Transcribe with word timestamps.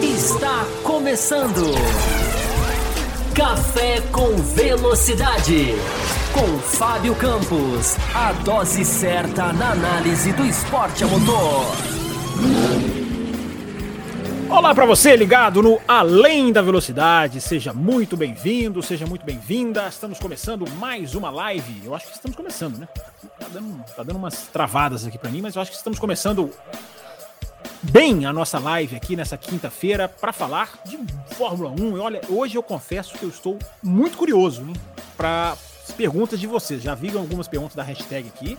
Está 0.00 0.64
começando. 0.84 1.74
Café 3.34 4.00
com 4.12 4.36
Velocidade. 4.54 5.74
Com 6.32 6.58
Fábio 6.60 7.16
Campos. 7.16 7.96
A 8.14 8.32
dose 8.44 8.84
certa 8.84 9.52
na 9.52 9.72
análise 9.72 10.32
do 10.34 10.46
esporte 10.46 11.02
a 11.02 11.08
motor. 11.08 11.97
Olá 14.50 14.74
para 14.74 14.86
você 14.86 15.14
ligado 15.14 15.62
no 15.62 15.78
Além 15.86 16.50
da 16.50 16.62
Velocidade. 16.62 17.38
Seja 17.38 17.74
muito 17.74 18.16
bem-vindo, 18.16 18.82
seja 18.82 19.06
muito 19.06 19.24
bem-vinda. 19.24 19.86
Estamos 19.88 20.18
começando 20.18 20.68
mais 20.76 21.14
uma 21.14 21.30
live. 21.30 21.82
Eu 21.84 21.94
acho 21.94 22.06
que 22.06 22.14
estamos 22.14 22.34
começando, 22.34 22.78
né? 22.78 22.88
Tá 23.38 23.46
dando, 23.52 23.84
tá 23.94 24.02
dando 24.02 24.16
umas 24.16 24.46
travadas 24.46 25.06
aqui 25.06 25.18
para 25.18 25.30
mim, 25.30 25.42
mas 25.42 25.54
eu 25.54 25.60
acho 25.60 25.70
que 25.70 25.76
estamos 25.76 25.98
começando 25.98 26.50
bem 27.82 28.24
a 28.24 28.32
nossa 28.32 28.58
live 28.58 28.96
aqui 28.96 29.14
nessa 29.14 29.36
quinta-feira 29.36 30.08
para 30.08 30.32
falar 30.32 30.78
de 30.84 30.98
Fórmula 31.34 31.70
1. 31.70 31.96
E 31.96 32.00
olha, 32.00 32.20
hoje 32.30 32.56
eu 32.56 32.62
confesso 32.62 33.18
que 33.18 33.24
eu 33.24 33.28
estou 33.28 33.58
muito 33.82 34.16
curioso 34.16 34.66
para 35.14 35.52
as 35.52 35.92
perguntas 35.92 36.40
de 36.40 36.46
vocês. 36.46 36.82
Já 36.82 36.94
vi 36.94 37.14
algumas 37.16 37.46
perguntas 37.46 37.76
da 37.76 37.82
hashtag 37.82 38.28
aqui 38.34 38.58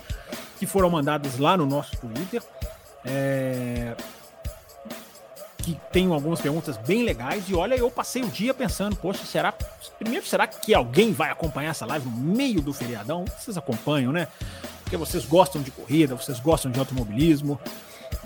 que 0.59 0.67
foram 0.67 0.89
mandadas 0.91 1.39
lá 1.39 1.57
no 1.57 1.65
nosso 1.65 1.97
Twitter. 1.97 2.43
É... 3.03 3.95
Que 5.59 5.77
tem 5.91 6.11
algumas 6.11 6.41
perguntas 6.41 6.77
bem 6.77 7.03
legais. 7.03 7.49
E 7.49 7.55
olha, 7.55 7.75
eu 7.75 7.91
passei 7.91 8.23
o 8.23 8.27
dia 8.27 8.53
pensando, 8.53 8.95
poxa, 8.95 9.25
será. 9.25 9.53
Primeiro, 9.97 10.25
será 10.25 10.47
que 10.47 10.73
alguém 10.73 11.11
vai 11.11 11.29
acompanhar 11.29 11.71
essa 11.71 11.85
live 11.85 12.09
no 12.09 12.17
meio 12.17 12.61
do 12.61 12.73
feriadão? 12.73 13.25
Vocês 13.37 13.57
acompanham, 13.57 14.11
né? 14.11 14.27
Porque 14.83 14.97
vocês 14.97 15.25
gostam 15.25 15.61
de 15.61 15.69
corrida, 15.69 16.15
vocês 16.15 16.39
gostam 16.39 16.71
de 16.71 16.79
automobilismo 16.79 17.59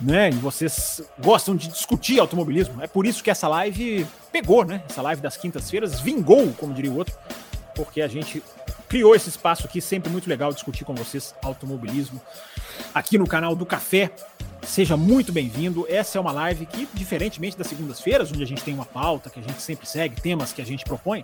né? 0.01 0.29
E 0.29 0.33
vocês 0.33 1.01
gostam 1.19 1.55
de 1.55 1.67
discutir 1.67 2.19
automobilismo. 2.19 2.81
É 2.81 2.87
por 2.87 3.05
isso 3.05 3.23
que 3.23 3.29
essa 3.29 3.47
live 3.47 4.05
pegou, 4.31 4.65
né? 4.65 4.83
Essa 4.89 5.01
live 5.01 5.21
das 5.21 5.37
quintas-feiras 5.37 5.99
vingou, 5.99 6.51
como 6.53 6.73
diria 6.73 6.91
o 6.91 6.97
outro, 6.97 7.15
porque 7.75 8.01
a 8.01 8.07
gente 8.07 8.41
criou 8.87 9.15
esse 9.15 9.29
espaço 9.29 9.65
aqui, 9.65 9.81
sempre 9.81 10.11
muito 10.11 10.29
legal 10.29 10.53
discutir 10.53 10.85
com 10.85 10.93
vocês 10.93 11.33
automobilismo 11.43 12.21
aqui 12.93 13.17
no 13.17 13.27
canal 13.27 13.55
do 13.55 13.65
Café. 13.65 14.11
Seja 14.65 14.95
muito 14.97 15.31
bem-vindo. 15.31 15.85
Essa 15.89 16.17
é 16.17 16.21
uma 16.21 16.31
live 16.31 16.65
que, 16.65 16.87
diferentemente 16.93 17.57
das 17.57 17.67
segundas-feiras, 17.67 18.31
onde 18.31 18.43
a 18.43 18.47
gente 18.47 18.63
tem 18.63 18.73
uma 18.73 18.85
pauta 18.85 19.29
que 19.29 19.39
a 19.39 19.43
gente 19.43 19.61
sempre 19.61 19.87
segue, 19.87 20.19
temas 20.19 20.53
que 20.53 20.61
a 20.61 20.65
gente 20.65 20.85
propõe, 20.85 21.23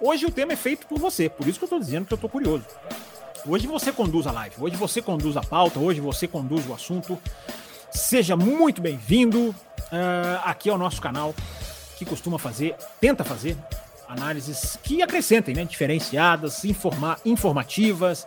hoje 0.00 0.26
o 0.26 0.30
tema 0.30 0.52
é 0.52 0.56
feito 0.56 0.86
por 0.86 0.98
você. 0.98 1.28
Por 1.28 1.46
isso 1.46 1.58
que 1.58 1.64
eu 1.64 1.66
estou 1.66 1.78
dizendo 1.78 2.06
que 2.06 2.12
eu 2.12 2.16
estou 2.16 2.28
curioso. 2.28 2.64
Hoje 3.46 3.66
você 3.66 3.90
conduz 3.90 4.26
a 4.26 4.32
live, 4.32 4.56
hoje 4.58 4.76
você 4.76 5.00
conduz 5.00 5.36
a 5.36 5.40
pauta, 5.40 5.78
hoje 5.78 6.00
você 6.00 6.26
conduz 6.26 6.68
o 6.68 6.74
assunto. 6.74 7.18
Seja 7.90 8.36
muito 8.36 8.82
bem-vindo. 8.82 9.50
Uh, 9.50 10.40
aqui 10.44 10.68
é 10.68 10.72
o 10.72 10.78
nosso 10.78 11.00
canal 11.00 11.34
que 11.96 12.04
costuma 12.04 12.38
fazer, 12.38 12.74
tenta 13.00 13.24
fazer 13.24 13.56
análises 14.08 14.78
que 14.82 15.00
acrescentem, 15.00 15.54
né, 15.54 15.64
diferenciadas, 15.64 16.64
informa 16.64 17.16
informativas, 17.24 18.26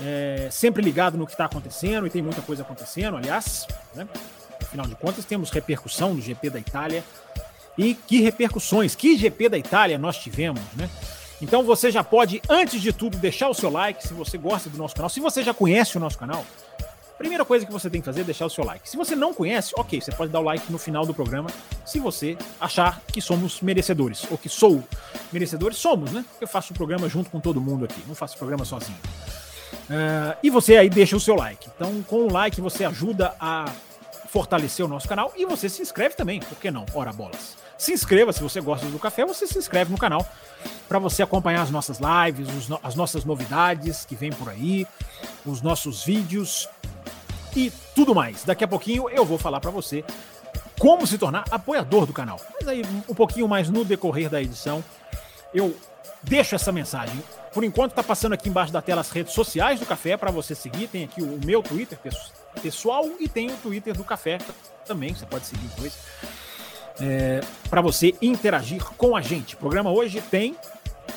é, 0.00 0.48
sempre 0.50 0.82
ligado 0.82 1.16
no 1.16 1.26
que 1.26 1.32
está 1.32 1.44
acontecendo 1.44 2.06
e 2.06 2.10
tem 2.10 2.22
muita 2.22 2.42
coisa 2.42 2.62
acontecendo, 2.62 3.16
aliás, 3.16 3.66
né, 3.94 4.06
afinal 4.60 4.86
de 4.86 4.94
contas 4.94 5.24
temos 5.24 5.50
repercussão 5.50 6.14
do 6.14 6.20
GP 6.20 6.50
da 6.50 6.58
Itália 6.58 7.04
e 7.78 7.94
que 7.94 8.20
repercussões, 8.20 8.94
que 8.94 9.16
GP 9.16 9.48
da 9.48 9.58
Itália 9.58 9.98
nós 9.98 10.16
tivemos, 10.18 10.62
né? 10.74 10.88
Então 11.40 11.62
você 11.62 11.90
já 11.90 12.02
pode, 12.02 12.40
antes 12.48 12.80
de 12.80 12.92
tudo, 12.92 13.18
deixar 13.18 13.50
o 13.50 13.54
seu 13.54 13.70
like 13.70 14.06
se 14.06 14.14
você 14.14 14.38
gosta 14.38 14.70
do 14.70 14.78
nosso 14.78 14.94
canal, 14.94 15.10
se 15.10 15.20
você 15.20 15.42
já 15.42 15.52
conhece 15.52 15.96
o 15.98 16.00
nosso 16.00 16.16
canal, 16.16 16.44
Primeira 17.18 17.46
coisa 17.46 17.64
que 17.64 17.72
você 17.72 17.88
tem 17.88 18.00
que 18.00 18.04
fazer 18.04 18.20
é 18.20 18.24
deixar 18.24 18.44
o 18.44 18.50
seu 18.50 18.62
like. 18.62 18.86
Se 18.88 18.96
você 18.96 19.16
não 19.16 19.32
conhece, 19.32 19.72
ok, 19.74 20.00
você 20.00 20.12
pode 20.12 20.30
dar 20.30 20.40
o 20.40 20.42
like 20.42 20.70
no 20.70 20.76
final 20.76 21.06
do 21.06 21.14
programa, 21.14 21.48
se 21.84 21.98
você 21.98 22.36
achar 22.60 23.00
que 23.06 23.22
somos 23.22 23.62
merecedores, 23.62 24.26
ou 24.30 24.36
que 24.36 24.50
sou 24.50 24.84
merecedores, 25.32 25.78
somos, 25.78 26.12
né? 26.12 26.22
Eu 26.38 26.46
faço 26.46 26.74
o 26.74 26.76
programa 26.76 27.08
junto 27.08 27.30
com 27.30 27.40
todo 27.40 27.58
mundo 27.58 27.86
aqui, 27.86 28.02
não 28.06 28.14
faço 28.14 28.34
o 28.34 28.38
programa 28.38 28.66
sozinho. 28.66 28.98
Uh, 29.88 30.36
e 30.42 30.50
você 30.50 30.76
aí 30.76 30.90
deixa 30.90 31.16
o 31.16 31.20
seu 31.20 31.36
like. 31.36 31.68
Então, 31.74 32.02
com 32.02 32.26
o 32.26 32.32
like 32.32 32.60
você 32.60 32.84
ajuda 32.84 33.34
a 33.38 33.66
fortalecer 34.28 34.84
o 34.84 34.88
nosso 34.88 35.08
canal 35.08 35.32
e 35.36 35.46
você 35.46 35.68
se 35.68 35.80
inscreve 35.80 36.14
também, 36.14 36.40
por 36.40 36.58
que 36.58 36.70
não? 36.70 36.84
Ora 36.92 37.12
bolas. 37.12 37.56
Se 37.78 37.92
inscreva 37.92 38.32
se 38.32 38.42
você 38.42 38.60
gosta 38.60 38.86
do 38.86 38.98
café, 38.98 39.24
você 39.24 39.46
se 39.46 39.58
inscreve 39.58 39.90
no 39.90 39.98
canal 39.98 40.26
para 40.88 40.98
você 40.98 41.22
acompanhar 41.22 41.62
as 41.62 41.70
nossas 41.70 41.98
lives, 41.98 42.48
os, 42.48 42.78
as 42.82 42.94
nossas 42.94 43.24
novidades 43.24 44.04
que 44.04 44.14
vem 44.14 44.30
por 44.30 44.48
aí, 44.48 44.86
os 45.44 45.62
nossos 45.62 46.04
vídeos 46.04 46.68
e 47.54 47.70
tudo 47.94 48.14
mais. 48.14 48.44
Daqui 48.44 48.64
a 48.64 48.68
pouquinho 48.68 49.08
eu 49.08 49.24
vou 49.24 49.38
falar 49.38 49.60
para 49.60 49.70
você 49.70 50.04
como 50.78 51.06
se 51.06 51.16
tornar 51.16 51.44
apoiador 51.50 52.06
do 52.06 52.12
canal. 52.12 52.40
Mas 52.58 52.68
aí 52.68 52.82
um 53.08 53.14
pouquinho 53.14 53.46
mais 53.46 53.68
no 53.68 53.84
decorrer 53.84 54.28
da 54.28 54.40
edição 54.42 54.82
eu 55.54 55.76
deixo 56.22 56.54
essa 56.54 56.72
mensagem. 56.72 57.22
Por 57.56 57.64
enquanto 57.64 57.94
tá 57.94 58.02
passando 58.02 58.34
aqui 58.34 58.50
embaixo 58.50 58.70
da 58.70 58.82
tela 58.82 59.00
as 59.00 59.10
redes 59.10 59.32
sociais 59.32 59.80
do 59.80 59.86
Café 59.86 60.14
para 60.14 60.30
você 60.30 60.54
seguir. 60.54 60.88
Tem 60.88 61.04
aqui 61.04 61.22
o 61.22 61.40
meu 61.42 61.62
Twitter 61.62 61.98
pessoal 62.60 63.08
e 63.18 63.26
tem 63.26 63.50
o 63.50 63.56
Twitter 63.56 63.96
do 63.96 64.04
Café 64.04 64.36
também. 64.84 65.14
Você 65.14 65.24
pode 65.24 65.46
seguir 65.46 65.64
os 65.64 65.74
dois. 65.74 65.98
É, 67.00 67.40
para 67.70 67.80
você 67.80 68.14
interagir 68.20 68.84
com 68.98 69.16
a 69.16 69.22
gente. 69.22 69.54
O 69.54 69.56
programa 69.56 69.90
hoje 69.90 70.20
tem 70.20 70.54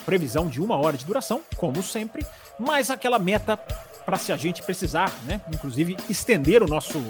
previsão 0.06 0.48
de 0.48 0.62
uma 0.62 0.78
hora 0.78 0.96
de 0.96 1.04
duração, 1.04 1.42
como 1.58 1.84
sempre, 1.84 2.26
mas 2.58 2.90
aquela 2.90 3.20
meta 3.20 3.58
para 4.06 4.18
se 4.18 4.32
a 4.32 4.38
gente 4.38 4.64
precisar, 4.64 5.12
né? 5.26 5.42
Inclusive 5.54 5.98
estender 6.10 6.64
o 6.64 6.68
nosso 6.68 7.04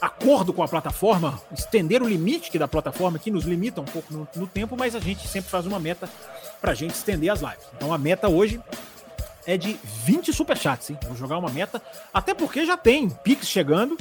acordo 0.00 0.52
com 0.52 0.62
a 0.62 0.68
plataforma, 0.68 1.42
estender 1.52 2.00
o 2.00 2.08
limite 2.08 2.48
que 2.48 2.60
da 2.60 2.68
plataforma, 2.68 3.18
que 3.18 3.28
nos 3.28 3.44
limita 3.44 3.80
um 3.80 3.84
pouco 3.84 4.14
no, 4.14 4.28
no 4.36 4.46
tempo, 4.46 4.76
mas 4.78 4.94
a 4.94 5.00
gente 5.00 5.26
sempre 5.26 5.50
faz 5.50 5.66
uma 5.66 5.80
meta 5.80 6.08
para 6.60 6.72
a 6.72 6.74
gente 6.74 6.94
estender 6.94 7.30
as 7.30 7.40
lives. 7.40 7.64
Então 7.76 7.92
a 7.92 7.98
meta 7.98 8.28
hoje 8.28 8.60
é 9.46 9.56
de 9.56 9.78
20 10.04 10.32
superchats, 10.32 10.90
hein? 10.90 10.98
Vou 11.06 11.16
jogar 11.16 11.38
uma 11.38 11.50
meta, 11.50 11.80
até 12.12 12.34
porque 12.34 12.66
já 12.66 12.76
tem 12.76 13.08
Pix 13.08 13.48
chegando. 13.48 13.96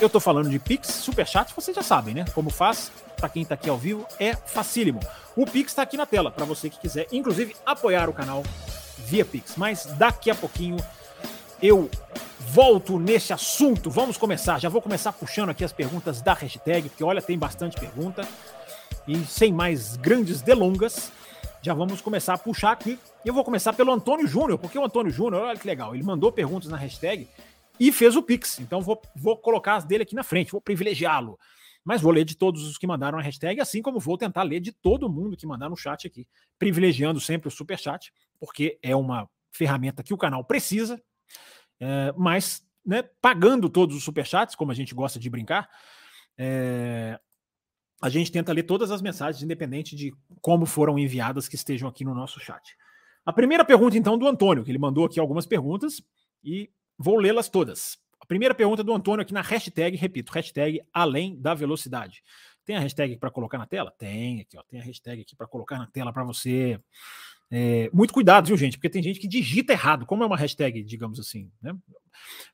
Eu 0.00 0.10
tô 0.10 0.20
falando 0.20 0.50
de 0.50 0.58
Pix, 0.58 0.88
superchats, 0.88 1.54
vocês 1.54 1.74
já 1.74 1.82
sabem, 1.82 2.14
né? 2.14 2.24
Como 2.34 2.50
faz, 2.50 2.90
para 3.16 3.28
quem 3.28 3.44
tá 3.44 3.54
aqui 3.54 3.70
ao 3.70 3.78
vivo, 3.78 4.06
é 4.18 4.34
facílimo. 4.34 5.00
O 5.34 5.46
Pix 5.46 5.72
está 5.72 5.82
aqui 5.82 5.96
na 5.96 6.04
tela, 6.04 6.30
para 6.30 6.44
você 6.44 6.68
que 6.68 6.78
quiser, 6.78 7.06
inclusive, 7.12 7.54
apoiar 7.64 8.08
o 8.08 8.12
canal 8.12 8.42
via 8.98 9.24
Pix. 9.24 9.54
Mas 9.56 9.86
daqui 9.86 10.30
a 10.30 10.34
pouquinho 10.34 10.76
eu 11.62 11.88
volto 12.40 12.98
nesse 12.98 13.32
assunto. 13.32 13.90
Vamos 13.90 14.16
começar. 14.16 14.58
Já 14.58 14.68
vou 14.68 14.82
começar 14.82 15.12
puxando 15.12 15.50
aqui 15.50 15.64
as 15.64 15.72
perguntas 15.72 16.20
da 16.20 16.34
hashtag, 16.34 16.88
porque 16.88 17.04
olha, 17.04 17.22
tem 17.22 17.38
bastante 17.38 17.78
pergunta. 17.78 18.26
E 19.06 19.24
sem 19.24 19.52
mais 19.52 19.96
grandes 19.96 20.42
delongas, 20.42 21.12
já 21.66 21.74
vamos 21.74 22.00
começar 22.00 22.34
a 22.34 22.38
puxar 22.38 22.70
aqui. 22.70 22.96
Eu 23.24 23.34
vou 23.34 23.42
começar 23.42 23.72
pelo 23.72 23.90
Antônio 23.90 24.24
Júnior, 24.24 24.56
porque 24.56 24.78
o 24.78 24.84
Antônio 24.84 25.10
Júnior, 25.10 25.42
olha 25.42 25.58
que 25.58 25.66
legal, 25.66 25.96
ele 25.96 26.04
mandou 26.04 26.30
perguntas 26.30 26.70
na 26.70 26.76
hashtag 26.76 27.26
e 27.80 27.90
fez 27.90 28.14
o 28.14 28.22
Pix. 28.22 28.60
Então 28.60 28.80
vou, 28.80 29.02
vou 29.16 29.36
colocar 29.36 29.74
as 29.74 29.84
dele 29.84 30.04
aqui 30.04 30.14
na 30.14 30.22
frente, 30.22 30.52
vou 30.52 30.60
privilegiá-lo. 30.60 31.36
Mas 31.84 32.00
vou 32.00 32.12
ler 32.12 32.24
de 32.24 32.36
todos 32.36 32.62
os 32.62 32.78
que 32.78 32.86
mandaram 32.86 33.18
a 33.18 33.20
hashtag, 33.20 33.60
assim 33.60 33.82
como 33.82 33.98
vou 33.98 34.16
tentar 34.16 34.44
ler 34.44 34.60
de 34.60 34.70
todo 34.70 35.08
mundo 35.08 35.36
que 35.36 35.44
mandar 35.44 35.68
no 35.68 35.76
chat 35.76 36.06
aqui, 36.06 36.24
privilegiando 36.56 37.20
sempre 37.20 37.48
o 37.48 37.50
super 37.50 37.76
chat, 37.76 38.12
porque 38.38 38.78
é 38.80 38.94
uma 38.94 39.28
ferramenta 39.50 40.04
que 40.04 40.14
o 40.14 40.16
canal 40.16 40.44
precisa, 40.44 41.02
é, 41.80 42.14
mas 42.16 42.64
né, 42.84 43.02
pagando 43.20 43.68
todos 43.68 43.96
os 43.96 44.04
superchats, 44.04 44.54
como 44.54 44.70
a 44.70 44.74
gente 44.74 44.94
gosta 44.94 45.18
de 45.18 45.28
brincar, 45.28 45.68
é, 46.38 47.18
a 48.00 48.08
gente 48.08 48.30
tenta 48.30 48.52
ler 48.52 48.64
todas 48.64 48.90
as 48.90 49.00
mensagens, 49.00 49.42
independente 49.42 49.96
de 49.96 50.14
como 50.40 50.66
foram 50.66 50.98
enviadas, 50.98 51.48
que 51.48 51.56
estejam 51.56 51.88
aqui 51.88 52.04
no 52.04 52.14
nosso 52.14 52.38
chat. 52.40 52.76
A 53.24 53.32
primeira 53.32 53.64
pergunta, 53.64 53.96
então, 53.96 54.16
do 54.16 54.28
Antônio, 54.28 54.64
que 54.64 54.70
ele 54.70 54.78
mandou 54.78 55.04
aqui 55.04 55.18
algumas 55.18 55.46
perguntas 55.46 56.02
e 56.44 56.70
vou 56.98 57.16
lê-las 57.16 57.48
todas. 57.48 57.98
A 58.20 58.26
primeira 58.26 58.54
pergunta 58.54 58.84
do 58.84 58.92
Antônio 58.92 59.22
aqui 59.22 59.32
na 59.32 59.42
hashtag, 59.42 59.96
repito, 59.96 60.32
hashtag 60.32 60.80
além 60.92 61.40
da 61.40 61.54
velocidade. 61.54 62.22
Tem 62.64 62.76
a 62.76 62.80
hashtag 62.80 63.16
para 63.16 63.30
colocar 63.30 63.58
na 63.58 63.66
tela? 63.66 63.90
Tem 63.90 64.40
aqui, 64.40 64.58
ó. 64.58 64.62
Tem 64.62 64.80
a 64.80 64.82
hashtag 64.82 65.22
aqui 65.22 65.36
para 65.36 65.46
colocar 65.46 65.78
na 65.78 65.86
tela 65.86 66.12
para 66.12 66.24
você 66.24 66.80
é, 67.50 67.88
muito 67.92 68.12
cuidado, 68.12 68.46
viu, 68.46 68.56
gente? 68.56 68.76
Porque 68.76 68.90
tem 68.90 69.02
gente 69.02 69.20
que 69.20 69.28
digita 69.28 69.72
errado, 69.72 70.04
como 70.04 70.22
é 70.22 70.26
uma 70.26 70.36
hashtag, 70.36 70.82
digamos 70.82 71.20
assim, 71.20 71.50
né? 71.62 71.76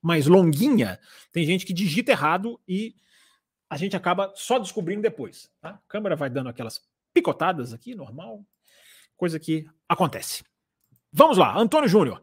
mais 0.00 0.26
longuinha, 0.26 0.98
tem 1.30 1.46
gente 1.46 1.64
que 1.64 1.72
digita 1.72 2.12
errado 2.12 2.60
e 2.68 2.94
a 3.72 3.76
gente 3.78 3.96
acaba 3.96 4.30
só 4.34 4.58
descobrindo 4.58 5.00
depois. 5.00 5.50
Tá? 5.58 5.70
A 5.70 5.80
câmera 5.88 6.14
vai 6.14 6.28
dando 6.28 6.50
aquelas 6.50 6.78
picotadas 7.14 7.72
aqui, 7.72 7.94
normal, 7.94 8.44
coisa 9.16 9.40
que 9.40 9.66
acontece. 9.88 10.44
Vamos 11.10 11.38
lá, 11.38 11.56
Antônio 11.58 11.88
Júnior. 11.88 12.20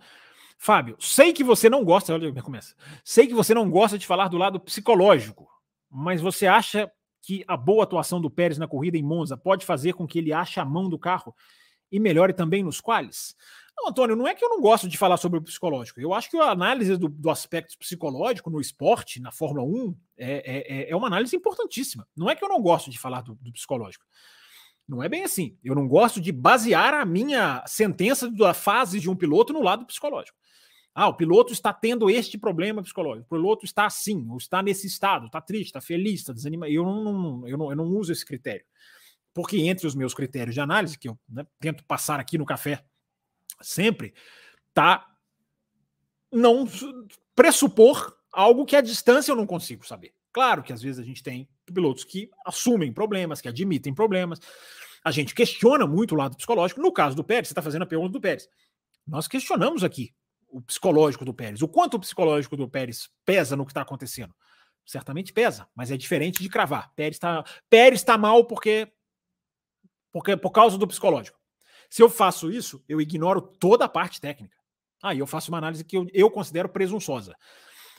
Fábio, 0.59 0.95
sei 0.99 1.33
que 1.33 1.43
você 1.43 1.67
não 1.67 1.83
gosta, 1.83 2.13
olha 2.13 2.29
como 2.29 2.43
começa. 2.43 2.75
Sei 3.03 3.25
que 3.25 3.33
você 3.33 3.55
não 3.55 3.67
gosta 3.67 3.97
de 3.97 4.05
falar 4.05 4.27
do 4.27 4.37
lado 4.37 4.59
psicológico, 4.59 5.49
mas 5.89 6.21
você 6.21 6.45
acha 6.45 6.87
que 7.19 7.43
a 7.47 7.57
boa 7.57 7.83
atuação 7.83 8.21
do 8.21 8.29
Pérez 8.29 8.59
na 8.59 8.67
corrida 8.67 8.95
em 8.95 9.01
Monza 9.01 9.35
pode 9.35 9.65
fazer 9.65 9.93
com 9.93 10.05
que 10.05 10.19
ele 10.19 10.31
ache 10.31 10.59
a 10.59 10.65
mão 10.65 10.87
do 10.87 10.99
carro 10.99 11.35
e 11.91 11.99
melhore 11.99 12.31
também 12.31 12.61
nos 12.61 12.79
quales? 12.79 13.35
Não, 13.79 13.87
Antônio, 13.87 14.15
não 14.15 14.27
é 14.27 14.35
que 14.35 14.43
eu 14.43 14.49
não 14.49 14.59
gosto 14.59 14.89
de 14.89 14.97
falar 14.97 15.15
sobre 15.15 15.39
o 15.39 15.41
psicológico. 15.41 16.01
Eu 16.01 16.13
acho 16.13 16.29
que 16.29 16.37
a 16.37 16.51
análise 16.51 16.97
do, 16.97 17.07
do 17.07 17.29
aspecto 17.29 17.77
psicológico 17.77 18.49
no 18.49 18.59
esporte, 18.59 19.21
na 19.21 19.31
Fórmula 19.31 19.63
1, 19.65 19.95
é, 20.17 20.31
é, 20.33 20.81
é, 20.81 20.91
é 20.91 20.95
uma 20.95 21.07
análise 21.07 21.33
importantíssima. 21.33 22.05
Não 22.15 22.29
é 22.29 22.35
que 22.35 22.43
eu 22.43 22.49
não 22.49 22.61
gosto 22.61 22.91
de 22.91 22.99
falar 22.99 23.21
do, 23.21 23.35
do 23.35 23.53
psicológico. 23.53 24.05
Não 24.85 25.01
é 25.01 25.07
bem 25.07 25.23
assim. 25.23 25.57
Eu 25.63 25.75
não 25.75 25.87
gosto 25.87 26.19
de 26.19 26.29
basear 26.29 26.93
a 26.93 27.05
minha 27.05 27.63
sentença 27.67 28.29
da 28.29 28.53
fase 28.53 28.99
de 28.99 29.09
um 29.09 29.15
piloto 29.15 29.53
no 29.53 29.61
lado 29.61 29.85
psicológico. 29.85 30.37
Ah, 30.93 31.07
o 31.07 31.13
piloto 31.13 31.53
está 31.53 31.71
tendo 31.71 32.09
este 32.09 32.37
problema 32.37 32.83
psicológico. 32.83 33.27
O 33.27 33.37
piloto 33.37 33.63
está 33.63 33.85
assim, 33.85 34.27
ou 34.29 34.35
está 34.35 34.61
nesse 34.61 34.87
estado, 34.87 35.27
está 35.27 35.39
triste, 35.39 35.67
está 35.67 35.79
feliz, 35.79 36.19
está 36.19 36.33
desanimado. 36.33 36.69
Eu 36.69 36.83
não, 36.83 37.03
não, 37.03 37.47
eu, 37.47 37.57
não, 37.57 37.69
eu 37.69 37.75
não 37.77 37.85
uso 37.85 38.11
esse 38.11 38.25
critério. 38.25 38.65
Porque 39.33 39.57
entre 39.61 39.87
os 39.87 39.95
meus 39.95 40.13
critérios 40.13 40.53
de 40.53 40.59
análise, 40.59 40.99
que 40.99 41.07
eu 41.07 41.17
né, 41.29 41.47
tento 41.61 41.85
passar 41.85 42.19
aqui 42.19 42.37
no 42.37 42.45
café 42.45 42.83
sempre, 43.61 44.13
tá 44.73 45.05
não 46.31 46.67
pressupor 47.35 48.15
algo 48.31 48.65
que 48.65 48.75
à 48.75 48.81
distância 48.81 49.31
eu 49.31 49.35
não 49.35 49.47
consigo 49.47 49.85
saber. 49.85 50.13
Claro 50.31 50.61
que 50.61 50.71
às 50.71 50.81
vezes 50.81 50.99
a 50.99 51.03
gente 51.03 51.23
tem 51.23 51.49
pilotos 51.65 52.03
que 52.03 52.29
assumem 52.45 52.93
problemas, 52.93 53.41
que 53.41 53.47
admitem 53.47 53.93
problemas. 53.93 54.39
A 55.03 55.11
gente 55.11 55.33
questiona 55.33 55.87
muito 55.87 56.13
o 56.13 56.17
lado 56.17 56.37
psicológico. 56.37 56.81
No 56.81 56.91
caso 56.91 57.15
do 57.15 57.23
Pérez, 57.23 57.47
você 57.47 57.53
está 57.53 57.61
fazendo 57.61 57.83
a 57.83 57.87
pergunta 57.87 58.11
do 58.11 58.21
Pérez. 58.21 58.47
Nós 59.07 59.27
questionamos 59.27 59.83
aqui 59.83 60.13
o 60.47 60.61
psicológico 60.61 61.25
do 61.25 61.33
Pérez. 61.33 61.61
O 61.61 61.67
quanto 61.67 61.95
o 61.95 61.99
psicológico 61.99 62.55
do 62.55 62.69
Pérez 62.69 63.09
pesa 63.25 63.55
no 63.55 63.65
que 63.65 63.71
está 63.71 63.81
acontecendo? 63.81 64.35
Certamente 64.85 65.33
pesa, 65.33 65.67
mas 65.75 65.91
é 65.91 65.97
diferente 65.97 66.41
de 66.41 66.49
cravar. 66.49 66.91
Pérez 66.95 67.15
está 67.15 67.43
Pérez 67.69 68.03
tá 68.03 68.17
mal 68.17 68.45
porque, 68.45 68.91
porque 70.11 70.35
por 70.35 70.51
causa 70.51 70.77
do 70.77 70.87
psicológico. 70.87 71.38
Se 71.89 72.03
eu 72.03 72.09
faço 72.09 72.51
isso, 72.51 72.83
eu 72.87 73.01
ignoro 73.01 73.41
toda 73.41 73.85
a 73.85 73.89
parte 73.89 74.21
técnica. 74.21 74.55
Aí 75.01 75.19
eu 75.19 75.27
faço 75.27 75.51
uma 75.51 75.57
análise 75.57 75.83
que 75.83 75.97
eu, 75.97 76.07
eu 76.13 76.29
considero 76.29 76.69
presunçosa. 76.69 77.35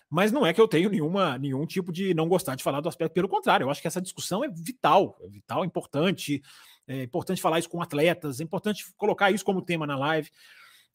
Mas 0.09 0.33
não 0.33 0.45
é 0.45 0.53
que 0.53 0.61
eu 0.61 0.67
tenho 0.67 0.91
nenhuma, 0.91 1.39
nenhum 1.39 1.65
tipo 1.65 1.93
de 1.93 2.13
não 2.15 2.29
gostar 2.29 2.57
de 2.57 2.65
falar 2.65 2.81
do 2.81 2.89
aspecto, 2.89 3.15
pelo 3.15 3.29
contrário, 3.29 3.65
eu 3.65 3.71
acho 3.71 3.81
que 3.81 3.87
essa 3.87 4.01
discussão 4.01 4.45
é 4.45 4.49
vital, 4.49 5.17
é 5.23 5.29
vital, 5.29 5.65
importante, 5.65 6.43
é 6.87 7.05
importante 7.05 7.41
falar 7.41 7.61
isso 7.61 7.71
com 7.71 7.81
atletas, 7.81 8.41
é 8.41 8.45
importante 8.45 8.85
colocar 8.97 9.31
isso 9.31 9.45
como 9.45 9.63
tema 9.63 9.87
na 9.87 9.97
live. 9.97 10.29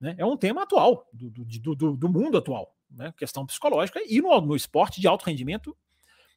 Né? 0.02 0.16
É 0.18 0.26
um 0.26 0.36
tema 0.36 0.64
atual, 0.64 1.08
do, 1.14 1.30
do, 1.30 1.76
do, 1.76 1.96
do 1.96 2.10
mundo 2.10 2.38
atual, 2.38 2.76
né? 2.92 3.14
questão 3.18 3.46
psicológica, 3.46 4.02
e 4.06 4.22
no, 4.22 4.42
no 4.42 4.56
esporte 4.56 5.00
de 5.00 5.08
alto 5.08 5.26
rendimento, 5.26 5.76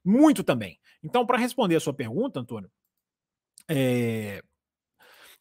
muito 0.05 0.45
também. 0.45 0.79
Então, 1.03 1.27
para 1.27 1.37
responder 1.37 1.75
a 1.75 1.81
sua 1.81 1.93
pergunta, 1.93 2.39
Antônio, 2.39 2.71
é, 3.69 4.41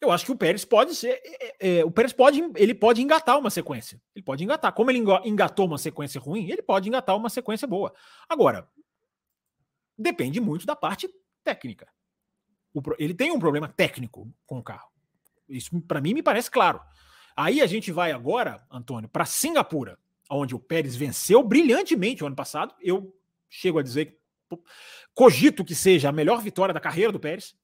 eu 0.00 0.12
acho 0.12 0.24
que 0.24 0.32
o 0.32 0.36
Pérez 0.36 0.64
pode 0.64 0.94
ser. 0.94 1.20
É, 1.24 1.78
é, 1.78 1.84
o 1.84 1.90
Pérez 1.90 2.12
pode, 2.12 2.40
ele 2.56 2.74
pode 2.74 3.02
engatar 3.02 3.38
uma 3.38 3.50
sequência. 3.50 4.00
Ele 4.14 4.22
pode 4.22 4.44
engatar. 4.44 4.72
Como 4.72 4.90
ele 4.90 5.02
engatou 5.24 5.66
uma 5.66 5.78
sequência 5.78 6.20
ruim, 6.20 6.48
ele 6.48 6.62
pode 6.62 6.88
engatar 6.88 7.16
uma 7.16 7.28
sequência 7.28 7.66
boa. 7.66 7.92
Agora, 8.28 8.68
depende 9.96 10.40
muito 10.40 10.64
da 10.64 10.76
parte 10.76 11.08
técnica. 11.42 11.88
O, 12.72 12.80
ele 12.98 13.14
tem 13.14 13.32
um 13.32 13.40
problema 13.40 13.68
técnico 13.68 14.32
com 14.46 14.58
o 14.58 14.62
carro. 14.62 14.88
Isso 15.48 15.80
para 15.82 16.00
mim 16.00 16.14
me 16.14 16.22
parece 16.22 16.50
claro. 16.50 16.80
Aí 17.36 17.60
a 17.60 17.66
gente 17.66 17.90
vai 17.90 18.12
agora, 18.12 18.64
Antônio, 18.70 19.08
para 19.08 19.24
Singapura, 19.24 19.98
onde 20.30 20.54
o 20.54 20.60
Pérez 20.60 20.94
venceu 20.94 21.42
brilhantemente 21.42 22.22
o 22.22 22.26
ano 22.26 22.36
passado. 22.36 22.74
Eu 22.80 23.16
chego 23.48 23.78
a 23.78 23.82
dizer, 23.82 24.16
cogito 25.14 25.64
que 25.64 25.74
seja 25.74 26.10
a 26.10 26.12
melhor 26.12 26.40
vitória 26.40 26.74
da 26.74 26.80
carreira 26.80 27.10
do 27.10 27.18
Pérez 27.18 27.56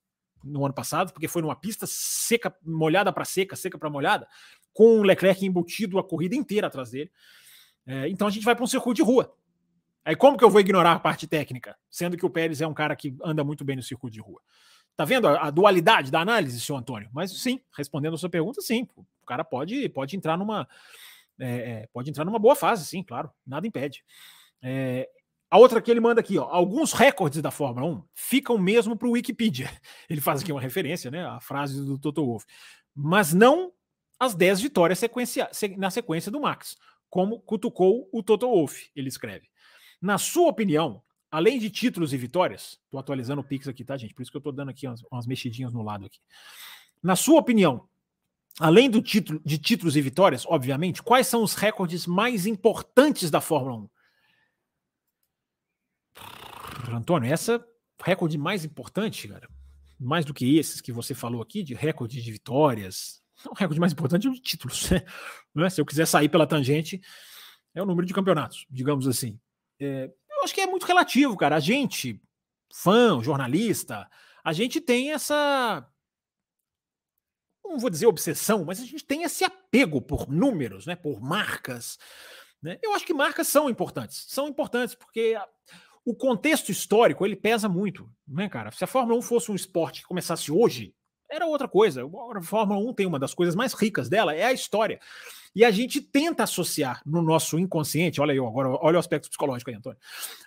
no 0.44 0.64
ano 0.64 0.74
passado, 0.74 1.12
porque 1.12 1.28
foi 1.28 1.42
numa 1.42 1.56
pista 1.56 1.86
seca, 1.88 2.54
molhada 2.62 3.12
para 3.12 3.24
seca, 3.24 3.56
seca 3.56 3.78
para 3.78 3.90
molhada, 3.90 4.28
com 4.72 5.00
o 5.00 5.02
Leclerc 5.02 5.44
embutido 5.44 5.98
a 5.98 6.04
corrida 6.04 6.34
inteira 6.34 6.66
atrás 6.66 6.90
dele. 6.90 7.10
É, 7.86 8.08
então 8.08 8.26
a 8.26 8.30
gente 8.30 8.44
vai 8.44 8.54
para 8.54 8.64
um 8.64 8.68
circuito 8.68 8.96
de 8.96 9.02
rua. 9.02 9.34
Aí 10.04 10.14
como 10.14 10.36
que 10.36 10.44
eu 10.44 10.50
vou 10.50 10.60
ignorar 10.60 10.92
a 10.92 11.00
parte 11.00 11.26
técnica, 11.26 11.76
sendo 11.90 12.16
que 12.16 12.26
o 12.26 12.30
Pérez 12.30 12.60
é 12.60 12.66
um 12.66 12.74
cara 12.74 12.94
que 12.94 13.16
anda 13.24 13.42
muito 13.42 13.64
bem 13.64 13.76
no 13.76 13.82
circuito 13.82 14.14
de 14.14 14.20
rua? 14.20 14.40
Tá 14.96 15.04
vendo 15.04 15.26
a, 15.26 15.46
a 15.46 15.50
dualidade 15.50 16.10
da 16.10 16.20
análise, 16.20 16.60
senhor 16.60 16.78
Antônio? 16.78 17.08
Mas 17.12 17.32
sim, 17.32 17.60
respondendo 17.76 18.14
a 18.14 18.18
sua 18.18 18.28
pergunta, 18.28 18.60
sim, 18.60 18.86
o 18.96 19.26
cara 19.26 19.42
pode, 19.42 19.88
pode 19.88 20.16
entrar 20.16 20.36
numa 20.36 20.68
é, 21.38 21.46
é, 21.46 21.88
pode 21.92 22.10
entrar 22.10 22.24
numa 22.24 22.38
boa 22.38 22.54
fase, 22.54 22.84
sim, 22.86 23.02
claro, 23.02 23.30
nada 23.46 23.66
impede. 23.66 24.04
É, 24.62 25.08
a 25.54 25.56
outra 25.56 25.80
que 25.80 25.88
ele 25.88 26.00
manda 26.00 26.20
aqui, 26.20 26.36
ó, 26.36 26.48
alguns 26.50 26.92
recordes 26.92 27.40
da 27.40 27.48
Fórmula 27.48 27.86
1 27.86 28.02
ficam 28.12 28.58
mesmo 28.58 28.96
para 28.96 29.06
o 29.06 29.12
Wikipedia. 29.12 29.70
Ele 30.10 30.20
faz 30.20 30.42
aqui 30.42 30.50
uma 30.50 30.60
referência, 30.60 31.12
né, 31.12 31.24
a 31.24 31.38
frase 31.38 31.80
do 31.80 31.96
Toto 31.96 32.26
Wolff, 32.26 32.44
mas 32.92 33.32
não 33.32 33.72
as 34.18 34.34
10 34.34 34.62
vitórias 34.62 34.98
sequencia, 34.98 35.48
na 35.78 35.92
sequência 35.92 36.32
do 36.32 36.40
Max, 36.40 36.76
como 37.08 37.38
cutucou 37.38 38.08
o 38.12 38.20
Toto 38.20 38.48
Wolff, 38.48 38.90
ele 38.96 39.06
escreve. 39.06 39.48
Na 40.02 40.18
sua 40.18 40.48
opinião, 40.48 41.00
além 41.30 41.60
de 41.60 41.70
títulos 41.70 42.12
e 42.12 42.16
vitórias, 42.16 42.80
estou 42.86 42.98
atualizando 42.98 43.40
o 43.40 43.44
Pix 43.44 43.68
aqui, 43.68 43.84
tá, 43.84 43.96
gente? 43.96 44.12
Por 44.12 44.22
isso 44.22 44.32
que 44.32 44.36
eu 44.36 44.40
estou 44.40 44.52
dando 44.52 44.70
aqui 44.70 44.88
umas, 44.88 45.04
umas 45.04 45.24
mexidinhas 45.24 45.72
no 45.72 45.82
lado 45.82 46.04
aqui. 46.04 46.18
Na 47.00 47.14
sua 47.14 47.38
opinião, 47.38 47.86
além 48.58 48.90
do 48.90 49.00
título 49.00 49.40
de 49.44 49.56
títulos 49.56 49.94
e 49.94 50.00
vitórias, 50.00 50.44
obviamente, 50.48 51.00
quais 51.00 51.28
são 51.28 51.44
os 51.44 51.54
recordes 51.54 52.08
mais 52.08 52.44
importantes 52.44 53.30
da 53.30 53.40
Fórmula 53.40 53.76
1? 53.76 53.93
Antônio, 56.92 57.32
essa 57.32 57.64
recorde 58.02 58.36
mais 58.36 58.64
importante, 58.64 59.28
cara, 59.28 59.48
mais 59.98 60.24
do 60.24 60.34
que 60.34 60.58
esses 60.58 60.80
que 60.80 60.92
você 60.92 61.14
falou 61.14 61.40
aqui, 61.40 61.62
de 61.62 61.74
recorde 61.74 62.20
de 62.20 62.32
vitórias, 62.32 63.22
o 63.48 63.54
recorde 63.54 63.80
mais 63.80 63.92
importante 63.92 64.26
é 64.26 64.30
o 64.30 64.34
de 64.34 64.40
títulos. 64.40 64.90
Né? 65.54 65.70
Se 65.70 65.80
eu 65.80 65.86
quiser 65.86 66.04
sair 66.04 66.28
pela 66.28 66.48
tangente, 66.48 67.00
é 67.72 67.80
o 67.80 67.86
número 67.86 68.04
de 68.04 68.12
campeonatos, 68.12 68.66
digamos 68.68 69.06
assim. 69.06 69.38
É, 69.80 70.10
eu 70.32 70.42
acho 70.42 70.52
que 70.52 70.60
é 70.60 70.66
muito 70.66 70.84
relativo, 70.84 71.36
cara. 71.36 71.54
A 71.54 71.60
gente, 71.60 72.20
fã, 72.72 73.22
jornalista, 73.22 74.10
a 74.42 74.52
gente 74.52 74.80
tem 74.80 75.12
essa. 75.12 75.88
Não 77.64 77.78
vou 77.78 77.88
dizer 77.88 78.06
obsessão, 78.06 78.64
mas 78.64 78.80
a 78.80 78.84
gente 78.84 79.04
tem 79.04 79.22
esse 79.22 79.44
apego 79.44 80.02
por 80.02 80.28
números, 80.28 80.86
né? 80.86 80.96
por 80.96 81.20
marcas. 81.20 81.98
Né? 82.60 82.78
Eu 82.82 82.92
acho 82.94 83.06
que 83.06 83.14
marcas 83.14 83.46
são 83.46 83.70
importantes. 83.70 84.26
São 84.28 84.48
importantes 84.48 84.96
porque 84.96 85.36
o 86.04 86.14
contexto 86.14 86.70
histórico 86.70 87.24
ele 87.24 87.36
pesa 87.36 87.68
muito, 87.68 88.08
né, 88.26 88.48
cara? 88.48 88.70
Se 88.70 88.84
a 88.84 88.86
Fórmula 88.86 89.18
1 89.18 89.22
fosse 89.22 89.50
um 89.50 89.54
esporte 89.54 90.02
que 90.02 90.08
começasse 90.08 90.52
hoje, 90.52 90.94
era 91.30 91.46
outra 91.46 91.66
coisa. 91.66 92.02
A 92.04 92.42
Fórmula 92.42 92.78
1 92.78 92.92
tem 92.94 93.06
uma 93.06 93.18
das 93.18 93.34
coisas 93.34 93.54
mais 93.54 93.72
ricas 93.72 94.08
dela, 94.08 94.34
é 94.34 94.44
a 94.44 94.52
história. 94.52 95.00
E 95.54 95.64
a 95.64 95.70
gente 95.70 96.00
tenta 96.00 96.42
associar 96.42 97.00
no 97.06 97.22
nosso 97.22 97.58
inconsciente, 97.58 98.20
olha 98.20 98.32
aí, 98.32 98.38
agora 98.38 98.70
olha 98.80 98.96
o 98.96 98.98
aspecto 98.98 99.28
psicológico 99.28 99.70
aí, 99.70 99.76
Antônio. 99.76 99.98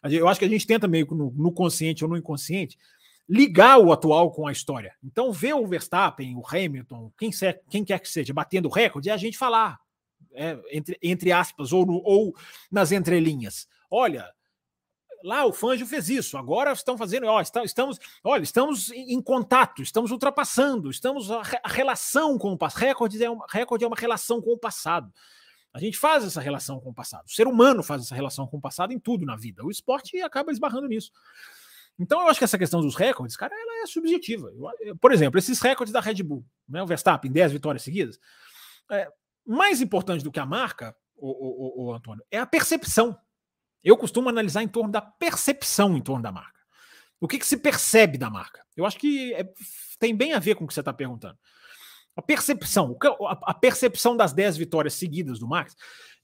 Eu 0.04 0.27
acho 0.27 0.39
que 0.39 0.45
a 0.45 0.50
gente 0.50 0.68
tenta 0.68 0.88
meio 0.88 1.07
que 1.07 1.15
no, 1.15 1.31
no 1.31 1.52
consciente 1.52 2.04
ou 2.04 2.09
no 2.09 2.18
inconsciente 2.18 2.78
ligar 3.28 3.78
o 3.78 3.92
atual 3.92 4.31
com 4.31 4.47
a 4.47 4.52
história. 4.52 4.94
Então, 5.04 5.31
ver 5.31 5.54
o 5.54 5.68
Verstappen, 5.68 6.35
o 6.35 6.44
Hamilton, 6.45 7.11
quem, 7.18 7.30
quem 7.69 7.83
quer 7.83 7.99
que 7.99 8.07
seja, 8.07 8.33
batendo 8.33 8.69
recorde, 8.69 9.09
é 9.09 9.14
a 9.14 9.18
gente 9.18 9.37
falar, 9.37 9.80
é, 10.33 10.57
entre, 10.71 10.97
entre 11.02 11.31
aspas, 11.31 11.73
ou, 11.73 11.85
no, 11.85 12.02
ou 12.06 12.33
nas 12.71 12.92
entrelinhas. 12.92 13.68
Olha, 13.90 14.30
lá 15.24 15.45
o 15.45 15.54
Fanjo 15.54 15.86
fez 15.86 16.09
isso, 16.09 16.38
agora 16.38 16.71
estão 16.71 16.97
fazendo, 16.97 17.28
ó, 17.28 17.42
estamos, 17.42 18.00
olha, 18.24 18.44
estamos 18.44 18.92
em 18.92 19.21
contato, 19.21 19.81
estamos 19.81 20.12
ultrapassando, 20.12 20.90
estamos 20.90 21.31
a, 21.31 21.42
relação 21.66 22.38
com 22.38 22.52
o 22.52 22.57
passado. 22.57 22.81
Recorde 22.81 23.24
é, 23.24 23.30
uma, 23.30 23.45
é 23.54 23.88
uma 23.88 23.95
relação 23.95 24.42
com 24.42 24.52
o 24.52 24.57
passado. 24.57 25.12
A 25.74 25.80
gente 25.80 25.97
faz 25.97 26.24
essa 26.24 26.42
relação 26.42 26.80
com 26.80 26.90
o 26.90 26.94
passado. 26.94 27.26
O 27.26 27.31
ser 27.31 27.47
humano 27.47 27.83
faz 27.83 28.02
essa 28.02 28.16
relação 28.16 28.47
com 28.47 28.57
o 28.57 28.62
passado 28.62 28.94
em 28.94 29.00
tudo 29.00 29.26
na 29.26 29.36
vida. 29.36 29.64
O 29.64 29.69
esporte 29.69 30.19
acaba 30.21 30.52
esbarrando 30.52 30.88
nisso. 30.88 31.12
Então 32.00 32.21
eu 32.21 32.28
acho 32.28 32.40
que 32.40 32.44
essa 32.44 32.57
questão 32.57 32.81
dos 32.81 32.95
recordes, 32.95 33.36
cara, 33.36 33.54
ela 33.56 33.83
é 33.83 33.86
subjetiva. 33.86 34.52
por 35.02 35.12
exemplo, 35.12 35.38
esses 35.40 35.59
recordes 35.59 35.92
da 35.92 36.00
Red 36.00 36.21
Bull, 36.24 36.45
né, 36.68 36.81
o 36.81 36.86
Verstappen, 36.86 37.31
10 37.31 37.52
vitórias 37.52 37.83
seguidas, 37.83 38.19
é, 38.92 39.12
mais 39.45 39.81
importante 39.81 40.24
do 40.24 40.31
que 40.31 40.40
a 40.40 40.45
marca, 40.45 40.95
o, 41.16 41.30
o, 41.30 41.86
o, 41.86 41.88
o 41.88 41.94
Antônio, 41.94 42.24
é 42.30 42.38
a 42.38 42.45
percepção 42.45 43.18
eu 43.83 43.97
costumo 43.97 44.29
analisar 44.29 44.63
em 44.63 44.67
torno 44.67 44.91
da 44.91 45.01
percepção 45.01 45.95
em 45.95 46.01
torno 46.01 46.23
da 46.23 46.31
marca. 46.31 46.57
O 47.19 47.27
que, 47.27 47.39
que 47.39 47.47
se 47.47 47.57
percebe 47.57 48.17
da 48.17 48.29
marca? 48.29 48.63
Eu 48.75 48.85
acho 48.85 48.97
que 48.97 49.33
é, 49.33 49.49
tem 49.99 50.15
bem 50.15 50.33
a 50.33 50.39
ver 50.39 50.55
com 50.55 50.65
o 50.65 50.67
que 50.67 50.73
você 50.73 50.81
está 50.81 50.93
perguntando. 50.93 51.37
A 52.15 52.21
percepção, 52.21 52.97
a 53.43 53.53
percepção 53.53 54.17
das 54.17 54.33
10 54.33 54.57
vitórias 54.57 54.95
seguidas 54.95 55.39
do 55.39 55.47
Max, 55.47 55.75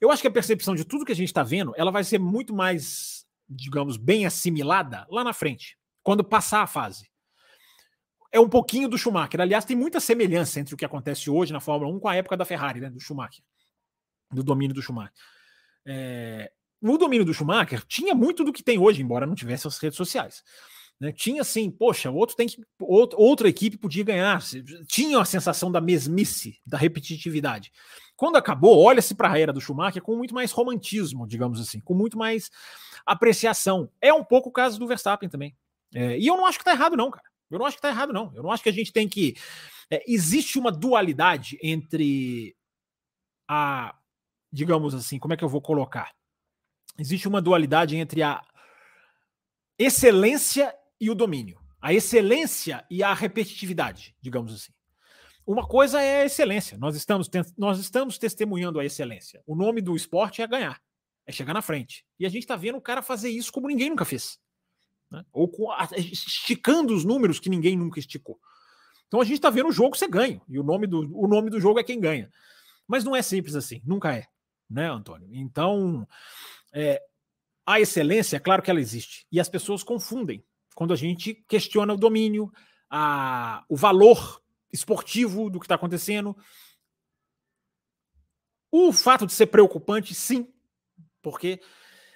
eu 0.02 0.10
acho 0.10 0.22
que 0.22 0.28
a 0.28 0.32
percepção 0.32 0.74
de 0.74 0.84
tudo 0.84 1.06
que 1.06 1.12
a 1.12 1.16
gente 1.16 1.28
está 1.28 1.44
vendo, 1.44 1.72
ela 1.78 1.92
vai 1.92 2.04
ser 2.04 2.18
muito 2.18 2.54
mais, 2.54 3.26
digamos, 3.48 3.96
bem 3.96 4.26
assimilada 4.26 5.06
lá 5.10 5.24
na 5.24 5.34
frente, 5.34 5.78
quando 6.02 6.24
passar 6.24 6.64
a 6.64 6.68
fase. 6.68 7.10
É 8.32 8.40
um 8.40 8.50
pouquinho 8.50 8.90
do 8.90 8.98
Schumacher. 8.98 9.40
Aliás, 9.40 9.66
tem 9.66 9.78
muita 9.78 10.00
semelhança 10.00 10.60
entre 10.60 10.74
o 10.74 10.78
que 10.78 10.86
acontece 10.86 11.30
hoje 11.30 11.54
na 11.54 11.60
Fórmula 11.60 11.94
1 11.96 12.00
com 12.00 12.08
a 12.08 12.16
época 12.16 12.36
da 12.36 12.44
Ferrari, 12.44 12.80
né, 12.80 12.90
do 12.90 13.00
Schumacher, 13.00 13.44
do 14.32 14.44
domínio 14.44 14.74
do 14.74 14.82
Schumacher. 14.82 15.14
É, 15.86 16.52
no 16.84 16.98
domínio 16.98 17.26
do 17.26 17.34
Schumacher, 17.34 17.84
tinha 17.88 18.14
muito 18.14 18.44
do 18.44 18.52
que 18.52 18.62
tem 18.62 18.78
hoje, 18.78 19.02
embora 19.02 19.26
não 19.26 19.34
tivesse 19.34 19.66
as 19.66 19.78
redes 19.78 19.96
sociais. 19.96 20.44
Né? 21.00 21.12
Tinha 21.12 21.42
assim, 21.42 21.72
poxa, 21.72 22.12
outro 22.12 22.36
tem 22.36 22.48
que. 22.48 22.62
Outro, 22.80 23.20
outra 23.20 23.48
equipe 23.50 23.78
podia 23.78 24.04
ganhar. 24.04 24.42
Tinha 24.88 25.20
a 25.20 25.26
sensação 25.26 25.72
da 25.72 25.82
mesmice, 25.82 26.60
da 26.66 26.78
repetitividade. 26.78 27.72
Quando 28.16 28.36
acabou, 28.36 28.84
olha-se 28.84 29.16
para 29.16 29.32
a 29.32 29.40
era 29.40 29.54
do 29.54 29.62
Schumacher 29.62 30.02
com 30.02 30.16
muito 30.16 30.34
mais 30.34 30.52
romantismo, 30.52 31.28
digamos 31.28 31.60
assim, 31.60 31.80
com 31.80 31.94
muito 31.94 32.18
mais 32.18 32.52
apreciação. 33.06 33.90
É 34.02 34.14
um 34.14 34.24
pouco 34.24 34.50
o 34.50 34.52
caso 34.52 34.78
do 34.78 34.88
Verstappen 34.88 35.30
também. 35.30 35.56
É, 35.94 36.18
e 36.18 36.28
eu 36.28 36.38
não 36.38 36.46
acho 36.46 36.58
que 36.58 36.66
tá 36.66 36.72
errado, 36.72 36.96
não, 36.96 37.10
cara. 37.10 37.26
Eu 37.50 37.60
não 37.60 37.66
acho 37.66 37.76
que 37.78 37.82
tá 37.82 37.90
errado, 37.90 38.12
não. 38.12 38.32
Eu 38.36 38.44
não 38.44 38.52
acho 38.52 38.64
que 38.64 38.70
a 38.70 38.74
gente 38.74 38.92
tem 38.92 39.08
que. 39.08 39.36
É, 39.90 40.04
existe 40.08 40.60
uma 40.60 40.72
dualidade 40.72 41.58
entre 41.62 42.56
a. 43.48 43.96
Digamos 44.52 44.94
assim, 44.94 45.18
como 45.18 45.34
é 45.34 45.38
que 45.38 45.44
eu 45.44 45.50
vou 45.50 45.62
colocar? 45.62 46.12
Existe 46.98 47.28
uma 47.28 47.42
dualidade 47.42 47.96
entre 47.96 48.22
a 48.22 48.42
excelência 49.78 50.74
e 51.00 51.10
o 51.10 51.16
domínio. 51.16 51.60
A 51.82 51.94
excelência 51.94 52.86
e 52.90 53.04
a 53.04 53.14
repetitividade, 53.14 54.16
digamos 54.22 54.54
assim. 54.54 54.72
Uma 55.46 55.68
coisa 55.68 56.02
é 56.02 56.22
a 56.22 56.26
excelência. 56.26 56.78
Nós 56.78 56.96
estamos, 56.96 57.30
nós 57.58 57.80
estamos 57.80 58.18
testemunhando 58.18 58.80
a 58.80 58.86
excelência. 58.86 59.42
O 59.46 59.56
nome 59.56 59.82
do 59.82 59.96
esporte 59.96 60.42
é 60.42 60.48
ganhar, 60.48 60.82
é 61.26 61.32
chegar 61.32 61.54
na 61.54 61.62
frente. 61.62 62.06
E 62.18 62.26
a 62.26 62.30
gente 62.30 62.44
está 62.44 62.56
vendo 62.56 62.78
o 62.78 62.82
cara 62.82 63.02
fazer 63.02 63.30
isso 63.30 63.52
como 63.52 63.68
ninguém 63.68 63.90
nunca 63.90 64.06
fez. 64.06 64.40
Né? 65.12 65.26
Ou 65.34 65.52
esticando 65.98 66.96
os 66.96 67.04
números 67.04 67.40
que 67.40 67.50
ninguém 67.50 67.76
nunca 67.76 68.00
esticou. 68.00 68.40
Então 69.08 69.20
a 69.20 69.26
gente 69.26 69.36
está 69.36 69.50
vendo 69.50 69.68
o 69.68 69.74
jogo 69.74 69.98
ser 69.98 70.08
ganho. 70.08 70.42
E 70.48 70.58
o 70.58 70.64
nome, 70.64 70.88
do, 70.88 71.00
o 71.14 71.28
nome 71.28 71.50
do 71.50 71.60
jogo 71.60 71.80
é 71.80 71.84
quem 71.84 72.00
ganha. 72.00 72.32
Mas 72.88 73.04
não 73.04 73.16
é 73.16 73.22
simples 73.22 73.56
assim. 73.56 73.82
Nunca 73.86 74.16
é. 74.16 74.26
Né, 74.70 74.90
Antônio? 74.90 75.28
Então, 75.32 76.08
é, 76.74 77.02
a 77.66 77.80
excelência, 77.80 78.40
claro 78.40 78.62
que 78.62 78.70
ela 78.70 78.82
existe. 78.82 79.26
E 79.32 79.40
as 79.40 79.48
pessoas 79.48 79.84
confundem 79.84 80.44
quando 80.76 80.94
a 80.94 80.98
gente 80.98 81.34
questiona 81.48 81.94
o 81.94 81.98
domínio, 81.98 82.52
a, 82.90 83.64
o 83.70 83.76
valor 83.76 84.42
esportivo 84.72 85.50
do 85.50 85.60
que 85.60 85.66
está 85.66 85.76
acontecendo. 85.76 86.36
O 88.72 88.92
fato 88.92 89.28
de 89.28 89.34
ser 89.34 89.48
preocupante, 89.48 90.16
sim, 90.16 90.52
porque 91.22 91.62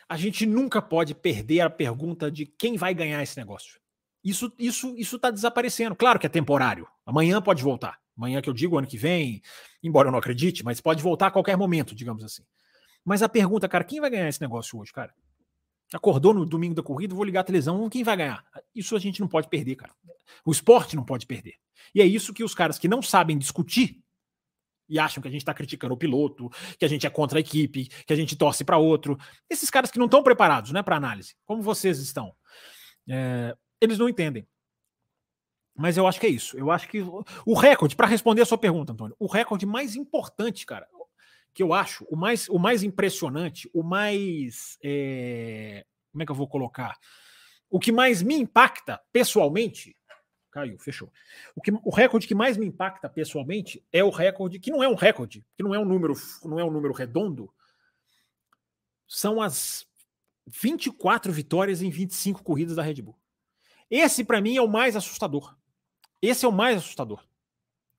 a 0.10 0.18
gente 0.18 0.46
nunca 0.46 0.82
pode 0.82 1.14
perder 1.14 1.62
a 1.62 1.70
pergunta 1.70 2.32
de 2.32 2.46
quem 2.46 2.78
vai 2.78 2.94
ganhar 2.94 3.22
esse 3.22 3.38
negócio. 3.38 3.80
Isso 4.24 4.52
isso 4.58 4.96
isso 4.98 5.16
está 5.18 5.30
desaparecendo. 5.30 5.96
Claro 5.96 6.20
que 6.20 6.26
é 6.26 6.30
temporário. 6.30 6.88
Amanhã 7.06 7.42
pode 7.42 7.64
voltar. 7.64 8.00
Amanhã 8.18 8.42
que 8.42 8.50
eu 8.50 8.54
digo 8.54 8.78
ano 8.78 8.88
que 8.88 8.98
vem, 8.98 9.42
embora 9.84 10.08
eu 10.08 10.12
não 10.12 10.20
acredite, 10.20 10.64
mas 10.64 10.82
pode 10.82 11.04
voltar 11.04 11.28
a 11.28 11.32
qualquer 11.32 11.56
momento, 11.56 11.94
digamos 11.94 12.24
assim. 12.24 12.44
Mas 13.08 13.24
a 13.24 13.30
pergunta, 13.30 13.70
cara, 13.70 13.86
quem 13.86 14.02
vai 14.02 14.10
ganhar 14.10 14.28
esse 14.28 14.42
negócio 14.42 14.78
hoje, 14.78 14.92
cara? 14.92 15.14
Acordou 15.94 16.34
no 16.34 16.46
domingo 16.46 16.76
da 16.76 16.84
corrida, 16.84 17.16
vou 17.16 17.24
ligar 17.24 17.40
a 17.40 17.44
televisão, 17.46 17.90
quem 17.90 18.04
vai 18.04 18.18
ganhar? 18.18 18.44
Isso 18.76 18.98
a 18.98 19.00
gente 19.00 19.22
não 19.22 19.30
pode 19.30 19.48
perder, 19.48 19.78
cara. 19.78 19.96
O 20.46 20.52
esporte 20.52 20.94
não 20.94 21.06
pode 21.06 21.26
perder. 21.26 21.54
E 21.96 22.02
é 22.02 22.06
isso 22.06 22.34
que 22.34 22.44
os 22.44 22.54
caras 22.54 22.78
que 22.78 22.86
não 22.86 23.02
sabem 23.02 23.38
discutir 23.38 24.04
e 24.90 25.00
acham 25.00 25.22
que 25.22 25.28
a 25.30 25.32
gente 25.32 25.40
está 25.40 25.54
criticando 25.54 25.94
o 25.94 25.98
piloto, 25.98 26.50
que 26.78 26.84
a 26.84 26.88
gente 26.90 27.08
é 27.08 27.10
contra 27.10 27.40
a 27.40 27.42
equipe, 27.42 27.88
que 27.88 28.12
a 28.12 28.16
gente 28.16 28.36
torce 28.36 28.66
para 28.66 28.78
outro, 28.78 29.18
esses 29.50 29.70
caras 29.70 29.90
que 29.90 29.98
não 29.98 30.06
estão 30.08 30.22
preparados, 30.22 30.74
né, 30.74 30.84
para 30.84 30.98
análise, 30.98 31.34
como 31.46 31.62
vocês 31.62 32.00
estão, 32.00 32.36
é, 33.08 33.56
eles 33.80 33.98
não 33.98 34.10
entendem. 34.10 34.46
Mas 35.74 35.96
eu 35.96 36.06
acho 36.06 36.20
que 36.20 36.26
é 36.26 36.30
isso. 36.30 36.58
Eu 36.58 36.72
acho 36.72 36.90
que 36.90 37.02
o 37.46 37.54
recorde, 37.54 37.96
para 37.96 38.08
responder 38.08 38.42
a 38.42 38.46
sua 38.46 38.58
pergunta, 38.58 38.92
Antônio, 38.92 39.16
o 39.18 39.28
recorde 39.28 39.66
mais 39.66 39.96
importante, 39.96 40.66
cara, 40.66 40.90
que 41.58 41.64
eu 41.64 41.74
acho, 41.74 42.06
o 42.06 42.16
mais, 42.16 42.48
o 42.50 42.60
mais 42.60 42.84
impressionante, 42.84 43.68
o 43.74 43.82
mais. 43.82 44.78
É, 44.84 45.84
como 46.12 46.22
é 46.22 46.26
que 46.28 46.32
eu 46.32 46.36
vou 46.36 46.48
colocar? 46.48 46.96
O 47.68 47.80
que 47.80 47.92
mais 47.92 48.22
me 48.22 48.36
impacta 48.36 49.02
pessoalmente 49.12 49.98
Caiu, 50.52 50.78
fechou. 50.78 51.12
O, 51.56 51.62
que, 51.62 51.72
o 51.72 51.90
recorde 51.90 52.28
que 52.28 52.36
mais 52.36 52.58
me 52.58 52.66
impacta 52.66 53.10
pessoalmente 53.10 53.84
é 53.92 54.04
o 54.04 54.12
recorde, 54.12 54.60
que 54.60 54.70
não 54.70 54.84
é 54.84 54.88
um 54.88 54.94
recorde, 54.94 55.44
que 55.56 55.64
não 55.64 55.74
é 55.74 55.80
um 55.80 55.86
número, 55.86 56.14
não 56.46 56.60
é 56.60 56.64
um 56.64 56.72
número 56.72 56.94
redondo. 56.94 57.52
São 59.08 59.42
as 59.42 59.86
24 60.46 61.32
vitórias 61.32 61.82
em 61.82 61.90
25 61.90 62.44
corridas 62.44 62.76
da 62.76 62.84
Red 62.84 63.02
Bull. 63.02 63.18
Esse, 63.90 64.24
para 64.24 64.42
mim, 64.42 64.56
é 64.56 64.62
o 64.62 64.68
mais 64.68 64.96
assustador. 64.96 65.56
Esse 66.22 66.46
é 66.46 66.48
o 66.48 66.52
mais 66.52 66.78
assustador. 66.78 67.24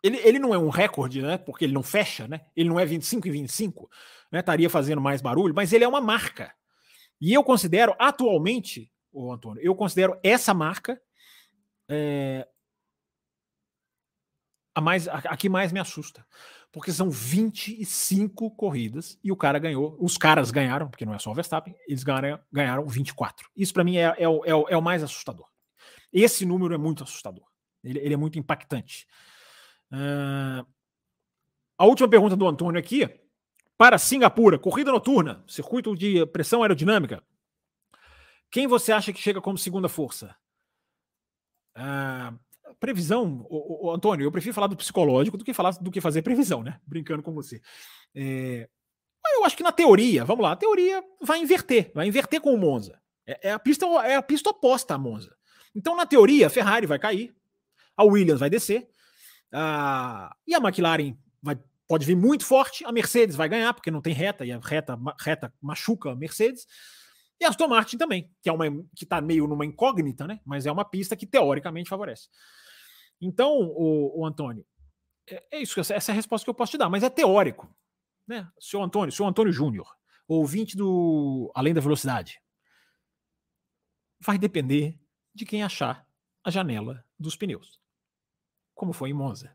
Ele, 0.02 0.16
ele 0.18 0.38
não 0.38 0.54
é 0.54 0.58
um 0.58 0.68
recorde, 0.68 1.20
né? 1.20 1.38
Porque 1.38 1.64
ele 1.64 1.72
não 1.72 1.82
fecha, 1.82 2.28
né? 2.28 2.42
Ele 2.56 2.68
não 2.68 2.78
é 2.78 2.84
25 2.84 3.26
em 3.28 3.32
25, 3.32 3.90
né? 4.30 4.40
Estaria 4.40 4.70
fazendo 4.70 5.00
mais 5.00 5.20
barulho, 5.20 5.54
mas 5.54 5.72
ele 5.72 5.84
é 5.84 5.88
uma 5.88 6.00
marca. 6.00 6.52
E 7.20 7.32
eu 7.32 7.42
considero, 7.42 7.94
atualmente, 7.98 8.92
o 9.12 9.32
Antônio, 9.32 9.62
eu 9.62 9.74
considero 9.74 10.18
essa 10.22 10.54
marca 10.54 11.00
é, 11.88 12.46
a, 14.74 14.80
mais, 14.80 15.08
a, 15.08 15.16
a 15.16 15.36
que 15.36 15.48
mais 15.48 15.72
me 15.72 15.80
assusta. 15.80 16.24
Porque 16.70 16.92
são 16.92 17.10
25 17.10 18.50
corridas 18.52 19.18
e 19.24 19.32
o 19.32 19.36
cara 19.36 19.58
ganhou. 19.58 19.96
Os 19.98 20.16
caras 20.18 20.50
ganharam, 20.50 20.88
porque 20.88 21.04
não 21.04 21.14
é 21.14 21.18
só 21.18 21.30
o 21.30 21.34
Verstappen, 21.34 21.74
eles 21.88 22.04
ganharam, 22.04 22.38
ganharam 22.52 22.86
24. 22.86 23.48
Isso 23.56 23.72
para 23.72 23.82
mim 23.82 23.96
é, 23.96 24.04
é, 24.04 24.24
é, 24.24 24.50
é, 24.68 24.76
o 24.76 24.82
mais 24.82 25.02
assustador. 25.02 25.48
Esse 26.12 26.44
número 26.44 26.74
é 26.74 26.78
muito 26.78 27.02
assustador. 27.02 27.46
Ele, 27.82 27.98
ele 27.98 28.14
é 28.14 28.16
muito 28.16 28.38
impactante. 28.38 29.06
Uh, 29.92 30.66
a 31.76 31.86
última 31.86 32.08
pergunta 32.08 32.36
do 32.36 32.46
Antônio 32.46 32.78
aqui. 32.78 33.08
Para 33.76 33.96
Singapura, 33.96 34.58
corrida 34.58 34.90
noturna, 34.90 35.44
circuito 35.46 35.94
de 35.94 36.26
pressão 36.26 36.62
aerodinâmica. 36.62 37.22
Quem 38.50 38.66
você 38.66 38.90
acha 38.90 39.12
que 39.12 39.20
chega 39.20 39.40
como 39.40 39.56
segunda 39.56 39.88
força? 39.88 40.34
Ah, 41.76 42.34
previsão, 42.80 43.46
o, 43.48 43.86
o, 43.86 43.90
Antônio, 43.92 44.24
eu 44.24 44.32
prefiro 44.32 44.52
falar 44.52 44.66
do 44.66 44.76
psicológico 44.76 45.36
do 45.36 45.44
que 45.44 45.54
falar 45.54 45.70
do 45.72 45.92
que 45.92 46.00
fazer 46.00 46.22
previsão, 46.22 46.62
né? 46.62 46.80
Brincando 46.84 47.22
com 47.22 47.32
você. 47.32 47.60
É, 48.14 48.68
eu 49.34 49.44
acho 49.44 49.56
que 49.56 49.62
na 49.62 49.70
teoria, 49.70 50.24
vamos 50.24 50.42
lá, 50.42 50.52
a 50.52 50.56
teoria 50.56 51.02
vai 51.22 51.38
inverter, 51.38 51.92
vai 51.94 52.08
inverter 52.08 52.40
com 52.40 52.52
o 52.52 52.58
Monza. 52.58 53.00
É, 53.24 53.48
é, 53.48 53.52
a 53.52 53.58
pista 53.58 53.86
é 53.86 54.16
a 54.16 54.22
pista 54.22 54.50
oposta 54.50 54.94
à 54.94 54.98
Monza. 54.98 55.36
Então, 55.74 55.94
na 55.94 56.06
teoria, 56.06 56.48
a 56.48 56.50
Ferrari 56.50 56.86
vai 56.86 56.98
cair, 56.98 57.32
a 57.96 58.02
Williams 58.02 58.40
vai 58.40 58.50
descer, 58.50 58.88
a, 59.52 60.34
e 60.46 60.54
a 60.54 60.58
McLaren 60.58 61.16
vai, 61.42 61.58
pode 61.86 62.06
vir 62.06 62.16
muito 62.16 62.44
forte, 62.44 62.84
a 62.84 62.92
Mercedes 62.92 63.36
vai 63.36 63.48
ganhar, 63.48 63.72
porque 63.72 63.90
não 63.90 64.02
tem 64.02 64.12
reta, 64.12 64.44
e 64.44 64.52
a 64.52 64.58
reta, 64.58 64.98
reta 65.20 65.52
machuca 65.60 66.10
a 66.10 66.16
Mercedes. 66.16 66.66
E 67.40 67.44
Aston 67.44 67.68
Martin 67.68 67.96
também, 67.96 68.30
que 68.42 68.48
é 68.48 68.52
uma 68.52 68.66
que 68.94 69.04
está 69.04 69.20
meio 69.20 69.46
numa 69.46 69.64
incógnita, 69.64 70.26
né? 70.26 70.40
Mas 70.44 70.66
é 70.66 70.72
uma 70.72 70.84
pista 70.84 71.16
que 71.16 71.26
teoricamente 71.26 71.88
favorece. 71.88 72.28
Então, 73.20 73.52
o, 73.52 74.20
o 74.20 74.26
Antônio, 74.26 74.66
é, 75.28 75.44
é, 75.52 75.62
isso, 75.62 75.78
essa 75.80 76.10
é 76.10 76.12
a 76.12 76.16
resposta 76.16 76.44
que 76.44 76.50
eu 76.50 76.54
posso 76.54 76.72
te 76.72 76.78
dar, 76.78 76.88
mas 76.88 77.02
é 77.02 77.10
teórico, 77.10 77.72
né? 78.26 78.48
Seu 78.58 78.82
Antônio, 78.82 79.12
seu 79.12 79.26
Antônio 79.26 79.52
Júnior, 79.52 79.88
ouvinte 80.26 80.76
do 80.76 81.50
Além 81.54 81.74
da 81.74 81.80
Velocidade, 81.80 82.40
vai 84.20 84.38
depender 84.38 84.98
de 85.34 85.44
quem 85.44 85.62
achar 85.62 86.06
a 86.44 86.50
janela 86.50 87.04
dos 87.18 87.36
pneus. 87.36 87.80
Como 88.78 88.92
foi 88.92 89.10
em 89.10 89.12
Monza, 89.12 89.52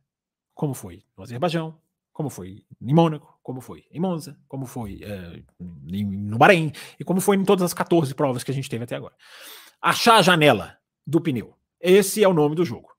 como 0.54 0.74
foi 0.74 1.06
no 1.16 1.24
Azerbaijão, 1.24 1.80
como 2.12 2.30
foi 2.30 2.66
em 2.82 2.94
Mônaco, 2.94 3.40
como 3.42 3.62
foi 3.62 3.86
em 3.90 3.98
Monza, 3.98 4.38
como 4.50 4.66
foi 4.66 5.00
é, 5.02 5.42
no 5.58 6.38
Bahrein 6.38 6.74
e 7.00 7.06
como 7.06 7.22
foi 7.22 7.38
em 7.38 7.46
todas 7.46 7.64
as 7.64 7.74
14 7.74 8.14
provas 8.14 8.44
que 8.44 8.52
a 8.52 8.54
gente 8.54 8.70
teve 8.70 8.84
até 8.84 8.98
agora. 8.98 9.16
Achar 9.82 10.18
a 10.18 10.22
janela 10.22 10.78
do 11.08 11.22
pneu. 11.22 11.58
Esse 11.80 12.22
é 12.22 12.28
o 12.28 12.34
nome 12.34 12.54
do 12.54 12.66
jogo. 12.66 12.90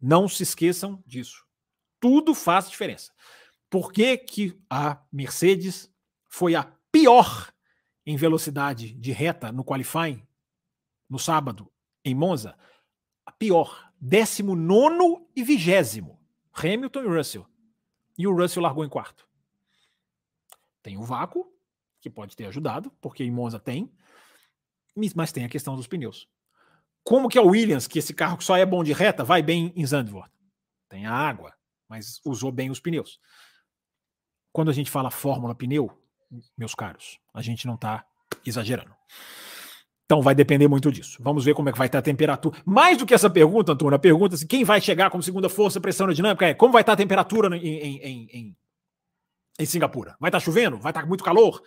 Não 0.00 0.26
se 0.26 0.42
esqueçam 0.42 1.00
disso. 1.06 1.46
Tudo 2.00 2.34
faz 2.34 2.68
diferença. 2.68 3.12
Por 3.70 3.92
que, 3.92 4.18
que 4.18 4.60
a 4.68 5.00
Mercedes 5.12 5.88
foi 6.28 6.56
a 6.56 6.64
pior 6.90 7.52
em 8.04 8.16
velocidade 8.16 8.94
de 8.94 9.12
reta 9.12 9.52
no 9.52 9.64
qualifying 9.64 10.26
no 11.08 11.20
sábado 11.20 11.70
em 12.04 12.16
Monza? 12.16 12.58
A 13.24 13.30
pior. 13.30 13.91
19 14.04 15.28
e 15.36 15.44
20. 15.44 16.04
Hamilton 16.52 17.04
e 17.04 17.06
Russell 17.06 17.46
e 18.18 18.26
o 18.26 18.34
Russell 18.34 18.62
largou 18.62 18.84
em 18.84 18.88
quarto. 18.88 19.26
Tem 20.82 20.98
o 20.98 21.02
vácuo, 21.02 21.50
que 22.00 22.10
pode 22.10 22.36
ter 22.36 22.46
ajudado, 22.46 22.90
porque 23.00 23.22
em 23.22 23.30
Monza 23.30 23.60
tem, 23.60 23.90
mas 25.14 25.30
tem 25.30 25.44
a 25.44 25.48
questão 25.48 25.76
dos 25.76 25.86
pneus. 25.86 26.28
Como 27.04 27.28
que 27.28 27.38
é 27.38 27.40
o 27.40 27.46
Williams, 27.46 27.86
que 27.86 28.00
esse 28.00 28.12
carro 28.12 28.36
que 28.36 28.44
só 28.44 28.56
é 28.56 28.66
bom 28.66 28.82
de 28.82 28.92
reta, 28.92 29.22
vai 29.22 29.40
bem 29.40 29.72
em 29.76 29.86
Zandvoort? 29.86 30.30
Tem 30.88 31.06
a 31.06 31.12
água, 31.12 31.54
mas 31.88 32.20
usou 32.24 32.50
bem 32.50 32.70
os 32.70 32.80
pneus. 32.80 33.20
Quando 34.52 34.70
a 34.70 34.74
gente 34.74 34.90
fala 34.90 35.10
fórmula 35.10 35.54
pneu, 35.54 35.96
meus 36.58 36.74
caros, 36.74 37.20
a 37.32 37.40
gente 37.40 37.66
não 37.66 37.76
está 37.76 38.04
exagerando. 38.44 38.94
Então 40.12 40.20
vai 40.20 40.34
depender 40.34 40.68
muito 40.68 40.92
disso. 40.92 41.16
Vamos 41.22 41.42
ver 41.42 41.54
como 41.54 41.70
é 41.70 41.72
que 41.72 41.78
vai 41.78 41.86
estar 41.86 42.00
a 42.00 42.02
temperatura. 42.02 42.60
Mais 42.66 42.98
do 42.98 43.06
que 43.06 43.14
essa 43.14 43.30
pergunta, 43.30 43.72
Antônio, 43.72 43.96
a 43.96 43.98
pergunta 43.98 44.36
se 44.36 44.46
quem 44.46 44.62
vai 44.62 44.78
chegar 44.78 45.08
como 45.08 45.22
segunda 45.22 45.48
força 45.48 45.80
pressão 45.80 46.04
aerodinâmica 46.04 46.48
é 46.48 46.52
como 46.52 46.70
vai 46.70 46.82
estar 46.82 46.92
a 46.92 46.96
temperatura 46.96 47.56
em, 47.56 47.66
em, 47.66 48.28
em, 48.30 48.56
em 49.58 49.64
Singapura. 49.64 50.14
Vai 50.20 50.28
estar 50.28 50.38
chovendo? 50.38 50.76
Vai 50.76 50.90
estar 50.90 51.06
muito 51.06 51.24
calor? 51.24 51.62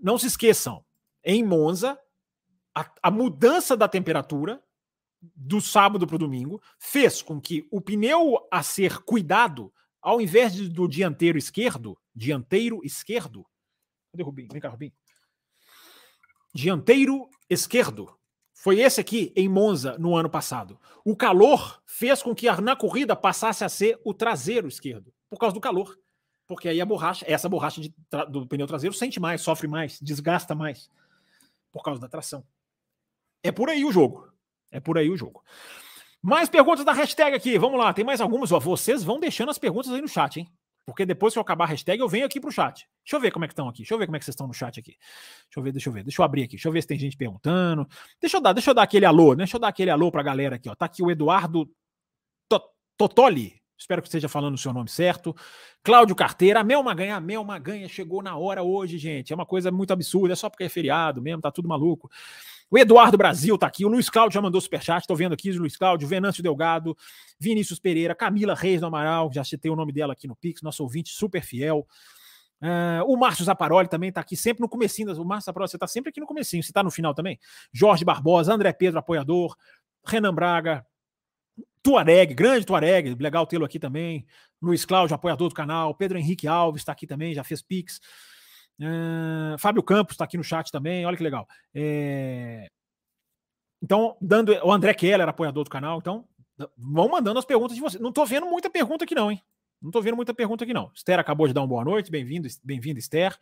Não 0.00 0.16
se 0.16 0.28
esqueçam, 0.28 0.84
em 1.24 1.42
Monza, 1.42 1.98
a, 2.72 2.88
a 3.02 3.10
mudança 3.10 3.76
da 3.76 3.88
temperatura 3.88 4.62
do 5.34 5.60
sábado 5.60 6.06
para 6.06 6.14
o 6.14 6.20
domingo 6.20 6.62
fez 6.78 7.20
com 7.20 7.40
que 7.40 7.66
o 7.72 7.80
pneu 7.80 8.46
a 8.48 8.62
ser 8.62 8.98
cuidado, 8.98 9.74
ao 10.00 10.20
invés 10.20 10.54
do 10.68 10.86
dianteiro 10.86 11.36
esquerdo, 11.36 11.98
dianteiro 12.14 12.80
esquerdo. 12.84 13.44
Cadê 14.12 14.22
o 14.22 14.26
Rubinho? 14.26 14.50
Vem 14.52 14.60
cá, 14.60 14.68
Rubinho. 14.68 14.92
Dianteiro 16.56 17.28
esquerdo. 17.50 18.16
Foi 18.54 18.80
esse 18.80 18.98
aqui 18.98 19.30
em 19.36 19.46
Monza 19.46 19.98
no 19.98 20.16
ano 20.16 20.30
passado. 20.30 20.80
O 21.04 21.14
calor 21.14 21.82
fez 21.84 22.22
com 22.22 22.34
que 22.34 22.50
na 22.62 22.74
corrida 22.74 23.14
passasse 23.14 23.62
a 23.62 23.68
ser 23.68 24.00
o 24.02 24.14
traseiro 24.14 24.66
esquerdo, 24.66 25.12
por 25.28 25.38
causa 25.38 25.52
do 25.52 25.60
calor. 25.60 25.98
Porque 26.46 26.66
aí 26.70 26.80
a 26.80 26.86
borracha, 26.86 27.26
essa 27.28 27.46
borracha 27.46 27.82
do 28.30 28.46
pneu 28.46 28.66
traseiro 28.66 28.96
sente 28.96 29.20
mais, 29.20 29.42
sofre 29.42 29.68
mais, 29.68 30.00
desgasta 30.00 30.54
mais 30.54 30.90
por 31.70 31.82
causa 31.82 32.00
da 32.00 32.08
tração. 32.08 32.42
É 33.42 33.52
por 33.52 33.68
aí 33.68 33.84
o 33.84 33.92
jogo. 33.92 34.32
É 34.70 34.80
por 34.80 34.96
aí 34.96 35.10
o 35.10 35.16
jogo. 35.16 35.44
Mais 36.22 36.48
perguntas 36.48 36.86
da 36.86 36.92
hashtag 36.94 37.36
aqui. 37.36 37.58
Vamos 37.58 37.78
lá, 37.78 37.92
tem 37.92 38.02
mais 38.02 38.22
algumas. 38.22 38.50
Ó, 38.50 38.58
vocês 38.58 39.04
vão 39.04 39.20
deixando 39.20 39.50
as 39.50 39.58
perguntas 39.58 39.92
aí 39.92 40.00
no 40.00 40.08
chat, 40.08 40.40
hein? 40.40 40.48
Porque 40.86 41.04
depois 41.04 41.32
que 41.32 41.38
eu 41.38 41.42
acabar 41.42 41.64
a 41.64 41.68
hashtag, 41.68 42.00
eu 42.00 42.08
venho 42.08 42.24
aqui 42.24 42.40
pro 42.40 42.52
chat. 42.52 42.88
Deixa 43.04 43.16
eu 43.16 43.20
ver 43.20 43.32
como 43.32 43.44
é 43.44 43.48
que 43.48 43.52
estão 43.52 43.68
aqui. 43.68 43.78
Deixa 43.78 43.92
eu 43.92 43.98
ver 43.98 44.06
como 44.06 44.16
é 44.16 44.18
que 44.20 44.24
vocês 44.24 44.34
estão 44.34 44.46
no 44.46 44.54
chat 44.54 44.78
aqui. 44.78 44.92
Deixa 44.92 45.58
eu 45.58 45.62
ver, 45.62 45.72
deixa 45.72 45.88
eu 45.88 45.92
ver. 45.92 46.04
Deixa 46.04 46.22
eu 46.22 46.24
abrir 46.24 46.44
aqui. 46.44 46.52
Deixa 46.52 46.68
eu 46.68 46.72
ver 46.72 46.80
se 46.80 46.86
tem 46.86 46.98
gente 46.98 47.16
perguntando. 47.16 47.86
Deixa 48.20 48.36
eu 48.36 48.40
dar, 48.40 48.52
deixa 48.52 48.70
eu 48.70 48.74
dar 48.74 48.82
aquele 48.82 49.04
alô, 49.04 49.30
né? 49.30 49.38
Deixa 49.38 49.56
eu 49.56 49.60
dar 49.60 49.68
aquele 49.68 49.90
alô 49.90 50.12
pra 50.12 50.22
galera 50.22 50.54
aqui, 50.54 50.68
ó. 50.68 50.76
Tá 50.76 50.86
aqui 50.86 51.02
o 51.02 51.10
Eduardo 51.10 51.68
Totoli. 52.96 53.60
Espero 53.76 54.00
que 54.00 54.08
esteja 54.08 54.28
falando 54.28 54.54
o 54.54 54.58
seu 54.58 54.72
nome 54.72 54.88
certo. 54.88 55.34
Cláudio 55.82 56.14
Carteira, 56.14 56.60
a 56.60 56.64
Mel 56.64 56.82
Maganha, 56.82 57.16
a 57.16 57.88
chegou 57.88 58.22
na 58.22 58.36
hora 58.36 58.62
hoje, 58.62 58.96
gente. 58.96 59.32
É 59.32 59.36
uma 59.36 59.44
coisa 59.44 59.70
muito 59.70 59.92
absurda, 59.92 60.32
é 60.32 60.36
só 60.36 60.48
porque 60.48 60.64
é 60.64 60.68
feriado 60.68 61.20
mesmo, 61.20 61.42
tá 61.42 61.50
tudo 61.50 61.68
maluco. 61.68 62.08
O 62.70 62.76
Eduardo 62.76 63.16
Brasil 63.16 63.56
tá 63.56 63.66
aqui, 63.66 63.84
o 63.84 63.88
Luiz 63.88 64.10
Cláudio 64.10 64.34
já 64.34 64.42
mandou 64.42 64.60
superchat, 64.60 65.06
tô 65.06 65.14
vendo 65.14 65.32
aqui 65.32 65.50
o 65.50 65.58
Luiz 65.60 65.76
Cláudio, 65.76 66.08
Venâncio 66.08 66.42
Delgado, 66.42 66.96
Vinícius 67.38 67.78
Pereira, 67.78 68.14
Camila 68.14 68.54
Reis 68.54 68.80
do 68.80 68.86
Amaral, 68.86 69.30
já 69.32 69.44
citei 69.44 69.70
o 69.70 69.76
nome 69.76 69.92
dela 69.92 70.14
aqui 70.14 70.26
no 70.26 70.34
Pix, 70.34 70.62
nosso 70.62 70.82
ouvinte 70.82 71.10
super 71.10 71.42
fiel. 71.42 71.86
Uh, 72.60 73.04
o 73.06 73.16
Márcio 73.16 73.44
Zaparoli 73.44 73.88
também 73.88 74.10
tá 74.10 74.20
aqui 74.20 74.36
sempre 74.36 74.62
no 74.62 74.68
comecinho. 74.68 75.12
O 75.20 75.24
Márcio 75.24 75.46
Zaparoli, 75.46 75.70
você 75.70 75.78
tá 75.78 75.86
sempre 75.86 76.10
aqui 76.10 76.20
no 76.20 76.26
comecinho, 76.26 76.62
você 76.62 76.72
tá 76.72 76.82
no 76.82 76.90
final 76.90 77.14
também. 77.14 77.38
Jorge 77.72 78.04
Barbosa, 78.04 78.52
André 78.52 78.72
Pedro, 78.72 78.98
apoiador, 78.98 79.54
Renan 80.04 80.34
Braga, 80.34 80.84
Tuareg, 81.82 82.34
grande 82.34 82.66
Tuareg, 82.66 83.14
legal 83.20 83.46
tê-lo 83.46 83.64
aqui 83.64 83.78
também. 83.78 84.26
Luiz 84.60 84.84
Cláudio, 84.84 85.14
apoiador 85.14 85.48
do 85.48 85.54
canal. 85.54 85.94
Pedro 85.94 86.18
Henrique 86.18 86.48
Alves 86.48 86.80
está 86.80 86.92
aqui 86.92 87.06
também, 87.06 87.34
já 87.34 87.44
fez 87.44 87.62
Pix. 87.62 88.00
Uh, 88.78 89.58
Fábio 89.58 89.82
Campos 89.82 90.14
está 90.14 90.24
aqui 90.24 90.36
no 90.36 90.44
chat 90.44 90.70
também, 90.70 91.06
olha 91.06 91.16
que 91.16 91.22
legal. 91.22 91.46
É... 91.74 92.68
Então, 93.82 94.16
dando 94.20 94.52
o 94.64 94.72
André 94.72 94.94
Keller, 94.94 95.28
apoiador 95.28 95.64
do 95.64 95.70
canal, 95.70 95.98
então 95.98 96.26
vão 96.76 97.08
mandando 97.08 97.38
as 97.38 97.44
perguntas 97.44 97.76
de 97.76 97.82
vocês. 97.82 98.00
Não 98.00 98.10
estou 98.10 98.26
vendo 98.26 98.46
muita 98.46 98.70
pergunta 98.70 99.04
aqui, 99.04 99.14
não, 99.14 99.30
hein? 99.30 99.40
Não 99.80 99.90
estou 99.90 100.02
vendo 100.02 100.16
muita 100.16 100.32
pergunta 100.32 100.64
aqui, 100.64 100.72
não. 100.72 100.90
Esther 100.94 101.18
acabou 101.18 101.46
de 101.46 101.52
dar 101.52 101.60
uma 101.60 101.66
boa 101.66 101.84
noite, 101.84 102.10
bem-vindo, 102.10 102.48
bem-vindo, 102.64 102.98
Esther. 102.98 103.36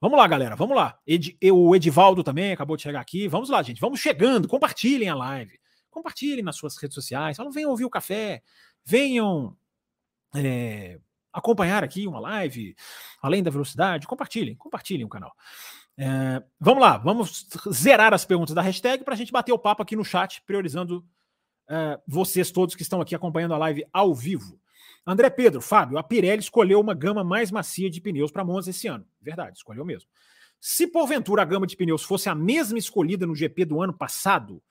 Vamos 0.00 0.18
lá, 0.18 0.26
galera, 0.26 0.56
vamos 0.56 0.76
lá. 0.76 0.98
Ed, 1.06 1.36
o 1.52 1.74
Edivaldo 1.74 2.22
também 2.24 2.52
acabou 2.52 2.76
de 2.76 2.82
chegar 2.82 3.00
aqui. 3.00 3.28
Vamos 3.28 3.48
lá, 3.48 3.62
gente, 3.62 3.80
vamos 3.80 4.00
chegando, 4.00 4.48
compartilhem 4.48 5.08
a 5.08 5.14
live, 5.14 5.58
compartilhem 5.88 6.42
nas 6.42 6.56
suas 6.56 6.76
redes 6.76 6.94
sociais. 6.94 7.36
Falam, 7.36 7.52
venham 7.52 7.70
ouvir 7.70 7.84
o 7.84 7.90
café, 7.90 8.42
venham 8.84 9.56
é, 10.34 10.98
acompanhar 11.38 11.82
aqui 11.84 12.06
uma 12.06 12.20
live, 12.20 12.74
além 13.22 13.42
da 13.42 13.50
velocidade, 13.50 14.06
compartilhem, 14.06 14.54
compartilhem 14.54 15.04
o 15.04 15.08
canal. 15.08 15.32
É, 15.96 16.42
vamos 16.60 16.80
lá, 16.80 16.96
vamos 16.98 17.46
zerar 17.72 18.14
as 18.14 18.24
perguntas 18.24 18.54
da 18.54 18.62
hashtag 18.62 19.02
para 19.04 19.14
a 19.14 19.16
gente 19.16 19.32
bater 19.32 19.52
o 19.52 19.58
papo 19.58 19.82
aqui 19.82 19.96
no 19.96 20.04
chat, 20.04 20.42
priorizando 20.42 21.04
é, 21.68 22.00
vocês 22.06 22.50
todos 22.50 22.74
que 22.74 22.82
estão 22.82 23.00
aqui 23.00 23.14
acompanhando 23.14 23.54
a 23.54 23.58
live 23.58 23.84
ao 23.92 24.14
vivo. 24.14 24.60
André 25.06 25.30
Pedro, 25.30 25.60
Fábio, 25.60 25.98
a 25.98 26.02
Pirelli 26.02 26.40
escolheu 26.40 26.80
uma 26.80 26.94
gama 26.94 27.24
mais 27.24 27.50
macia 27.50 27.90
de 27.90 28.00
pneus 28.00 28.30
para 28.30 28.44
Monza 28.44 28.70
esse 28.70 28.86
ano. 28.86 29.06
Verdade, 29.20 29.56
escolheu 29.56 29.84
mesmo. 29.84 30.08
Se 30.60 30.86
porventura 30.86 31.42
a 31.42 31.44
gama 31.44 31.66
de 31.66 31.76
pneus 31.76 32.02
fosse 32.02 32.28
a 32.28 32.34
mesma 32.34 32.78
escolhida 32.78 33.26
no 33.26 33.34
GP 33.34 33.64
do 33.64 33.80
ano 33.80 33.92
passado, 33.92 34.62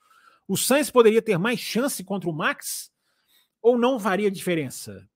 o 0.46 0.56
Sainz 0.56 0.90
poderia 0.90 1.20
ter 1.20 1.38
mais 1.38 1.58
chance 1.60 2.02
contra 2.04 2.28
o 2.28 2.32
Max? 2.32 2.90
Ou 3.60 3.76
não 3.76 3.98
faria 3.98 4.30
diferença? 4.30 5.08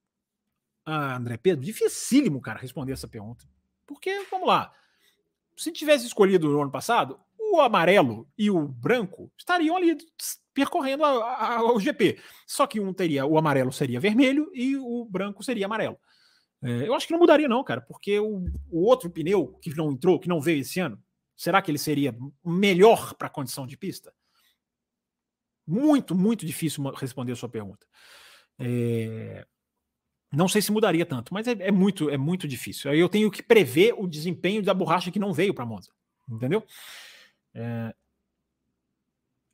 Ah, 0.85 1.17
André 1.17 1.37
Pedro, 1.37 1.65
dificílimo, 1.65 2.41
cara, 2.41 2.59
responder 2.59 2.93
essa 2.93 3.09
pergunta. 3.09 3.45
Porque, 3.87 4.25
vamos 4.31 4.49
lá, 4.49 4.73
se 5.57 5.71
tivesse 5.71 6.07
escolhido 6.07 6.49
no 6.49 6.61
ano 6.61 6.71
passado, 6.71 7.21
o 7.39 7.61
amarelo 7.61 8.27
e 8.37 8.51
o 8.51 8.67
branco 8.67 9.31
estariam 9.37 9.77
ali 9.77 9.97
percorrendo 10.55 11.05
a, 11.05 11.57
a, 11.57 11.73
o 11.73 11.79
GP. 11.79 12.19
Só 12.47 12.67
que 12.67 12.81
um 12.81 12.93
teria, 12.93 13.27
o 13.27 13.37
amarelo 13.39 13.73
seria 13.73 14.01
vermelho 14.01 14.51
e 14.55 14.77
o 14.77 15.05
branco 15.05 15.43
seria 15.43 15.67
amarelo. 15.67 15.99
É, 16.63 16.89
eu 16.89 16.95
acho 16.95 17.07
que 17.07 17.13
não 17.13 17.21
mudaria, 17.21 17.49
não, 17.49 17.63
cara, 17.65 17.81
porque 17.81 18.19
o, 18.21 18.45
o, 18.71 18.85
outro 18.85 19.11
pneu 19.11 19.59
que 19.61 19.75
não 19.75 19.93
entrou, 19.93 20.19
que 20.19 20.29
não 20.29 20.41
veio 20.41 20.61
esse 20.61 20.79
ano, 20.79 21.03
será 21.37 21.61
que 21.61 21.71
ele 21.71 21.79
seria 21.79 22.17
melhor 22.45 23.15
para 23.15 23.27
a 23.27 23.31
condição 23.31 23.67
de 23.67 23.77
pista? 23.77 24.15
Muito, 25.67 26.15
muito 26.15 26.47
difícil 26.47 26.83
responder 26.93 27.33
a 27.33 27.37
sua 27.37 27.49
pergunta. 27.49 27.87
É, 28.59 29.47
não 30.33 30.49
sei 30.49 30.63
se 30.63 30.73
mudaria 30.73 31.05
tanto, 31.05 31.33
mas 31.35 31.47
é, 31.47 31.53
é, 31.61 31.71
muito 31.71 32.09
é 32.09 32.17
muito 32.17 32.49
difícil. 32.49 32.91
Aí 32.91 32.99
eu 32.99 33.09
tenho 33.09 33.31
que 33.31 33.43
prever 33.43 33.95
o 33.99 34.07
desempenho 34.07 34.63
da 34.63 34.73
borracha 34.73 35.11
que 35.11 35.19
não 35.19 35.33
veio 35.33 35.53
para 35.53 35.67
Monza, 35.67 35.91
entendeu? 36.29 36.65
É... 37.55 37.95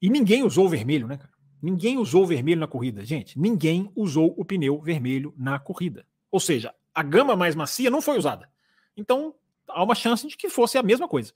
E 0.01 0.09
ninguém 0.09 0.45
usou 0.45 0.67
o 0.67 0.69
vermelho, 0.69 1.09
né, 1.09 1.17
cara? 1.17 1.33
Ninguém 1.61 1.99
usou 1.99 2.23
o 2.23 2.27
vermelho 2.27 2.61
na 2.61 2.69
corrida, 2.69 3.05
gente. 3.05 3.37
Ninguém 3.37 3.91
usou 3.97 4.33
o 4.37 4.45
pneu 4.45 4.81
vermelho 4.81 5.35
na 5.37 5.59
corrida. 5.59 6.07
Ou 6.31 6.39
seja, 6.39 6.73
a 6.95 7.03
gama 7.03 7.35
mais 7.35 7.57
macia 7.57 7.91
não 7.91 8.01
foi 8.01 8.17
usada. 8.17 8.49
Então 8.97 9.35
há 9.67 9.83
uma 9.83 9.97
chance 9.97 10.27
de 10.29 10.37
que 10.37 10.49
fosse 10.49 10.79
a 10.79 10.83
mesma 10.83 11.09
coisa. 11.09 11.33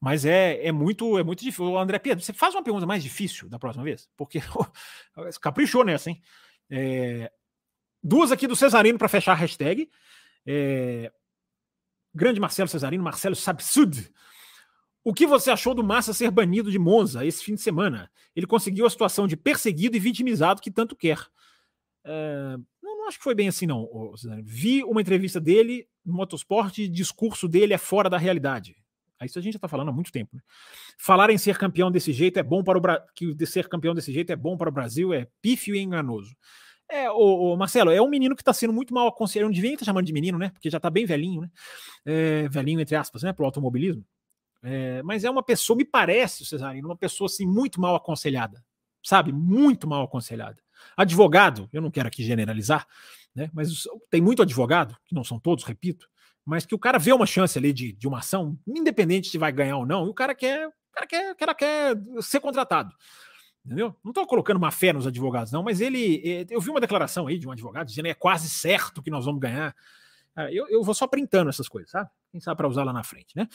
Mas 0.00 0.24
é, 0.24 0.66
é 0.66 0.72
muito 0.72 1.16
é 1.16 1.22
muito 1.22 1.44
difícil. 1.44 1.78
André 1.78 2.00
Pedro, 2.00 2.24
você 2.24 2.32
faz 2.32 2.54
uma 2.54 2.62
pergunta 2.64 2.84
mais 2.84 3.02
difícil 3.04 3.48
da 3.48 3.58
próxima 3.58 3.84
vez, 3.84 4.08
porque 4.16 4.40
caprichou 5.40 5.84
nessa, 5.84 6.10
hein? 6.10 6.20
É, 6.68 7.30
Duas 8.06 8.30
aqui 8.30 8.46
do 8.46 8.54
Cesarino 8.54 8.98
para 8.98 9.08
fechar 9.08 9.32
a 9.32 9.36
hashtag. 9.36 9.88
É... 10.46 11.10
Grande 12.14 12.38
Marcelo 12.38 12.68
Cesarino, 12.68 13.02
Marcelo 13.02 13.34
Sabsud. 13.34 14.12
O 15.02 15.14
que 15.14 15.26
você 15.26 15.50
achou 15.50 15.74
do 15.74 15.82
Massa 15.82 16.12
ser 16.12 16.30
banido 16.30 16.70
de 16.70 16.78
Monza 16.78 17.24
esse 17.24 17.42
fim 17.42 17.54
de 17.54 17.62
semana? 17.62 18.10
Ele 18.36 18.46
conseguiu 18.46 18.84
a 18.84 18.90
situação 18.90 19.26
de 19.26 19.38
perseguido 19.38 19.96
e 19.96 20.00
vitimizado 20.00 20.60
que 20.60 20.70
tanto 20.70 20.94
quer. 20.94 21.18
É... 22.04 22.58
Não, 22.82 22.98
não, 22.98 23.08
acho 23.08 23.16
que 23.16 23.24
foi 23.24 23.34
bem 23.34 23.48
assim, 23.48 23.66
não. 23.66 23.88
Vi 24.42 24.84
uma 24.84 25.00
entrevista 25.00 25.40
dele 25.40 25.88
no 26.04 26.12
Motorsport 26.12 26.76
e 26.76 26.88
discurso 26.88 27.48
dele 27.48 27.72
é 27.72 27.78
fora 27.78 28.10
da 28.10 28.18
realidade. 28.18 28.76
Isso 29.22 29.38
a 29.38 29.42
gente 29.42 29.54
já 29.54 29.56
está 29.56 29.68
falando 29.68 29.88
há 29.88 29.92
muito 29.92 30.12
tempo. 30.12 30.36
Né? 30.36 30.42
Falar 30.98 31.30
em 31.30 31.38
ser 31.38 31.56
campeão 31.56 31.90
desse 31.90 32.12
jeito 32.12 32.38
é 32.38 32.42
bom 32.42 32.62
para 32.62 32.78
o. 32.78 32.82
Que 33.14 33.46
ser 33.46 33.66
campeão 33.66 33.94
desse 33.94 34.12
jeito 34.12 34.30
é 34.30 34.36
bom 34.36 34.58
para 34.58 34.68
o 34.68 34.72
Brasil 34.72 35.14
é 35.14 35.26
pífio 35.40 35.74
e 35.74 35.78
enganoso. 35.78 36.36
É, 36.90 37.10
o, 37.10 37.56
Marcelo, 37.56 37.90
é 37.90 38.00
um 38.00 38.08
menino 38.08 38.36
que 38.36 38.42
está 38.42 38.52
sendo 38.52 38.72
muito 38.72 38.92
mal 38.92 39.08
aconselhado. 39.08 39.48
Não 39.48 39.54
devia 39.54 39.72
estar 39.72 39.84
chamando 39.84 40.06
de 40.06 40.12
menino, 40.12 40.38
né? 40.38 40.50
Porque 40.50 40.70
já 40.70 40.76
está 40.76 40.90
bem 40.90 41.06
velhinho, 41.06 41.42
né? 41.42 41.50
É, 42.04 42.48
velhinho, 42.48 42.80
entre 42.80 42.94
aspas, 42.94 43.22
né? 43.22 43.32
Para 43.32 43.42
o 43.42 43.46
automobilismo. 43.46 44.04
É, 44.62 45.02
mas 45.02 45.24
é 45.24 45.30
uma 45.30 45.42
pessoa, 45.42 45.76
me 45.76 45.84
parece, 45.84 46.44
Cesarino, 46.44 46.88
uma 46.88 46.96
pessoa 46.96 47.26
assim 47.26 47.46
muito 47.46 47.80
mal 47.80 47.94
aconselhada. 47.94 48.64
Sabe? 49.02 49.32
Muito 49.32 49.86
mal 49.86 50.04
aconselhada. 50.04 50.62
Advogado, 50.96 51.68
eu 51.72 51.82
não 51.82 51.90
quero 51.90 52.08
aqui 52.08 52.22
generalizar, 52.22 52.86
né? 53.34 53.50
Mas 53.52 53.86
tem 54.10 54.20
muito 54.20 54.42
advogado, 54.42 54.96
que 55.04 55.14
não 55.14 55.24
são 55.24 55.38
todos, 55.38 55.64
repito, 55.64 56.08
mas 56.44 56.66
que 56.66 56.74
o 56.74 56.78
cara 56.78 56.98
vê 56.98 57.12
uma 57.12 57.26
chance 57.26 57.58
ali 57.58 57.72
de, 57.72 57.92
de 57.92 58.06
uma 58.06 58.18
ação, 58.18 58.58
independente 58.66 59.28
se 59.28 59.38
vai 59.38 59.50
ganhar 59.50 59.78
ou 59.78 59.86
não, 59.86 60.06
e 60.06 60.10
o 60.10 60.14
cara 60.14 60.34
quer, 60.34 60.68
o 60.68 60.72
cara 60.92 61.06
quer, 61.06 61.32
o 61.32 61.36
cara 61.36 61.54
quer 61.54 61.96
ser 62.20 62.40
contratado. 62.40 62.94
Entendeu? 63.64 63.94
Não 64.04 64.10
estou 64.10 64.26
colocando 64.26 64.58
uma 64.58 64.70
fé 64.70 64.92
nos 64.92 65.06
advogados, 65.06 65.50
não, 65.50 65.62
mas 65.62 65.80
ele. 65.80 66.20
Eh, 66.24 66.46
eu 66.50 66.60
vi 66.60 66.68
uma 66.68 66.80
declaração 66.80 67.26
aí 67.26 67.38
de 67.38 67.48
um 67.48 67.50
advogado 67.50 67.86
dizendo 67.86 68.04
que 68.04 68.10
é 68.10 68.14
quase 68.14 68.48
certo 68.48 69.02
que 69.02 69.10
nós 69.10 69.24
vamos 69.24 69.40
ganhar. 69.40 69.74
Eu, 70.50 70.68
eu 70.68 70.82
vou 70.82 70.94
só 70.94 71.06
printando 71.06 71.48
essas 71.48 71.68
coisas, 71.68 71.92
sabe? 71.92 72.10
Quem 72.32 72.40
sabe 72.40 72.56
para 72.56 72.66
usar 72.66 72.82
lá 72.82 72.92
na 72.92 73.04
frente, 73.04 73.36
né? 73.36 73.48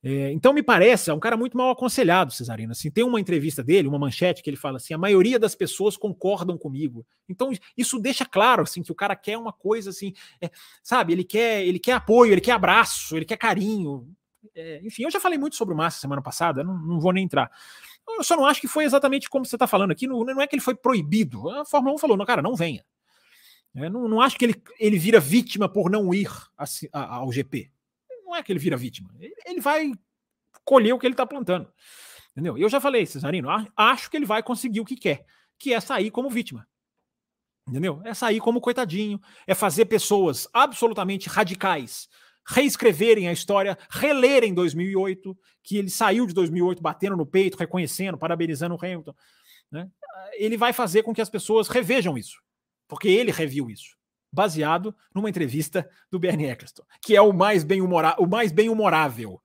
É, 0.00 0.30
então 0.30 0.52
me 0.52 0.62
parece, 0.62 1.10
é 1.10 1.14
um 1.14 1.18
cara 1.18 1.36
muito 1.36 1.56
mal 1.56 1.70
aconselhado, 1.70 2.32
Cesarino. 2.32 2.70
Assim, 2.70 2.90
tem 2.90 3.02
uma 3.02 3.20
entrevista 3.20 3.64
dele, 3.64 3.88
uma 3.88 3.98
manchete 3.98 4.42
que 4.42 4.50
ele 4.50 4.56
fala 4.56 4.76
assim: 4.76 4.94
a 4.94 4.98
maioria 4.98 5.38
das 5.38 5.54
pessoas 5.54 5.96
concordam 5.96 6.56
comigo. 6.56 7.04
Então 7.28 7.50
isso 7.76 7.98
deixa 7.98 8.24
claro 8.24 8.62
assim 8.62 8.82
que 8.82 8.92
o 8.92 8.94
cara 8.94 9.16
quer 9.16 9.36
uma 9.36 9.52
coisa 9.52 9.90
assim, 9.90 10.12
é, 10.40 10.50
sabe? 10.82 11.12
Ele 11.12 11.24
quer, 11.24 11.66
ele 11.66 11.80
quer 11.80 11.92
apoio, 11.92 12.32
ele 12.32 12.40
quer 12.40 12.52
abraço, 12.52 13.16
ele 13.16 13.24
quer 13.24 13.36
carinho. 13.36 14.08
É, 14.54 14.80
enfim, 14.84 15.02
eu 15.02 15.10
já 15.10 15.18
falei 15.18 15.38
muito 15.38 15.56
sobre 15.56 15.74
o 15.74 15.76
Massa 15.76 16.00
semana 16.00 16.22
passada, 16.22 16.62
não, 16.62 16.78
não 16.78 17.00
vou 17.00 17.12
nem 17.12 17.24
entrar. 17.24 17.50
Eu 18.08 18.24
só 18.24 18.36
não 18.36 18.46
acho 18.46 18.60
que 18.60 18.68
foi 18.68 18.84
exatamente 18.84 19.28
como 19.28 19.44
você 19.44 19.56
está 19.56 19.66
falando 19.66 19.90
aqui. 19.90 20.06
Não, 20.06 20.24
não, 20.24 20.40
é 20.40 20.46
que 20.46 20.54
ele 20.54 20.62
foi 20.62 20.74
proibido. 20.74 21.48
A 21.50 21.64
Fórmula 21.64 21.94
1 21.94 21.98
falou: 21.98 22.16
não, 22.16 22.24
cara, 22.24 22.42
não 22.42 22.56
venha. 22.56 22.84
É, 23.74 23.88
não, 23.88 24.08
não, 24.08 24.20
acho 24.20 24.36
que 24.38 24.44
ele, 24.44 24.62
ele 24.78 24.98
vira 24.98 25.20
vítima 25.20 25.68
por 25.68 25.90
não 25.90 26.12
ir 26.12 26.30
a, 26.56 26.64
a, 26.92 27.16
ao 27.16 27.30
GP. 27.30 27.70
Não 28.24 28.34
é 28.34 28.42
que 28.42 28.50
ele 28.50 28.58
vira 28.58 28.76
vítima. 28.76 29.10
Ele, 29.18 29.34
ele 29.46 29.60
vai 29.60 29.92
colher 30.64 30.92
o 30.92 30.98
que 30.98 31.06
ele 31.06 31.14
está 31.14 31.26
plantando. 31.26 31.70
Entendeu? 32.32 32.56
Eu 32.56 32.68
já 32.68 32.80
falei, 32.80 33.04
Cesarino, 33.04 33.48
acho 33.76 34.10
que 34.10 34.16
ele 34.16 34.26
vai 34.26 34.42
conseguir 34.42 34.80
o 34.80 34.84
que 34.84 34.96
quer, 34.96 35.24
que 35.58 35.74
é 35.74 35.80
sair 35.80 36.10
como 36.10 36.30
vítima. 36.30 36.66
Entendeu? 37.66 38.00
É 38.04 38.14
sair 38.14 38.40
como 38.40 38.60
coitadinho, 38.60 39.20
é 39.46 39.54
fazer 39.54 39.86
pessoas 39.86 40.48
absolutamente 40.52 41.28
radicais 41.28 42.08
reescreverem 42.48 43.28
a 43.28 43.32
história, 43.32 43.76
relerem 43.90 44.54
2008, 44.54 45.36
que 45.62 45.76
ele 45.76 45.90
saiu 45.90 46.26
de 46.26 46.32
2008 46.32 46.82
batendo 46.82 47.16
no 47.16 47.26
peito, 47.26 47.58
reconhecendo, 47.58 48.16
parabenizando 48.16 48.74
o 48.74 48.78
Hamilton. 48.82 49.14
Né? 49.70 49.88
Ele 50.32 50.56
vai 50.56 50.72
fazer 50.72 51.02
com 51.02 51.14
que 51.14 51.20
as 51.20 51.28
pessoas 51.28 51.68
revejam 51.68 52.16
isso, 52.16 52.40
porque 52.88 53.08
ele 53.08 53.30
reviu 53.30 53.68
isso, 53.68 53.96
baseado 54.32 54.96
numa 55.14 55.28
entrevista 55.28 55.88
do 56.10 56.18
Bernie 56.18 56.46
Eccleston, 56.46 56.84
que 57.02 57.14
é 57.14 57.20
o 57.20 57.32
mais 57.32 57.64
bem 57.64 57.82
o 57.82 58.26
mais 58.26 58.50
bem 58.50 58.70
humorável, 58.70 59.40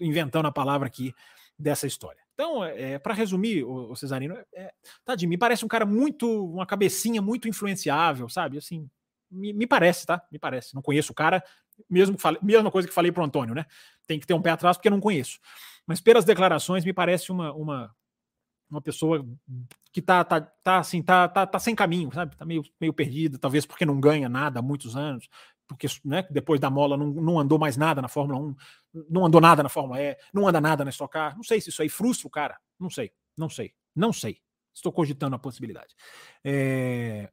inventando 0.00 0.46
a 0.46 0.52
palavra 0.52 0.88
aqui 0.88 1.14
dessa 1.56 1.86
história. 1.86 2.20
Então, 2.34 2.64
é, 2.64 2.98
para 2.98 3.14
resumir, 3.14 3.62
o, 3.62 3.92
o 3.92 3.96
Cesarino, 3.96 4.34
é, 4.54 4.72
de 5.16 5.26
mim 5.26 5.38
parece 5.38 5.64
um 5.64 5.68
cara 5.68 5.84
muito, 5.84 6.46
uma 6.46 6.66
cabecinha 6.66 7.20
muito 7.20 7.46
influenciável, 7.46 8.28
sabe? 8.28 8.56
Assim, 8.58 8.88
me, 9.30 9.52
me, 9.52 9.66
parece, 9.66 10.06
tá? 10.06 10.20
Me 10.32 10.38
parece. 10.38 10.74
Não 10.74 10.82
conheço 10.82 11.12
o 11.12 11.14
cara, 11.14 11.44
mesmo 11.88 12.16
que 12.16 12.22
falei, 12.22 12.40
mesma 12.42 12.70
coisa 12.70 12.88
que 12.88 12.94
falei 12.94 13.12
pro 13.12 13.24
Antônio, 13.24 13.54
né? 13.54 13.66
Tem 14.06 14.18
que 14.18 14.26
ter 14.26 14.34
um 14.34 14.42
pé 14.42 14.50
atrás 14.50 14.76
porque 14.76 14.88
eu 14.88 14.92
não 14.92 15.00
conheço. 15.00 15.38
Mas 15.86 16.00
pelas 16.00 16.24
declarações, 16.24 16.84
me 16.84 16.92
parece 16.92 17.32
uma, 17.32 17.52
uma, 17.52 17.94
uma 18.70 18.80
pessoa 18.80 19.26
que 19.92 20.00
tá, 20.00 20.24
tá, 20.24 20.40
tá 20.40 20.78
assim, 20.78 21.02
tá, 21.02 21.28
tá, 21.28 21.46
tá 21.46 21.58
sem 21.58 21.74
caminho, 21.74 22.12
sabe? 22.12 22.36
Tá 22.36 22.44
meio, 22.44 22.62
meio 22.80 22.92
perdida, 22.92 23.38
talvez 23.38 23.66
porque 23.66 23.84
não 23.84 24.00
ganha 24.00 24.28
nada 24.28 24.60
há 24.60 24.62
muitos 24.62 24.96
anos, 24.96 25.28
porque 25.66 25.86
né, 26.04 26.26
depois 26.30 26.60
da 26.60 26.70
mola 26.70 26.96
não, 26.96 27.08
não 27.08 27.38
andou 27.38 27.58
mais 27.58 27.76
nada 27.76 28.00
na 28.00 28.08
Fórmula 28.08 28.38
1, 28.38 28.56
não 29.08 29.26
andou 29.26 29.40
nada 29.40 29.62
na 29.62 29.68
Fórmula 29.68 30.00
E, 30.00 30.16
não 30.32 30.46
anda 30.46 30.60
nada 30.60 30.84
na 30.84 30.90
Stock 30.90 31.12
Car. 31.12 31.36
Não 31.36 31.42
sei 31.42 31.60
se 31.60 31.70
isso 31.70 31.82
aí 31.82 31.88
frustra 31.88 32.26
o 32.26 32.30
cara. 32.30 32.58
Não 32.78 32.90
sei, 32.90 33.12
não 33.36 33.48
sei, 33.48 33.72
não 33.94 34.12
sei. 34.12 34.40
Estou 34.72 34.92
cogitando 34.92 35.34
a 35.34 35.38
possibilidade. 35.38 35.94
É, 36.44 37.30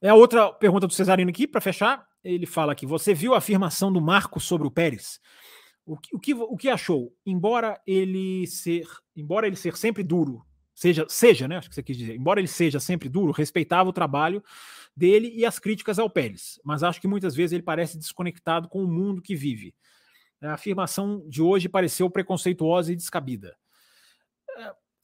é 0.00 0.08
a 0.08 0.14
outra 0.14 0.52
pergunta 0.52 0.86
do 0.86 0.92
Cesarino 0.92 1.30
aqui, 1.30 1.46
para 1.46 1.60
fechar. 1.60 2.07
Ele 2.22 2.46
fala 2.46 2.72
aqui: 2.72 2.86
você 2.86 3.14
viu 3.14 3.34
a 3.34 3.38
afirmação 3.38 3.92
do 3.92 4.00
Marco 4.00 4.40
sobre 4.40 4.66
o 4.66 4.70
Pérez? 4.70 5.20
O 5.84 5.96
que, 5.96 6.14
o 6.14 6.18
que, 6.18 6.34
o 6.34 6.56
que 6.56 6.68
achou? 6.68 7.14
Embora 7.24 7.80
ele 7.86 8.46
ser, 8.46 8.86
embora 9.16 9.46
ele 9.46 9.56
ser 9.56 9.74
sempre 9.76 10.02
duro, 10.02 10.44
seja, 10.74 11.06
seja, 11.08 11.48
né? 11.48 11.56
Acho 11.56 11.68
que 11.68 11.74
você 11.74 11.82
quis 11.82 11.96
dizer, 11.96 12.14
embora 12.14 12.40
ele 12.40 12.48
seja 12.48 12.78
sempre 12.78 13.08
duro, 13.08 13.32
respeitava 13.32 13.88
o 13.88 13.92
trabalho 13.92 14.42
dele 14.94 15.32
e 15.34 15.46
as 15.46 15.58
críticas 15.58 15.98
ao 15.98 16.10
Pérez, 16.10 16.60
mas 16.62 16.82
acho 16.82 17.00
que 17.00 17.08
muitas 17.08 17.34
vezes 17.34 17.54
ele 17.54 17.62
parece 17.62 17.96
desconectado 17.96 18.68
com 18.68 18.82
o 18.82 18.88
mundo 18.88 19.22
que 19.22 19.34
vive. 19.34 19.74
A 20.42 20.52
afirmação 20.52 21.24
de 21.26 21.40
hoje 21.40 21.68
pareceu 21.68 22.10
preconceituosa 22.10 22.92
e 22.92 22.96
descabida. 22.96 23.56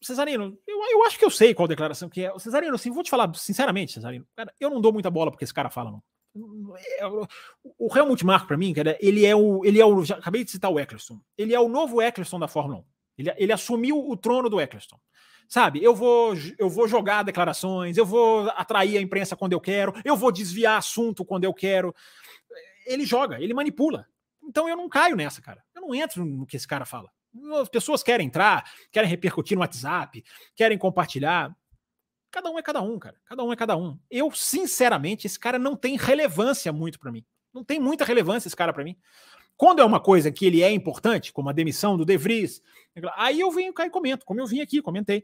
Cesarino, 0.05 0.59
eu, 0.67 0.79
eu 0.91 1.05
acho 1.05 1.19
que 1.19 1.25
eu 1.25 1.31
sei 1.31 1.55
qual 1.55 1.67
declaração 1.67 2.09
que 2.09 2.25
é. 2.25 2.39
Cesarino, 2.39 2.75
assim, 2.75 2.91
vou 2.91 3.03
te 3.03 3.11
falar 3.11 3.35
sinceramente, 3.35 3.93
Cesarino, 3.93 4.27
cara, 4.37 4.53
eu 4.61 4.69
não 4.69 4.81
dou 4.81 4.93
muita 4.93 5.11
bola 5.11 5.31
porque 5.31 5.45
esse 5.45 5.55
cara 5.55 5.71
fala, 5.71 5.91
não. 5.91 6.03
É, 6.99 7.07
o 7.07 7.97
Helmut 7.97 8.25
Marko, 8.27 8.49
para 8.49 8.57
mim, 8.57 8.73
cara, 8.73 8.99
ele 9.01 9.25
é 9.25 9.37
o. 9.37 9.65
Ele 9.65 9.81
é 9.81 9.87
o. 9.87 10.05
Já 10.05 10.17
acabei 10.17 10.45
de 10.45 10.51
citar 10.51 10.71
o 10.71 10.81
Eccleston. 10.81 11.21
Ele 11.39 11.55
é 11.55 11.61
o 11.61 11.69
novo 11.69 12.03
Eccleston 12.03 12.39
da 12.39 12.49
Fórmula 12.49 12.81
1. 12.81 12.85
Ele, 13.19 13.35
ele 13.37 13.53
assumiu 13.53 13.99
o 13.99 14.17
trono 14.17 14.51
do 14.51 14.61
Eccleston. 14.61 14.99
Sabe, 15.49 15.83
eu 15.83 15.95
vou, 15.95 16.35
eu 16.59 16.69
vou 16.69 16.89
jogar 16.89 17.23
declarações, 17.23 17.97
eu 17.97 18.07
vou 18.07 18.49
atrair 18.57 18.97
a 18.97 19.01
imprensa 19.01 19.37
quando 19.37 19.53
eu 19.53 19.61
quero, 19.61 19.93
eu 20.05 20.17
vou 20.17 20.33
desviar 20.33 20.79
assunto 20.79 21.25
quando 21.25 21.45
eu 21.45 21.53
quero. 21.53 21.95
Ele 22.87 23.05
joga, 23.05 23.41
ele 23.41 23.55
manipula. 23.55 24.07
Então 24.43 24.69
eu 24.69 24.77
não 24.77 24.89
caio 24.89 25.17
nessa, 25.17 25.41
cara. 25.41 25.63
Eu 25.75 25.83
não 25.83 25.95
entro 25.95 26.25
no 26.25 26.47
que 26.47 26.57
esse 26.57 26.67
cara 26.67 26.85
fala. 26.85 27.11
As 27.61 27.69
pessoas 27.69 28.03
querem 28.03 28.27
entrar, 28.27 28.65
querem 28.91 29.09
repercutir 29.09 29.57
no 29.57 29.61
WhatsApp, 29.61 30.25
querem 30.55 30.79
compartilhar. 30.79 31.55
Cada 32.35 32.51
um 32.51 32.59
é 32.59 32.63
cada 32.63 32.83
um, 32.83 32.99
cara. 32.99 33.15
Cada 33.27 33.45
um 33.45 33.53
é 33.53 33.57
cada 33.57 33.77
um. 33.77 33.97
Eu, 34.11 34.29
sinceramente, 34.33 35.25
esse 35.25 35.39
cara 35.39 35.57
não 35.57 35.77
tem 35.77 35.97
relevância 35.97 36.73
muito 36.73 36.99
para 36.99 37.13
mim. 37.13 37.25
Não 37.53 37.63
tem 37.63 37.79
muita 37.79 38.05
relevância 38.05 38.49
esse 38.49 38.57
cara 38.57 38.73
para 38.73 38.83
mim. 38.83 38.97
Quando 39.57 39.81
é 39.81 39.85
uma 39.85 40.01
coisa 40.01 40.33
que 40.33 40.45
ele 40.45 40.61
é 40.61 40.69
importante, 40.69 41.33
como 41.33 41.49
a 41.49 41.53
demissão 41.53 41.97
do 41.97 42.05
De 42.05 42.17
Vries, 42.17 42.61
aí 43.17 43.39
eu 43.39 43.53
venho 43.53 43.73
cá 43.73 43.87
e 43.87 43.91
comento, 43.91 44.27
como 44.27 44.41
eu 44.41 44.49
vim 44.49 44.61
aqui, 44.61 44.83
comentei. 44.83 45.23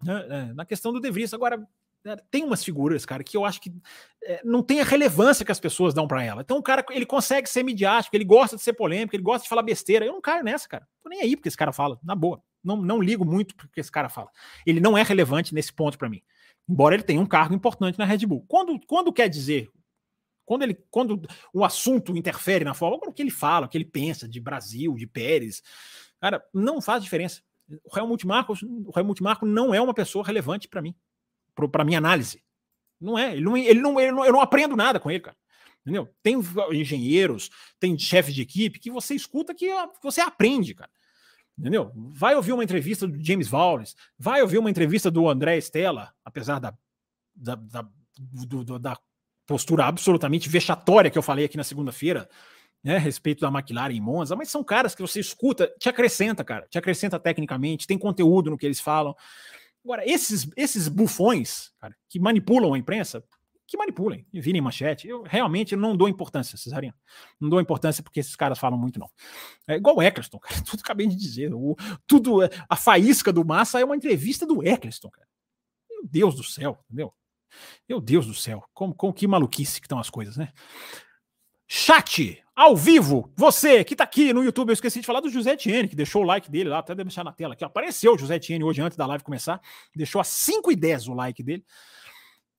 Né, 0.00 0.26
é, 0.30 0.54
na 0.54 0.64
questão 0.64 0.92
do 0.92 1.00
De 1.00 1.10
Vries. 1.10 1.34
Agora, 1.34 1.58
né, 2.04 2.16
tem 2.30 2.44
umas 2.44 2.62
figuras, 2.62 3.04
cara, 3.04 3.24
que 3.24 3.36
eu 3.36 3.44
acho 3.44 3.60
que 3.60 3.74
é, 4.22 4.40
não 4.44 4.62
tem 4.62 4.80
a 4.80 4.84
relevância 4.84 5.44
que 5.44 5.50
as 5.50 5.58
pessoas 5.58 5.92
dão 5.92 6.06
para 6.06 6.22
ela. 6.22 6.42
Então 6.42 6.56
o 6.56 6.62
cara, 6.62 6.86
ele 6.90 7.04
consegue 7.04 7.48
ser 7.48 7.64
midiático, 7.64 8.14
ele 8.14 8.24
gosta 8.24 8.54
de 8.54 8.62
ser 8.62 8.74
polêmico, 8.74 9.16
ele 9.16 9.24
gosta 9.24 9.42
de 9.42 9.48
falar 9.48 9.62
besteira. 9.62 10.06
Eu 10.06 10.12
não 10.12 10.20
caio 10.20 10.44
nessa, 10.44 10.68
cara. 10.68 10.86
Tô 11.02 11.08
nem 11.08 11.20
aí 11.20 11.34
porque 11.34 11.48
esse 11.48 11.56
cara 11.56 11.72
fala, 11.72 11.98
na 12.00 12.14
boa. 12.14 12.40
Não, 12.62 12.76
não 12.76 13.00
ligo 13.00 13.24
muito 13.24 13.54
porque 13.56 13.80
esse 13.80 13.90
cara 13.90 14.08
fala. 14.08 14.30
Ele 14.66 14.80
não 14.80 14.96
é 14.96 15.02
relevante 15.02 15.54
nesse 15.54 15.72
ponto 15.72 15.98
para 15.98 16.08
mim. 16.08 16.22
Embora 16.68 16.94
ele 16.94 17.02
tenha 17.02 17.20
um 17.20 17.26
cargo 17.26 17.54
importante 17.54 17.98
na 17.98 18.04
Red 18.04 18.26
Bull. 18.26 18.44
Quando, 18.46 18.78
quando 18.86 19.12
quer 19.12 19.28
dizer, 19.28 19.70
quando 20.44 20.62
ele 20.62 20.74
quando 20.90 21.20
o 21.52 21.64
assunto 21.64 22.16
interfere 22.16 22.64
na 22.64 22.74
forma, 22.74 22.98
o 23.06 23.12
que 23.12 23.22
ele 23.22 23.30
fala, 23.30 23.66
o 23.66 23.68
que 23.68 23.76
ele 23.76 23.84
pensa 23.84 24.28
de 24.28 24.40
Brasil, 24.40 24.94
de 24.94 25.06
Pérez, 25.06 25.62
cara, 26.20 26.44
não 26.52 26.80
faz 26.80 27.02
diferença. 27.02 27.42
O 27.84 27.98
Helmut 27.98 28.26
Marko, 28.26 28.54
o 28.62 28.92
Helmut 28.98 29.22
Marko 29.22 29.46
não 29.46 29.74
é 29.74 29.80
uma 29.80 29.94
pessoa 29.94 30.24
relevante 30.24 30.68
para 30.68 30.82
mim 30.82 30.94
para 31.54 31.84
minha 31.84 31.98
análise. 31.98 32.42
Não 33.00 33.18
é, 33.18 33.32
ele 33.32 33.42
não, 33.42 33.56
ele 33.56 33.80
não, 33.80 34.00
ele 34.00 34.12
não, 34.12 34.24
eu 34.24 34.32
não 34.32 34.40
aprendo 34.40 34.76
nada 34.76 35.00
com 35.00 35.10
ele, 35.10 35.20
cara. 35.20 35.36
Entendeu? 35.80 36.08
Tem 36.22 36.40
engenheiros, 36.72 37.50
tem 37.78 37.98
chefe 37.98 38.32
de 38.32 38.42
equipe 38.42 38.78
que 38.78 38.90
você 38.90 39.14
escuta 39.14 39.54
que 39.54 39.68
você 40.02 40.20
aprende, 40.20 40.74
cara. 40.74 40.90
Entendeu? 41.58 41.92
Vai 41.94 42.34
ouvir 42.34 42.52
uma 42.52 42.64
entrevista 42.64 43.06
do 43.06 43.22
James 43.22 43.52
Wallace, 43.52 43.94
vai 44.18 44.40
ouvir 44.42 44.58
uma 44.58 44.70
entrevista 44.70 45.10
do 45.10 45.28
André 45.28 45.58
Stella, 45.58 46.12
apesar 46.24 46.58
da, 46.58 46.74
da, 47.34 47.54
da, 47.54 47.88
do, 48.18 48.78
da 48.78 48.98
postura 49.46 49.84
absolutamente 49.84 50.48
vexatória 50.48 51.10
que 51.10 51.18
eu 51.18 51.22
falei 51.22 51.44
aqui 51.44 51.56
na 51.56 51.64
segunda-feira, 51.64 52.28
né, 52.82 52.96
a 52.96 52.98
respeito 52.98 53.40
da 53.40 53.48
McLaren 53.48 53.94
em 53.94 54.00
Monza, 54.00 54.34
mas 54.34 54.50
são 54.50 54.64
caras 54.64 54.94
que 54.94 55.02
você 55.02 55.20
escuta, 55.20 55.72
te 55.78 55.88
acrescenta, 55.88 56.42
cara, 56.42 56.66
te 56.68 56.78
acrescenta 56.78 57.18
tecnicamente, 57.18 57.86
tem 57.86 57.98
conteúdo 57.98 58.50
no 58.50 58.58
que 58.58 58.66
eles 58.66 58.80
falam. 58.80 59.14
Agora, 59.84 60.08
esses, 60.08 60.48
esses 60.56 60.88
bufões, 60.88 61.70
cara, 61.78 61.94
que 62.08 62.18
manipulam 62.18 62.74
a 62.74 62.78
imprensa, 62.78 63.22
que 63.72 63.76
manipulem 63.78 64.26
virem 64.30 64.60
manchete. 64.60 65.08
Eu 65.08 65.22
realmente 65.22 65.74
não 65.74 65.96
dou 65.96 66.06
importância, 66.06 66.58
Cesarino. 66.58 66.94
Não 67.40 67.48
dou 67.48 67.58
importância 67.58 68.02
porque 68.02 68.20
esses 68.20 68.36
caras 68.36 68.58
falam 68.58 68.78
muito, 68.78 69.00
não. 69.00 69.10
É 69.66 69.76
igual 69.76 69.96
o 69.96 70.02
Eccleston, 70.02 70.38
cara. 70.38 70.60
Tudo 70.62 70.80
acabei 70.80 71.06
de 71.06 71.16
dizer. 71.16 71.54
O, 71.54 71.74
tudo, 72.06 72.40
a 72.68 72.76
faísca 72.76 73.32
do 73.32 73.44
Massa 73.44 73.80
é 73.80 73.84
uma 73.84 73.96
entrevista 73.96 74.46
do 74.46 74.62
Eccleston, 74.62 75.10
cara. 75.10 75.26
Meu 75.90 76.04
Deus 76.04 76.34
do 76.34 76.44
céu, 76.44 76.78
entendeu? 76.84 77.14
Meu 77.88 77.98
Deus 77.98 78.26
do 78.26 78.34
céu. 78.34 78.62
Como, 78.74 78.94
como 78.94 79.12
que 79.12 79.26
maluquice 79.26 79.80
que 79.80 79.86
estão 79.86 79.98
as 79.98 80.10
coisas, 80.10 80.36
né? 80.36 80.52
Chat 81.66 82.42
ao 82.54 82.76
vivo, 82.76 83.32
você 83.34 83.82
que 83.82 83.94
está 83.94 84.04
aqui 84.04 84.30
no 84.34 84.44
YouTube, 84.44 84.68
eu 84.68 84.74
esqueci 84.74 85.00
de 85.00 85.06
falar 85.06 85.20
do 85.20 85.30
José 85.30 85.52
Etienne, 85.52 85.88
que 85.88 85.96
deixou 85.96 86.22
o 86.22 86.26
like 86.26 86.50
dele 86.50 86.68
lá, 86.68 86.80
até 86.80 86.94
deixar 86.94 87.24
na 87.24 87.32
tela 87.32 87.54
aqui. 87.54 87.64
Apareceu 87.64 88.12
o 88.12 88.18
José 88.18 88.36
Etienne 88.36 88.62
hoje 88.62 88.82
antes 88.82 88.98
da 88.98 89.06
live 89.06 89.24
começar, 89.24 89.58
deixou 89.96 90.20
a 90.20 90.24
5 90.24 90.70
e 90.70 90.76
10 90.76 91.08
o 91.08 91.14
like 91.14 91.42
dele. 91.42 91.64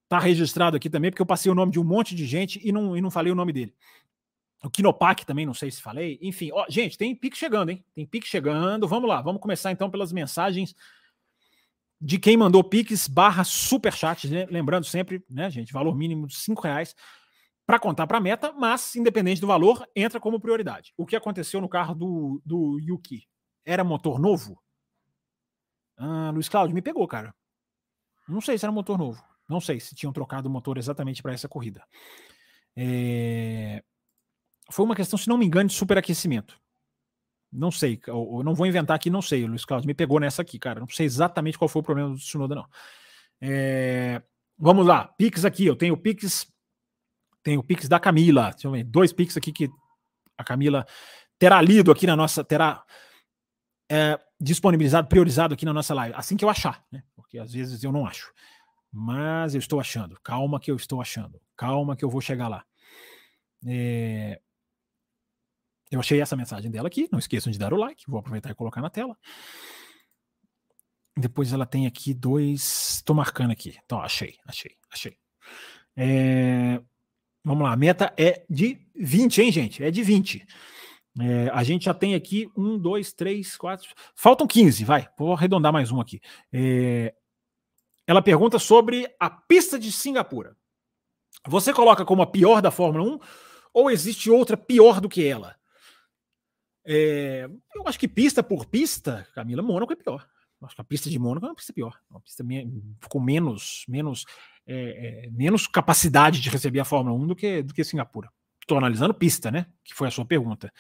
Tá 0.08 0.20
registrado 0.20 0.78
aqui 0.78 0.90
também, 0.90 1.10
porque 1.10 1.22
eu 1.22 1.26
passei 1.26 1.52
o 1.52 1.56
nome 1.56 1.72
de 1.72 1.80
um 1.80 1.84
monte 1.84 2.14
de 2.14 2.26
gente 2.26 2.60
e 2.64 2.72
não, 2.72 2.96
e 2.96 3.02
não 3.02 3.10
falei 3.10 3.32
o 3.32 3.36
nome 3.36 3.52
dele. 3.52 3.74
O 4.64 4.70
Kinopak 4.70 5.26
também, 5.26 5.46
não 5.46 5.54
sei 5.54 5.70
se 5.72 5.82
falei. 5.82 6.18
Enfim, 6.22 6.50
ó, 6.54 6.66
gente, 6.70 6.98
tem 6.98 7.16
pique 7.16 7.38
chegando, 7.38 7.70
hein? 7.70 7.84
Tem 7.94 8.06
pique 8.06 8.28
chegando. 8.28 8.88
Vamos 8.88 9.10
lá, 9.10 9.22
vamos 9.22 9.42
começar 9.42 9.72
então 9.72 9.90
pelas 9.90 10.12
mensagens 10.12 10.76
de 12.00 12.20
quem 12.20 12.36
mandou 12.36 12.64
piques 12.64 13.08
barra 13.08 13.46
superchat, 13.46 14.28
né? 14.28 14.46
lembrando 14.50 14.86
sempre, 14.86 15.24
né, 15.30 15.50
gente, 15.50 15.72
valor 15.72 15.96
mínimo 15.96 16.28
de 16.28 16.36
5 16.36 16.62
reais 16.62 16.94
para 17.66 17.80
contar 17.80 18.06
para 18.08 18.18
a 18.18 18.22
meta, 18.22 18.52
mas, 18.52 18.94
independente 18.98 19.40
do 19.40 19.48
valor, 19.48 19.88
entra 19.96 20.20
como 20.20 20.40
prioridade. 20.40 20.94
O 20.98 21.06
que 21.06 21.16
aconteceu 21.16 21.62
no 21.62 21.70
carro 21.70 21.96
do, 21.96 22.42
do 22.46 22.78
Yuki? 22.80 23.26
Era 23.66 23.86
motor 23.86 24.20
novo? 24.20 24.62
Ah, 25.96 26.30
Luiz 26.34 26.50
Cláudio, 26.50 26.76
me 26.76 26.82
pegou, 26.82 27.08
cara. 27.08 27.34
Não 28.28 28.42
sei 28.42 28.58
se 28.58 28.66
era 28.66 28.72
motor 28.72 28.98
novo. 28.98 29.24
Não 29.54 29.62
sei 29.62 29.80
se 29.80 29.96
tinham 29.96 30.12
trocado 30.12 30.50
o 30.50 30.52
motor 30.52 30.78
exatamente 30.78 31.22
para 31.22 31.34
essa 31.34 31.48
corrida. 31.48 31.84
É... 32.76 33.84
Foi 34.72 34.84
uma 34.84 34.96
questão, 34.96 35.18
se 35.18 35.30
não 35.30 35.38
me 35.38 35.46
engano, 35.46 35.70
de 35.70 35.76
superaquecimento. 35.76 36.60
Não 37.52 37.72
sei, 37.72 38.02
eu 38.08 38.42
não 38.44 38.56
vou 38.56 38.66
inventar 38.66 38.96
aqui, 38.96 39.10
não 39.10 39.22
sei. 39.22 39.44
O 39.44 39.48
Luiz 39.48 39.64
Cláudio 39.64 39.88
me 39.88 39.94
pegou 39.94 40.20
nessa 40.20 40.42
aqui, 40.42 40.58
cara. 40.58 40.80
Não 40.80 40.88
sei 40.88 41.06
exatamente 41.06 41.58
qual 41.58 41.70
foi 41.70 41.82
o 41.82 41.86
problema 41.86 42.10
do 42.10 42.18
Tsunoda, 42.18 42.56
não. 42.56 42.66
É... 43.40 44.22
Vamos 44.58 44.86
lá, 44.86 45.08
Pix 45.18 45.46
aqui. 45.46 45.66
Eu 45.66 45.76
tenho 45.76 45.96
Pix 45.96 46.52
tem 47.44 47.58
o 47.58 47.64
Pix 47.64 47.88
da 47.88 48.00
Camila. 48.00 48.52
Deixa 48.52 48.68
eu 48.68 48.72
ver, 48.72 48.84
dois 48.86 49.12
Pix 49.12 49.36
aqui 49.38 49.52
que 49.52 49.70
a 50.38 50.44
Camila 50.44 50.88
terá 51.38 51.62
lido 51.62 51.92
aqui 51.92 52.08
na 52.08 52.16
nossa, 52.16 52.44
terá 52.44 52.84
é, 53.92 54.20
disponibilizado, 54.40 55.08
priorizado 55.08 55.54
aqui 55.54 55.66
na 55.66 55.74
nossa 55.74 55.94
live, 55.94 56.16
assim 56.18 56.38
que 56.38 56.46
eu 56.46 56.50
achar, 56.50 56.84
né? 56.92 57.04
Porque 57.16 57.38
às 57.38 57.52
vezes 57.52 57.84
eu 57.84 57.92
não 57.92 58.08
acho. 58.08 58.32
Mas 58.94 59.56
eu 59.56 59.60
estou 59.60 59.80
achando. 59.80 60.20
Calma 60.22 60.60
que 60.60 60.70
eu 60.70 60.76
estou 60.76 61.02
achando. 61.02 61.42
Calma 61.58 61.96
que 61.96 62.06
eu 62.06 62.10
vou 62.10 62.22
chegar 62.22 62.48
lá. 62.48 62.64
É... 63.66 64.40
Eu 65.90 66.00
achei 66.00 66.22
essa 66.22 66.36
mensagem 66.36 66.70
dela 66.70 66.88
aqui. 66.88 67.10
Não 67.12 67.18
esqueçam 67.18 67.52
de 67.52 67.58
dar 67.58 67.74
o 67.74 67.78
like. 67.78 68.04
Vou 68.08 68.20
aproveitar 68.20 68.52
e 68.52 68.56
colocar 68.56 68.82
na 68.82 68.92
tela. 68.92 69.18
Depois 71.18 71.52
ela 71.52 71.66
tem 71.66 71.88
aqui 71.88 72.14
dois. 72.14 72.96
Estou 72.98 73.16
marcando 73.16 73.52
aqui. 73.52 73.76
Então, 73.84 74.00
achei, 74.00 74.38
achei, 74.46 74.78
achei. 74.92 75.18
É... 75.98 76.80
Vamos 77.44 77.64
lá, 77.64 77.74
a 77.74 77.78
meta 77.78 78.14
é 78.16 78.46
de 78.50 78.80
20, 78.96 79.42
hein, 79.42 79.52
gente? 79.52 79.84
É 79.84 79.92
de 79.92 80.02
20. 80.02 80.46
É, 81.20 81.50
a 81.54 81.64
gente 81.64 81.86
já 81.86 81.94
tem 81.94 82.16
aqui 82.16 82.50
um, 82.56 82.78
dois, 82.78 83.12
três, 83.12 83.58
quatro. 83.58 83.90
Faltam 84.16 84.48
15, 84.48 84.86
vai. 84.86 85.08
Vou 85.18 85.34
arredondar 85.34 85.74
mais 85.74 85.92
um 85.92 86.00
aqui. 86.00 86.22
É, 86.52 87.14
ela 88.08 88.22
pergunta 88.22 88.60
sobre 88.60 89.08
a 89.20 89.30
pista 89.30 89.80
de 89.80 89.92
Singapura. 89.92 90.56
Você 91.48 91.74
coloca 91.74 92.06
como 92.06 92.22
a 92.22 92.28
pior 92.28 92.62
da 92.62 92.72
Fórmula 92.72 93.04
1 93.16 93.20
ou 93.74 93.92
existe 93.92 94.30
outra 94.30 94.56
pior 94.56 95.02
do 95.02 95.10
que 95.10 95.26
ela? 95.26 95.56
É, 96.86 97.50
eu 97.76 97.88
acho 97.88 98.00
que 98.00 98.08
pista 98.08 98.44
por 98.44 98.66
pista, 98.66 99.28
Camila, 99.34 99.62
Mônaco 99.62 99.94
é 99.94 99.96
pior. 99.96 100.28
Acho 100.62 100.76
que 100.76 100.82
a 100.82 100.86
pista 100.86 101.10
de 101.10 101.20
Mônaco 101.20 101.46
é 101.46 101.50
uma 101.50 101.56
pista 101.56 101.74
pior. 101.74 102.00
Uma 102.10 102.22
pista 102.22 102.44
com 103.10 103.20
menos, 103.20 103.84
menos 103.88 104.26
é, 104.66 105.26
é, 105.26 105.30
menos 105.32 105.68
capacidade 105.68 106.40
de 106.40 106.50
receber 106.50 106.80
a 106.80 106.86
Fórmula 106.86 107.16
1 107.18 107.28
do 107.28 107.36
que, 107.36 107.64
do 107.64 107.74
que 107.74 107.84
Singapura. 107.84 108.30
Estou 108.62 108.78
analisando 108.78 109.14
pista, 109.14 109.52
né? 109.52 109.66
Que 109.84 109.94
foi 109.94 110.08
a 110.08 110.12
sua 110.12 110.26
pergunta. 110.26 110.72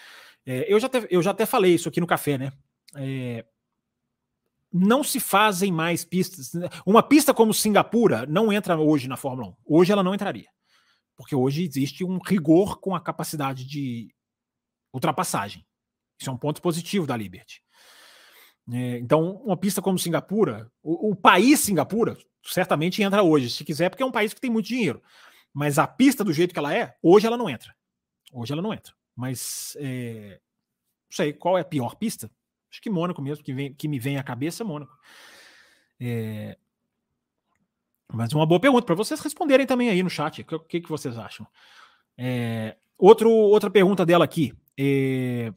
É, 0.46 0.72
eu, 0.72 0.80
já 0.80 0.88
até, 0.88 1.06
eu 1.10 1.22
já 1.22 1.32
até 1.32 1.46
falei 1.46 1.74
isso 1.76 1.90
aqui 1.90 2.00
no 2.00 2.08
café, 2.08 2.38
né? 2.38 2.54
É, 2.96 3.46
não 4.74 5.04
se 5.04 5.20
fazem 5.20 5.72
mais 5.72 6.04
pistas. 6.04 6.52
Uma 6.84 7.04
pista 7.04 7.34
como 7.34 7.54
Singapura 7.54 8.26
não 8.26 8.52
entra 8.52 8.76
hoje 8.78 9.08
na 9.08 9.16
Fórmula 9.16 9.50
1. 9.50 9.56
Hoje 9.66 9.92
ela 9.92 10.02
não 10.02 10.16
entraria. 10.16 10.50
Porque 11.16 11.36
hoje 11.36 11.64
existe 11.64 12.04
um 12.04 12.18
rigor 12.18 12.80
com 12.80 12.96
a 12.96 13.00
capacidade 13.00 13.66
de 13.66 14.14
ultrapassagem. 14.92 15.64
Isso 16.20 16.30
é 16.30 16.34
um 16.34 16.38
ponto 16.38 16.60
positivo 16.62 17.06
da 17.06 17.16
Liberty. 17.16 17.62
É, 18.72 18.98
então, 18.98 19.36
uma 19.44 19.58
pista 19.58 19.82
como 19.82 20.00
Singapura, 20.00 20.72
o, 20.82 21.12
o, 21.12 21.16
país 21.16 21.60
Singapura, 21.60 22.18
certamente 22.44 23.04
entra 23.04 23.22
hoje, 23.22 23.50
se 23.50 23.64
quiser, 23.64 23.90
porque 23.90 24.02
é 24.02 24.06
um 24.06 24.12
país 24.12 24.34
que 24.34 24.42
tem 24.42 24.50
muito 24.50 24.68
dinheiro. 24.68 25.04
Mas 25.54 25.78
a 25.78 25.86
pista, 25.86 26.24
do 26.24 26.34
jeito 26.34 26.54
que 26.54 26.60
ela 26.60 26.74
é, 26.74 26.96
hoje 27.02 27.28
ela 27.28 27.38
não 27.38 27.50
entra. 27.50 27.76
Hoje 28.32 28.54
ela 28.54 28.62
não 28.62 28.74
entra. 28.74 28.94
Mas 29.16 29.78
é, 29.80 30.40
não 31.10 31.16
sei 31.16 31.34
qual 31.34 31.58
é 31.58 31.62
a 31.62 31.66
pior 31.66 31.96
pista. 31.96 32.32
Acho 32.74 32.82
que 32.82 32.90
Mônaco 32.90 33.22
mesmo, 33.22 33.44
que, 33.44 33.54
vem, 33.54 33.72
que 33.72 33.88
me 33.88 34.00
vem 34.00 34.18
à 34.18 34.24
cabeça, 34.24 34.64
Mônaco. 34.64 34.98
É, 36.02 36.58
mas 38.12 38.34
uma 38.34 38.48
boa 38.48 38.60
pergunta 38.60 38.84
para 38.84 38.96
vocês 38.96 39.20
responderem 39.20 39.68
também 39.68 39.92
aí 39.92 40.02
no 40.02 40.10
chat. 40.10 40.42
O 40.42 40.60
que, 40.60 40.82
que, 40.82 40.90
vocês 40.90 41.16
acham? 41.16 41.46
É, 42.18 42.76
outro, 42.98 43.30
outra 43.30 43.70
pergunta 43.70 44.04
dela 44.04 44.26
aqui. 44.26 44.54
É, 44.76 45.54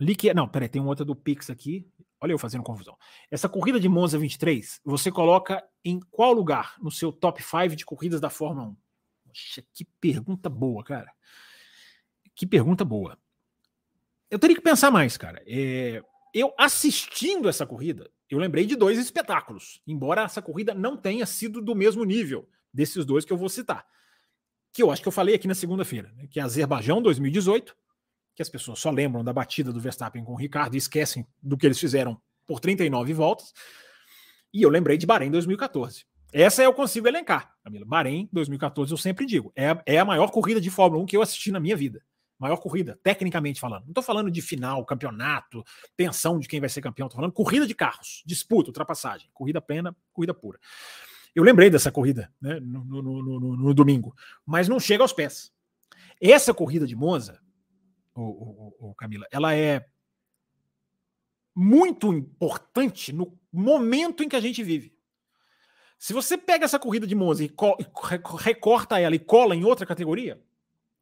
Lique... 0.00 0.34
Não, 0.34 0.48
peraí, 0.48 0.68
tem 0.68 0.82
outra 0.82 1.04
do 1.04 1.14
Pix 1.14 1.48
aqui. 1.48 1.88
Olha 2.20 2.32
eu 2.32 2.38
fazendo 2.40 2.64
confusão. 2.64 2.98
Essa 3.30 3.48
corrida 3.48 3.78
de 3.78 3.88
Monza 3.88 4.18
23, 4.18 4.80
você 4.84 5.12
coloca 5.12 5.64
em 5.84 6.00
qual 6.10 6.32
lugar 6.32 6.74
no 6.80 6.90
seu 6.90 7.12
top 7.12 7.40
5 7.40 7.76
de 7.76 7.84
corridas 7.84 8.20
da 8.20 8.30
Fórmula 8.30 8.66
1? 8.66 8.76
Poxa, 9.28 9.64
que 9.72 9.84
pergunta 10.00 10.50
boa, 10.50 10.82
cara. 10.82 11.12
Que 12.34 12.44
pergunta 12.44 12.84
boa. 12.84 13.16
Eu 14.28 14.40
teria 14.40 14.56
que 14.56 14.62
pensar 14.62 14.90
mais, 14.90 15.16
cara. 15.16 15.40
É, 15.46 16.02
eu 16.38 16.52
assistindo 16.58 17.48
essa 17.48 17.66
corrida, 17.66 18.10
eu 18.28 18.38
lembrei 18.38 18.66
de 18.66 18.76
dois 18.76 18.98
espetáculos, 18.98 19.80
embora 19.86 20.22
essa 20.22 20.42
corrida 20.42 20.74
não 20.74 20.96
tenha 20.96 21.24
sido 21.26 21.62
do 21.62 21.74
mesmo 21.74 22.04
nível 22.04 22.48
desses 22.72 23.04
dois 23.04 23.24
que 23.24 23.32
eu 23.32 23.36
vou 23.36 23.48
citar. 23.48 23.86
Que 24.72 24.82
eu 24.82 24.90
acho 24.90 25.00
que 25.00 25.08
eu 25.08 25.12
falei 25.12 25.34
aqui 25.34 25.48
na 25.48 25.54
segunda-feira, 25.54 26.12
né, 26.16 26.26
que 26.30 26.38
é 26.38 26.42
Azerbaijão 26.42 27.00
2018 27.00 27.74
que 28.36 28.42
as 28.42 28.50
pessoas 28.50 28.78
só 28.78 28.90
lembram 28.90 29.24
da 29.24 29.32
batida 29.32 29.72
do 29.72 29.80
Verstappen 29.80 30.22
com 30.22 30.32
o 30.32 30.36
Ricardo 30.36 30.74
e 30.74 30.78
esquecem 30.78 31.26
do 31.42 31.56
que 31.56 31.66
eles 31.66 31.80
fizeram 31.80 32.20
por 32.46 32.60
39 32.60 33.14
voltas. 33.14 33.52
E 34.52 34.62
eu 34.62 34.68
lembrei 34.68 34.98
de 34.98 35.06
Bahrein 35.06 35.30
2014. 35.30 36.04
Essa 36.32 36.62
eu 36.62 36.74
consigo 36.74 37.08
elencar, 37.08 37.54
Camila. 37.64 37.86
Bahrein 37.86 38.28
2014, 38.30 38.92
eu 38.92 38.98
sempre 38.98 39.24
digo, 39.24 39.50
é, 39.56 39.74
é 39.86 39.98
a 39.98 40.04
maior 40.04 40.30
corrida 40.30 40.60
de 40.60 40.68
Fórmula 40.68 41.02
1 41.02 41.06
que 41.06 41.16
eu 41.16 41.22
assisti 41.22 41.50
na 41.50 41.58
minha 41.58 41.74
vida. 41.74 42.02
Maior 42.38 42.58
corrida, 42.58 42.98
tecnicamente 43.02 43.58
falando. 43.58 43.84
Não 43.84 43.90
estou 43.90 44.02
falando 44.02 44.30
de 44.30 44.42
final, 44.42 44.84
campeonato, 44.84 45.64
tensão 45.96 46.38
de 46.38 46.46
quem 46.46 46.60
vai 46.60 46.68
ser 46.68 46.82
campeão. 46.82 47.06
Estou 47.06 47.16
falando 47.16 47.32
corrida 47.32 47.66
de 47.66 47.74
carros, 47.74 48.22
disputa, 48.26 48.70
ultrapassagem, 48.70 49.30
corrida 49.32 49.60
plena, 49.60 49.96
corrida 50.12 50.34
pura. 50.34 50.58
Eu 51.34 51.42
lembrei 51.42 51.68
dessa 51.70 51.92
corrida 51.92 52.32
né, 52.40 52.58
no, 52.60 52.84
no, 52.84 53.02
no, 53.02 53.56
no 53.56 53.74
domingo, 53.74 54.14
mas 54.44 54.68
não 54.68 54.80
chega 54.80 55.02
aos 55.02 55.12
pés. 55.12 55.52
Essa 56.20 56.54
corrida 56.54 56.86
de 56.86 56.96
Monza, 56.96 57.40
o, 58.14 58.94
Camila, 58.96 59.26
ela 59.30 59.54
é 59.54 59.86
muito 61.54 62.12
importante 62.12 63.12
no 63.12 63.38
momento 63.52 64.22
em 64.22 64.28
que 64.28 64.36
a 64.36 64.40
gente 64.40 64.62
vive. 64.62 64.94
Se 65.98 66.12
você 66.12 66.36
pega 66.36 66.64
essa 66.64 66.78
corrida 66.78 67.06
de 67.06 67.14
Monza 67.14 67.44
e 67.44 67.54
recorta 68.40 68.98
ela 68.98 69.14
e 69.14 69.18
cola 69.18 69.54
em 69.54 69.64
outra 69.64 69.86
categoria, 69.86 70.42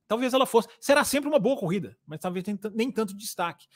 talvez 0.06 0.32
ela 0.34 0.46
fosse. 0.46 0.68
Será 0.80 1.04
sempre 1.04 1.28
uma 1.28 1.38
boa 1.38 1.56
corrida, 1.56 1.96
mas 2.06 2.20
talvez 2.20 2.44
nem 2.74 2.90
tanto 2.90 3.16
destaque. 3.16 3.66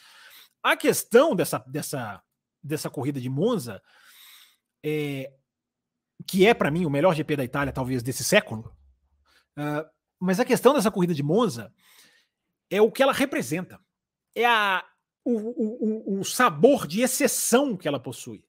A 0.63 0.77
questão 0.77 1.35
dessa, 1.35 1.59
dessa, 1.67 2.23
dessa 2.63 2.91
corrida 2.91 3.21
de 3.21 3.29
Monza, 3.29 3.81
é, 4.83 5.33
que 6.27 6.47
é 6.47 6.55
para 6.55 6.71
mim 6.71 6.85
o 6.85 6.91
melhor 6.91 7.15
GP 7.15 7.37
da 7.37 7.45
Itália, 7.45 7.73
talvez 7.73 8.03
desse 8.03 8.25
século, 8.25 8.75
uh, 9.57 9.89
mas 10.19 10.41
a 10.41 10.45
questão 10.45 10.75
dessa 10.75 10.91
corrida 10.91 11.15
de 11.15 11.23
Monza 11.23 11.73
é 12.71 12.81
o 12.83 12.91
que 12.91 13.03
ela 13.03 13.13
representa. 13.13 13.81
É 14.35 14.45
a, 14.45 14.85
o, 15.25 16.17
o, 16.17 16.21
o 16.21 16.25
sabor 16.25 16.87
de 16.87 17.03
exceção 17.03 17.77
que 17.77 17.87
ela 17.87 18.01
possui. 18.01 18.45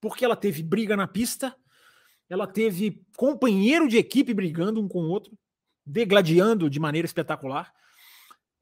Porque 0.00 0.24
ela 0.24 0.36
teve 0.36 0.62
briga 0.62 0.96
na 0.96 1.06
pista, 1.06 1.54
ela 2.28 2.46
teve 2.46 3.04
companheiro 3.16 3.88
de 3.88 3.98
equipe 3.98 4.34
brigando 4.34 4.80
um 4.80 4.88
com 4.88 5.00
o 5.00 5.08
outro, 5.08 5.36
degladiando 5.90 6.70
de 6.70 6.78
maneira 6.78 7.06
espetacular. 7.06 7.72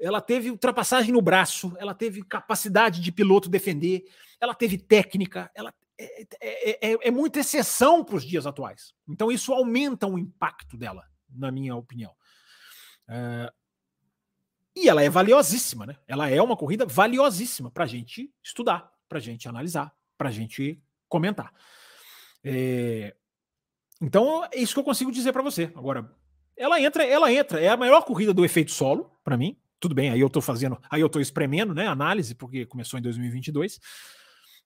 Ela 0.01 0.21
teve 0.21 0.51
ultrapassagem 0.51 1.13
no 1.13 1.21
braço, 1.21 1.75
ela 1.79 1.95
teve 1.95 2.23
capacidade 2.23 3.01
de 3.01 3.13
piloto 3.13 3.49
defender, 3.49 4.05
ela 4.41 4.55
teve 4.55 4.79
técnica, 4.79 5.51
ela 5.55 5.75
é, 5.99 6.23
é, 6.41 6.93
é, 6.93 7.09
é 7.09 7.11
muita 7.11 7.41
exceção 7.41 8.05
para 8.05 8.17
os 8.17 8.25
dias 8.25 8.47
atuais. 8.47 8.95
Então 9.09 9.31
isso 9.31 9.53
aumenta 9.53 10.07
o 10.07 10.19
impacto 10.19 10.77
dela, 10.77 11.05
na 11.29 11.51
minha 11.51 11.75
opinião. 11.75 12.13
Uh, 13.09 13.53
e 14.77 14.89
ela 14.89 15.03
é 15.03 15.11
valiosíssima, 15.11 15.87
né? 15.87 15.97
Ela 16.07 16.31
é 16.31 16.41
uma 16.41 16.57
corrida 16.57 16.87
valiosíssima 16.87 17.69
para 17.69 17.83
a 17.83 17.87
gente 17.87 18.33
estudar, 18.43 18.93
para 19.09 19.19
a 19.19 19.21
gente 19.21 19.49
analisar, 19.49 19.93
para 20.17 20.29
a 20.29 20.33
gente 20.33 20.81
comentar. 21.09 21.53
É... 22.45 23.17
Então, 24.01 24.45
é 24.45 24.59
isso 24.59 24.75
que 24.75 24.79
eu 24.79 24.85
consigo 24.85 25.11
dizer 25.11 25.33
para 25.33 25.43
você. 25.43 25.73
Agora, 25.75 26.09
ela 26.59 26.81
entra, 26.81 27.05
ela 27.05 27.33
entra, 27.33 27.61
é 27.61 27.69
a 27.69 27.77
maior 27.77 28.03
corrida 28.03 28.35
do 28.35 28.45
efeito 28.45 28.71
solo, 28.71 29.11
para 29.25 29.37
mim. 29.37 29.57
Tudo 29.81 29.95
bem, 29.95 30.11
aí 30.11 30.21
eu 30.21 30.29
tô 30.29 30.41
fazendo, 30.41 30.77
aí 30.91 31.01
eu 31.01 31.09
tô 31.09 31.21
espremendo, 31.21 31.73
né, 31.73 31.87
análise, 31.87 32.35
porque 32.35 32.67
começou 32.67 32.99
em 32.99 33.03
2022. 33.03 33.79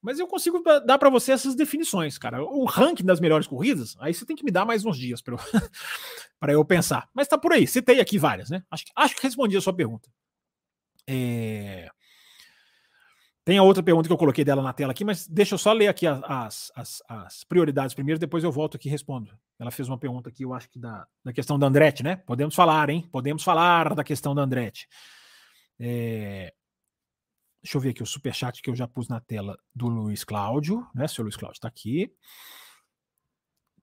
Mas 0.01 0.19
eu 0.19 0.27
consigo 0.27 0.61
dar 0.85 0.99
para 0.99 1.09
você 1.09 1.31
essas 1.31 1.55
definições, 1.55 2.19
cara. 2.19 2.43
O 2.43 2.65
ranking 2.65 3.05
das 3.05 3.21
melhores 3.21 3.47
corridas, 3.47 3.95
aí 4.01 4.13
você 4.13 4.27
tem 4.27 4.35
que 4.35 4.45
me 4.45 4.51
dar 4.51 4.65
mais 4.65 4.85
uns 4.85 4.99
dias 4.99 5.23
para 5.23 5.35
eu, 5.35 5.39
eu 6.59 6.65
pensar. 6.65 7.09
Mas 7.15 7.29
tá 7.29 7.39
por 7.39 7.53
aí. 7.53 7.69
Citei 7.69 8.01
aqui 8.01 8.19
várias, 8.19 8.51
né? 8.51 8.65
Acho, 8.69 8.85
acho 8.97 9.15
que 9.15 9.23
respondi 9.23 9.57
a 9.57 9.61
sua 9.61 9.73
pergunta. 9.73 10.11
É... 11.07 11.89
Tem 13.45 13.59
a 13.59 13.63
outra 13.63 13.83
pergunta 13.83 14.09
que 14.09 14.13
eu 14.13 14.19
coloquei 14.19 14.45
dela 14.45 14.63
na 14.63 14.73
tela 14.73 14.93
aqui, 14.93 15.05
mas 15.05 15.27
deixa 15.27 15.55
eu 15.55 15.59
só 15.59 15.73
ler 15.73 15.89
aqui 15.89 16.07
as, 16.07 16.71
as, 16.77 17.03
as 17.09 17.45
prioridades 17.45 17.93
primeiro, 17.93 18.21
depois 18.21 18.45
eu 18.45 18.53
volto 18.53 18.77
aqui 18.77 18.89
e 18.89 18.91
respondo. 18.91 19.37
Ela 19.59 19.73
fez 19.73 19.89
uma 19.89 19.99
pergunta 19.99 20.29
aqui, 20.29 20.45
eu 20.45 20.55
acho 20.55 20.69
que 20.71 20.79
da, 20.79 21.07
da 21.25 21.33
questão 21.33 21.59
da 21.59 21.67
Andretti, 21.67 22.05
né? 22.05 22.17
Podemos 22.17 22.55
falar, 22.55 22.89
hein? 22.89 23.09
Podemos 23.11 23.43
falar 23.43 23.95
da 23.95 24.05
questão 24.05 24.35
da 24.35 24.43
Andretti. 24.43 24.87
É... 25.79 26.55
Deixa 27.61 27.77
eu 27.77 27.81
ver 27.81 27.91
aqui 27.91 28.03
o 28.03 28.07
superchat 28.07 28.63
que 28.63 28.71
eu 28.71 28.77
já 28.77 28.87
pus 28.87 29.09
na 29.09 29.21
tela 29.21 29.59
do 29.75 29.89
Luiz 29.89 30.23
Cláudio, 30.23 30.87
né? 30.95 31.09
Seu 31.09 31.23
Luiz 31.25 31.37
Cláudio 31.37 31.59
está 31.59 31.69
aqui. 31.69 32.13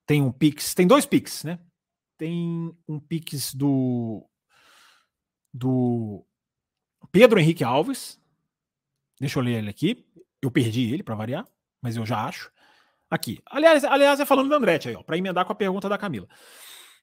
Tem 0.05 0.21
um 0.21 0.31
Pix, 0.31 0.73
tem 0.73 0.87
dois 0.87 1.05
Pix, 1.05 1.43
né? 1.43 1.59
Tem 2.17 2.75
um 2.87 2.99
Pix 2.99 3.53
do 3.53 4.25
do 5.53 6.25
Pedro 7.11 7.39
Henrique 7.39 7.63
Alves. 7.63 8.18
Deixa 9.19 9.39
eu 9.39 9.43
ler 9.43 9.57
ele 9.57 9.69
aqui. 9.69 10.05
Eu 10.41 10.49
perdi 10.49 10.93
ele 10.93 11.03
para 11.03 11.15
variar, 11.15 11.45
mas 11.81 11.97
eu 11.97 12.05
já 12.05 12.25
acho. 12.25 12.51
Aqui. 13.09 13.39
Aliás, 13.45 13.83
aliás 13.83 14.19
é 14.19 14.25
falando 14.25 14.49
do 14.49 14.55
Andretti 14.55 14.89
aí, 14.89 14.95
ó, 14.95 15.03
para 15.03 15.17
emendar 15.17 15.43
com 15.43 15.51
a 15.51 15.55
pergunta 15.55 15.89
da 15.89 15.97
Camila. 15.97 16.27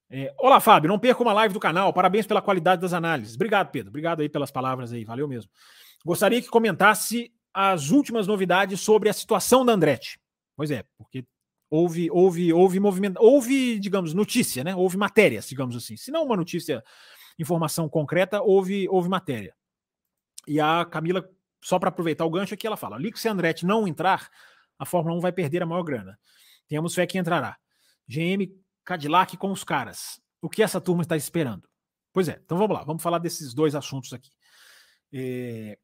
É, 0.08 0.32
Olá, 0.38 0.60
Fábio. 0.60 0.88
Não 0.88 0.98
perca 0.98 1.22
uma 1.22 1.32
live 1.32 1.52
do 1.52 1.60
canal. 1.60 1.92
Parabéns 1.92 2.26
pela 2.26 2.40
qualidade 2.40 2.80
das 2.80 2.92
análises. 2.92 3.34
Obrigado, 3.34 3.70
Pedro. 3.70 3.90
Obrigado 3.90 4.20
aí 4.20 4.28
pelas 4.28 4.50
palavras 4.50 4.92
aí. 4.92 5.04
Valeu 5.04 5.26
mesmo. 5.26 5.50
Gostaria 6.04 6.40
que 6.40 6.48
comentasse 6.48 7.32
as 7.52 7.90
últimas 7.90 8.26
novidades 8.26 8.80
sobre 8.80 9.08
a 9.08 9.12
situação 9.12 9.64
da 9.64 9.72
Andretti. 9.72 10.20
Pois 10.54 10.70
é, 10.70 10.84
porque 10.96 11.24
houve, 11.68 12.10
houve, 12.10 12.52
houve 12.52 12.78
movimento, 12.78 13.18
houve, 13.20 13.78
digamos, 13.78 14.14
notícia, 14.14 14.62
né? 14.62 14.74
Houve 14.74 14.96
matérias, 14.96 15.48
digamos 15.48 15.74
assim. 15.74 15.96
Se 15.96 16.10
não 16.10 16.24
uma 16.24 16.36
notícia, 16.36 16.82
informação 17.38 17.88
concreta, 17.88 18.40
houve, 18.40 18.88
houve 18.88 19.08
matéria. 19.08 19.54
E 20.46 20.60
a 20.60 20.84
Camila, 20.84 21.28
só 21.66 21.80
para 21.80 21.88
aproveitar 21.88 22.24
o 22.24 22.30
gancho 22.30 22.54
aqui, 22.54 22.64
ela 22.64 22.76
fala: 22.76 22.96
que 23.10 23.18
se 23.18 23.28
Andretti 23.28 23.66
não 23.66 23.88
entrar, 23.88 24.30
a 24.78 24.86
Fórmula 24.86 25.16
1 25.16 25.20
vai 25.20 25.32
perder 25.32 25.64
a 25.64 25.66
maior 25.66 25.82
grana. 25.82 26.16
Tenhamos 26.68 26.94
fé 26.94 27.04
que 27.08 27.18
entrará. 27.18 27.58
GM 28.08 28.48
Cadillac 28.84 29.36
com 29.36 29.50
os 29.50 29.64
caras. 29.64 30.20
O 30.40 30.48
que 30.48 30.62
essa 30.62 30.80
turma 30.80 31.02
está 31.02 31.16
esperando? 31.16 31.68
Pois 32.12 32.28
é, 32.28 32.40
então 32.44 32.56
vamos 32.56 32.76
lá, 32.76 32.84
vamos 32.84 33.02
falar 33.02 33.18
desses 33.18 33.52
dois 33.52 33.74
assuntos 33.74 34.12
aqui. 34.12 34.30
É... 35.12 35.76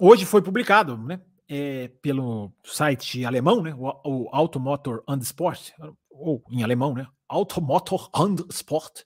Hoje 0.00 0.24
foi 0.24 0.40
publicado, 0.40 0.96
né, 0.96 1.20
é, 1.46 1.88
pelo 2.00 2.50
site 2.64 3.26
alemão, 3.26 3.62
né, 3.62 3.74
o, 3.74 3.84
o 4.04 4.28
Automotor 4.32 5.04
and 5.06 5.18
Sport, 5.18 5.72
ou 6.08 6.42
em 6.48 6.62
alemão, 6.62 6.94
né, 6.94 7.06
Automotor 7.28 8.08
and 8.14 8.36
Sport, 8.48 9.02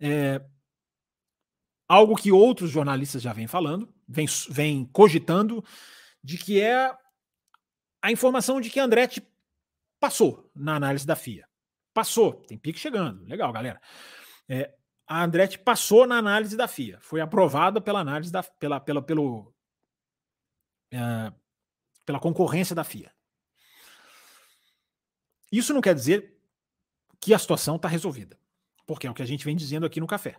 é, 0.00 0.44
algo 1.90 2.14
que 2.14 2.30
outros 2.30 2.70
jornalistas 2.70 3.20
já 3.20 3.32
vêm 3.32 3.48
falando, 3.48 3.92
vêm, 4.06 4.24
vem 4.48 4.84
cogitando, 4.92 5.64
de 6.22 6.38
que 6.38 6.60
é 6.60 6.96
a 8.00 8.12
informação 8.12 8.60
de 8.60 8.70
que 8.70 8.78
Andretti 8.78 9.20
passou 9.98 10.48
na 10.54 10.76
análise 10.76 11.04
da 11.04 11.16
FIA. 11.16 11.48
Passou, 11.92 12.34
tem 12.44 12.56
pique 12.56 12.78
chegando, 12.78 13.24
legal, 13.24 13.52
galera. 13.52 13.80
É, 14.48 14.72
a 15.04 15.24
Andretti 15.24 15.58
passou 15.58 16.06
na 16.06 16.16
análise 16.16 16.56
da 16.56 16.68
FIA, 16.68 17.00
foi 17.00 17.20
aprovada 17.20 17.80
pela 17.80 17.98
análise 17.98 18.30
da 18.30 18.44
pela, 18.44 18.78
pela, 18.78 19.02
pelo, 19.02 19.52
é, 20.92 21.32
pela 22.06 22.20
concorrência 22.20 22.72
da 22.72 22.84
FIA. 22.84 23.12
Isso 25.50 25.74
não 25.74 25.80
quer 25.80 25.96
dizer 25.96 26.38
que 27.20 27.34
a 27.34 27.38
situação 27.38 27.74
está 27.74 27.88
resolvida, 27.88 28.38
porque 28.86 29.08
é 29.08 29.10
o 29.10 29.14
que 29.14 29.22
a 29.22 29.26
gente 29.26 29.44
vem 29.44 29.56
dizendo 29.56 29.84
aqui 29.84 29.98
no 29.98 30.06
café. 30.06 30.38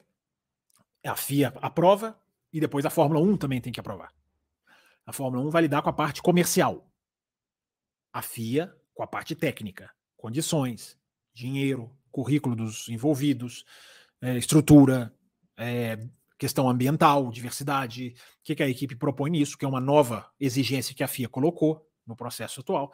A 1.03 1.15
FIA 1.15 1.53
aprova 1.61 2.19
e 2.53 2.59
depois 2.59 2.85
a 2.85 2.89
Fórmula 2.89 3.19
1 3.21 3.37
também 3.37 3.61
tem 3.61 3.73
que 3.73 3.79
aprovar. 3.79 4.13
A 5.05 5.11
Fórmula 5.11 5.43
1 5.45 5.49
vai 5.49 5.63
lidar 5.63 5.81
com 5.81 5.89
a 5.89 5.93
parte 5.93 6.21
comercial. 6.21 6.87
A 8.13 8.21
FIA 8.21 8.75
com 8.93 9.03
a 9.03 9.07
parte 9.07 9.35
técnica, 9.35 9.89
condições, 10.15 10.97
dinheiro, 11.33 11.89
currículo 12.11 12.55
dos 12.55 12.87
envolvidos, 12.89 13.65
é, 14.21 14.37
estrutura, 14.37 15.13
é, 15.57 15.97
questão 16.37 16.69
ambiental, 16.69 17.31
diversidade, 17.31 18.13
o 18.39 18.43
que, 18.43 18.55
que 18.55 18.63
a 18.63 18.69
equipe 18.69 18.95
propõe 18.95 19.31
nisso, 19.31 19.57
que 19.57 19.65
é 19.65 19.67
uma 19.67 19.79
nova 19.79 20.29
exigência 20.39 20.93
que 20.93 21.03
a 21.03 21.07
FIA 21.07 21.29
colocou 21.29 21.87
no 22.05 22.15
processo 22.15 22.61
atual. 22.61 22.91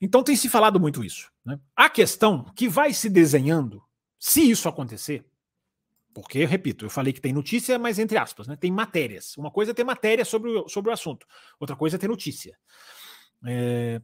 Então 0.00 0.22
tem 0.22 0.34
se 0.34 0.48
falado 0.48 0.80
muito 0.80 1.04
isso. 1.04 1.30
Né? 1.44 1.58
A 1.76 1.88
questão 1.88 2.44
que 2.56 2.68
vai 2.68 2.92
se 2.92 3.08
desenhando, 3.08 3.82
se 4.18 4.50
isso 4.50 4.68
acontecer, 4.68 5.24
porque, 6.14 6.44
repito, 6.44 6.84
eu 6.84 6.90
falei 6.90 7.12
que 7.12 7.20
tem 7.20 7.32
notícia, 7.32 7.78
mas 7.78 7.98
entre 7.98 8.18
aspas, 8.18 8.46
né? 8.46 8.56
tem 8.56 8.70
matérias. 8.70 9.36
Uma 9.36 9.50
coisa 9.50 9.70
é 9.70 9.74
ter 9.74 9.84
matéria 9.84 10.24
sobre 10.24 10.50
o, 10.50 10.68
sobre 10.68 10.90
o 10.90 10.92
assunto, 10.92 11.26
outra 11.58 11.74
coisa 11.74 11.96
é 11.96 11.98
ter 11.98 12.08
notícia. 12.08 12.58
É, 13.46 14.00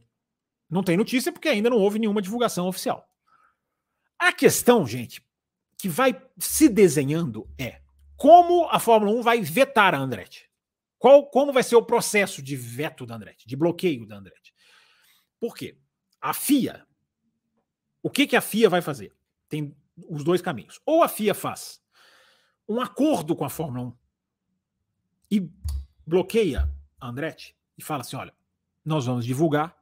não 0.69 0.83
tem 0.83 0.97
notícia 0.97 1.31
porque 1.31 1.47
ainda 1.47 1.69
não 1.69 1.77
houve 1.77 1.99
nenhuma 1.99 2.21
divulgação 2.21 2.67
oficial. 2.67 3.07
A 4.17 4.33
questão, 4.33 4.85
gente, 4.85 5.25
que 5.77 5.87
vai 5.87 6.21
se 6.37 6.67
desenhando 6.67 7.49
é 7.57 7.81
como 8.17 8.67
a 8.69 8.79
Fórmula 8.79 9.17
1 9.17 9.21
vai 9.21 9.41
vetar 9.41 9.95
a 9.95 9.97
Andretti? 9.97 10.49
Qual, 10.97 11.29
como 11.29 11.53
vai 11.53 11.63
ser 11.63 11.77
o 11.77 11.85
processo 11.85 12.41
de 12.41 12.55
veto 12.55 13.05
da 13.05 13.15
Andretti, 13.15 13.47
de 13.47 13.55
bloqueio 13.55 14.05
da 14.05 14.17
Andretti? 14.17 14.53
Por 15.39 15.55
quê? 15.55 15.77
A 16.19 16.33
FIA, 16.33 16.85
o 18.03 18.09
que, 18.09 18.27
que 18.27 18.35
a 18.35 18.41
FIA 18.41 18.69
vai 18.69 18.81
fazer? 18.81 19.15
Tem 19.47 19.73
os 20.09 20.23
dois 20.23 20.41
caminhos. 20.41 20.81
Ou 20.85 21.01
a 21.01 21.07
FIA 21.07 21.33
faz 21.33 21.79
um 22.69 22.79
acordo 22.79 23.35
com 23.35 23.43
a 23.43 23.49
Fórmula 23.49 23.87
1 23.87 23.93
e 25.31 25.51
bloqueia 26.05 26.69
a 26.99 27.09
Andretti 27.09 27.57
e 27.75 27.83
fala 27.83 28.01
assim: 28.01 28.15
olha, 28.15 28.33
nós 28.85 29.07
vamos 29.07 29.25
divulgar 29.25 29.75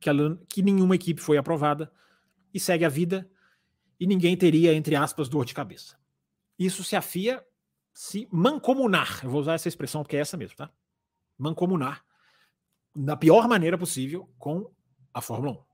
que, 0.00 0.08
ela, 0.08 0.36
que 0.48 0.60
nenhuma 0.60 0.96
equipe 0.96 1.20
foi 1.20 1.38
aprovada 1.38 1.90
e 2.52 2.58
segue 2.58 2.84
a 2.84 2.88
vida 2.88 3.30
e 3.98 4.06
ninguém 4.06 4.36
teria, 4.36 4.74
entre 4.74 4.96
aspas, 4.96 5.28
dor 5.28 5.44
de 5.44 5.54
cabeça. 5.54 5.96
Isso 6.58 6.82
se 6.82 6.96
a 6.96 7.02
FIA 7.02 7.44
se 7.92 8.28
mancomunar. 8.32 9.20
Eu 9.22 9.30
vou 9.30 9.40
usar 9.40 9.54
essa 9.54 9.68
expressão 9.68 10.02
porque 10.02 10.16
é 10.16 10.20
essa 10.20 10.36
mesmo, 10.36 10.56
tá? 10.56 10.70
Mancomunar 11.38 12.04
da 12.94 13.16
pior 13.16 13.46
maneira 13.48 13.78
possível 13.78 14.28
com 14.38 14.70
a 15.14 15.20
Fórmula 15.20 15.52
1. 15.52 15.64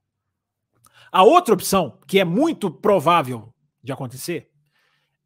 A 1.12 1.22
outra 1.22 1.54
opção, 1.54 1.98
que 2.06 2.18
é 2.18 2.24
muito 2.24 2.70
provável 2.70 3.54
de 3.82 3.92
acontecer, 3.92 4.50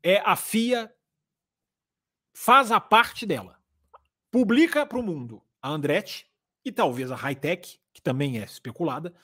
é 0.02 0.20
a 0.20 0.36
FIA 0.36 0.92
faz 2.32 2.70
a 2.70 2.80
parte 2.80 3.26
dela. 3.26 3.58
Publica 4.30 4.86
para 4.86 4.98
o 4.98 5.02
mundo 5.02 5.42
a 5.60 5.70
Andretti 5.70 6.26
e 6.64 6.70
talvez 6.70 7.10
a 7.10 7.16
Hightech, 7.16 7.80
que 7.92 8.00
também 8.00 8.40
é 8.40 8.44
especulada. 8.44 9.14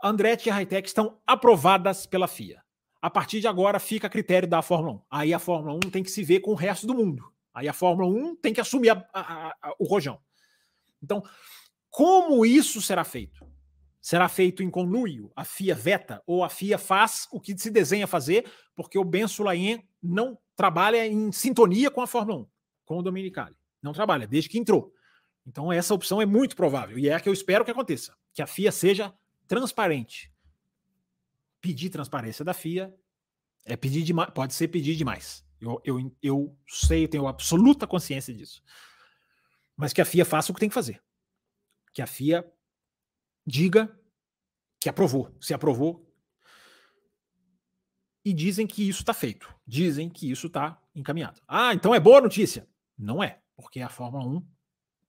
A 0.00 0.08
Andretti 0.08 0.48
e 0.48 0.50
a 0.50 0.54
Hightech 0.54 0.88
estão 0.88 1.20
aprovadas 1.26 2.06
pela 2.06 2.26
FIA. 2.26 2.62
A 3.00 3.10
partir 3.10 3.40
de 3.40 3.48
agora 3.48 3.78
fica 3.78 4.06
a 4.06 4.10
critério 4.10 4.48
da 4.48 4.62
Fórmula 4.62 4.94
1. 4.94 5.02
Aí 5.10 5.34
a 5.34 5.38
Fórmula 5.38 5.74
1 5.74 5.90
tem 5.90 6.02
que 6.02 6.10
se 6.10 6.22
ver 6.22 6.40
com 6.40 6.52
o 6.52 6.56
resto 6.56 6.86
do 6.86 6.94
mundo. 6.94 7.32
Aí 7.54 7.68
a 7.68 7.72
Fórmula 7.72 8.08
1 8.08 8.36
tem 8.36 8.52
que 8.52 8.60
assumir 8.60 8.90
a, 8.90 9.06
a, 9.12 9.48
a, 9.60 9.74
o 9.78 9.84
rojão. 9.84 10.20
Então, 11.02 11.22
como 11.90 12.46
isso 12.46 12.80
será 12.80 13.04
feito? 13.04 13.44
Será 14.00 14.28
feito 14.28 14.62
em 14.62 14.70
conluio? 14.70 15.30
A 15.36 15.44
FIA 15.44 15.74
veta 15.74 16.22
ou 16.26 16.42
a 16.42 16.48
FIA 16.48 16.78
faz 16.78 17.28
o 17.30 17.40
que 17.40 17.56
se 17.56 17.70
desenha 17.70 18.06
fazer, 18.06 18.50
porque 18.74 18.98
o 18.98 19.04
Ben 19.04 19.28
Sulaim 19.28 19.82
não 20.02 20.38
trabalha 20.56 21.06
em 21.06 21.32
sintonia 21.32 21.90
com 21.90 22.00
a 22.00 22.06
Fórmula 22.06 22.40
1, 22.40 22.46
com 22.84 22.98
o 22.98 23.02
Dominicali. 23.02 23.56
Não 23.80 23.92
trabalha, 23.92 24.26
desde 24.26 24.48
que 24.48 24.58
entrou. 24.58 24.92
Então, 25.46 25.72
essa 25.72 25.92
opção 25.94 26.22
é 26.22 26.26
muito 26.26 26.54
provável 26.54 26.98
e 26.98 27.08
é 27.08 27.14
a 27.14 27.20
que 27.20 27.28
eu 27.28 27.32
espero 27.32 27.64
que 27.64 27.70
aconteça: 27.70 28.16
que 28.32 28.42
a 28.42 28.46
FIA 28.46 28.70
seja 28.70 29.12
transparente, 29.48 30.32
pedir 31.60 31.90
transparência 31.90 32.44
da 32.44 32.54
FIA 32.54 32.94
é 33.64 33.76
pedir 33.76 34.02
demais, 34.02 34.30
pode 34.30 34.54
ser 34.54 34.68
pedir 34.68 34.96
demais. 34.96 35.44
Eu, 35.60 35.80
eu, 35.84 36.16
eu 36.20 36.58
sei, 36.66 37.04
eu 37.04 37.08
tenho 37.08 37.28
absoluta 37.28 37.86
consciência 37.86 38.34
disso. 38.34 38.62
Mas 39.76 39.92
que 39.92 40.00
a 40.00 40.04
FIA 40.04 40.24
faça 40.24 40.50
o 40.50 40.54
que 40.54 40.60
tem 40.60 40.68
que 40.68 40.74
fazer. 40.74 41.00
Que 41.94 42.02
a 42.02 42.06
FIA 42.06 42.44
diga 43.46 43.96
que 44.80 44.88
aprovou. 44.88 45.34
Se 45.40 45.54
aprovou. 45.54 46.11
E 48.24 48.32
dizem 48.32 48.66
que 48.66 48.88
isso 48.88 49.00
está 49.00 49.12
feito. 49.12 49.52
Dizem 49.66 50.08
que 50.08 50.30
isso 50.30 50.46
está 50.46 50.78
encaminhado. 50.94 51.40
Ah, 51.46 51.74
então 51.74 51.94
é 51.94 52.00
boa 52.00 52.20
notícia. 52.20 52.68
Não 52.96 53.22
é, 53.22 53.40
porque 53.56 53.80
a 53.80 53.88
Fórmula 53.88 54.24
1 54.24 54.46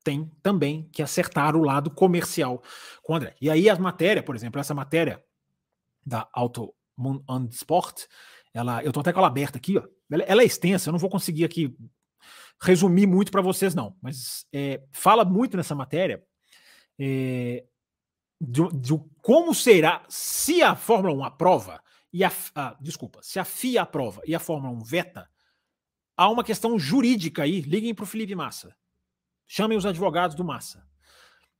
tem 0.03 0.31
também 0.41 0.89
que 0.91 1.01
acertar 1.01 1.55
o 1.55 1.63
lado 1.63 1.89
comercial 1.89 2.61
com 3.01 3.13
o 3.13 3.15
André. 3.15 3.35
E 3.39 3.49
aí 3.49 3.69
a 3.69 3.77
matéria, 3.77 4.23
por 4.23 4.35
exemplo, 4.35 4.59
essa 4.59 4.73
matéria 4.73 5.23
da 6.05 6.27
Auto 6.33 6.73
on 6.97 7.47
Sport, 7.51 8.03
ela, 8.53 8.83
eu 8.83 8.91
tô 8.91 8.99
até 8.99 9.13
com 9.13 9.19
ela 9.19 9.27
aberta 9.27 9.57
aqui, 9.57 9.77
ó. 9.77 9.83
Ela, 10.11 10.23
ela 10.23 10.41
é 10.41 10.45
extensa, 10.45 10.89
eu 10.89 10.91
não 10.91 10.99
vou 10.99 11.09
conseguir 11.09 11.45
aqui 11.45 11.75
resumir 12.61 13.07
muito 13.07 13.31
para 13.31 13.41
vocês 13.41 13.75
não, 13.75 13.95
mas 14.01 14.45
é, 14.53 14.81
fala 14.91 15.25
muito 15.25 15.57
nessa 15.57 15.75
matéria 15.75 16.23
é, 16.99 17.65
de, 18.39 18.67
de, 18.73 18.93
como 19.21 19.53
será 19.53 20.03
se 20.07 20.61
a 20.61 20.75
Fórmula 20.75 21.13
1 21.15 21.23
aprova 21.23 21.83
e 22.13 22.23
a, 22.23 22.31
a 22.53 22.77
desculpa, 22.79 23.19
se 23.23 23.39
a 23.39 23.43
FIA 23.43 23.81
aprova 23.81 24.21
e 24.25 24.35
a 24.35 24.39
Fórmula 24.39 24.71
1 24.71 24.83
veta, 24.83 25.27
há 26.15 26.29
uma 26.29 26.43
questão 26.43 26.77
jurídica 26.77 27.41
aí. 27.41 27.61
Liguem 27.61 27.95
para 27.95 28.03
o 28.03 28.07
Felipe 28.07 28.35
Massa, 28.35 28.75
chamem 29.47 29.77
os 29.77 29.85
advogados 29.85 30.35
do 30.35 30.43
Massa, 30.43 30.85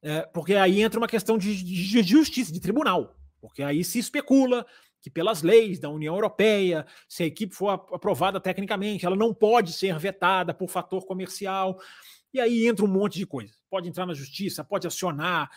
é, 0.01 0.21
porque 0.27 0.53
aí 0.53 0.81
entra 0.81 0.99
uma 0.99 1.07
questão 1.07 1.39
de, 1.39 1.63
de 1.63 2.03
justiça, 2.03 2.53
de 2.53 2.59
tribunal. 2.59 3.17
Porque 3.41 3.63
aí 3.63 3.83
se 3.83 3.99
especula 3.99 4.65
que, 5.01 5.09
pelas 5.09 5.41
leis 5.41 5.79
da 5.79 5.89
União 5.89 6.15
Europeia, 6.15 6.85
se 7.09 7.23
a 7.23 7.25
equipe 7.25 7.53
for 7.53 7.69
aprovada 7.69 8.39
tecnicamente, 8.39 9.05
ela 9.05 9.15
não 9.15 9.33
pode 9.33 9.73
ser 9.73 9.97
vetada 9.97 10.53
por 10.53 10.69
fator 10.69 11.05
comercial. 11.05 11.77
E 12.33 12.39
aí 12.39 12.67
entra 12.67 12.85
um 12.85 12.87
monte 12.87 13.17
de 13.17 13.25
coisa. 13.25 13.53
Pode 13.69 13.89
entrar 13.89 14.05
na 14.05 14.13
justiça, 14.13 14.63
pode 14.63 14.87
acionar, 14.87 15.49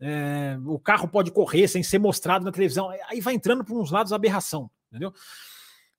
é, 0.00 0.58
o 0.66 0.78
carro 0.78 1.08
pode 1.08 1.30
correr 1.30 1.68
sem 1.68 1.82
ser 1.82 1.98
mostrado 1.98 2.44
na 2.44 2.52
televisão. 2.52 2.90
Aí 3.08 3.20
vai 3.20 3.34
entrando 3.34 3.64
por 3.64 3.80
uns 3.80 3.90
lados 3.90 4.12
aberração, 4.12 4.70
entendeu? 4.90 5.12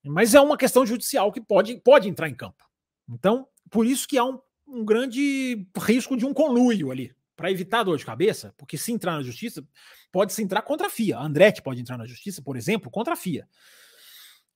Mas 0.04 0.34
é 0.34 0.42
uma 0.42 0.58
questão 0.58 0.86
judicial 0.86 1.32
que 1.32 1.42
pode, 1.42 1.78
pode 1.82 2.08
entrar 2.08 2.30
em 2.30 2.36
campo. 2.36 2.64
Então, 3.10 3.48
por 3.70 3.86
isso 3.86 4.08
que 4.08 4.18
há 4.18 4.24
um, 4.24 4.40
um 4.68 4.86
grande 4.86 5.68
risco 5.78 6.16
de 6.16 6.26
um 6.26 6.34
conluio 6.34 6.92
ali 6.92 7.16
para 7.36 7.52
evitar 7.52 7.84
dor 7.84 7.98
de 7.98 8.06
cabeça, 8.06 8.54
porque 8.58 8.78
se 8.78 8.92
entrar 8.92 9.16
na 9.16 9.22
justiça, 9.22 9.64
pode 10.12 10.34
se 10.34 10.42
entrar 10.42 10.64
contra 10.64 10.88
a 10.88 10.90
FIA. 10.90 11.18
A 11.18 11.24
Andretti 11.24 11.62
pode 11.62 11.80
entrar 11.80 11.98
na 11.98 12.08
justiça, 12.08 12.42
por 12.42 12.58
exemplo, 12.58 12.90
contra 12.90 13.14
a 13.14 13.16
FIA. 13.16 13.48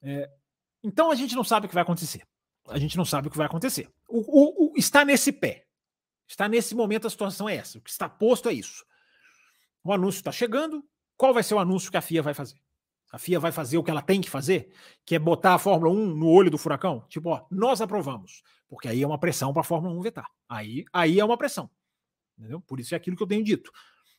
É, 0.01 0.29
então 0.83 1.11
a 1.11 1.15
gente 1.15 1.35
não 1.35 1.43
sabe 1.43 1.67
o 1.67 1.69
que 1.69 1.75
vai 1.75 1.83
acontecer. 1.83 2.23
A 2.67 2.79
gente 2.79 2.97
não 2.97 3.05
sabe 3.05 3.27
o 3.27 3.31
que 3.31 3.37
vai 3.37 3.45
acontecer. 3.45 3.87
O, 4.07 4.19
o, 4.19 4.65
o, 4.65 4.73
está 4.77 5.05
nesse 5.05 5.31
pé. 5.31 5.65
Está 6.27 6.47
nesse 6.47 6.73
momento 6.73 7.05
a 7.05 7.09
situação 7.09 7.47
é 7.47 7.55
essa. 7.55 7.77
O 7.77 7.81
que 7.81 7.89
está 7.89 8.09
posto 8.09 8.49
é 8.49 8.53
isso. 8.53 8.83
O 9.83 9.93
anúncio 9.93 10.19
está 10.19 10.31
chegando. 10.31 10.83
Qual 11.17 11.33
vai 11.33 11.43
ser 11.43 11.53
o 11.53 11.59
anúncio 11.59 11.91
que 11.91 11.97
a 11.97 12.01
FIA 12.01 12.21
vai 12.21 12.33
fazer? 12.33 12.55
A 13.11 13.17
FIA 13.17 13.39
vai 13.39 13.51
fazer 13.51 13.77
o 13.77 13.83
que 13.83 13.91
ela 13.91 14.01
tem 14.01 14.21
que 14.21 14.29
fazer, 14.29 14.71
que 15.05 15.15
é 15.15 15.19
botar 15.19 15.55
a 15.55 15.59
Fórmula 15.59 15.93
1 15.93 16.15
no 16.15 16.27
olho 16.27 16.49
do 16.49 16.57
furacão? 16.57 17.05
Tipo, 17.09 17.29
ó, 17.29 17.45
nós 17.51 17.81
aprovamos. 17.81 18.41
Porque 18.69 18.87
aí 18.87 19.03
é 19.03 19.07
uma 19.07 19.17
pressão 19.17 19.51
para 19.51 19.61
a 19.61 19.65
Fórmula 19.65 19.93
1 19.95 20.01
vetar. 20.01 20.29
Aí, 20.47 20.85
aí 20.93 21.19
é 21.19 21.25
uma 21.25 21.37
pressão. 21.37 21.69
Entendeu? 22.37 22.61
Por 22.61 22.79
isso 22.79 22.95
é 22.95 22.97
aquilo 22.97 23.17
que 23.17 23.23
eu 23.23 23.27
tenho 23.27 23.43
dito. 23.43 23.71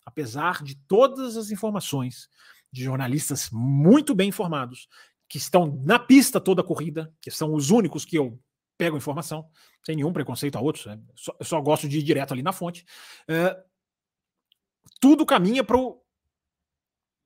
Apesar 0.04 0.62
de 0.62 0.74
todas 0.74 1.36
as 1.36 1.50
informações 1.50 2.28
de 2.70 2.84
jornalistas 2.84 3.48
muito 3.50 4.14
bem 4.14 4.28
informados 4.28 4.88
que 5.28 5.38
estão 5.38 5.80
na 5.84 5.98
pista 5.98 6.38
toda 6.40 6.60
a 6.60 6.64
corrida, 6.64 7.12
que 7.20 7.30
são 7.30 7.54
os 7.54 7.70
únicos 7.70 8.04
que 8.04 8.16
eu 8.16 8.38
pego 8.76 8.96
informação, 8.96 9.48
sem 9.84 9.96
nenhum 9.96 10.12
preconceito 10.12 10.56
a 10.56 10.60
outros, 10.60 10.86
né? 10.86 11.00
só, 11.14 11.34
eu 11.38 11.46
só 11.46 11.60
gosto 11.60 11.88
de 11.88 11.98
ir 11.98 12.02
direto 12.02 12.32
ali 12.32 12.42
na 12.42 12.52
fonte. 12.52 12.84
Uh, 13.28 13.71
tudo 15.03 15.26
caminha 15.26 15.64
para 15.64 15.76
o 15.76 16.00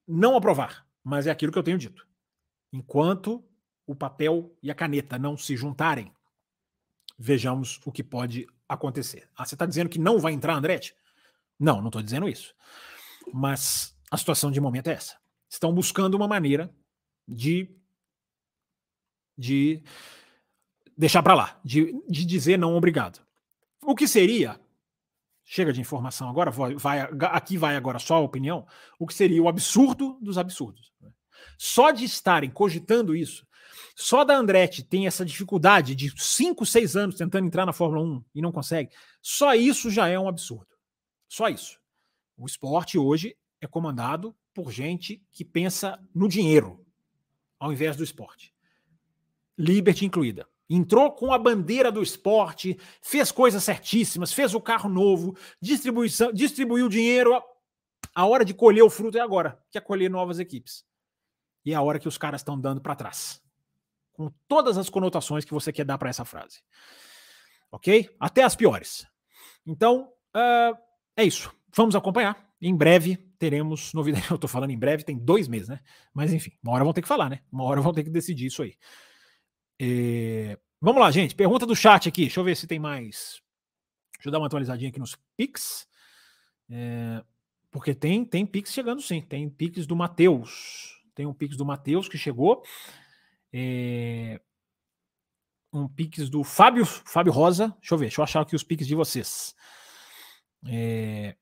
não 0.09 0.35
aprovar, 0.35 0.89
mas 1.05 1.27
é 1.27 1.31
aquilo 1.31 1.53
que 1.53 1.59
eu 1.59 1.63
tenho 1.63 1.77
dito. 1.77 2.09
Enquanto 2.73 3.45
o 3.87 3.95
papel 3.95 4.57
e 4.63 4.71
a 4.71 4.75
caneta 4.75 5.19
não 5.19 5.37
se 5.37 5.55
juntarem, 5.59 6.11
vejamos 7.19 7.79
o 7.85 7.93
que 7.93 8.03
pode 8.03 8.47
acontecer. 8.67 9.29
Ah, 9.37 9.45
você 9.45 9.55
está 9.55 9.67
dizendo 9.67 9.91
que 9.91 9.99
não 9.99 10.19
vai 10.19 10.33
entrar, 10.33 10.55
Andretti? 10.55 10.97
Não, 11.61 11.83
não 11.83 11.89
estou 11.89 12.01
dizendo 12.01 12.27
isso. 12.27 12.55
Mas 13.31 13.95
a 14.11 14.17
situação 14.17 14.51
de 14.51 14.59
momento 14.61 14.89
é 14.89 14.95
essa. 14.95 15.19
Estão 15.47 15.71
buscando 15.71 16.15
uma 16.15 16.27
maneira 16.27 16.75
de, 17.29 17.71
de 19.37 19.83
deixar 20.97 21.23
para 21.23 21.35
lá, 21.35 21.61
de, 21.63 21.93
de 22.09 22.25
dizer 22.25 22.59
não 22.59 22.75
obrigado. 22.75 23.21
O 23.83 23.95
que 23.95 24.09
seria, 24.09 24.59
chega 25.47 25.73
de 25.73 25.81
informação 25.81 26.29
agora, 26.29 26.51
vai, 26.51 27.01
aqui 27.31 27.57
vai 27.57 27.77
agora 27.77 28.01
só 28.01 28.17
a 28.17 28.21
opinião, 28.21 28.67
o 28.99 29.07
que 29.07 29.15
seria 29.15 29.41
o 29.41 29.49
absurdo 29.49 30.19
dos 30.21 30.37
absurdos. 30.37 30.93
Né? 31.01 31.11
Só 31.57 31.93
de 31.93 32.05
estarem 32.05 32.51
cogitando 32.51 33.15
isso, 33.15 33.47
só 33.95 34.25
da 34.25 34.37
Andretti 34.37 34.83
tem 34.83 35.07
essa 35.07 35.25
dificuldade 35.25 35.95
de 35.95 36.13
5, 36.15 36.67
6 36.67 36.97
anos 36.97 37.17
tentando 37.17 37.47
entrar 37.47 37.65
na 37.65 37.73
Fórmula 37.73 38.03
1 38.03 38.25
e 38.35 38.43
não 38.43 38.51
consegue, 38.51 38.91
só 39.23 39.55
isso 39.55 39.89
já 39.89 40.09
é 40.09 40.19
um 40.19 40.29
absurdo. 40.29 40.67
Só 41.29 41.49
isso. 41.49 41.79
O 42.37 42.45
esporte 42.45 42.99
hoje 42.99 43.37
é 43.61 43.67
comandado 43.67 44.35
por 44.53 44.71
gente 44.71 45.23
que 45.33 45.45
pensa 45.45 45.99
no 46.15 46.29
dinheiro 46.29 46.85
ao 47.59 47.73
invés 47.73 47.97
do 47.97 48.05
esporte. 48.05 48.53
Liberty 49.57 50.05
incluída. 50.05 50.47
Entrou 50.69 51.13
com 51.13 51.33
a 51.33 51.39
bandeira 51.39 51.93
do 51.93 52.03
esporte, 52.03 52.77
fez 53.01 53.31
coisas 53.31 53.63
certíssimas, 53.63 54.33
fez 54.33 54.55
o 54.55 54.61
carro 54.61 54.91
novo, 54.91 55.37
distribuição, 55.61 56.33
distribuiu 56.33 56.89
dinheiro. 56.89 57.41
A 58.15 58.27
hora 58.27 58.45
de 58.45 58.53
colher 58.53 58.83
o 58.83 58.91
fruto 58.91 59.17
é 59.17 59.21
agora, 59.21 59.61
que 59.71 59.79
é 59.79 59.81
colher 59.81 60.11
novas 60.11 60.39
equipes. 60.39 60.85
E 61.65 61.73
é 61.73 61.77
a 61.77 61.83
hora 61.83 61.99
que 61.99 62.09
os 62.09 62.19
caras 62.19 62.41
estão 62.41 62.59
dando 62.59 62.81
para 62.81 62.97
trás. 62.97 63.41
Com 64.13 64.33
todas 64.49 64.79
as 64.79 64.89
conotações 64.89 65.45
que 65.45 65.53
você 65.53 65.73
quer 65.73 65.85
dar 65.85 65.99
para 65.99 66.09
essa 66.09 66.25
frase. 66.25 66.61
Ok? 67.71 68.09
Até 68.19 68.43
as 68.43 68.57
piores. 68.57 69.07
Então, 69.67 70.13
uh, 70.35 70.77
é 71.17 71.25
isso. 71.25 71.53
Vamos 71.75 71.95
acompanhar. 71.95 72.47
Em 72.61 72.75
breve 72.75 73.17
teremos 73.39 73.93
novidade. 73.93 74.27
Eu 74.31 74.37
estou 74.37 74.49
falando 74.49 74.71
em 74.71 74.79
breve, 74.79 75.05
tem 75.05 75.19
dois 75.19 75.47
meses, 75.47 75.69
né? 75.69 75.81
Mas 76.13 76.33
enfim, 76.33 76.53
uma 76.63 76.73
hora 76.73 76.85
vão 76.85 76.93
ter 76.93 77.03
que 77.03 77.09
falar, 77.09 77.29
né? 77.29 77.41
Uma 77.53 77.65
hora 77.65 77.81
vão 77.81 77.93
ter 77.93 78.05
que 78.05 78.11
decidir 78.11 78.47
isso 78.47 78.63
aí. 78.63 78.75
É... 79.81 80.59
Vamos 80.81 81.01
lá, 81.01 81.11
gente. 81.11 81.35
Pergunta 81.35 81.67
do 81.67 81.77
chat 81.77 82.09
aqui. 82.09 82.23
Deixa 82.23 82.41
eu 82.41 82.45
ver 82.45 82.57
se 82.57 82.67
tem 82.67 82.79
mais. 82.79 83.41
Deixa 84.15 84.29
eu 84.29 84.33
dar 84.33 84.39
uma 84.39 84.47
atualizadinha 84.47 84.91
aqui 84.91 84.99
nos 84.99 85.17
Pix. 85.37 85.89
É... 86.71 87.23
Porque 87.71 87.95
tem, 87.95 88.25
tem 88.25 88.47
Pix 88.47 88.73
chegando 88.73 89.03
sim. 89.03 89.21
Tem 89.21 89.49
Pix 89.49 89.87
do 89.87 89.97
Matheus. 89.97 91.03
Tem 91.15 91.27
um 91.27 91.35
Pix 91.35 91.57
do 91.57 91.65
Matheus 91.65 92.09
que 92.09 92.19
chegou. 92.19 92.63
É... 93.53 94.41
Um 95.73 95.89
Pix 95.89 96.31
do 96.31 96.43
Fábio, 96.43 96.87
Fábio 96.87 97.33
Rosa. 97.33 97.75
Deixa 97.81 97.95
eu 97.95 97.99
ver, 97.99 98.07
deixa 98.07 98.21
eu 98.21 98.25
achar 98.25 98.41
aqui 98.41 98.57
os 98.57 98.63
Pix 98.63 98.87
de 98.87 98.95
vocês. 98.95 99.55
É... 100.67 101.37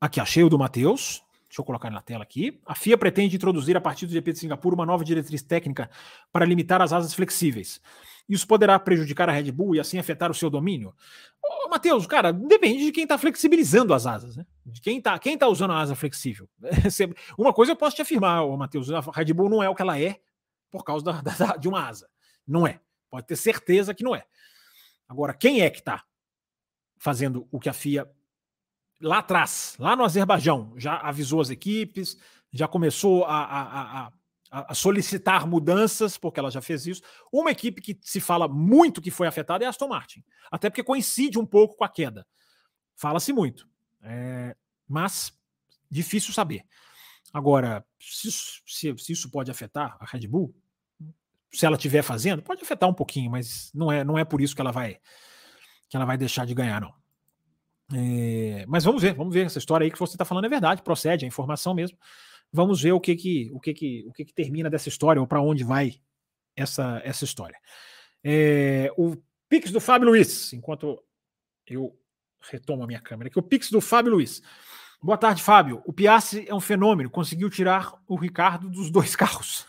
Aqui, 0.00 0.20
achei 0.20 0.42
o 0.42 0.50
do 0.50 0.58
Matheus. 0.58 1.22
Deixa 1.54 1.62
eu 1.62 1.66
colocar 1.66 1.88
na 1.88 2.02
tela 2.02 2.24
aqui. 2.24 2.60
A 2.66 2.74
FIA 2.74 2.98
pretende 2.98 3.36
introduzir 3.36 3.76
a 3.76 3.80
partir 3.80 4.06
do 4.06 4.12
GP 4.12 4.32
de 4.32 4.38
Singapura 4.40 4.74
uma 4.74 4.84
nova 4.84 5.04
diretriz 5.04 5.40
técnica 5.40 5.88
para 6.32 6.44
limitar 6.44 6.82
as 6.82 6.92
asas 6.92 7.14
flexíveis. 7.14 7.80
Isso 8.28 8.44
poderá 8.44 8.76
prejudicar 8.76 9.28
a 9.28 9.32
Red 9.32 9.52
Bull 9.52 9.76
e 9.76 9.78
assim 9.78 9.96
afetar 9.96 10.32
o 10.32 10.34
seu 10.34 10.50
domínio? 10.50 10.92
Ô, 11.40 11.68
Matheus, 11.68 12.08
cara, 12.08 12.32
depende 12.32 12.86
de 12.86 12.90
quem 12.90 13.04
está 13.04 13.16
flexibilizando 13.16 13.94
as 13.94 14.04
asas, 14.04 14.36
né? 14.36 14.44
De 14.66 14.80
quem 14.80 14.98
está 14.98 15.16
quem 15.16 15.38
tá 15.38 15.46
usando 15.46 15.70
a 15.70 15.78
asa 15.78 15.94
flexível. 15.94 16.48
uma 17.38 17.52
coisa 17.52 17.70
eu 17.70 17.76
posso 17.76 17.94
te 17.94 18.02
afirmar, 18.02 18.44
Matheus, 18.58 18.90
a 18.90 19.00
Red 19.12 19.32
Bull 19.32 19.48
não 19.48 19.62
é 19.62 19.68
o 19.68 19.76
que 19.76 19.82
ela 19.82 19.96
é 19.96 20.18
por 20.72 20.82
causa 20.82 21.04
da, 21.04 21.20
da, 21.20 21.56
de 21.56 21.68
uma 21.68 21.86
asa. 21.86 22.08
Não 22.44 22.66
é. 22.66 22.80
Pode 23.08 23.28
ter 23.28 23.36
certeza 23.36 23.94
que 23.94 24.02
não 24.02 24.12
é. 24.16 24.24
Agora, 25.08 25.32
quem 25.32 25.60
é 25.60 25.70
que 25.70 25.78
está 25.78 26.02
fazendo 26.98 27.46
o 27.52 27.60
que 27.60 27.68
a 27.68 27.72
FIA 27.72 28.10
lá 29.00 29.18
atrás, 29.18 29.76
lá 29.78 29.96
no 29.96 30.04
Azerbaijão, 30.04 30.72
já 30.76 30.96
avisou 30.98 31.40
as 31.40 31.50
equipes, 31.50 32.16
já 32.52 32.68
começou 32.68 33.24
a, 33.24 33.44
a, 33.44 34.06
a, 34.50 34.70
a, 34.70 34.74
solicitar 34.74 35.46
mudanças, 35.46 36.16
porque 36.16 36.38
ela 36.38 36.50
já 36.50 36.62
fez 36.62 36.86
isso. 36.86 37.02
Uma 37.32 37.50
equipe 37.50 37.80
que 37.80 37.98
se 38.02 38.20
fala 38.20 38.46
muito 38.46 39.02
que 39.02 39.10
foi 39.10 39.26
afetada 39.26 39.64
é 39.64 39.66
a 39.66 39.70
Aston 39.70 39.88
Martin, 39.88 40.24
até 40.50 40.70
porque 40.70 40.82
coincide 40.82 41.38
um 41.38 41.46
pouco 41.46 41.76
com 41.76 41.84
a 41.84 41.88
queda. 41.88 42.26
Fala-se 42.94 43.32
muito, 43.32 43.68
é, 44.02 44.56
mas 44.88 45.32
difícil 45.90 46.32
saber. 46.32 46.64
Agora, 47.32 47.84
se, 47.98 48.30
se, 48.30 48.96
se, 48.96 49.12
isso 49.12 49.30
pode 49.30 49.50
afetar 49.50 49.96
a 49.98 50.06
Red 50.06 50.28
Bull, 50.28 50.54
se 51.52 51.66
ela 51.66 51.76
estiver 51.76 52.02
fazendo, 52.02 52.42
pode 52.42 52.62
afetar 52.62 52.88
um 52.88 52.94
pouquinho, 52.94 53.30
mas 53.30 53.70
não 53.74 53.90
é, 53.90 54.04
não 54.04 54.16
é 54.16 54.24
por 54.24 54.40
isso 54.40 54.54
que 54.54 54.60
ela 54.60 54.72
vai 54.72 55.00
que 55.88 55.96
ela 55.96 56.06
vai 56.06 56.16
deixar 56.16 56.46
de 56.46 56.54
ganhar, 56.54 56.80
não. 56.80 56.92
É, 57.92 58.64
mas 58.66 58.84
vamos 58.84 59.02
ver, 59.02 59.14
vamos 59.14 59.34
ver. 59.34 59.46
Essa 59.46 59.58
história 59.58 59.84
aí 59.84 59.90
que 59.90 59.98
você 59.98 60.14
está 60.14 60.24
falando 60.24 60.46
é 60.46 60.48
verdade, 60.48 60.82
procede, 60.82 61.24
é 61.24 61.28
informação 61.28 61.74
mesmo. 61.74 61.98
Vamos 62.52 62.80
ver 62.80 62.92
o 62.92 63.00
que 63.00 63.16
que, 63.16 63.50
o 63.52 63.60
que, 63.60 63.74
que, 63.74 64.04
o 64.06 64.12
que, 64.12 64.24
que 64.24 64.32
termina 64.34 64.70
dessa 64.70 64.88
história 64.88 65.20
ou 65.20 65.26
para 65.26 65.42
onde 65.42 65.64
vai 65.64 66.00
essa, 66.56 67.00
essa 67.04 67.24
história. 67.24 67.58
É, 68.22 68.92
o 68.96 69.16
Pix 69.48 69.70
do 69.70 69.80
Fábio 69.80 70.08
Luiz, 70.08 70.52
enquanto 70.52 71.02
eu 71.66 71.98
retomo 72.50 72.82
a 72.82 72.86
minha 72.86 73.00
câmera 73.00 73.28
aqui, 73.28 73.38
o 73.38 73.42
Pix 73.42 73.70
do 73.70 73.80
Fábio 73.80 74.12
Luiz. 74.12 74.42
Boa 75.02 75.18
tarde, 75.18 75.42
Fábio. 75.42 75.82
O 75.84 75.92
Piastri 75.92 76.46
é 76.48 76.54
um 76.54 76.60
fenômeno, 76.60 77.10
conseguiu 77.10 77.50
tirar 77.50 77.92
o 78.06 78.16
Ricardo 78.16 78.70
dos 78.70 78.90
dois 78.90 79.14
carros. 79.16 79.66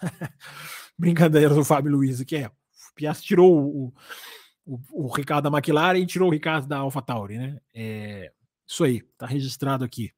Brincadeira 0.98 1.54
do 1.54 1.66
Fábio 1.66 1.92
Luiz 1.92 2.22
aqui 2.22 2.38
é. 2.38 2.48
O 2.48 2.96
Piastri 2.96 3.28
tirou 3.28 3.54
o, 3.54 3.94
o, 4.66 4.80
o 4.92 5.08
Ricardo 5.08 5.50
da 5.50 5.58
McLaren 5.58 6.06
tirou 6.06 6.30
o 6.30 6.32
Ricardo 6.32 6.68
da 6.68 6.78
AlphaTauri, 6.80 7.38
né? 7.38 7.60
É, 7.74 8.32
isso 8.66 8.84
aí, 8.84 9.02
tá 9.18 9.26
registrado 9.26 9.84
aqui. 9.84 10.12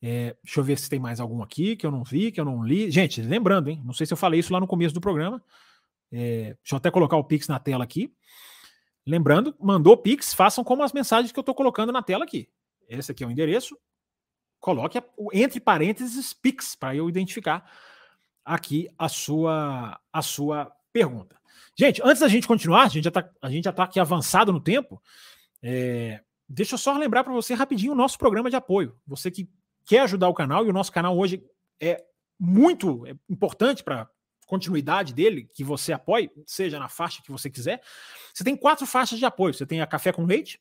É, 0.00 0.36
deixa 0.42 0.58
eu 0.58 0.64
ver 0.64 0.78
se 0.78 0.88
tem 0.88 0.98
mais 0.98 1.20
algum 1.20 1.42
aqui 1.42 1.76
que 1.76 1.86
eu 1.86 1.90
não 1.90 2.02
vi, 2.02 2.32
que 2.32 2.40
eu 2.40 2.44
não 2.44 2.64
li. 2.64 2.90
Gente, 2.90 3.22
lembrando, 3.22 3.68
hein? 3.68 3.80
Não 3.84 3.92
sei 3.92 4.06
se 4.06 4.12
eu 4.12 4.16
falei 4.16 4.40
isso 4.40 4.52
lá 4.52 4.58
no 4.58 4.66
começo 4.66 4.94
do 4.94 5.00
programa. 5.00 5.42
É, 6.10 6.56
deixa 6.60 6.74
eu 6.74 6.76
até 6.76 6.90
colocar 6.90 7.16
o 7.16 7.24
Pix 7.24 7.46
na 7.46 7.60
tela 7.60 7.84
aqui. 7.84 8.12
Lembrando, 9.06 9.54
mandou 9.60 9.96
Pix, 9.96 10.34
façam 10.34 10.64
como 10.64 10.82
as 10.82 10.92
mensagens 10.92 11.30
que 11.30 11.38
eu 11.38 11.42
estou 11.42 11.54
colocando 11.54 11.92
na 11.92 12.02
tela 12.02 12.24
aqui. 12.24 12.48
Esse 12.88 13.12
aqui 13.12 13.22
é 13.22 13.26
o 13.26 13.30
endereço. 13.30 13.76
Coloque 14.58 15.00
entre 15.32 15.60
parênteses 15.60 16.32
Pix 16.32 16.74
para 16.74 16.94
eu 16.94 17.08
identificar 17.08 17.68
aqui 18.44 18.88
a 18.98 19.08
sua 19.08 20.00
a 20.12 20.22
sua 20.22 20.72
pergunta. 20.92 21.41
Gente, 21.76 22.00
antes 22.04 22.20
da 22.20 22.28
gente 22.28 22.46
continuar, 22.46 22.84
a 22.84 22.88
gente 22.88 23.04
já 23.04 23.10
está 23.10 23.72
tá 23.72 23.84
aqui 23.84 23.98
avançado 23.98 24.52
no 24.52 24.60
tempo. 24.60 25.02
É, 25.62 26.20
deixa 26.48 26.74
eu 26.74 26.78
só 26.78 26.96
lembrar 26.96 27.24
para 27.24 27.32
você 27.32 27.54
rapidinho 27.54 27.92
o 27.92 27.96
nosso 27.96 28.18
programa 28.18 28.50
de 28.50 28.56
apoio. 28.56 28.96
Você 29.06 29.30
que 29.30 29.48
quer 29.84 30.00
ajudar 30.00 30.28
o 30.28 30.34
canal, 30.34 30.66
e 30.66 30.70
o 30.70 30.72
nosso 30.72 30.92
canal 30.92 31.16
hoje 31.16 31.42
é 31.80 32.04
muito 32.38 33.04
importante 33.28 33.82
para 33.82 34.08
continuidade 34.46 35.14
dele, 35.14 35.48
que 35.54 35.64
você 35.64 35.92
apoie, 35.92 36.30
seja 36.46 36.78
na 36.78 36.88
faixa 36.88 37.22
que 37.22 37.32
você 37.32 37.48
quiser. 37.48 37.82
Você 38.34 38.44
tem 38.44 38.54
quatro 38.54 38.86
faixas 38.86 39.18
de 39.18 39.24
apoio. 39.24 39.54
Você 39.54 39.64
tem 39.64 39.80
a 39.80 39.86
Café 39.86 40.12
com 40.12 40.26
Leite, 40.26 40.60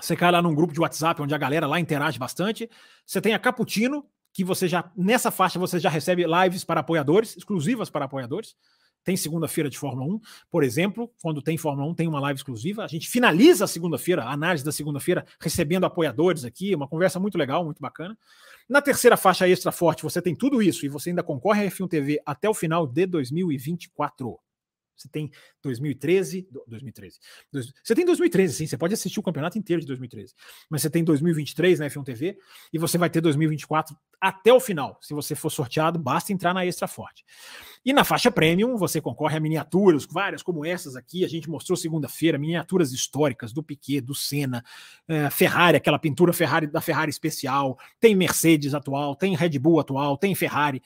você 0.00 0.14
cai 0.14 0.30
lá 0.30 0.40
num 0.40 0.54
grupo 0.54 0.72
de 0.72 0.80
WhatsApp 0.80 1.20
onde 1.20 1.34
a 1.34 1.38
galera 1.38 1.66
lá 1.66 1.80
interage 1.80 2.18
bastante. 2.18 2.70
Você 3.04 3.20
tem 3.20 3.34
a 3.34 3.38
Caputino, 3.38 4.06
que 4.32 4.44
você 4.44 4.68
já, 4.68 4.90
nessa 4.96 5.30
faixa, 5.30 5.58
você 5.58 5.80
já 5.80 5.90
recebe 5.90 6.24
lives 6.24 6.62
para 6.62 6.80
apoiadores, 6.80 7.36
exclusivas 7.36 7.90
para 7.90 8.04
apoiadores. 8.04 8.54
Tem 9.08 9.16
segunda-feira 9.16 9.70
de 9.70 9.78
Fórmula 9.78 10.06
1, 10.16 10.20
por 10.50 10.62
exemplo, 10.62 11.10
quando 11.22 11.40
tem 11.40 11.56
Fórmula 11.56 11.88
1, 11.92 11.94
tem 11.94 12.06
uma 12.06 12.20
live 12.20 12.36
exclusiva. 12.36 12.84
A 12.84 12.86
gente 12.86 13.08
finaliza 13.08 13.64
a 13.64 13.66
segunda-feira, 13.66 14.22
a 14.22 14.30
análise 14.30 14.62
da 14.62 14.70
segunda-feira, 14.70 15.24
recebendo 15.40 15.86
apoiadores 15.86 16.44
aqui, 16.44 16.74
uma 16.74 16.86
conversa 16.86 17.18
muito 17.18 17.38
legal, 17.38 17.64
muito 17.64 17.80
bacana. 17.80 18.18
Na 18.68 18.82
terceira 18.82 19.16
faixa 19.16 19.48
extra 19.48 19.72
forte, 19.72 20.02
você 20.02 20.20
tem 20.20 20.34
tudo 20.34 20.60
isso 20.60 20.84
e 20.84 20.90
você 20.90 21.08
ainda 21.08 21.22
concorre 21.22 21.64
a 21.64 21.70
F1 21.70 21.88
TV 21.88 22.20
até 22.26 22.50
o 22.50 22.52
final 22.52 22.86
de 22.86 23.06
2024. 23.06 24.38
Você 24.98 25.08
tem 25.08 25.30
2013, 25.62 26.48
2013. 26.66 27.18
Você 27.82 27.94
tem 27.94 28.04
2013, 28.04 28.54
sim, 28.54 28.66
você 28.66 28.76
pode 28.76 28.94
assistir 28.94 29.20
o 29.20 29.22
campeonato 29.22 29.58
inteiro 29.58 29.80
de 29.80 29.86
2013. 29.86 30.34
Mas 30.68 30.82
você 30.82 30.90
tem 30.90 31.04
2023 31.04 31.78
na 31.78 31.86
F1 31.86 32.04
TV 32.04 32.38
e 32.72 32.78
você 32.78 32.98
vai 32.98 33.08
ter 33.08 33.20
2024 33.20 33.96
até 34.20 34.52
o 34.52 34.60
final. 34.60 34.98
Se 35.00 35.14
você 35.14 35.34
for 35.34 35.50
sorteado, 35.50 35.98
basta 35.98 36.32
entrar 36.32 36.52
na 36.52 36.66
Extra 36.66 36.88
Forte. 36.88 37.24
E 37.84 37.92
na 37.92 38.04
faixa 38.04 38.30
Premium, 38.30 38.76
você 38.76 39.00
concorre 39.00 39.36
a 39.36 39.40
miniaturas, 39.40 40.06
várias 40.10 40.42
como 40.42 40.66
essas 40.66 40.96
aqui. 40.96 41.24
A 41.24 41.28
gente 41.28 41.48
mostrou 41.48 41.76
segunda-feira, 41.76 42.36
miniaturas 42.36 42.92
históricas 42.92 43.52
do 43.52 43.62
Piquet, 43.62 44.00
do 44.00 44.14
Senna, 44.14 44.64
é, 45.06 45.30
Ferrari, 45.30 45.76
aquela 45.76 45.98
pintura 45.98 46.32
Ferrari 46.32 46.66
da 46.66 46.80
Ferrari 46.80 47.10
especial. 47.10 47.78
Tem 48.00 48.16
Mercedes 48.16 48.74
atual, 48.74 49.14
tem 49.14 49.36
Red 49.36 49.58
Bull 49.58 49.80
atual, 49.80 50.16
tem 50.16 50.34
Ferrari. 50.34 50.82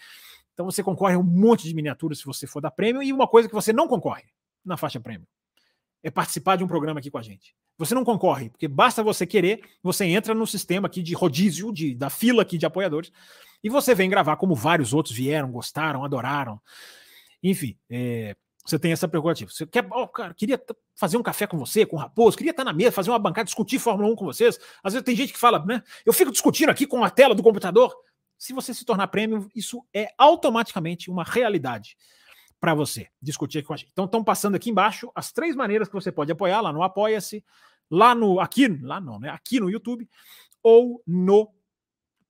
Então 0.53 0.67
você 0.67 0.83
concorre 0.83 1.15
a 1.15 1.19
um 1.19 1.23
monte 1.23 1.69
de 1.69 1.75
miniaturas 1.75 2.19
se 2.19 2.25
você 2.25 2.47
for 2.47 2.61
da 2.61 2.71
prêmio 2.71 3.03
e 3.03 3.13
uma 3.13 3.27
coisa 3.27 3.49
que 3.49 3.55
você 3.55 3.73
não 3.73 3.89
concorre 3.89 4.25
na 4.65 4.77
faixa 4.77 5.01
prêmio 5.01 5.27
é 6.03 6.11
participar 6.11 6.57
de 6.57 6.65
um 6.65 6.67
programa 6.67 6.99
aqui 6.99 7.11
com 7.11 7.19
a 7.19 7.23
gente. 7.23 7.55
Você 7.79 7.95
não 7.95 8.05
concorre, 8.05 8.51
porque 8.51 8.67
basta 8.67 9.03
você 9.03 9.27
querer, 9.27 9.61
você 9.83 10.05
entra 10.05 10.35
no 10.35 10.47
sistema 10.47 10.87
aqui 10.87 11.03
de 11.03 11.15
rodízio, 11.15 11.73
de, 11.73 11.95
da 11.95 12.11
fila 12.11 12.43
aqui 12.43 12.59
de 12.59 12.67
apoiadores, 12.67 13.13
e 13.63 13.71
você 13.71 13.95
vem 13.95 14.11
gravar 14.11 14.37
como 14.37 14.55
vários 14.55 14.93
outros 14.93 15.15
vieram, 15.15 15.51
gostaram, 15.53 16.05
adoraram. 16.05 16.61
Enfim, 17.43 17.79
é, 17.89 18.37
você 18.65 18.79
tem 18.79 18.93
essa 18.93 19.07
prerrogativa. 19.07 19.51
Você 19.51 19.65
quer, 19.65 19.87
oh, 19.93 20.09
cara, 20.09 20.35
queria 20.35 20.61
fazer 20.97 21.17
um 21.17 21.23
café 21.23 21.47
com 21.47 21.57
você, 21.57 21.87
com 21.87 21.97
o 21.97 21.99
Raposo, 21.99 22.37
queria 22.37 22.51
estar 22.51 22.65
na 22.65 22.73
mesa, 22.73 22.93
fazer 22.93 23.11
uma 23.11 23.19
bancada, 23.19 23.45
discutir 23.45 23.79
Fórmula 23.79 24.11
1 24.11 24.17
com 24.17 24.25
vocês. 24.25 24.59
Às 24.83 24.93
vezes 24.93 25.05
tem 25.05 25.15
gente 25.15 25.33
que 25.33 25.39
fala, 25.39 25.65
né? 25.65 25.83
Eu 26.05 26.13
fico 26.13 26.33
discutindo 26.33 26.71
aqui 26.71 26.87
com 26.87 27.05
a 27.05 27.11
tela 27.11 27.35
do 27.35 27.43
computador. 27.43 27.95
Se 28.43 28.53
você 28.53 28.75
se 28.75 28.85
tornar 28.85 29.07
prêmio, 29.07 29.49
isso 29.55 29.87
é 29.95 30.09
automaticamente 30.19 31.09
uma 31.09 31.23
realidade 31.23 31.97
para 32.59 32.75
você 32.75 33.07
discutir 33.23 33.59
aqui 33.59 33.69
com 33.69 33.73
a 33.73 33.77
gente. 33.77 33.91
Então, 33.93 34.05
estão 34.05 34.25
passando 34.25 34.57
aqui 34.57 34.69
embaixo 34.69 35.13
as 35.15 35.31
três 35.31 35.55
maneiras 35.55 35.87
que 35.87 35.95
você 35.95 36.11
pode 36.11 36.33
apoiar 36.33 36.61
lá 36.61 36.73
no 36.73 36.83
Apoia-se, 36.83 37.45
lá 37.89 38.17
no 38.17 38.41
aqui, 38.41 38.67
lá 38.67 39.01
não, 39.01 39.21
né? 39.21 39.29
Aqui 39.29 39.61
no 39.61 39.71
YouTube 39.71 40.11
ou 40.61 41.01
no 41.07 41.55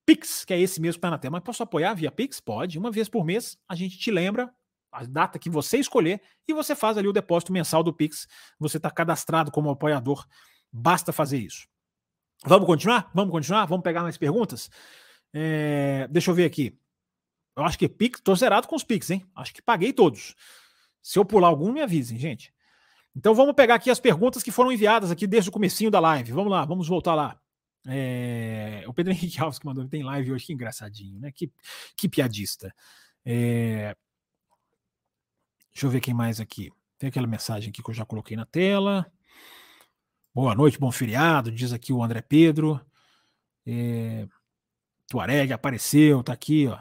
Pix, 0.05 0.45
que 0.45 0.53
é 0.53 0.61
esse 0.61 0.83
mesmo 0.83 0.97
que 0.97 0.99
está 0.99 1.09
na 1.09 1.17
tela. 1.17 1.33
Mas 1.33 1.45
posso 1.45 1.63
apoiar 1.63 1.95
via 1.95 2.13
Pix? 2.13 2.41
Pode. 2.41 2.79
Uma 2.79 2.91
vez 2.91 3.09
por 3.09 3.25
mês 3.25 3.57
a 3.67 3.75
gente 3.75 3.97
te 3.99 4.11
lembra 4.11 4.55
a 4.93 5.07
data 5.07 5.39
que 5.39 5.49
você 5.49 5.79
escolher 5.79 6.21
e 6.47 6.53
você 6.53 6.77
faz 6.77 6.99
ali 6.99 7.09
o 7.09 7.13
depósito 7.15 7.55
mensal 7.55 7.83
do 7.83 7.91
Pix. 7.91 8.29
Você 8.59 8.77
está 8.77 8.91
cadastrado 8.91 9.51
como 9.51 9.71
apoiador. 9.71 10.27
Basta 10.71 11.11
fazer 11.11 11.39
isso. 11.39 11.67
Vamos 12.45 12.67
continuar? 12.67 13.11
Vamos 13.15 13.33
continuar? 13.33 13.65
Vamos 13.65 13.83
pegar 13.83 14.03
mais 14.03 14.19
perguntas? 14.19 14.69
É, 15.33 16.07
deixa 16.09 16.31
eu 16.31 16.35
ver 16.35 16.45
aqui. 16.45 16.79
Eu 17.57 17.65
acho 17.65 17.79
que 17.79 17.89
Pix, 17.89 18.21
tô 18.21 18.35
zerado 18.35 18.67
com 18.67 18.77
os 18.77 18.85
Pix, 18.85 19.11
hein? 19.11 19.25
Acho 19.35 19.53
que 19.53 19.63
paguei 19.63 19.93
todos. 19.93 20.35
Se 21.03 21.19
eu 21.19 21.25
pular 21.25 21.49
algum, 21.49 21.73
me 21.73 21.83
avisem, 21.83 22.19
gente. 22.19 22.53
Então 23.15 23.35
vamos 23.35 23.55
pegar 23.55 23.75
aqui 23.75 23.91
as 23.91 24.01
perguntas 24.01 24.43
que 24.43 24.51
foram 24.51 24.73
enviadas 24.73 25.11
aqui 25.11 25.27
desde 25.27 25.51
o 25.51 25.53
comecinho 25.53 25.91
da 25.91 26.01
live. 26.01 26.33
Vamos 26.33 26.51
lá, 26.51 26.65
vamos 26.65 26.89
voltar 26.89 27.15
lá. 27.15 27.39
É... 27.87 28.85
O 28.87 28.95
Pedro 28.95 29.13
Henrique 29.13 29.41
Alves 29.41 29.59
que 29.59 29.67
mandou, 29.67 29.87
tem 29.87 30.03
live 30.03 30.33
hoje, 30.33 30.47
que 30.47 30.53
engraçadinho, 30.53 31.21
né? 31.21 31.31
Que, 31.31 31.53
que 31.97 32.09
piadista. 32.09 32.75
É... 33.25 33.95
Deixa 35.73 35.87
eu 35.87 35.91
ver 35.91 36.01
quem 36.01 36.15
mais 36.15 36.41
aqui. 36.41 36.71
Tem 36.99 37.09
aquela 37.09 37.27
mensagem 37.27 37.71
aqui 37.71 37.83
que 37.83 37.91
eu 37.91 37.95
já 37.95 38.05
coloquei 38.05 38.37
na 38.37 38.47
tela. 38.47 39.11
Boa 40.35 40.55
noite, 40.55 40.79
bom 40.79 40.91
feriado, 40.91 41.53
diz 41.53 41.73
aqui 41.73 41.93
o 41.93 42.03
André 42.03 42.23
Pedro. 42.23 42.81
É... 43.67 44.27
Tuareg 45.09 45.53
apareceu, 45.53 46.23
tá 46.23 46.33
aqui, 46.33 46.67
ó. 46.69 46.79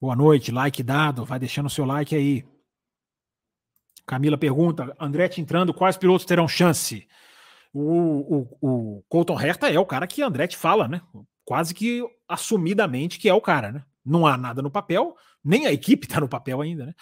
Boa 0.00 0.14
noite, 0.14 0.52
like 0.52 0.82
dado, 0.82 1.24
vai 1.24 1.38
deixando 1.38 1.66
o 1.66 1.70
seu 1.70 1.84
like 1.84 2.14
aí. 2.14 2.44
Camila 4.06 4.38
pergunta, 4.38 4.94
Andretti 5.00 5.40
entrando, 5.40 5.74
quais 5.74 5.96
pilotos 5.96 6.26
terão 6.26 6.46
chance? 6.46 7.08
O, 7.72 7.82
o, 7.82 8.58
o 8.60 9.02
Colton 9.08 9.40
Herta 9.40 9.68
é 9.68 9.78
o 9.78 9.86
cara 9.86 10.06
que 10.06 10.22
Andretti 10.22 10.56
fala, 10.56 10.86
né? 10.86 11.00
Quase 11.44 11.74
que 11.74 12.02
assumidamente 12.28 13.18
que 13.18 13.28
é 13.28 13.34
o 13.34 13.40
cara, 13.40 13.72
né? 13.72 13.84
Não 14.04 14.26
há 14.26 14.36
nada 14.36 14.62
no 14.62 14.70
papel, 14.70 15.16
nem 15.42 15.66
a 15.66 15.72
equipe 15.72 16.06
está 16.06 16.20
no 16.20 16.28
papel 16.28 16.60
ainda, 16.60 16.86
né? 16.86 16.94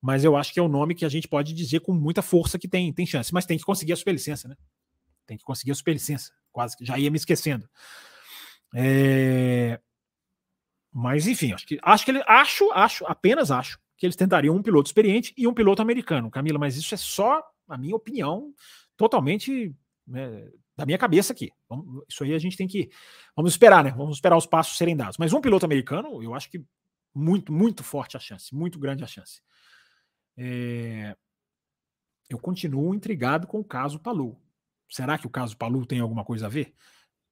Mas 0.00 0.22
eu 0.22 0.36
acho 0.36 0.52
que 0.52 0.60
é 0.60 0.62
o 0.62 0.68
nome 0.68 0.94
que 0.94 1.04
a 1.04 1.08
gente 1.08 1.26
pode 1.26 1.54
dizer 1.54 1.80
com 1.80 1.92
muita 1.92 2.20
força 2.20 2.58
que 2.58 2.68
tem, 2.68 2.92
tem 2.92 3.06
chance. 3.06 3.32
Mas 3.32 3.46
tem 3.46 3.56
que 3.56 3.64
conseguir 3.64 3.94
a 3.94 3.96
superlicença, 3.96 4.46
né? 4.46 4.54
Tem 5.26 5.38
que 5.38 5.42
conseguir 5.42 5.72
a 5.72 5.74
superlicença. 5.74 6.30
Quase 6.52 6.76
que 6.76 6.84
já 6.84 6.98
ia 6.98 7.10
me 7.10 7.16
esquecendo. 7.16 7.66
É... 8.74 9.80
Mas 10.92 11.26
enfim, 11.26 11.52
acho 11.52 11.66
que 11.66 11.78
acho 11.82 12.04
que 12.04 12.10
ele 12.10 12.22
acho, 12.26 12.70
acho, 12.72 13.06
apenas 13.06 13.50
acho 13.50 13.78
que 13.96 14.04
eles 14.04 14.16
tentariam 14.16 14.54
um 14.54 14.62
piloto 14.62 14.88
experiente 14.88 15.32
e 15.36 15.46
um 15.46 15.54
piloto 15.54 15.80
americano, 15.80 16.30
Camila, 16.30 16.58
mas 16.58 16.76
isso 16.76 16.94
é 16.94 16.98
só 16.98 17.42
a 17.68 17.78
minha 17.78 17.94
opinião 17.94 18.52
totalmente 18.96 19.74
né, 20.06 20.50
da 20.76 20.84
minha 20.84 20.98
cabeça 20.98 21.32
aqui. 21.32 21.50
Vamos, 21.68 22.04
isso 22.08 22.24
aí 22.24 22.34
a 22.34 22.38
gente 22.38 22.56
tem 22.56 22.66
que 22.66 22.90
vamos 23.36 23.52
esperar, 23.52 23.82
né? 23.84 23.90
Vamos 23.92 24.16
esperar 24.16 24.36
os 24.36 24.46
passos 24.46 24.76
serem 24.76 24.96
dados. 24.96 25.18
Mas 25.18 25.32
um 25.32 25.40
piloto 25.40 25.64
americano, 25.64 26.22
eu 26.22 26.34
acho 26.34 26.50
que 26.50 26.64
muito, 27.14 27.52
muito 27.52 27.84
forte 27.84 28.16
a 28.16 28.20
chance, 28.20 28.54
muito 28.54 28.78
grande 28.78 29.04
a 29.04 29.06
chance. 29.06 29.40
É... 30.36 31.16
Eu 32.28 32.38
continuo 32.38 32.94
intrigado 32.94 33.46
com 33.46 33.60
o 33.60 33.64
caso 33.64 34.00
Palu. 34.00 34.40
Será 34.88 35.16
que 35.16 35.26
o 35.26 35.30
caso 35.30 35.56
Palu 35.56 35.86
tem 35.86 36.00
alguma 36.00 36.24
coisa 36.24 36.46
a 36.46 36.48
ver? 36.48 36.74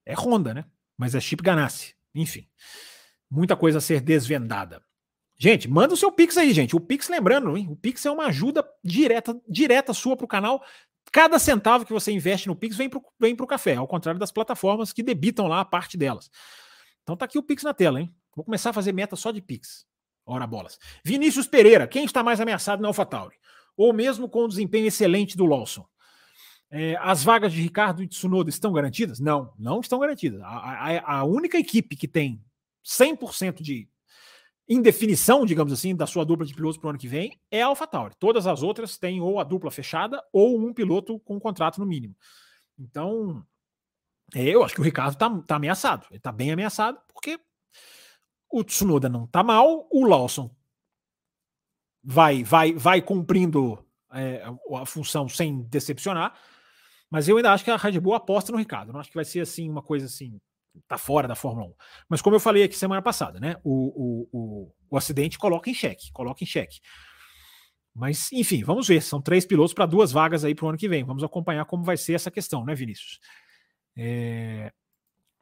É 0.07 0.15
Honda, 0.15 0.55
né? 0.55 0.65
Mas 1.03 1.15
é 1.15 1.21
Chip 1.21 1.43
Ganassi. 1.43 1.95
Enfim 2.15 2.47
muita 3.33 3.57
coisa 3.57 3.79
a 3.79 3.81
ser 3.81 4.01
desvendada. 4.01 4.83
Gente, 5.39 5.69
manda 5.69 5.95
o 5.95 5.97
seu 5.97 6.13
Pix 6.13 6.37
aí, 6.37 6.53
gente. 6.53 6.77
O 6.77 6.81
Pix, 6.81 7.09
lembrando, 7.09 7.57
hein? 7.57 7.67
o 7.69 7.75
Pix 7.75 8.05
é 8.05 8.11
uma 8.11 8.27
ajuda 8.27 8.65
direta, 8.85 9.41
direta 9.49 9.95
sua 9.95 10.17
para 10.17 10.27
o 10.27 10.29
canal. 10.29 10.63
Cada 11.11 11.39
centavo 11.39 11.85
que 11.85 11.93
você 11.93 12.13
investe 12.13 12.47
no 12.47 12.55
Pix 12.55 12.77
vem 12.77 12.89
para 12.89 12.99
o 12.99 13.03
vem 13.19 13.35
pro 13.35 13.47
café, 13.47 13.75
ao 13.75 13.89
contrário 13.89 14.21
das 14.21 14.31
plataformas 14.31 14.93
que 14.93 15.03
debitam 15.03 15.49
lá 15.49 15.61
a 15.61 15.65
parte 15.65 15.97
delas. 15.97 16.31
Então 17.03 17.17
tá 17.17 17.25
aqui 17.25 17.39
o 17.39 17.43
Pix 17.43 17.65
na 17.65 17.75
tela, 17.75 18.01
hein? 18.01 18.15
Vou 18.37 18.45
começar 18.45 18.71
a 18.71 18.73
fazer 18.73 18.93
meta 18.93 19.17
só 19.17 19.33
de 19.33 19.41
Pix. 19.41 19.85
Ora 20.25 20.47
bolas. 20.47 20.79
Vinícius 21.05 21.49
Pereira, 21.49 21.89
quem 21.89 22.05
está 22.05 22.23
mais 22.23 22.41
ameaçado 22.41 22.81
na 22.81 22.89
AlphaTauri? 22.89 23.35
Ou 23.77 23.93
mesmo 23.93 24.29
com 24.29 24.45
o 24.45 24.49
desempenho 24.49 24.87
excelente 24.87 25.37
do 25.37 25.45
Lawson? 25.45 25.85
É, 26.75 26.97
as 27.01 27.23
vagas 27.23 27.53
de 27.53 27.61
Ricardo 27.61 28.03
e 28.03 28.09
Tsunoda 28.09 28.49
estão 28.49 28.73
garantidas? 28.73 29.21
Não, 29.21 29.53
não 29.59 29.81
estão 29.81 29.99
garantidas. 29.99 30.41
A, 30.41 30.47
a, 30.47 31.19
a 31.19 31.25
única 31.25 31.59
equipe 31.59 31.95
que 31.95 32.09
tem 32.09 32.43
100% 32.83 33.61
de 33.61 33.87
indefinição, 34.67 35.45
digamos 35.45 35.71
assim, 35.71 35.95
da 35.95 36.07
sua 36.07 36.25
dupla 36.25 36.47
de 36.47 36.55
pilotos 36.55 36.79
para 36.79 36.87
o 36.87 36.91
ano 36.91 36.99
que 36.99 37.07
vem 37.07 37.39
é 37.51 37.63
a 37.63 37.67
AlphaTauri. 37.67 38.15
Todas 38.19 38.47
as 38.47 38.63
outras 38.63 38.97
têm 38.97 39.21
ou 39.21 39.39
a 39.39 39.45
dupla 39.45 39.71
fechada 39.71 40.23
ou 40.33 40.59
um 40.59 40.73
piloto 40.73 41.21
com 41.21 41.39
contrato 41.39 41.79
no 41.79 41.85
mínimo. 41.85 42.17
Então, 42.79 43.45
é, 44.35 44.43
eu 44.43 44.65
acho 44.65 44.75
que 44.75 44.81
o 44.81 44.85
Ricardo 44.85 45.13
está 45.13 45.29
tá 45.43 45.57
ameaçado. 45.57 46.07
Ele 46.11 46.17
está 46.17 46.33
bem 46.33 46.53
ameaçado 46.53 46.99
porque 47.13 47.39
o 48.51 48.65
Tsunoda 48.65 49.11
não 49.11 49.25
está 49.25 49.43
mal, 49.43 49.87
o 49.91 50.07
Lawson 50.07 50.51
vai 52.03 52.43
vai 52.43 52.73
vai 52.73 53.01
cumprindo 53.01 53.79
é, 54.13 54.43
a 54.75 54.87
função 54.87 55.29
sem 55.29 55.63
decepcionar, 55.63 56.35
mas 57.13 57.29
eu 57.29 57.37
ainda 57.37 57.53
acho 57.53 57.63
que 57.63 57.71
a 57.71 57.77
Red 57.77 58.01
Bull 58.01 58.15
aposta 58.15 58.51
no 58.51 58.57
Ricardo. 58.57 58.91
Não 58.91 58.99
acho 58.99 59.11
que 59.11 59.15
vai 59.15 59.25
ser 59.27 59.41
assim 59.41 59.69
uma 59.69 59.83
coisa 59.83 60.07
assim 60.07 60.41
tá 60.89 60.97
fora 60.97 61.29
da 61.29 61.35
Fórmula 61.35 61.67
1. 61.67 61.75
Mas 62.09 62.23
como 62.23 62.35
eu 62.35 62.41
falei 62.41 62.63
aqui 62.63 62.75
semana 62.75 63.03
passada, 63.03 63.39
né? 63.39 63.57
O, 63.63 63.73
o, 63.73 64.29
o, 64.33 64.75
o 64.89 64.97
acidente 64.97 65.39
coloca 65.39 65.69
em 65.69 65.75
xeque, 65.75 66.11
coloca 66.11 66.43
em 66.43 66.47
xeque. 66.47 66.81
Mas, 67.95 68.33
enfim, 68.33 68.65
vamos 68.65 68.89
ver. 68.89 69.03
São 69.03 69.21
três 69.21 69.45
pilotos 69.45 69.75
para 69.75 69.85
duas 69.85 70.11
vagas 70.11 70.43
aí 70.43 70.55
para 70.55 70.65
o 70.65 70.69
ano 70.71 70.79
que 70.79 70.89
vem. 70.89 71.05
Vamos 71.05 71.23
acompanhar 71.23 71.67
como 71.67 71.85
vai 71.85 71.99
ser 71.99 72.15
essa 72.15 72.31
questão, 72.31 72.65
né, 72.65 72.75
Vinícius? 72.75 73.21
É... 73.95 74.73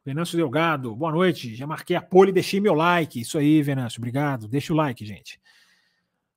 Venâncio 0.03 0.35
Delgado, 0.35 0.93
boa 0.93 1.13
noite. 1.13 1.55
Já 1.55 1.65
marquei 1.65 1.95
a 1.95 2.01
pole 2.01 2.31
e 2.31 2.33
deixei 2.33 2.59
meu 2.59 2.73
like. 2.73 3.21
Isso 3.21 3.37
aí, 3.37 3.63
Venâncio, 3.63 4.01
obrigado. 4.01 4.45
Deixa 4.49 4.73
o 4.73 4.75
like, 4.75 5.05
gente. 5.05 5.39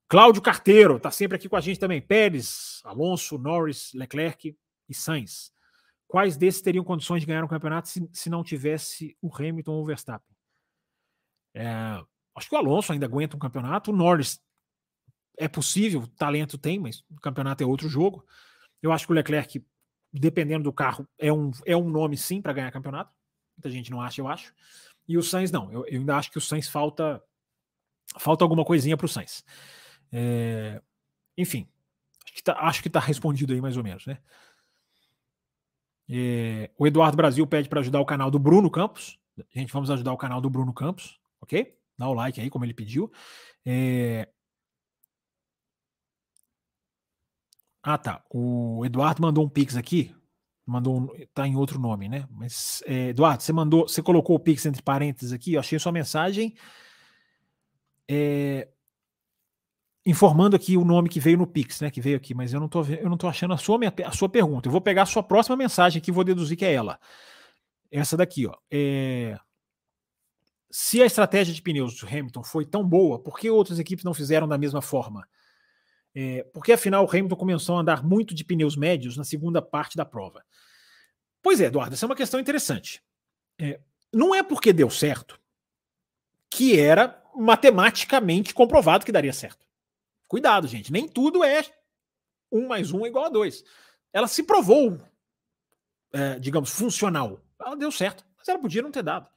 Cláudio 0.07 0.41
Carteiro, 0.41 1.01
tá 1.01 1.11
sempre 1.11 1.35
aqui 1.35 1.49
com 1.49 1.57
a 1.57 1.61
gente 1.61 1.81
também. 1.81 2.01
Pérez, 2.01 2.81
Alonso, 2.85 3.37
Norris, 3.37 3.91
Leclerc 3.95 4.57
e 4.89 4.95
Sainz. 4.95 5.53
Quais 6.07 6.37
desses 6.37 6.63
teriam 6.63 6.85
condições 6.85 7.21
de 7.21 7.27
ganhar 7.27 7.43
o 7.43 7.47
um 7.47 7.49
campeonato 7.49 7.89
se, 7.89 8.09
se, 8.13 8.31
não 8.31 8.45
tivesse 8.45 9.17
o 9.21 9.35
Hamilton 9.35 9.73
ou 9.73 9.83
o 9.83 9.85
Verstappen? 9.85 10.35
É, 11.55 12.01
acho 12.37 12.49
que 12.49 12.55
o 12.55 12.59
Alonso 12.59 12.93
ainda 12.93 13.07
aguenta 13.07 13.37
um 13.37 13.41
campeonato. 13.41 13.91
O 13.91 13.97
Norris 13.97 14.41
é 15.37 15.49
possível, 15.49 16.07
talento 16.17 16.57
tem, 16.59 16.79
mas 16.79 17.05
o 17.11 17.21
campeonato 17.21 17.63
é 17.63 17.67
outro 17.67 17.89
jogo. 17.89 18.25
Eu 18.83 18.93
acho 18.93 19.07
que 19.07 19.13
o 19.13 19.15
Leclerc, 19.15 19.65
dependendo 20.13 20.65
do 20.65 20.73
carro, 20.73 21.09
é 21.19 21.33
um, 21.33 21.51
é 21.65 21.77
um 21.77 21.89
nome 21.89 22.17
sim 22.17 22.41
para 22.41 22.53
ganhar 22.53 22.71
campeonato. 22.71 23.13
Muita 23.57 23.71
gente 23.71 23.91
não 23.91 24.01
acha, 24.01 24.21
eu 24.21 24.29
acho. 24.29 24.55
E 25.09 25.17
o 25.19 25.23
Sainz 25.23 25.51
não. 25.51 25.73
Eu, 25.73 25.87
eu 25.87 26.01
ainda 26.01 26.17
acho 26.17 26.31
que 26.31 26.39
o 26.39 26.41
Sainz 26.41 26.69
falta 26.69 27.23
falta 28.19 28.45
alguma 28.45 28.65
coisinha 28.65 28.97
para 28.97 29.07
o 29.07 29.09
Sainz. 29.09 29.45
É, 30.13 30.81
enfim, 31.37 31.69
acho 32.25 32.35
que, 32.35 32.43
tá, 32.43 32.73
que 32.83 32.91
tá 32.91 33.01
respondido 33.01 33.53
aí 33.53 33.61
mais 33.61 33.77
ou 33.77 33.83
menos, 33.83 34.07
né? 34.07 34.19
É, 36.09 36.71
o 36.79 36.87
Eduardo 36.87 37.17
Brasil 37.17 37.47
pede 37.47 37.69
para 37.69 37.81
ajudar 37.81 38.01
o 38.01 38.07
canal 38.07 38.31
do 38.31 38.39
Bruno 38.39 38.71
Campos. 38.71 39.19
Gente, 39.55 39.73
vamos 39.73 39.91
ajudar 39.91 40.13
o 40.13 40.17
canal 40.17 40.41
do 40.41 40.51
Bruno 40.51 40.73
Campos, 40.73 41.19
ok? 41.41 41.77
Dá 41.99 42.09
o 42.09 42.15
like 42.15 42.41
aí, 42.41 42.51
como 42.51 42.65
ele 42.65 42.75
pediu. 42.75 43.11
É... 43.65 44.29
Ah, 47.83 47.99
tá. 47.99 48.25
O 48.31 48.85
Eduardo 48.85 49.23
mandou 49.23 49.45
um 49.45 49.49
pix 49.49 49.77
aqui. 49.77 50.15
Mandou 50.67 51.15
tá 51.35 51.47
em 51.47 51.57
outro 51.57 51.79
nome, 51.79 52.09
né? 52.09 52.27
Mas 52.31 52.83
é, 52.87 53.09
Eduardo, 53.09 53.43
você 53.43 53.53
mandou, 53.53 53.87
você 53.87 54.03
colocou 54.03 54.35
o 54.37 54.41
pix 54.41 54.65
entre 54.65 54.83
parênteses 54.83 55.33
aqui. 55.33 55.55
Eu 55.55 55.61
achei 55.61 55.79
sua 55.79 55.93
mensagem. 55.93 56.57
É, 58.09 58.69
informando 60.07 60.55
aqui 60.55 60.77
o 60.77 60.85
nome 60.85 61.09
que 61.09 61.19
veio 61.19 61.39
no 61.39 61.47
Pix, 61.47 61.81
né? 61.81 61.91
Que 61.91 62.01
veio 62.01 62.17
aqui, 62.17 62.35
mas 62.35 62.53
eu 62.53 62.61
não 62.61 62.69
tô, 62.69 62.85
eu 62.85 63.09
não 63.09 63.17
tô 63.17 63.27
achando 63.27 63.55
a 63.55 63.57
sua, 63.57 63.79
a 64.05 64.13
sua 64.13 64.29
pergunta. 64.29 64.69
Eu 64.69 64.73
vou 64.73 64.81
pegar 64.81 65.03
a 65.03 65.07
sua 65.07 65.23
próxima 65.23 65.57
mensagem 65.57 66.01
aqui 66.01 66.11
e 66.11 66.15
vou 66.15 66.25
deduzir 66.25 66.57
que 66.57 66.65
é 66.65 66.73
ela. 66.73 66.99
Essa 67.91 68.17
daqui, 68.17 68.47
ó. 68.47 68.55
É... 68.71 69.39
se 70.71 71.01
a 71.01 71.07
estratégia 71.07 71.55
de 71.55 71.63
pneus 71.63 71.99
do 71.99 72.07
Hamilton 72.07 72.43
foi 72.43 72.67
tão 72.67 72.87
boa, 72.87 73.19
por 73.19 73.39
que 73.39 73.49
outras 73.49 73.79
equipes 73.79 74.05
não 74.05 74.13
fizeram 74.13 74.47
da 74.49 74.59
mesma 74.59 74.83
forma? 74.83 75.27
É, 76.15 76.45
porque 76.53 76.73
afinal 76.73 77.05
o 77.05 77.09
Hamilton 77.11 77.37
começou 77.37 77.77
a 77.77 77.81
andar 77.81 78.05
muito 78.05 78.35
de 78.35 78.45
pneus 78.45 78.77
médios 78.77 79.17
na 79.17 79.25
segunda 79.25 79.61
parte 79.61 79.97
da 79.97 80.05
prova. 80.05 80.45
Pois 81.43 81.61
é, 81.61 81.67
Eduardo, 81.67 81.95
essa 81.95 82.07
é 82.07 82.09
uma 82.09 82.17
questão 82.17 82.39
interessante. 82.39 83.03
É, 83.59 83.81
não 84.13 84.35
é 84.35 84.43
porque 84.43 84.73
deu 84.73 84.91
certo 84.91 85.41
que 86.49 86.79
era 86.79 87.21
matematicamente 87.35 88.55
comprovado 88.55 89.05
que 89.05 89.11
daria 89.11 89.33
certo. 89.33 89.67
Cuidado, 90.35 90.67
gente, 90.67 90.93
nem 90.93 91.07
tudo 91.07 91.45
é 91.45 91.65
um 92.51 92.67
mais 92.67 92.91
um 92.91 93.07
é 93.07 93.09
igual 93.09 93.27
a 93.27 93.29
dois. 93.29 93.63
Ela 94.13 94.27
se 94.27 94.43
provou, 94.43 95.01
é, 96.13 96.41
digamos, 96.41 96.71
funcional. 96.71 97.41
Ela 97.57 97.77
deu 97.77 97.93
certo, 97.93 98.27
mas 98.37 98.49
ela 98.49 98.59
podia 98.59 98.83
não 98.83 98.91
ter 98.91 99.05
dado 99.05 99.29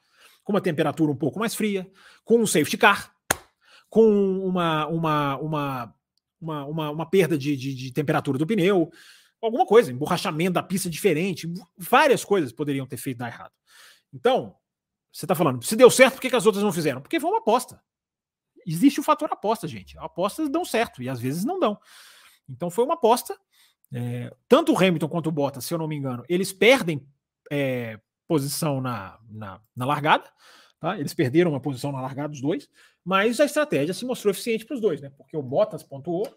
com 0.43 0.53
uma 0.53 0.59
temperatura 0.59 1.11
um 1.11 1.15
pouco 1.15 1.37
mais 1.37 1.53
fria, 1.53 1.87
com 2.25 2.39
um 2.39 2.47
safety 2.47 2.77
car, 2.77 3.13
com 3.87 4.09
uma, 4.39 4.87
uma, 4.87 5.37
uma, 5.37 5.95
uma, 6.41 6.65
uma, 6.65 6.89
uma 6.89 7.05
perda 7.05 7.37
de, 7.37 7.55
de, 7.55 7.75
de, 7.75 7.93
temperatura 7.93 8.39
do 8.39 8.47
pneu, 8.47 8.91
alguma 9.39 9.67
coisa, 9.67 9.91
emborrachamento 9.91 10.53
da 10.53 10.63
pista 10.63 10.89
diferente, 10.89 11.47
várias 11.77 12.25
coisas 12.25 12.51
poderiam 12.51 12.87
ter 12.87 12.97
feito 12.97 13.19
dar 13.19 13.27
errado. 13.27 13.53
Então, 14.11 14.55
você 15.13 15.25
está 15.25 15.35
falando, 15.35 15.63
se 15.63 15.75
deu 15.75 15.91
certo, 15.91 16.15
por 16.15 16.21
que, 16.21 16.29
que 16.31 16.35
as 16.35 16.47
outras 16.47 16.63
não 16.63 16.73
fizeram? 16.73 17.01
Porque 17.01 17.19
foi 17.19 17.29
uma 17.29 17.37
aposta. 17.37 17.79
Existe 18.67 18.99
o 18.99 19.03
fator 19.03 19.29
aposta, 19.31 19.67
gente. 19.67 19.97
Apostas 19.97 20.49
dão 20.49 20.65
certo 20.65 21.01
e 21.01 21.07
às 21.07 21.19
vezes 21.19 21.45
não 21.45 21.59
dão. 21.59 21.79
Então 22.49 22.69
foi 22.69 22.83
uma 22.83 22.95
aposta. 22.95 23.37
É, 23.93 24.35
tanto 24.49 24.73
o 24.73 24.77
Hamilton 24.77 25.07
quanto 25.07 25.27
o 25.27 25.31
Bottas, 25.31 25.63
se 25.63 25.73
eu 25.73 25.77
não 25.77 25.87
me 25.87 25.95
engano, 25.95 26.25
eles 26.27 26.51
perdem 26.51 27.07
é, 27.49 27.97
posição 28.27 28.81
na, 28.81 29.17
na, 29.29 29.61
na 29.75 29.85
largada. 29.85 30.29
Tá? 30.79 30.99
Eles 30.99 31.13
perderam 31.13 31.51
uma 31.51 31.61
posição 31.61 31.91
na 31.91 32.01
largada 32.01 32.29
dos 32.29 32.41
dois, 32.41 32.69
mas 33.03 33.39
a 33.39 33.45
estratégia 33.45 33.93
se 33.93 34.05
mostrou 34.05 34.31
eficiente 34.31 34.65
para 34.65 34.75
os 34.75 34.81
dois, 34.81 35.01
né? 35.01 35.09
Porque 35.17 35.35
o 35.35 35.41
Bottas 35.41 35.81
pontuou, 35.81 36.27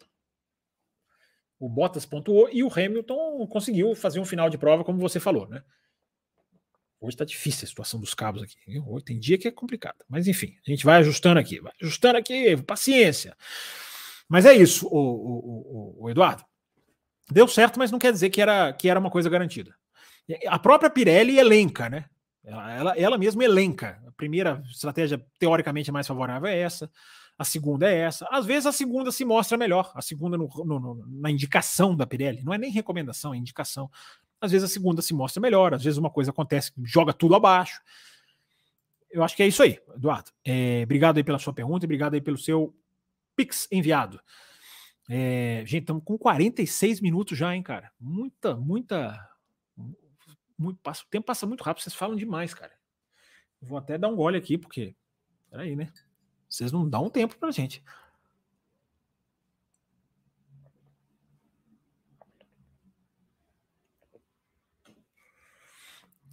o 1.58 1.68
Bottas 1.68 2.06
pontuou 2.06 2.48
e 2.50 2.62
o 2.62 2.72
Hamilton 2.72 3.46
conseguiu 3.48 3.94
fazer 3.94 4.18
um 4.18 4.24
final 4.24 4.48
de 4.48 4.56
prova, 4.56 4.82
como 4.82 4.98
você 4.98 5.20
falou, 5.20 5.46
né? 5.46 5.62
Hoje 7.00 7.14
está 7.14 7.24
difícil 7.24 7.64
a 7.64 7.68
situação 7.68 7.98
dos 7.98 8.12
cabos 8.12 8.42
aqui. 8.42 8.56
Hoje 8.86 9.04
tem 9.04 9.18
dia 9.18 9.38
que 9.38 9.48
é 9.48 9.50
complicado. 9.50 10.04
Mas 10.08 10.28
enfim, 10.28 10.54
a 10.66 10.70
gente 10.70 10.84
vai 10.84 10.98
ajustando 10.98 11.40
aqui, 11.40 11.58
vai 11.60 11.72
ajustando 11.80 12.18
aqui, 12.18 12.56
paciência. 12.58 13.34
Mas 14.28 14.44
é 14.44 14.54
isso, 14.54 14.86
o, 14.86 14.98
o, 14.98 15.96
o, 15.98 16.04
o 16.04 16.10
Eduardo. 16.10 16.44
Deu 17.30 17.48
certo, 17.48 17.78
mas 17.78 17.90
não 17.90 17.98
quer 17.98 18.12
dizer 18.12 18.30
que 18.30 18.40
era, 18.40 18.72
que 18.72 18.88
era 18.88 19.00
uma 19.00 19.10
coisa 19.10 19.30
garantida. 19.30 19.74
A 20.46 20.58
própria 20.58 20.90
Pirelli 20.90 21.38
elenca, 21.38 21.88
né? 21.88 22.04
Ela, 22.44 22.72
ela, 22.72 22.98
ela 22.98 23.18
mesma 23.18 23.44
elenca. 23.44 24.00
A 24.06 24.12
primeira 24.12 24.62
estratégia 24.70 25.24
teoricamente 25.38 25.90
mais 25.90 26.06
favorável 26.06 26.48
é 26.48 26.58
essa, 26.58 26.90
a 27.38 27.44
segunda 27.44 27.90
é 27.90 27.96
essa. 27.96 28.28
Às 28.30 28.44
vezes 28.44 28.66
a 28.66 28.72
segunda 28.72 29.10
se 29.10 29.24
mostra 29.24 29.56
melhor, 29.56 29.90
a 29.94 30.02
segunda 30.02 30.36
no, 30.36 30.48
no, 30.64 30.78
no, 30.78 31.06
na 31.06 31.30
indicação 31.30 31.96
da 31.96 32.06
Pirelli, 32.06 32.42
não 32.42 32.52
é 32.52 32.58
nem 32.58 32.70
recomendação, 32.70 33.32
é 33.32 33.36
indicação. 33.38 33.90
Às 34.40 34.52
vezes 34.52 34.70
a 34.70 34.72
segunda 34.72 35.02
se 35.02 35.12
mostra 35.12 35.40
melhor, 35.40 35.74
às 35.74 35.84
vezes 35.84 35.98
uma 35.98 36.10
coisa 36.10 36.30
acontece, 36.30 36.72
joga 36.82 37.12
tudo 37.12 37.34
abaixo. 37.34 37.80
Eu 39.10 39.22
acho 39.22 39.36
que 39.36 39.42
é 39.42 39.48
isso 39.48 39.62
aí, 39.62 39.78
Eduardo. 39.94 40.30
É, 40.44 40.82
obrigado 40.84 41.16
aí 41.16 41.24
pela 41.24 41.38
sua 41.38 41.52
pergunta 41.52 41.84
obrigado 41.84 42.14
aí 42.14 42.20
pelo 42.20 42.38
seu 42.38 42.74
Pix 43.36 43.68
enviado. 43.70 44.20
É, 45.08 45.62
gente, 45.66 45.82
estamos 45.82 46.04
com 46.04 46.16
46 46.16 47.00
minutos 47.00 47.36
já, 47.36 47.54
hein, 47.54 47.62
cara? 47.62 47.90
Muita, 47.98 48.54
muita 48.54 49.30
muito, 50.60 50.78
passa, 50.82 51.02
o 51.02 51.06
tempo 51.06 51.26
passa 51.26 51.46
muito 51.46 51.64
rápido, 51.64 51.82
vocês 51.82 51.94
falam 51.94 52.14
demais, 52.14 52.52
cara. 52.52 52.72
Vou 53.62 53.78
até 53.78 53.96
dar 53.96 54.08
um 54.08 54.14
gole 54.14 54.36
aqui, 54.36 54.58
porque. 54.58 54.94
Peraí, 55.50 55.74
né? 55.74 55.90
Vocês 56.46 56.70
não 56.70 56.86
dão 56.86 57.06
um 57.06 57.10
tempo 57.10 57.36
pra 57.38 57.50
gente. 57.50 57.82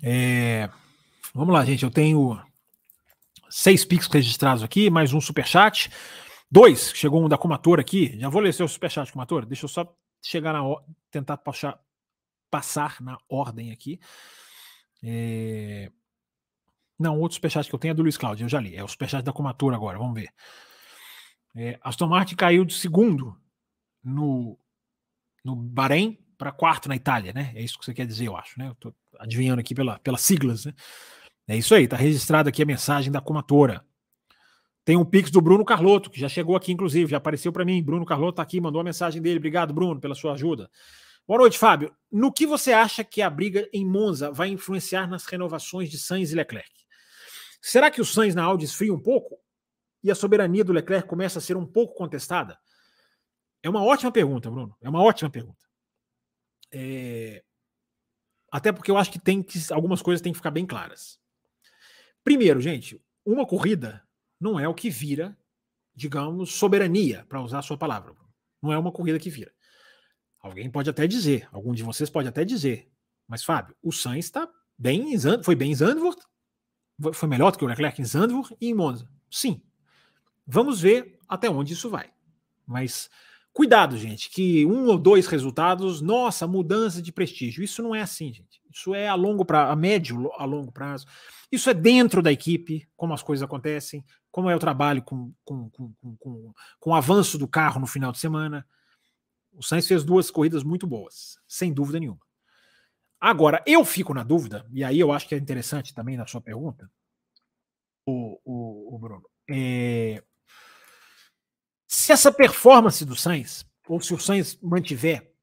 É, 0.01 0.69
vamos 1.33 1.53
lá, 1.53 1.65
gente. 1.65 1.83
Eu 1.83 1.91
tenho 1.91 2.39
seis 3.49 3.83
Pix 3.83 4.07
registrados 4.07 4.63
aqui, 4.63 4.89
mais 4.89 5.13
um 5.13 5.21
superchat. 5.21 5.89
Dois, 6.49 6.91
chegou 6.93 7.23
um 7.23 7.29
da 7.29 7.37
Comatora 7.37 7.81
aqui. 7.81 8.17
Já 8.19 8.29
vou 8.29 8.41
ler 8.41 8.53
seu 8.53 8.67
superchat, 8.67 9.11
Comatora. 9.11 9.45
Deixa 9.45 9.65
eu 9.65 9.69
só 9.69 9.95
chegar 10.21 10.53
na 10.53 10.61
tentar 11.11 11.37
passar, 11.37 11.79
passar 12.49 13.01
na 13.01 13.17
ordem 13.27 13.71
aqui. 13.71 13.99
É... 15.03 15.91
Não, 16.99 17.19
outro 17.19 17.35
superchat 17.35 17.69
que 17.69 17.75
eu 17.75 17.79
tenho 17.79 17.91
é 17.91 17.95
do 17.95 18.01
Luiz 18.01 18.17
Cláudio, 18.17 18.45
eu 18.45 18.49
já 18.49 18.59
li. 18.59 18.75
É 18.75 18.83
o 18.83 18.87
superchat 18.87 19.23
da 19.23 19.33
Comatura 19.33 19.75
agora, 19.75 19.97
vamos 19.97 20.15
ver. 20.15 20.29
É, 21.55 21.79
Aston 21.81 22.07
Martin 22.07 22.35
caiu 22.35 22.63
de 22.63 22.73
segundo 22.73 23.35
no, 24.03 24.57
no 25.43 25.55
Bahrein 25.55 26.17
para 26.37 26.51
quarto 26.51 26.87
na 26.87 26.95
Itália, 26.95 27.33
né? 27.33 27.51
É 27.55 27.61
isso 27.61 27.77
que 27.79 27.85
você 27.85 27.93
quer 27.93 28.05
dizer, 28.05 28.25
eu 28.27 28.37
acho, 28.37 28.59
né? 28.59 28.69
Eu 28.69 28.75
tô 28.75 28.93
adivinhando 29.19 29.59
aqui 29.59 29.73
pela, 29.73 29.99
pelas 29.99 30.21
siglas, 30.21 30.65
né? 30.65 30.73
É 31.47 31.55
isso 31.55 31.73
aí, 31.73 31.87
tá 31.87 31.95
registrado 31.95 32.49
aqui 32.49 32.61
a 32.61 32.65
mensagem 32.65 33.11
da 33.11 33.21
Comatora. 33.21 33.85
Tem 34.83 34.95
um 34.95 35.05
pix 35.05 35.31
do 35.31 35.41
Bruno 35.41 35.65
Carlotto, 35.65 36.09
que 36.09 36.19
já 36.19 36.29
chegou 36.29 36.55
aqui, 36.55 36.71
inclusive, 36.71 37.11
já 37.11 37.17
apareceu 37.17 37.51
para 37.51 37.65
mim. 37.65 37.83
Bruno 37.83 38.05
Carlotto 38.05 38.37
tá 38.37 38.41
aqui, 38.41 38.61
mandou 38.61 38.79
a 38.79 38.83
mensagem 38.83 39.21
dele. 39.21 39.37
Obrigado, 39.37 39.73
Bruno, 39.73 39.99
pela 39.99 40.15
sua 40.15 40.33
ajuda. 40.33 40.69
Boa 41.27 41.39
noite, 41.39 41.57
Fábio. 41.57 41.93
No 42.09 42.31
que 42.31 42.45
você 42.45 42.71
acha 42.71 43.03
que 43.03 43.21
a 43.21 43.29
briga 43.29 43.67
em 43.73 43.85
Monza 43.85 44.31
vai 44.31 44.47
influenciar 44.47 45.05
nas 45.05 45.25
renovações 45.25 45.89
de 45.89 45.97
Sainz 45.97 46.31
e 46.31 46.35
Leclerc? 46.35 46.71
Será 47.61 47.91
que 47.91 47.99
o 47.99 48.05
Sainz 48.05 48.33
na 48.33 48.43
Audi 48.43 48.63
esfria 48.63 48.93
um 48.93 48.99
pouco 48.99 49.37
e 50.01 50.09
a 50.09 50.15
soberania 50.15 50.63
do 50.63 50.71
Leclerc 50.71 51.05
começa 51.05 51.39
a 51.39 51.41
ser 51.41 51.57
um 51.57 51.65
pouco 51.65 51.95
contestada? 51.95 52.57
É 53.61 53.69
uma 53.69 53.83
ótima 53.83 54.09
pergunta, 54.09 54.49
Bruno. 54.49 54.73
É 54.81 54.87
uma 54.87 55.03
ótima 55.03 55.29
pergunta. 55.29 55.66
É... 56.71 57.43
Até 58.51 58.71
porque 58.71 58.89
eu 58.89 58.97
acho 58.97 59.11
que 59.11 59.19
tem 59.19 59.43
que 59.43 59.59
algumas 59.71 60.01
coisas 60.01 60.21
têm 60.21 60.31
que 60.31 60.39
ficar 60.39 60.51
bem 60.51 60.65
claras. 60.65 61.19
Primeiro, 62.23 62.59
gente, 62.61 63.01
uma 63.25 63.45
corrida 63.45 64.03
não 64.39 64.59
é 64.59 64.67
o 64.67 64.73
que 64.73 64.89
vira, 64.89 65.37
digamos, 65.95 66.53
soberania, 66.53 67.25
para 67.27 67.41
usar 67.41 67.59
a 67.59 67.63
sua 67.63 67.77
palavra. 67.77 68.13
Não 68.61 68.71
é 68.71 68.77
uma 68.77 68.91
corrida 68.91 69.19
que 69.19 69.29
vira. 69.29 69.53
Alguém 70.39 70.69
pode 70.69 70.89
até 70.89 71.07
dizer, 71.07 71.47
algum 71.51 71.73
de 71.73 71.83
vocês 71.83 72.09
pode 72.09 72.27
até 72.27 72.45
dizer, 72.45 72.89
mas 73.27 73.43
Fábio, 73.43 73.75
o 73.81 73.91
Sainz 73.91 74.25
está 74.25 74.49
bem 74.77 75.13
em 75.13 75.17
Zand, 75.17 75.43
foi 75.43 75.55
bem 75.55 75.71
em 75.71 75.75
Zandvoort, 75.75 76.21
foi 77.13 77.27
melhor 77.27 77.51
do 77.51 77.57
que 77.57 77.65
o 77.65 77.67
Leclerc 77.67 78.01
em 78.01 78.05
Zandvoort 78.05 78.55
e 78.61 78.69
em 78.69 78.73
Monza. 78.73 79.09
Sim. 79.29 79.61
Vamos 80.45 80.79
ver 80.79 81.19
até 81.27 81.49
onde 81.49 81.73
isso 81.73 81.89
vai. 81.89 82.11
Mas 82.65 83.09
cuidado, 83.57 83.97
gente, 83.97 84.29
que 84.29 84.67
um 84.67 84.85
ou 84.85 84.99
dois 84.99 85.25
resultados, 85.25 85.99
nossa, 85.99 86.45
mudança 86.45 87.01
de 87.01 87.11
prestígio. 87.11 87.63
Isso 87.63 87.81
não 87.81 87.95
é 87.95 88.03
assim, 88.03 88.31
gente. 88.31 88.61
Isso 88.71 88.93
é 88.93 89.07
a 89.07 89.15
longo 89.15 89.43
prazo, 89.43 89.71
a 89.71 89.75
médio 89.75 90.31
a 90.37 90.45
longo 90.45 90.71
prazo. 90.71 91.07
Isso 91.51 91.67
é 91.67 91.73
dentro 91.73 92.21
da 92.21 92.31
equipe, 92.31 92.87
como 92.95 93.15
as 93.15 93.23
coisas 93.23 93.41
acontecem, 93.41 94.05
como 94.29 94.47
é 94.47 94.55
o 94.55 94.59
trabalho 94.59 95.01
com, 95.01 95.33
com, 95.43 95.71
com, 95.71 95.91
com, 96.19 96.53
com 96.79 96.89
o 96.91 96.93
avanço 96.93 97.35
do 97.35 97.47
carro 97.47 97.81
no 97.81 97.87
final 97.87 98.11
de 98.11 98.19
semana. 98.19 98.63
O 99.51 99.63
Sainz 99.63 99.87
fez 99.87 100.03
duas 100.03 100.29
corridas 100.29 100.63
muito 100.63 100.85
boas, 100.85 101.39
sem 101.47 101.73
dúvida 101.73 101.99
nenhuma. 101.99 102.21
Agora, 103.19 103.63
eu 103.65 103.83
fico 103.83 104.13
na 104.13 104.21
dúvida, 104.21 104.67
e 104.71 104.83
aí 104.83 104.99
eu 104.99 105.11
acho 105.11 105.27
que 105.27 105.33
é 105.33 105.37
interessante 105.39 105.95
também 105.95 106.15
na 106.15 106.27
sua 106.27 106.41
pergunta, 106.41 106.87
o, 108.05 108.39
o, 108.45 108.95
o 108.95 108.99
Bruno. 108.99 109.27
É, 109.49 110.23
se 111.97 112.11
essa 112.11 112.31
performance 112.31 113.03
do 113.03 113.15
Sainz, 113.15 113.65
ou 113.87 113.99
se 113.99 114.13
o 114.13 114.19
Sainz 114.19 114.57
mantiver, 114.61 115.33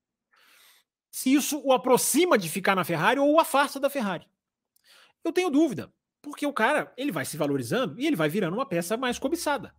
se 1.10 1.34
isso 1.34 1.60
o 1.64 1.72
aproxima 1.72 2.38
de 2.38 2.48
ficar 2.48 2.74
na 2.74 2.84
Ferrari 2.84 3.18
ou 3.18 3.32
o 3.32 3.40
afasta 3.40 3.80
da 3.80 3.90
Ferrari. 3.90 4.28
Eu 5.24 5.32
tenho 5.32 5.50
dúvida, 5.50 5.92
porque 6.22 6.46
o 6.46 6.52
cara 6.52 6.92
ele 6.96 7.10
vai 7.10 7.24
se 7.24 7.36
valorizando 7.36 8.00
e 8.00 8.06
ele 8.06 8.16
vai 8.16 8.28
virando 8.28 8.54
uma 8.54 8.66
peça 8.66 8.96
mais 8.96 9.18
cobiçada. 9.18 9.74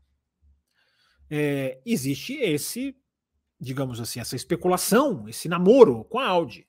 É, 1.30 1.82
existe 1.86 2.34
esse 2.34 2.96
digamos 3.60 4.02
assim, 4.02 4.20
essa 4.20 4.36
especulação, 4.36 5.30
esse 5.30 5.48
namoro 5.48 6.04
com 6.06 6.20
a 6.20 6.28
Audi. 6.28 6.68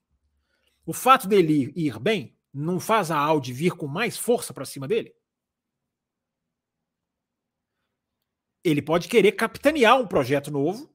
O 0.85 0.93
fato 0.93 1.27
dele 1.27 1.71
ir 1.75 1.99
bem 1.99 2.33
não 2.53 2.79
faz 2.79 3.11
a 3.11 3.17
Audi 3.17 3.51
vir 3.51 3.71
com 3.71 3.87
mais 3.87 4.17
força 4.17 4.53
para 4.53 4.63
cima 4.63 4.87
dele? 4.87 5.13
Ele 8.67 8.81
pode 8.81 9.07
querer 9.07 9.31
capitanear 9.31 9.97
um 9.99 10.05
projeto 10.05 10.51
novo. 10.51 10.93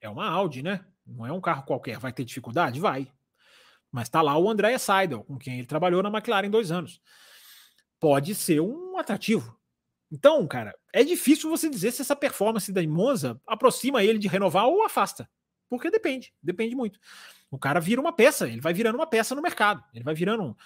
É 0.00 0.08
uma 0.08 0.26
Audi, 0.26 0.62
né? 0.62 0.84
Não 1.06 1.26
é 1.26 1.32
um 1.32 1.40
carro 1.40 1.64
qualquer. 1.64 1.98
Vai 1.98 2.12
ter 2.12 2.24
dificuldade? 2.24 2.80
Vai. 2.80 3.12
Mas 3.92 4.08
está 4.08 4.22
lá 4.22 4.36
o 4.38 4.48
André 4.48 4.76
Seidel, 4.78 5.22
com 5.22 5.38
quem 5.38 5.58
ele 5.58 5.66
trabalhou 5.66 6.02
na 6.02 6.08
McLaren 6.08 6.48
dois 6.48 6.72
anos. 6.72 7.00
Pode 8.00 8.34
ser 8.34 8.60
um 8.60 8.96
atrativo. 8.98 9.54
Então, 10.10 10.46
cara, 10.46 10.74
é 10.92 11.04
difícil 11.04 11.50
você 11.50 11.68
dizer 11.68 11.92
se 11.92 12.00
essa 12.00 12.16
performance 12.16 12.72
da 12.72 12.82
Monza 12.86 13.40
aproxima 13.46 14.02
ele 14.02 14.18
de 14.18 14.28
renovar 14.28 14.66
ou 14.66 14.82
afasta. 14.82 15.28
Porque 15.68 15.90
depende, 15.90 16.32
depende 16.42 16.74
muito. 16.74 16.98
O 17.50 17.58
cara 17.58 17.80
vira 17.80 18.00
uma 18.00 18.12
peça, 18.12 18.48
ele 18.48 18.60
vai 18.60 18.72
virando 18.72 18.96
uma 18.96 19.06
peça 19.06 19.34
no 19.34 19.42
mercado, 19.42 19.84
ele 19.92 20.04
vai 20.04 20.14
virando 20.14 20.56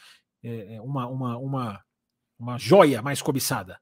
é, 0.42 0.76
é 0.76 0.80
uma, 0.80 1.06
uma, 1.06 1.36
uma, 1.38 1.84
uma 2.38 2.58
joia 2.58 3.02
mais 3.02 3.20
cobiçada. 3.20 3.80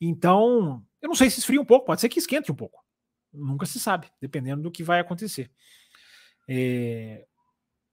Então, 0.00 0.82
eu 1.00 1.08
não 1.08 1.14
sei 1.14 1.30
se 1.30 1.40
esfria 1.40 1.60
um 1.60 1.64
pouco, 1.64 1.86
pode 1.86 2.00
ser 2.00 2.08
que 2.08 2.18
esquente 2.18 2.52
um 2.52 2.54
pouco. 2.54 2.84
Nunca 3.32 3.66
se 3.66 3.78
sabe, 3.78 4.10
dependendo 4.20 4.62
do 4.62 4.70
que 4.70 4.82
vai 4.82 5.00
acontecer. 5.00 5.50
É... 6.48 7.26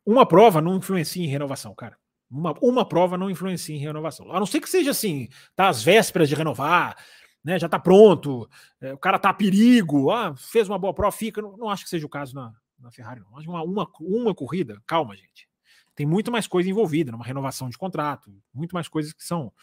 Uma 0.05 0.25
prova 0.25 0.61
não 0.61 0.75
influencia 0.75 1.23
em 1.23 1.27
renovação, 1.27 1.73
cara. 1.73 1.97
Uma, 2.29 2.53
uma 2.61 2.87
prova 2.87 3.17
não 3.17 3.29
influencia 3.29 3.75
em 3.75 3.79
renovação. 3.79 4.31
A 4.31 4.39
não 4.39 4.45
ser 4.45 4.59
que 4.59 4.69
seja 4.69 4.91
assim, 4.91 5.27
tá 5.55 5.67
às 5.67 5.83
vésperas 5.83 6.29
de 6.29 6.35
renovar, 6.35 6.95
né? 7.43 7.59
Já 7.59 7.69
tá 7.69 7.79
pronto, 7.79 8.49
é, 8.81 8.93
o 8.93 8.97
cara 8.97 9.19
tá 9.19 9.29
a 9.29 9.33
perigo, 9.33 10.11
ah, 10.11 10.35
fez 10.35 10.67
uma 10.67 10.79
boa 10.79 10.93
prova, 10.93 11.15
fica. 11.15 11.41
Não, 11.41 11.55
não 11.57 11.69
acho 11.69 11.83
que 11.83 11.89
seja 11.89 12.05
o 12.05 12.09
caso 12.09 12.33
na, 12.35 12.53
na 12.79 12.91
Ferrari, 12.91 13.21
não. 13.21 13.29
Uma, 13.29 13.63
uma, 13.63 13.91
uma 13.99 14.35
corrida, 14.35 14.81
calma, 14.85 15.15
gente. 15.15 15.47
Tem 15.95 16.05
muito 16.05 16.31
mais 16.31 16.47
coisa 16.47 16.69
envolvida 16.69 17.11
numa 17.11 17.23
renovação 17.23 17.69
de 17.69 17.77
contrato, 17.77 18.31
muito 18.53 18.73
mais 18.73 18.87
coisas 18.87 19.13
que 19.13 19.23
são, 19.23 19.53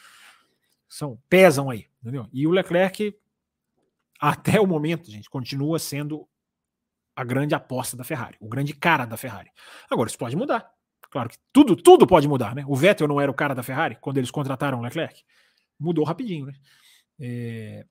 são 0.93 1.19
pesam 1.27 1.71
aí, 1.71 1.87
entendeu? 2.03 2.29
E 2.31 2.47
o 2.47 2.51
Leclerc, 2.51 3.19
até 4.21 4.61
o 4.61 4.67
momento, 4.67 5.11
gente, 5.11 5.31
continua 5.31 5.79
sendo 5.79 6.29
a 7.17 7.25
grande 7.25 7.55
aposta 7.55 7.97
da 7.97 8.05
Ferrari, 8.05 8.37
o 8.39 8.47
grande 8.47 8.75
cara 8.75 9.07
da 9.07 9.17
Ferrari. 9.17 9.51
Agora, 9.91 10.11
isso 10.11 10.19
pode 10.19 10.37
mudar. 10.37 10.71
Claro 11.11 11.31
que 11.31 11.39
tudo, 11.51 11.75
tudo 11.77 12.07
pode 12.07 12.29
mudar, 12.29 12.55
né? 12.55 12.63
O 12.69 12.77
Vettel 12.77 13.09
não 13.09 13.19
era 13.19 13.31
o 13.31 13.35
cara 13.35 13.55
da 13.55 13.63
Ferrari 13.63 13.97
quando 14.03 14.19
eles 14.19 14.31
contrataram 14.31 14.81
o 14.81 14.83
Leclerc. 14.83 15.25
Mudou 15.81 16.05
rapidinho, 16.05 16.45
né? 16.45 16.53
É... 17.19 17.87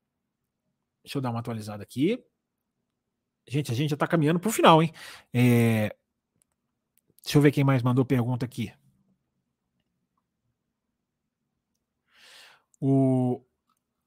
Deixa 1.03 1.17
eu 1.17 1.21
dar 1.23 1.31
uma 1.31 1.39
atualizada 1.39 1.81
aqui. 1.81 2.23
Gente, 3.47 3.71
a 3.71 3.75
gente 3.75 3.89
já 3.89 3.95
está 3.95 4.05
caminhando 4.05 4.39
para 4.39 4.49
o 4.49 4.53
final, 4.53 4.81
hein? 4.81 4.93
É... 5.33 5.95
Deixa 7.23 7.39
eu 7.39 7.41
ver 7.41 7.51
quem 7.51 7.63
mais 7.63 7.81
mandou 7.81 8.05
pergunta 8.05 8.45
aqui. 8.45 8.71
O... 12.81 13.45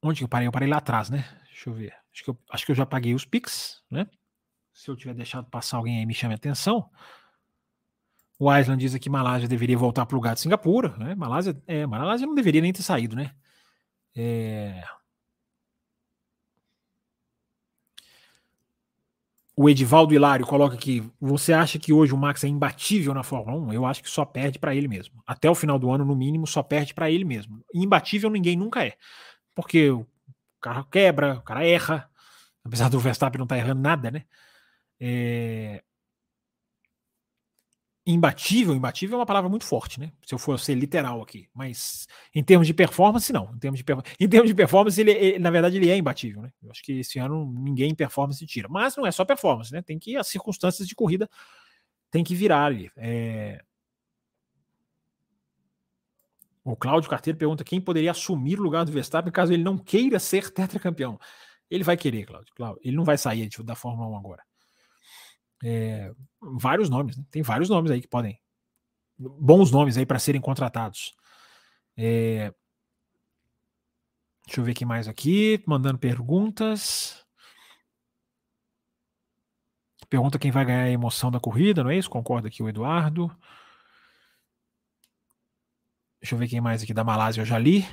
Onde 0.03 0.19
que 0.19 0.25
eu 0.25 0.29
parei? 0.29 0.49
Eu 0.49 0.53
parei 0.53 0.69
lá 0.69 0.79
atrás, 0.79 1.09
né? 1.09 1.25
Deixa 1.47 1.71
eu 1.71 1.75
ver. 1.75 1.95
Acho 2.13 2.25
que 2.25 2.31
eu, 2.31 2.39
acho 2.51 2.67
que 2.67 2.73
eu 2.73 2.77
já 2.77 2.85
paguei 2.85 3.15
os 3.15 3.25
Pix, 3.25 3.81
né? 3.91 4.07
Se 4.73 4.91
eu 4.91 4.97
tiver 4.97 5.15
deixado 5.15 5.49
passar 5.49 5.77
alguém 5.77 5.99
aí, 5.99 6.05
me 6.05 6.13
chame 6.13 6.35
a 6.35 6.37
atenção. 6.37 6.91
O 8.39 8.53
Island 8.53 8.81
diz 8.81 8.99
que 8.99 9.09
Malásia 9.09 9.49
deveria 9.49 9.79
voltar 9.79 10.05
para 10.05 10.15
o 10.15 10.19
lugar 10.19 10.35
de 10.35 10.41
Singapura. 10.41 10.97
Né? 10.97 11.15
Malásia, 11.15 11.57
é, 11.67 11.87
Malásia 11.87 12.27
não 12.27 12.35
deveria 12.35 12.61
nem 12.61 12.73
ter 12.73 12.83
saído, 12.83 13.15
né? 13.15 13.33
É... 14.17 14.83
O 19.57 19.69
Edivaldo 19.69 20.13
Hilário 20.13 20.47
coloca 20.47 20.75
aqui: 20.75 21.03
você 21.21 21.53
acha 21.53 21.79
que 21.79 21.93
hoje 21.93 22.13
o 22.13 22.17
Max 22.17 22.43
é 22.43 22.49
imbatível 22.49 23.15
na 23.15 23.23
Fórmula 23.23 23.57
1? 23.69 23.73
Eu 23.73 23.87
acho 23.87 24.03
que 24.03 24.11
só 24.11 24.25
perde 24.25 24.59
para 24.59 24.75
ele 24.75 24.89
mesmo. 24.89 25.23
Até 25.27 25.49
o 25.49 25.55
final 25.55 25.79
do 25.79 25.91
ano, 25.91 26.05
no 26.05 26.17
mínimo, 26.17 26.47
só 26.47 26.63
perde 26.63 26.93
para 26.93 27.11
ele 27.11 27.25
mesmo. 27.25 27.65
Imbatível 27.73 28.31
ninguém 28.31 28.57
nunca 28.57 28.85
é. 28.85 28.95
Porque 29.55 29.91
o 29.91 30.07
carro 30.61 30.85
quebra, 30.91 31.35
o 31.35 31.43
cara 31.43 31.65
erra. 31.65 32.11
Apesar 32.65 32.89
do 32.89 32.99
Verstappen 32.99 33.39
não 33.39 33.45
estar 33.45 33.57
tá 33.57 33.61
errando 33.61 33.81
nada, 33.81 34.11
né? 34.11 34.25
É... 34.99 35.83
Imbatível, 38.07 38.75
imbatível 38.75 39.17
é 39.17 39.21
uma 39.21 39.27
palavra 39.27 39.49
muito 39.49 39.65
forte, 39.65 39.99
né? 39.99 40.13
Se 40.27 40.35
eu 40.35 40.39
for 40.39 40.59
ser 40.59 40.75
literal 40.75 41.23
aqui. 41.23 41.49
Mas 41.55 42.07
em 42.35 42.45
termos 42.45 42.67
de 42.67 42.75
performance, 42.75 43.33
não. 43.33 43.51
Em 43.55 43.59
termos 43.59 43.81
de, 43.83 43.85
em 44.21 44.29
termos 44.29 44.49
de 44.49 44.55
performance, 44.55 45.01
ele, 45.01 45.13
ele, 45.13 45.39
na 45.39 45.51
verdade, 45.51 45.79
ele 45.79 45.89
é 45.89 45.97
imbatível, 45.97 46.43
né? 46.43 46.53
Eu 46.63 46.71
acho 46.71 46.83
que 46.83 47.01
esse 47.01 47.19
ano 47.19 47.51
ninguém 47.57 47.93
em 47.93 47.95
performance 47.95 48.45
tira. 48.45 48.69
Mas 48.69 48.95
não 48.95 49.07
é 49.07 49.11
só 49.11 49.25
performance, 49.25 49.73
né? 49.73 49.81
Tem 49.81 49.99
que 49.99 50.19
as 50.19 50.29
circunstâncias 50.29 50.87
de 50.87 50.95
corrida 50.95 51.31
tem 52.11 52.23
que 52.23 52.35
virar 52.35 52.67
ali. 52.67 52.91
É... 52.97 53.65
O 56.63 56.77
Cláudio 56.77 57.09
Carteiro 57.09 57.39
pergunta 57.39 57.65
quem 57.65 57.81
poderia 57.81 58.11
assumir 58.11 58.61
o 58.61 58.63
lugar 58.63 58.85
do 58.85 58.93
Verstappen 58.93 59.33
caso 59.33 59.53
ele 59.53 59.65
não 59.65 59.79
queira 59.79 60.19
ser 60.19 60.51
tetracampeão. 60.51 61.19
Ele 61.71 61.83
vai 61.83 61.97
querer, 61.97 62.27
Cláudio. 62.27 62.53
Ele 62.83 62.97
não 62.97 63.05
vai 63.05 63.17
sair 63.17 63.49
da 63.65 63.75
Fórmula 63.75 64.09
1 64.11 64.17
agora. 64.17 64.43
É, 65.67 66.13
vários 66.43 66.91
nomes, 66.91 67.17
né? 67.17 67.25
tem 67.31 67.43
vários 67.43 67.71
nomes 67.71 67.91
aí 67.91 68.03
que 68.03 68.07
podem. 68.07 68.39
Bons 69.19 69.71
nomes 69.71 69.97
aí 69.97 70.05
para 70.05 70.19
serem 70.19 70.41
contratados. 70.41 71.15
É, 71.97 72.53
deixa 74.45 74.61
eu 74.61 74.65
ver 74.65 74.75
quem 74.75 74.87
mais 74.87 75.09
aqui, 75.09 75.63
mandando 75.67 75.99
perguntas. 75.99 77.25
Pergunta 80.11 80.39
quem 80.39 80.51
vai 80.51 80.67
ganhar 80.67 80.83
a 80.83 80.91
emoção 80.91 81.31
da 81.31 81.41
corrida, 81.41 81.83
não 81.83 81.91
é 81.91 81.97
isso? 81.97 82.11
Concorda 82.11 82.49
aqui 82.49 82.63
o 82.63 82.69
Eduardo. 82.69 83.35
Deixa 86.21 86.35
eu 86.35 86.39
ver 86.39 86.49
quem 86.49 86.61
mais 86.61 86.83
aqui 86.83 86.93
da 86.93 87.03
Malásia 87.03 87.41
eu 87.41 87.47
já 87.47 87.59
li. 87.59 87.87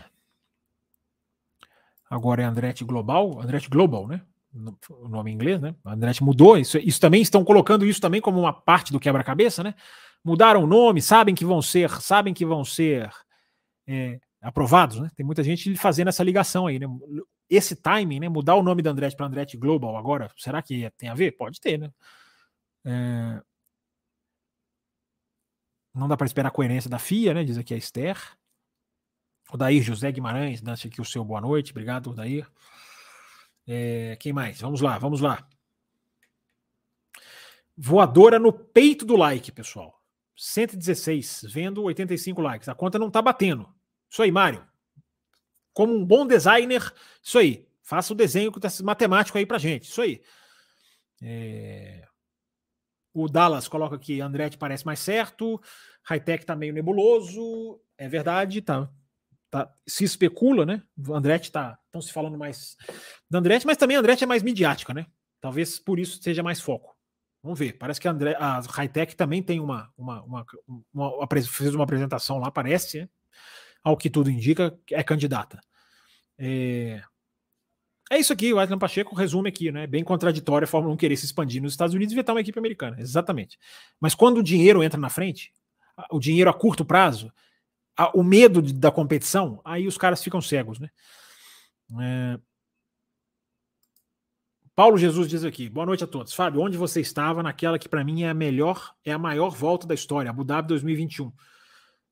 Agora 2.09 2.41
é 2.41 2.45
Andretti 2.45 2.83
Global, 2.83 3.39
Andretti 3.39 3.69
Global, 3.69 4.07
né? 4.07 4.25
O 4.53 5.07
nome 5.07 5.31
em 5.31 5.33
inglês, 5.33 5.61
né? 5.61 5.75
A 5.85 5.95
mudou, 6.23 6.57
isso, 6.57 6.77
isso 6.77 6.99
também 6.99 7.21
estão 7.21 7.43
colocando 7.43 7.85
isso 7.85 8.01
também 8.01 8.19
como 8.19 8.39
uma 8.39 8.53
parte 8.53 8.91
do 8.91 8.99
quebra-cabeça, 8.99 9.63
né? 9.63 9.73
Mudaram 10.23 10.63
o 10.63 10.67
nome, 10.67 11.01
sabem 11.01 11.33
que 11.33 11.45
vão 11.45 11.61
ser, 11.61 11.89
sabem 12.01 12.33
que 12.33 12.45
vão 12.45 12.63
ser 12.63 13.09
é, 13.87 14.19
aprovados, 14.41 14.99
né? 14.99 15.09
Tem 15.15 15.25
muita 15.25 15.43
gente 15.43 15.75
fazendo 15.75 16.09
essa 16.09 16.23
ligação 16.23 16.67
aí, 16.67 16.77
né? 16.79 16.85
Esse 17.49 17.75
timing, 17.75 18.19
né? 18.19 18.29
Mudar 18.29 18.55
o 18.55 18.63
nome 18.63 18.81
da 18.81 18.91
Andretti 18.91 19.15
para 19.15 19.25
Andretti 19.25 19.57
Global 19.57 19.95
agora, 19.95 20.29
será 20.37 20.61
que 20.61 20.89
tem 20.97 21.09
a 21.09 21.13
ver? 21.13 21.31
Pode 21.31 21.59
ter, 21.59 21.77
né? 21.77 21.89
É... 22.85 23.41
Não 25.93 26.07
dá 26.07 26.15
para 26.15 26.25
esperar 26.25 26.49
a 26.49 26.51
coerência 26.51 26.89
da 26.89 26.99
FIA, 26.99 27.33
né? 27.33 27.43
Diz 27.43 27.57
aqui 27.57 27.73
a 27.73 27.77
Esther. 27.77 28.17
O 29.51 29.57
Dair 29.57 29.83
José 29.83 30.09
Guimarães, 30.11 30.61
deixa 30.61 30.87
aqui 30.87 31.01
o 31.01 31.05
seu 31.05 31.25
boa 31.25 31.41
noite. 31.41 31.71
Obrigado, 31.71 32.13
Dair. 32.13 32.47
É, 33.73 34.17
quem 34.17 34.33
mais? 34.33 34.59
Vamos 34.59 34.81
lá, 34.81 34.97
vamos 34.97 35.21
lá. 35.21 35.47
Voadora 37.77 38.37
no 38.37 38.51
peito 38.51 39.05
do 39.05 39.15
like, 39.15 39.49
pessoal. 39.49 39.97
116, 40.35 41.45
vendo 41.47 41.81
85 41.83 42.41
likes. 42.41 42.67
A 42.67 42.75
conta 42.75 42.99
não 42.99 43.09
tá 43.09 43.21
batendo. 43.21 43.73
Isso 44.09 44.21
aí, 44.21 44.29
Mário. 44.29 44.67
Como 45.71 45.95
um 45.95 46.05
bom 46.05 46.27
designer, 46.27 46.93
isso 47.23 47.39
aí. 47.39 47.65
Faça 47.81 48.11
o 48.11 48.15
desenho 48.15 48.51
matemático 48.83 49.37
aí 49.37 49.45
pra 49.45 49.57
gente. 49.57 49.89
Isso 49.89 50.01
aí. 50.01 50.21
É... 51.21 52.05
O 53.13 53.29
Dallas 53.29 53.69
coloca 53.69 53.95
aqui, 53.95 54.19
Andretti 54.19 54.57
parece 54.57 54.85
mais 54.85 54.99
certo. 54.99 55.61
Hightech 56.03 56.45
tá 56.45 56.57
meio 56.57 56.73
nebuloso. 56.73 57.79
É 57.97 58.09
verdade, 58.09 58.61
tá 58.61 58.91
Tá, 59.51 59.69
se 59.85 60.05
especula, 60.05 60.65
né? 60.65 60.81
O 60.97 61.13
Andretti 61.13 61.51
tá. 61.51 61.77
Estão 61.85 62.01
se 62.01 62.11
falando 62.11 62.37
mais 62.37 62.77
da 63.29 63.39
Andretti, 63.39 63.67
mas 63.67 63.77
também 63.77 63.97
a 63.97 63.99
Andretti 63.99 64.23
é 64.23 64.27
mais 64.27 64.41
midiática, 64.41 64.93
né? 64.93 65.05
Talvez 65.41 65.77
por 65.77 65.99
isso 65.99 66.23
seja 66.23 66.41
mais 66.41 66.61
foco. 66.61 66.95
Vamos 67.43 67.59
ver. 67.59 67.73
Parece 67.73 67.99
que 67.99 68.07
a, 68.07 68.11
André, 68.11 68.35
a 68.39 68.61
Hightech 68.61 69.15
também 69.15 69.43
tem 69.43 69.59
uma, 69.59 69.91
uma, 69.97 70.23
uma, 70.23 70.45
uma, 70.93 71.27
fez 71.43 71.75
uma 71.75 71.83
apresentação 71.83 72.39
lá, 72.39 72.49
parece, 72.49 73.01
né? 73.01 73.09
ao 73.83 73.97
que 73.97 74.09
tudo 74.09 74.29
indica, 74.29 74.77
é 74.91 75.03
candidata. 75.03 75.59
É, 76.37 77.01
é 78.11 78.17
isso 78.19 78.31
aqui, 78.31 78.53
o 78.53 78.59
Adriano 78.59 78.79
Pacheco 78.79 79.15
resume 79.15 79.49
aqui, 79.49 79.71
né? 79.71 79.87
Bem 79.87 80.03
contraditório 80.03 80.65
a 80.65 80.67
Fórmula 80.67 80.93
1 80.93 80.97
querer 80.97 81.17
se 81.17 81.25
expandir 81.25 81.61
nos 81.61 81.73
Estados 81.73 81.95
Unidos 81.95 82.13
e 82.13 82.15
vetar 82.15 82.35
uma 82.35 82.41
equipe 82.41 82.59
americana. 82.59 82.99
Exatamente. 82.99 83.57
Mas 83.99 84.13
quando 84.13 84.37
o 84.37 84.43
dinheiro 84.43 84.83
entra 84.83 84.99
na 84.99 85.09
frente, 85.09 85.51
o 86.09 86.19
dinheiro 86.19 86.49
a 86.49 86.53
curto 86.53 86.85
prazo, 86.85 87.31
a, 88.01 88.09
o 88.15 88.23
medo 88.23 88.61
de, 88.61 88.73
da 88.73 88.89
competição, 88.91 89.61
aí 89.63 89.87
os 89.87 89.97
caras 89.97 90.23
ficam 90.23 90.41
cegos, 90.41 90.79
né? 90.79 90.89
É... 92.01 92.39
Paulo 94.75 94.97
Jesus 94.97 95.27
diz 95.27 95.43
aqui: 95.43 95.69
boa 95.69 95.85
noite 95.85 96.03
a 96.03 96.07
todos. 96.07 96.33
Fábio, 96.33 96.61
onde 96.61 96.77
você 96.77 96.99
estava 96.99 97.43
naquela 97.43 97.77
que 97.77 97.87
para 97.87 98.03
mim 98.03 98.23
é 98.23 98.29
a 98.29 98.33
melhor, 98.33 98.95
é 99.05 99.11
a 99.11 99.19
maior 99.19 99.51
volta 99.51 99.85
da 99.85 99.93
história, 99.93 100.31
Abu 100.31 100.43
Dhabi 100.43 100.69
2021? 100.69 101.31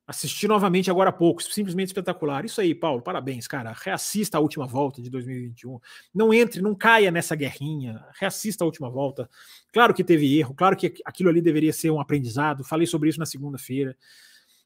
Assisti 0.06 0.48
novamente 0.48 0.90
agora 0.90 1.12
há 1.12 1.14
pouco, 1.14 1.42
simplesmente 1.42 1.90
espetacular. 1.90 2.44
Isso 2.44 2.60
aí, 2.60 2.74
Paulo, 2.74 3.02
parabéns, 3.02 3.48
cara. 3.48 3.76
Reassista 3.80 4.40
a 4.40 4.42
última 4.42 4.66
volta 4.66 5.04
de 5.04 5.10
2021. 5.10 5.80
Não 6.14 6.34
entre, 6.34 6.62
não 6.64 6.74
caia 6.74 7.12
nessa 7.12 7.36
guerrinha. 7.36 8.04
Reassista 8.20 8.64
a 8.64 8.66
última 8.66 8.90
volta. 8.90 9.30
Claro 9.72 9.94
que 9.94 10.04
teve 10.04 10.40
erro, 10.40 10.56
claro 10.56 10.76
que 10.76 10.96
aquilo 11.06 11.30
ali 11.30 11.42
deveria 11.42 11.72
ser 11.72 11.92
um 11.92 12.02
aprendizado. 12.02 12.64
Falei 12.64 12.88
sobre 12.88 13.10
isso 13.10 13.20
na 13.20 13.26
segunda-feira. 13.26 13.96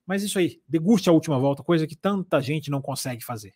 Mas 0.06 0.24
isso 0.24 0.38
aí, 0.38 0.62
deguste 0.68 1.10
a 1.10 1.14
última 1.14 1.39
volta, 1.39 1.64
coisa 1.64 1.88
que 1.88 1.95
tanta 1.95 2.41
gente 2.41 2.70
não 2.70 2.82
consegue 2.82 3.24
fazer. 3.24 3.54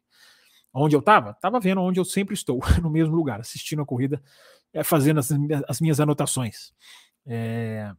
Onde 0.74 0.96
eu 0.96 1.00
estava? 1.00 1.32
Estava 1.32 1.60
vendo 1.60 1.82
onde 1.82 2.00
eu 2.00 2.06
sempre 2.06 2.34
estou, 2.34 2.60
no 2.82 2.90
mesmo 2.90 3.16
lugar, 3.16 3.40
assistindo 3.40 3.82
a 3.82 3.86
corrida, 3.86 4.22
é, 4.74 4.84
fazendo 4.84 5.20
as, 5.20 5.30
as 5.68 5.82
minhas 5.82 6.00
anotações. 6.00 6.72
É... 7.26 7.92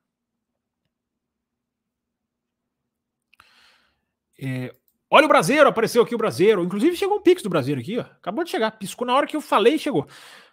É... 4.40 4.74
Olha 5.10 5.24
o 5.24 5.28
Brasileiro, 5.28 5.68
apareceu 5.68 6.02
aqui 6.02 6.14
o 6.14 6.18
Brasileiro. 6.18 6.62
Inclusive 6.62 6.96
chegou 6.96 7.16
um 7.16 7.22
pix 7.22 7.42
do 7.42 7.48
Brasileiro 7.48 7.80
aqui, 7.80 7.98
ó. 7.98 8.02
acabou 8.02 8.44
de 8.44 8.50
chegar, 8.50 8.70
piscou 8.72 9.06
na 9.06 9.14
hora 9.14 9.26
que 9.26 9.36
eu 9.36 9.40
falei, 9.40 9.78
chegou. 9.78 10.06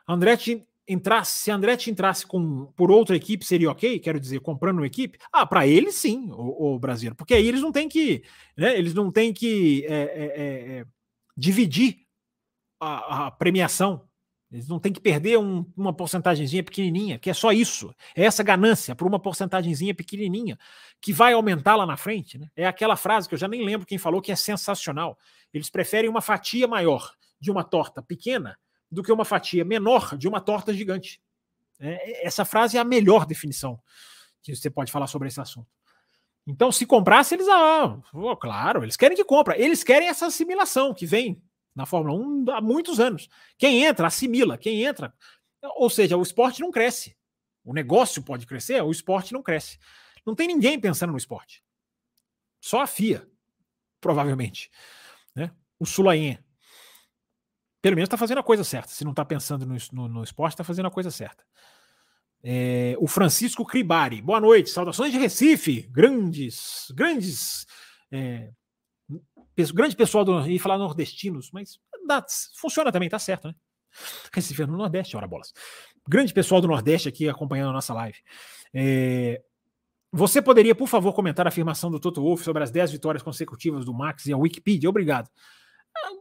Andretti 0.08 0.66
entrasse, 0.88 1.40
se 1.40 1.52
Andretti 1.52 1.90
entrasse 1.90 2.26
com, 2.26 2.68
por 2.76 2.92
outra 2.92 3.16
equipe, 3.16 3.46
seria 3.46 3.72
ok? 3.72 4.00
Quero 4.00 4.20
dizer, 4.20 4.40
comprando 4.40 4.78
uma 4.78 4.88
equipe? 4.88 5.18
Ah, 5.32 5.46
para 5.46 5.68
ele 5.68 5.92
sim, 5.92 6.30
o, 6.32 6.76
o 6.76 6.80
brasileiro, 6.80 7.16
porque 7.16 7.34
aí 7.34 7.48
eles 7.48 7.62
não 7.62 7.72
têm 7.72 7.90
que, 7.90 8.24
né, 8.56 8.78
eles 8.78 8.94
não 8.94 9.12
têm 9.12 9.34
que 9.34 9.86
é, 9.88 9.94
é, 9.94 9.98
é, 9.98 10.78
é 10.80 10.86
dividir 11.36 12.06
a, 12.80 13.28
a 13.28 13.32
premiação. 13.32 14.08
Eles 14.52 14.68
não 14.68 14.80
têm 14.80 14.94
que 14.94 15.02
perder 15.02 15.38
um, 15.38 15.66
uma 15.76 15.92
porcentagemzinha 15.92 16.64
pequenininha, 16.64 17.18
que 17.20 17.30
é 17.30 17.34
só 17.34 17.52
isso. 17.52 17.94
É 18.16 18.24
essa 18.24 18.44
ganância 18.44 18.96
por 18.96 19.08
uma 19.08 19.20
porcentagemzinha 19.20 19.94
pequenininha 19.94 20.58
que 21.02 21.12
vai 21.12 21.34
aumentar 21.34 21.76
lá 21.76 21.86
na 21.86 21.98
frente. 21.98 22.38
Né? 22.38 22.48
É 22.56 22.66
aquela 22.66 22.96
frase 22.96 23.28
que 23.28 23.34
eu 23.34 23.40
já 23.40 23.48
nem 23.48 23.66
lembro 23.66 23.88
quem 23.88 23.98
falou 23.98 24.22
que 24.22 24.32
é 24.32 24.36
sensacional. 24.36 25.18
Eles 25.54 25.70
preferem 25.70 26.10
uma 26.10 26.22
fatia 26.22 26.68
maior 26.68 27.12
de 27.42 27.52
uma 27.52 27.64
torta 27.64 28.02
pequena 28.02 28.58
do 28.92 29.04
que 29.04 29.12
uma 29.12 29.26
fatia 29.26 29.66
menor 29.66 30.18
de 30.18 30.28
uma 30.28 30.40
torta 30.42 30.74
gigante. 30.74 31.22
É, 31.80 32.26
essa 32.26 32.46
frase 32.46 32.78
é 32.78 32.80
a 32.80 32.86
melhor 32.86 33.26
definição 33.26 33.80
que 34.42 34.56
você 34.56 34.70
pode 34.70 34.92
falar 34.92 35.08
sobre 35.08 35.28
esse 35.28 35.42
assunto. 35.42 35.68
Então, 36.48 36.72
se 36.72 36.86
comprasse, 36.86 37.34
eles. 37.34 37.48
Ah, 37.48 38.00
oh, 38.14 38.38
claro, 38.38 38.84
eles 38.84 38.96
querem 38.96 39.18
que 39.18 39.24
compra. 39.24 39.60
Eles 39.60 39.84
querem 39.84 40.08
essa 40.08 40.28
assimilação 40.28 40.94
que 40.94 41.06
vem 41.06 41.42
na 41.74 41.86
Fórmula 41.86 42.16
1 42.16 42.52
há 42.52 42.62
muitos 42.62 43.00
anos. 43.00 43.28
Quem 43.58 43.84
entra, 43.84 44.08
assimila. 44.08 44.58
Quem 44.58 44.84
entra. 44.84 45.14
Ou 45.76 45.90
seja, 45.90 46.16
o 46.16 46.22
esporte 46.22 46.62
não 46.62 46.72
cresce. 46.72 47.18
O 47.64 47.74
negócio 47.74 48.22
pode 48.22 48.46
crescer, 48.46 48.82
o 48.84 48.92
esporte 48.92 49.34
não 49.34 49.42
cresce. 49.42 49.80
Não 50.24 50.36
tem 50.36 50.48
ninguém 50.48 50.80
pensando 50.80 51.12
no 51.12 51.18
esporte. 51.18 51.64
Só 52.62 52.82
a 52.82 52.88
FIA, 52.88 53.28
provavelmente. 54.00 54.70
Né? 55.34 55.52
O 55.80 55.86
Sulaim. 55.86 56.38
Pelo 57.86 57.96
menos 57.96 58.08
está 58.08 58.18
fazendo 58.18 58.40
a 58.40 58.44
coisa 58.44 58.64
certa. 58.64 58.88
Se 58.90 59.04
não 59.04 59.12
está 59.12 59.24
pensando 59.24 59.64
no, 59.64 59.78
no, 59.94 60.08
no 60.08 60.24
esporte, 60.24 60.54
está 60.54 60.64
fazendo 60.64 60.88
a 60.88 60.92
coisa 60.92 61.12
certa. 61.12 61.44
É, 62.44 62.96
o 62.98 63.06
Francisco 63.06 63.64
Cribari. 63.64 64.24
Boa 64.24 64.42
noite, 64.42 64.72
saudações 64.72 65.12
de 65.12 65.20
Recife. 65.20 65.84
Grandes, 65.92 66.92
grandes. 66.96 67.68
É, 68.12 68.50
grande 69.72 69.96
pessoal 69.96 70.26
do. 70.26 70.50
e 70.50 70.58
falar 70.58 70.80
nordestinos, 70.80 71.52
mas 71.54 71.80
dá, 72.08 72.26
funciona 72.56 72.92
também, 72.92 73.08
tá 73.08 73.20
certo, 73.20 73.50
né? 73.50 73.56
Recife 74.34 74.64
é 74.64 74.66
no 74.66 74.78
Nordeste, 74.78 75.16
ora 75.16 75.28
bolas. 75.28 75.54
Grande 76.10 76.34
pessoal 76.34 76.62
do 76.62 76.68
Nordeste 76.68 77.08
aqui 77.08 77.30
acompanhando 77.30 77.70
a 77.70 77.74
nossa 77.74 77.94
live. 77.94 78.18
É, 78.74 79.44
você 80.12 80.42
poderia, 80.42 80.74
por 80.74 80.88
favor, 80.88 81.14
comentar 81.14 81.46
a 81.46 81.50
afirmação 81.50 81.92
do 81.92 82.00
Toto 82.00 82.24
Wolff 82.24 82.44
sobre 82.44 82.64
as 82.64 82.72
10 82.72 82.94
vitórias 82.94 83.22
consecutivas 83.22 83.86
do 83.86 83.94
Max 83.94 84.26
e 84.26 84.34
a 84.34 84.38
Wikipedia? 84.38 84.90
Obrigado. 84.90 85.30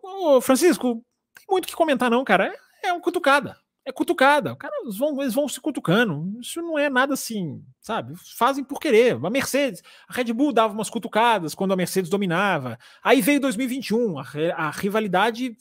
Ô, 0.02 0.42
Francisco, 0.42 1.02
tem 1.34 1.46
muito 1.48 1.68
que 1.68 1.76
comentar, 1.76 2.10
não, 2.10 2.24
cara. 2.24 2.54
É, 2.82 2.88
é 2.88 2.92
uma 2.92 3.00
cutucada 3.00 3.56
é 3.84 3.92
cutucada. 3.92 4.56
Cara, 4.56 4.72
eles 4.82 4.96
vão, 4.96 5.20
eles 5.20 5.34
vão 5.34 5.48
se 5.48 5.60
cutucando. 5.60 6.40
Isso 6.40 6.60
não 6.62 6.78
é 6.78 6.88
nada 6.88 7.14
assim, 7.14 7.62
sabe? 7.80 8.14
Fazem 8.36 8.64
por 8.64 8.80
querer. 8.80 9.18
A 9.22 9.30
Mercedes, 9.30 9.82
a 10.08 10.12
Red 10.12 10.32
Bull 10.32 10.52
dava 10.52 10.72
umas 10.72 10.88
cutucadas 10.88 11.54
quando 11.54 11.72
a 11.72 11.76
Mercedes 11.76 12.10
dominava. 12.10 12.78
Aí 13.02 13.20
veio 13.20 13.40
2021, 13.40 14.18
a, 14.18 14.24
a 14.56 14.70
rivalidade 14.70 15.56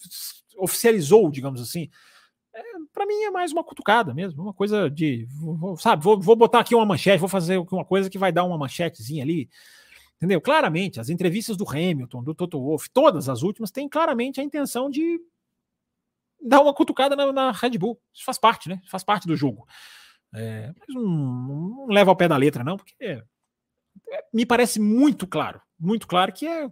oficializou, 0.57 1.29
digamos 1.29 1.61
assim. 1.61 1.89
É, 2.55 2.61
para 2.93 3.05
mim 3.05 3.23
é 3.23 3.31
mais 3.31 3.51
uma 3.51 3.63
cutucada 3.63 4.13
mesmo, 4.13 4.41
uma 4.43 4.53
coisa 4.53 4.89
de, 4.89 5.27
sabe? 5.79 6.03
Vou, 6.03 6.19
vou 6.19 6.35
botar 6.35 6.59
aqui 6.59 6.75
uma 6.75 6.85
manchete, 6.85 7.19
vou 7.19 7.27
fazer 7.27 7.57
uma 7.57 7.83
coisa 7.83 8.09
que 8.09 8.17
vai 8.17 8.31
dar 8.31 8.43
uma 8.45 8.57
manchetezinha 8.57 9.23
ali. 9.23 9.49
Entendeu? 10.15 10.39
Claramente, 10.39 11.01
as 11.01 11.09
entrevistas 11.09 11.57
do 11.57 11.67
Hamilton, 11.67 12.23
do 12.23 12.33
Toto 12.33 12.57
Wolff, 12.57 12.89
todas 12.93 13.27
as 13.27 13.41
últimas, 13.41 13.71
têm 13.71 13.89
claramente 13.89 14.39
a 14.39 14.43
intenção 14.43 14.89
de 14.89 15.19
dar 16.43 16.61
uma 16.61 16.73
cutucada 16.73 17.15
na, 17.15 17.31
na, 17.31 17.51
Red 17.51 17.77
Bull. 17.77 17.99
Isso 18.13 18.25
faz 18.25 18.37
parte, 18.37 18.69
né? 18.69 18.81
Faz 18.89 19.03
parte 19.03 19.27
do 19.27 19.35
jogo. 19.35 19.65
É, 20.35 20.73
mas 20.77 20.87
não, 20.89 21.03
não, 21.03 21.87
leva 21.87 22.11
ao 22.11 22.15
pé 22.15 22.27
da 22.27 22.37
letra, 22.37 22.63
não, 22.63 22.77
porque 22.77 22.93
é, 22.99 23.23
me 24.33 24.45
parece 24.45 24.79
muito 24.79 25.27
claro, 25.27 25.61
muito 25.79 26.07
claro 26.07 26.33
que 26.33 26.47
é 26.47 26.67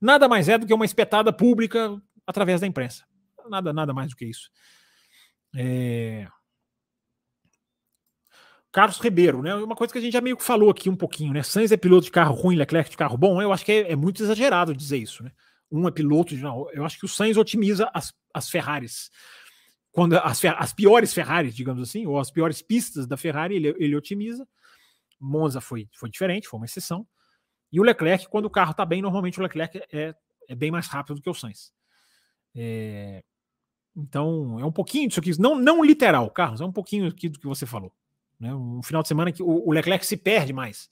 nada 0.00 0.28
mais 0.28 0.48
é 0.48 0.58
do 0.58 0.66
que 0.66 0.74
uma 0.74 0.84
espetada 0.84 1.32
pública 1.32 2.00
através 2.26 2.60
da 2.60 2.66
imprensa. 2.66 3.04
Nada, 3.48 3.72
nada 3.72 3.94
mais 3.94 4.10
do 4.10 4.16
que 4.16 4.26
isso. 4.26 4.50
É... 5.56 6.28
Carlos 8.70 8.98
Ribeiro, 8.98 9.42
né? 9.42 9.54
Uma 9.54 9.74
coisa 9.74 9.90
que 9.90 9.98
a 9.98 10.02
gente 10.02 10.12
já 10.12 10.20
meio 10.20 10.36
que 10.36 10.44
falou 10.44 10.68
aqui 10.68 10.90
um 10.90 10.96
pouquinho, 10.96 11.32
né? 11.32 11.42
Sainz 11.42 11.72
é 11.72 11.76
piloto 11.76 12.04
de 12.04 12.10
carro 12.10 12.34
ruim, 12.34 12.56
Leclerc 12.56 12.90
de 12.90 12.96
carro 12.96 13.16
bom. 13.16 13.40
Eu 13.40 13.52
acho 13.52 13.64
que 13.64 13.72
é, 13.72 13.92
é 13.92 13.96
muito 13.96 14.22
exagerado 14.22 14.74
dizer 14.74 14.98
isso, 14.98 15.24
né? 15.24 15.32
Um 15.70 15.86
é 15.86 15.90
piloto 15.90 16.34
de. 16.34 16.42
Não, 16.42 16.70
eu 16.72 16.84
acho 16.84 16.98
que 16.98 17.04
o 17.04 17.08
Sainz 17.08 17.36
otimiza 17.36 17.90
as, 17.92 18.12
as 18.32 18.48
Ferraris. 18.48 19.10
Quando 19.92 20.16
as, 20.18 20.44
as 20.44 20.72
piores 20.72 21.12
Ferraris, 21.12 21.54
digamos 21.54 21.82
assim, 21.82 22.06
ou 22.06 22.18
as 22.18 22.30
piores 22.30 22.62
pistas 22.62 23.06
da 23.06 23.16
Ferrari, 23.16 23.56
ele, 23.56 23.74
ele 23.78 23.96
otimiza. 23.96 24.46
Monza 25.20 25.60
foi, 25.60 25.88
foi 25.94 26.08
diferente, 26.08 26.48
foi 26.48 26.58
uma 26.58 26.66
exceção. 26.66 27.06
E 27.72 27.80
o 27.80 27.82
Leclerc, 27.82 28.28
quando 28.28 28.46
o 28.46 28.50
carro 28.50 28.70
está 28.70 28.84
bem, 28.86 29.02
normalmente 29.02 29.38
o 29.38 29.42
Leclerc 29.42 29.80
é, 29.92 30.14
é 30.48 30.54
bem 30.54 30.70
mais 30.70 30.86
rápido 30.86 31.16
do 31.16 31.22
que 31.22 31.28
o 31.28 31.34
Sainz. 31.34 31.72
É, 32.54 33.22
então, 33.96 34.58
é 34.60 34.64
um 34.64 34.72
pouquinho 34.72 35.08
disso 35.08 35.20
aqui, 35.20 35.38
não, 35.40 35.56
não 35.56 35.84
literal, 35.84 36.30
Carlos, 36.30 36.60
é 36.60 36.64
um 36.64 36.72
pouquinho 36.72 37.08
aqui 37.08 37.28
do 37.28 37.38
que 37.38 37.46
você 37.46 37.66
falou. 37.66 37.92
Né? 38.38 38.54
Um 38.54 38.82
final 38.82 39.02
de 39.02 39.08
semana 39.08 39.32
que 39.32 39.42
o, 39.42 39.68
o 39.68 39.72
Leclerc 39.72 40.06
se 40.06 40.16
perde 40.16 40.52
mais 40.52 40.88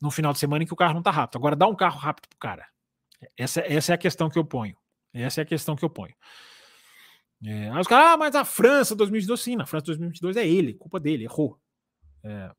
no 0.00 0.10
final 0.10 0.32
de 0.32 0.38
semana 0.38 0.62
em 0.62 0.66
que 0.66 0.72
o 0.72 0.76
carro 0.76 0.92
não 0.92 1.00
está 1.00 1.10
rápido. 1.10 1.36
Agora, 1.36 1.56
dá 1.56 1.66
um 1.66 1.74
carro 1.74 1.98
rápido 1.98 2.28
pro 2.28 2.38
cara. 2.38 2.66
Essa, 3.36 3.60
essa 3.60 3.92
é 3.92 3.94
a 3.94 3.98
questão 3.98 4.28
que 4.28 4.38
eu 4.38 4.44
ponho. 4.44 4.76
Essa 5.12 5.40
é 5.40 5.42
a 5.42 5.46
questão 5.46 5.76
que 5.76 5.84
eu 5.84 5.90
ponho. 5.90 6.14
É, 7.44 7.70
aí 7.70 7.80
os 7.80 7.86
caras, 7.86 8.12
ah, 8.12 8.16
mas 8.16 8.34
a 8.34 8.44
França 8.44 8.94
2022, 8.94 9.40
sim, 9.40 9.56
na 9.56 9.66
França 9.66 9.86
2022 9.86 10.36
é 10.36 10.46
ele, 10.46 10.74
culpa 10.74 10.98
dele, 10.98 11.24
errou. 11.24 11.58
É, 12.24 12.50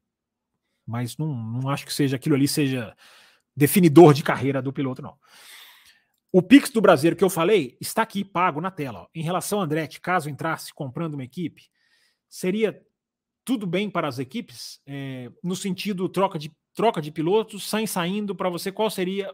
mas 0.86 1.18
não, 1.18 1.34
não 1.34 1.70
acho 1.70 1.86
que 1.86 1.94
seja 1.94 2.16
aquilo 2.16 2.36
ali 2.36 2.48
seja 2.48 2.96
definidor 3.56 4.14
de 4.14 4.24
carreira 4.24 4.62
do 4.62 4.72
piloto, 4.72 5.02
não. 5.02 5.18
O 6.32 6.42
Pix 6.42 6.70
do 6.70 6.82
Brasileiro 6.82 7.16
que 7.16 7.24
eu 7.24 7.30
falei 7.30 7.78
está 7.80 8.02
aqui 8.02 8.24
pago 8.24 8.60
na 8.60 8.70
tela. 8.70 9.04
Ó. 9.04 9.08
Em 9.16 9.24
relação 9.24 9.62
a 9.62 9.64
Andretti, 9.64 10.02
caso 10.02 10.30
entrasse 10.30 10.74
comprando 10.74 11.14
uma 11.14 11.24
equipe, 11.24 11.64
seria 12.30 12.80
tudo 13.44 13.66
bem 13.66 13.90
para 13.90 14.08
as 14.08 14.20
equipes, 14.20 14.82
é, 14.86 15.32
no 15.44 15.56
sentido 15.56 16.10
troca 16.10 16.38
de, 16.38 16.52
troca 16.74 17.02
de 17.02 17.12
pilotos, 17.12 17.70
saem 17.70 17.88
saindo 17.88 18.36
para 18.36 18.50
você, 18.50 18.72
qual 18.72 18.90
seria 18.90 19.34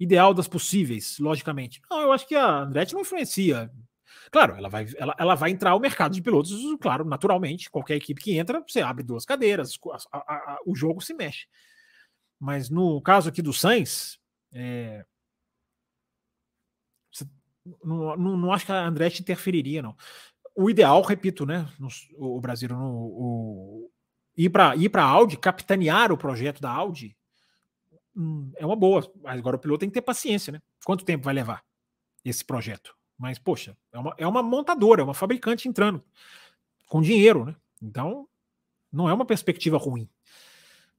ideal 0.00 0.32
das 0.32 0.48
possíveis, 0.48 1.18
logicamente. 1.18 1.80
Não, 1.90 2.00
eu 2.00 2.12
acho 2.12 2.26
que 2.26 2.34
a 2.34 2.62
Andretti 2.62 2.94
não 2.94 3.02
influencia. 3.02 3.70
Claro, 4.32 4.56
ela 4.56 4.68
vai, 4.68 4.86
ela, 4.96 5.14
ela 5.18 5.34
vai 5.34 5.50
entrar 5.50 5.72
ao 5.72 5.80
mercado 5.80 6.14
de 6.14 6.22
pilotos, 6.22 6.52
claro, 6.80 7.04
naturalmente. 7.04 7.70
Qualquer 7.70 7.96
equipe 7.96 8.20
que 8.20 8.38
entra, 8.38 8.64
você 8.66 8.80
abre 8.80 9.04
duas 9.04 9.26
cadeiras, 9.26 9.78
a, 10.10 10.18
a, 10.18 10.34
a, 10.34 10.58
o 10.66 10.74
jogo 10.74 11.02
se 11.02 11.12
mexe. 11.12 11.46
Mas 12.38 12.70
no 12.70 13.00
caso 13.02 13.28
aqui 13.28 13.42
do 13.42 13.52
Sainz, 13.52 14.18
é, 14.54 15.04
não, 17.84 18.16
não, 18.16 18.36
não, 18.36 18.52
acho 18.52 18.64
que 18.64 18.72
a 18.72 18.86
Andretti 18.86 19.20
interferiria, 19.20 19.82
não. 19.82 19.94
O 20.56 20.70
ideal, 20.70 21.02
repito, 21.02 21.44
né? 21.44 21.68
No, 21.78 21.88
o 22.16 22.40
Brasil, 22.40 22.68
no, 22.68 22.90
o, 22.90 23.90
ir 24.36 24.48
para 24.48 24.74
ir 24.76 24.90
a 24.96 25.02
Audi, 25.02 25.36
capitanear 25.36 26.10
o 26.10 26.18
projeto 26.18 26.60
da 26.60 26.70
Audi, 26.70 27.16
Hum, 28.16 28.52
é 28.56 28.66
uma 28.66 28.76
boa. 28.76 29.10
Agora 29.24 29.56
o 29.56 29.58
piloto 29.58 29.80
tem 29.80 29.88
que 29.88 29.94
ter 29.94 30.02
paciência, 30.02 30.52
né? 30.52 30.60
Quanto 30.84 31.04
tempo 31.04 31.24
vai 31.24 31.34
levar 31.34 31.62
esse 32.24 32.44
projeto? 32.44 32.94
Mas, 33.18 33.38
poxa, 33.38 33.76
é 33.92 33.98
uma, 33.98 34.14
é 34.18 34.26
uma 34.26 34.42
montadora, 34.42 35.02
é 35.02 35.04
uma 35.04 35.14
fabricante 35.14 35.68
entrando 35.68 36.02
com 36.86 37.02
dinheiro, 37.02 37.44
né? 37.44 37.54
Então, 37.82 38.26
não 38.92 39.08
é 39.08 39.12
uma 39.12 39.24
perspectiva 39.24 39.76
ruim. 39.76 40.08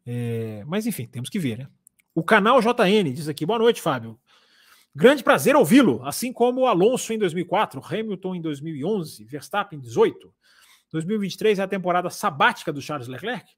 É, 0.06 0.64
mas, 0.68 0.86
enfim, 0.86 1.08
temos 1.08 1.30
que 1.30 1.40
ver, 1.40 1.58
né? 1.58 1.68
O 2.14 2.24
canal 2.24 2.62
JN 2.62 3.14
diz 3.14 3.28
aqui: 3.28 3.46
boa 3.46 3.60
noite, 3.60 3.82
Fábio. 3.82 4.20
Grande 4.94 5.24
prazer 5.24 5.56
ouvi-lo, 5.56 6.04
assim 6.04 6.34
como 6.34 6.66
Alonso 6.66 7.14
em 7.14 7.18
2004, 7.18 7.82
Hamilton 7.84 8.36
em 8.36 8.42
2011, 8.42 9.24
Verstappen 9.24 9.80
em 9.80 9.82
18. 9.82 10.34
2023 10.92 11.60
é 11.60 11.64
a 11.64 11.68
temporada 11.68 12.10
sabática 12.10 12.74
do 12.74 12.82
Charles 12.82 13.08
Leclerc. 13.08 13.50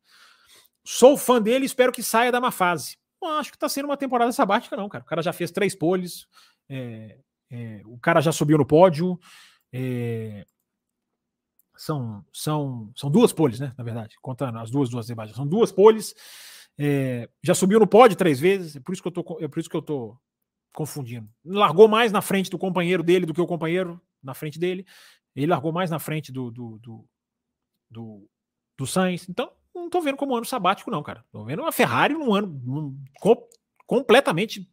Sou 0.86 1.18
fã 1.18 1.42
dele 1.42 1.66
e 1.66 1.66
espero 1.66 1.92
que 1.92 2.04
saia 2.04 2.32
da 2.32 2.40
má 2.40 2.52
fase. 2.52 2.98
Não 3.24 3.40
acho 3.40 3.52
que 3.52 3.56
está 3.56 3.70
sendo 3.70 3.86
uma 3.86 3.96
temporada 3.96 4.32
sabática, 4.34 4.76
não, 4.76 4.90
cara. 4.90 5.04
O 5.04 5.08
cara 5.08 5.22
já 5.22 5.32
fez 5.32 5.50
três 5.50 5.74
poles, 5.74 6.28
é, 6.70 7.18
é, 7.50 7.82
o 7.86 7.98
cara 7.98 8.20
já 8.20 8.34
subiu 8.34 8.58
no 8.58 8.66
pódio. 8.66 9.18
É, 9.72 10.46
são, 11.78 12.24
são, 12.34 12.92
são 12.96 13.10
duas 13.10 13.32
poles, 13.32 13.62
né? 13.62 13.74
Na 13.78 13.84
verdade, 13.84 14.18
contando 14.22 14.60
as 14.60 14.70
duas, 14.70 14.90
duas 14.90 15.08
debates. 15.08 15.36
São 15.36 15.48
duas 15.48 15.72
poles. 15.72 16.14
É, 16.78 17.30
já 17.42 17.56
subiu 17.56 17.80
no 17.80 17.88
pódio 17.88 18.18
três 18.18 18.40
vezes, 18.40 18.76
é 18.76 18.80
por 18.80 18.92
isso 18.94 19.02
que 19.02 19.08
eu 19.08 19.12
tô, 19.12 19.38
é 19.40 19.48
por 19.48 19.60
isso 19.60 19.70
que 19.70 19.78
eu 19.78 19.82
tô 19.82 20.18
confundindo. 20.74 21.30
Largou 21.46 21.88
mais 21.88 22.12
na 22.12 22.22
frente 22.22 22.50
do 22.50 22.58
companheiro 22.58 23.04
dele 23.04 23.26
do 23.26 23.34
que 23.34 23.42
o 23.42 23.48
companheiro 23.48 24.02
na 24.22 24.34
frente 24.34 24.60
dele. 24.60 24.86
Ele 25.34 25.48
largou 25.48 25.72
mais 25.72 25.90
na 25.90 26.00
frente 26.00 26.32
do, 26.32 26.52
do, 26.52 26.78
do, 26.80 27.06
do, 27.90 28.30
do 28.78 28.88
Sainz. 28.88 29.30
Então, 29.30 29.52
não 29.82 29.90
tô 29.90 30.02
vendo 30.02 30.18
como 30.18 30.34
um 30.34 30.38
ano 30.38 30.46
sabático, 30.46 30.92
não, 30.92 31.02
cara. 31.02 31.24
Tô 31.32 31.44
vendo 31.44 31.62
uma 31.62 31.72
Ferrari 31.72 32.14
num 32.14 32.34
ano 32.34 32.48
num, 32.64 32.98
com, 33.20 33.48
completamente 33.86 34.70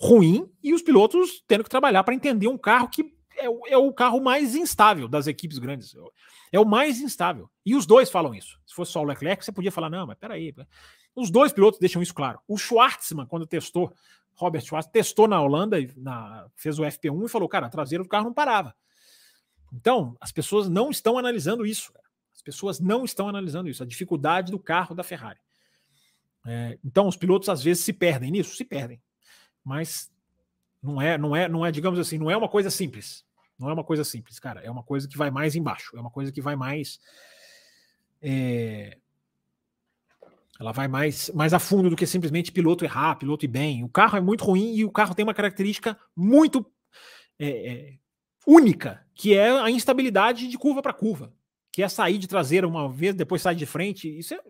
ruim 0.00 0.50
e 0.62 0.72
os 0.72 0.82
pilotos 0.82 1.42
tendo 1.46 1.64
que 1.64 1.70
trabalhar 1.70 2.04
para 2.04 2.14
entender 2.14 2.46
um 2.46 2.58
carro 2.58 2.88
que 2.88 3.16
é, 3.38 3.46
é, 3.72 3.76
o 3.76 3.92
carro 3.92 4.20
mais 4.20 4.54
instável 4.54 5.08
das 5.08 5.26
equipes 5.26 5.58
grandes. 5.58 5.94
É 6.52 6.58
o 6.58 6.64
mais 6.64 7.00
instável. 7.00 7.48
E 7.64 7.74
os 7.74 7.86
dois 7.86 8.10
falam 8.10 8.34
isso. 8.34 8.58
Se 8.66 8.74
fosse 8.74 8.92
só 8.92 9.00
o 9.00 9.04
Leclerc, 9.04 9.44
você 9.44 9.52
podia 9.52 9.72
falar, 9.72 9.88
não, 9.88 10.06
mas 10.06 10.18
peraí. 10.18 10.54
Os 11.14 11.30
dois 11.30 11.52
pilotos 11.52 11.78
deixam 11.78 12.02
isso 12.02 12.14
claro. 12.14 12.40
O 12.48 12.56
Schwartzman, 12.56 13.26
quando 13.26 13.46
testou, 13.46 13.92
Robert 14.34 14.62
Schwartzman, 14.62 14.92
testou 14.92 15.28
na 15.28 15.40
Holanda, 15.40 15.76
na, 15.96 16.46
fez 16.56 16.78
o 16.78 16.82
FP1 16.82 17.26
e 17.26 17.28
falou, 17.28 17.48
cara, 17.48 17.66
a 17.66 17.70
traseira 17.70 18.02
do 18.02 18.08
carro 18.08 18.26
não 18.26 18.34
parava. 18.34 18.74
Então, 19.72 20.16
as 20.20 20.32
pessoas 20.32 20.68
não 20.68 20.90
estão 20.90 21.18
analisando 21.18 21.66
isso. 21.66 21.92
As 22.38 22.42
pessoas 22.42 22.78
não 22.78 23.04
estão 23.04 23.28
analisando 23.28 23.68
isso, 23.68 23.82
a 23.82 23.86
dificuldade 23.86 24.52
do 24.52 24.60
carro 24.60 24.94
da 24.94 25.02
Ferrari. 25.02 25.40
É, 26.46 26.78
então, 26.84 27.08
os 27.08 27.16
pilotos 27.16 27.48
às 27.48 27.60
vezes 27.60 27.82
se 27.82 27.92
perdem 27.92 28.30
nisso, 28.30 28.54
se 28.54 28.64
perdem. 28.64 29.02
Mas 29.64 30.08
não 30.80 31.02
é, 31.02 31.18
não 31.18 31.34
é, 31.34 31.48
não 31.48 31.66
é, 31.66 31.72
digamos 31.72 31.98
assim, 31.98 32.16
não 32.16 32.30
é 32.30 32.36
uma 32.36 32.48
coisa 32.48 32.70
simples. 32.70 33.24
Não 33.58 33.68
é 33.68 33.72
uma 33.72 33.82
coisa 33.82 34.04
simples, 34.04 34.38
cara. 34.38 34.60
É 34.60 34.70
uma 34.70 34.84
coisa 34.84 35.08
que 35.08 35.18
vai 35.18 35.32
mais 35.32 35.56
embaixo. 35.56 35.96
É 35.96 36.00
uma 36.00 36.12
coisa 36.12 36.30
que 36.30 36.40
vai 36.40 36.54
mais. 36.54 37.00
É, 38.22 38.96
ela 40.60 40.70
vai 40.70 40.86
mais, 40.86 41.30
mais 41.30 41.52
a 41.52 41.58
fundo 41.58 41.90
do 41.90 41.96
que 41.96 42.06
simplesmente 42.06 42.52
piloto 42.52 42.84
errar, 42.84 43.16
piloto 43.16 43.44
ir 43.44 43.48
bem. 43.48 43.82
O 43.82 43.88
carro 43.88 44.16
é 44.16 44.20
muito 44.20 44.44
ruim 44.44 44.76
e 44.76 44.84
o 44.84 44.92
carro 44.92 45.12
tem 45.12 45.24
uma 45.24 45.34
característica 45.34 45.98
muito 46.14 46.64
é, 47.36 47.48
é, 47.48 47.94
única, 48.46 49.04
que 49.12 49.34
é 49.34 49.50
a 49.50 49.68
instabilidade 49.72 50.46
de 50.46 50.56
curva 50.56 50.80
para 50.80 50.94
curva, 50.94 51.32
que 51.78 51.82
é 51.84 51.88
sair 51.88 52.18
de 52.18 52.26
traseira 52.26 52.66
uma 52.66 52.88
vez, 52.88 53.14
depois 53.14 53.40
sair 53.40 53.54
de 53.54 53.64
frente. 53.64 54.08
Isso 54.18 54.34
é, 54.34 54.40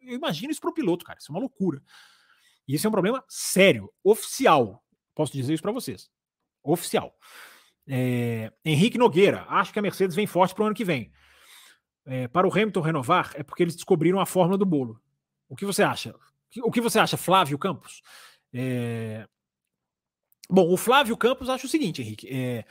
eu 0.00 0.16
imagino 0.16 0.50
isso 0.50 0.62
para 0.62 0.70
o 0.70 0.72
piloto, 0.72 1.04
cara. 1.04 1.18
Isso 1.18 1.30
é 1.30 1.34
uma 1.34 1.40
loucura. 1.40 1.82
E 2.66 2.74
isso 2.74 2.86
é 2.86 2.88
um 2.88 2.90
problema 2.90 3.22
sério, 3.28 3.92
oficial. 4.02 4.82
Posso 5.14 5.30
dizer 5.30 5.52
isso 5.52 5.62
para 5.62 5.72
vocês. 5.72 6.08
Oficial. 6.62 7.14
É, 7.86 8.50
Henrique 8.64 8.96
Nogueira, 8.96 9.44
acho 9.50 9.74
que 9.74 9.78
a 9.78 9.82
Mercedes 9.82 10.16
vem 10.16 10.26
forte 10.26 10.54
para 10.54 10.62
o 10.62 10.66
ano 10.68 10.74
que 10.74 10.86
vem. 10.86 11.12
É, 12.06 12.28
para 12.28 12.48
o 12.48 12.50
Hamilton 12.50 12.80
renovar, 12.80 13.30
é 13.34 13.42
porque 13.42 13.62
eles 13.62 13.76
descobriram 13.76 14.18
a 14.18 14.24
fórmula 14.24 14.56
do 14.56 14.64
bolo. 14.64 14.98
O 15.50 15.56
que 15.56 15.66
você 15.66 15.82
acha? 15.82 16.14
O 16.62 16.72
que 16.72 16.80
você 16.80 16.98
acha, 16.98 17.18
Flávio 17.18 17.58
Campos? 17.58 18.00
É... 18.54 19.28
Bom, 20.48 20.72
o 20.72 20.78
Flávio 20.78 21.14
Campos 21.14 21.50
acha 21.50 21.66
o 21.66 21.68
seguinte, 21.68 22.00
Henrique. 22.00 22.26
É... 22.26 22.64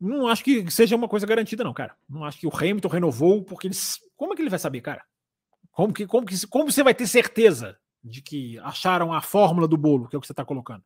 Não 0.00 0.28
acho 0.28 0.42
que 0.42 0.70
seja 0.70 0.96
uma 0.96 1.08
coisa 1.08 1.26
garantida, 1.26 1.62
não, 1.62 1.74
cara. 1.74 1.94
Não 2.08 2.24
acho 2.24 2.38
que 2.38 2.46
o 2.46 2.56
Hamilton 2.56 2.88
renovou, 2.88 3.44
porque 3.44 3.66
eles. 3.66 3.98
Como 4.16 4.32
é 4.32 4.36
que 4.36 4.42
ele 4.42 4.48
vai 4.48 4.58
saber, 4.58 4.80
cara? 4.80 5.04
Como, 5.72 5.92
que, 5.92 6.06
como, 6.06 6.26
que, 6.26 6.46
como 6.46 6.70
você 6.70 6.82
vai 6.82 6.94
ter 6.94 7.06
certeza 7.06 7.76
de 8.02 8.22
que 8.22 8.58
acharam 8.60 9.12
a 9.12 9.20
fórmula 9.20 9.68
do 9.68 9.76
bolo, 9.76 10.08
que 10.08 10.16
é 10.16 10.18
o 10.18 10.20
que 10.20 10.26
você 10.26 10.32
está 10.32 10.44
colocando? 10.44 10.82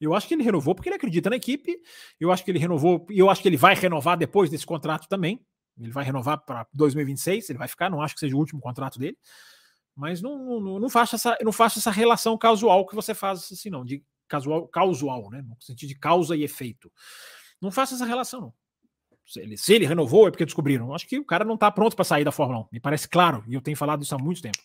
Eu 0.00 0.14
acho 0.14 0.26
que 0.26 0.34
ele 0.34 0.42
renovou 0.42 0.74
porque 0.74 0.88
ele 0.88 0.96
acredita 0.96 1.30
na 1.30 1.36
equipe. 1.36 1.76
Eu 2.20 2.30
acho 2.32 2.44
que 2.44 2.50
ele 2.50 2.58
renovou, 2.58 3.06
e 3.10 3.18
eu 3.18 3.28
acho 3.28 3.42
que 3.42 3.48
ele 3.48 3.56
vai 3.56 3.74
renovar 3.74 4.16
depois 4.16 4.48
desse 4.48 4.66
contrato 4.66 5.08
também. 5.08 5.44
Ele 5.78 5.90
vai 5.90 6.04
renovar 6.04 6.38
para 6.44 6.66
2026, 6.72 7.50
ele 7.50 7.58
vai 7.58 7.68
ficar, 7.68 7.90
não 7.90 8.02
acho 8.02 8.14
que 8.14 8.20
seja 8.20 8.36
o 8.36 8.38
último 8.38 8.60
contrato 8.60 8.98
dele. 8.98 9.16
Mas 9.94 10.22
não, 10.22 10.60
não, 10.60 10.78
não, 10.78 10.90
faça 10.90 11.16
essa, 11.16 11.36
não 11.42 11.52
faça 11.52 11.78
essa 11.78 11.90
relação 11.90 12.36
casual 12.38 12.86
que 12.86 12.94
você 12.94 13.14
faz 13.14 13.50
assim, 13.52 13.70
não, 13.70 13.84
de 13.84 14.02
casual, 14.28 14.66
causal, 14.68 15.30
né? 15.30 15.42
No 15.42 15.56
sentido 15.60 15.88
de 15.88 15.98
causa 15.98 16.36
e 16.36 16.42
efeito. 16.42 16.90
Não 17.62 17.70
faça 17.70 17.94
essa 17.94 18.04
relação, 18.04 18.40
não. 18.40 18.54
Se 19.24 19.40
ele, 19.40 19.56
se 19.56 19.72
ele 19.72 19.86
renovou, 19.86 20.26
é 20.26 20.30
porque 20.32 20.44
descobriram. 20.44 20.92
Acho 20.92 21.06
que 21.06 21.18
o 21.18 21.24
cara 21.24 21.44
não 21.44 21.54
está 21.54 21.70
pronto 21.70 21.94
para 21.94 22.04
sair 22.04 22.24
da 22.24 22.32
Fórmula 22.32 22.62
1. 22.62 22.66
Me 22.72 22.80
parece 22.80 23.08
claro, 23.08 23.44
e 23.46 23.54
eu 23.54 23.60
tenho 23.60 23.76
falado 23.76 24.02
isso 24.02 24.14
há 24.14 24.18
muito 24.18 24.42
tempo. 24.42 24.58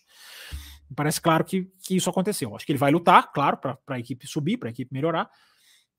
Me 0.90 0.96
parece 0.96 1.20
claro 1.20 1.44
que, 1.44 1.70
que 1.80 1.94
isso 1.96 2.10
aconteceu. 2.10 2.56
Acho 2.56 2.66
que 2.66 2.72
ele 2.72 2.78
vai 2.78 2.90
lutar, 2.90 3.30
claro, 3.32 3.56
para 3.56 3.78
a 3.86 3.98
equipe 4.00 4.26
subir, 4.26 4.56
para 4.56 4.68
a 4.68 4.72
equipe 4.72 4.92
melhorar. 4.92 5.30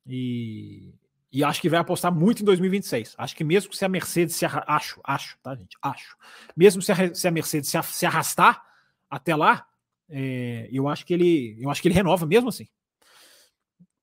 E, 0.06 0.94
e 1.32 1.42
acho 1.42 1.62
que 1.62 1.70
vai 1.70 1.80
apostar 1.80 2.14
muito 2.14 2.42
em 2.42 2.46
2026. 2.46 3.16
Acho 3.18 3.36
que 3.36 3.46
mesmo 3.46 3.72
se 3.72 3.86
a 3.86 3.90
Mercedes 3.90 4.36
se 4.36 4.46
arra... 4.46 4.66
acho, 4.68 5.00
acho, 5.06 5.38
tá, 5.42 5.56
gente? 5.56 5.78
Acho. 5.82 6.18
Mesmo 6.56 6.82
se 6.82 6.92
a, 6.92 7.16
se 7.16 7.28
a 7.28 7.32
Mercedes 7.32 7.72
se 7.84 8.06
arrastar, 8.06 8.62
até 9.10 9.36
lá, 9.36 9.66
é, 10.10 10.68
eu 10.72 10.88
acho 10.90 11.06
que 11.06 11.14
ele, 11.14 11.56
eu 11.60 11.70
acho 11.70 11.82
que 11.82 11.88
ele 11.88 11.96
renova 11.96 12.26
mesmo 12.26 12.50
assim. 12.50 12.68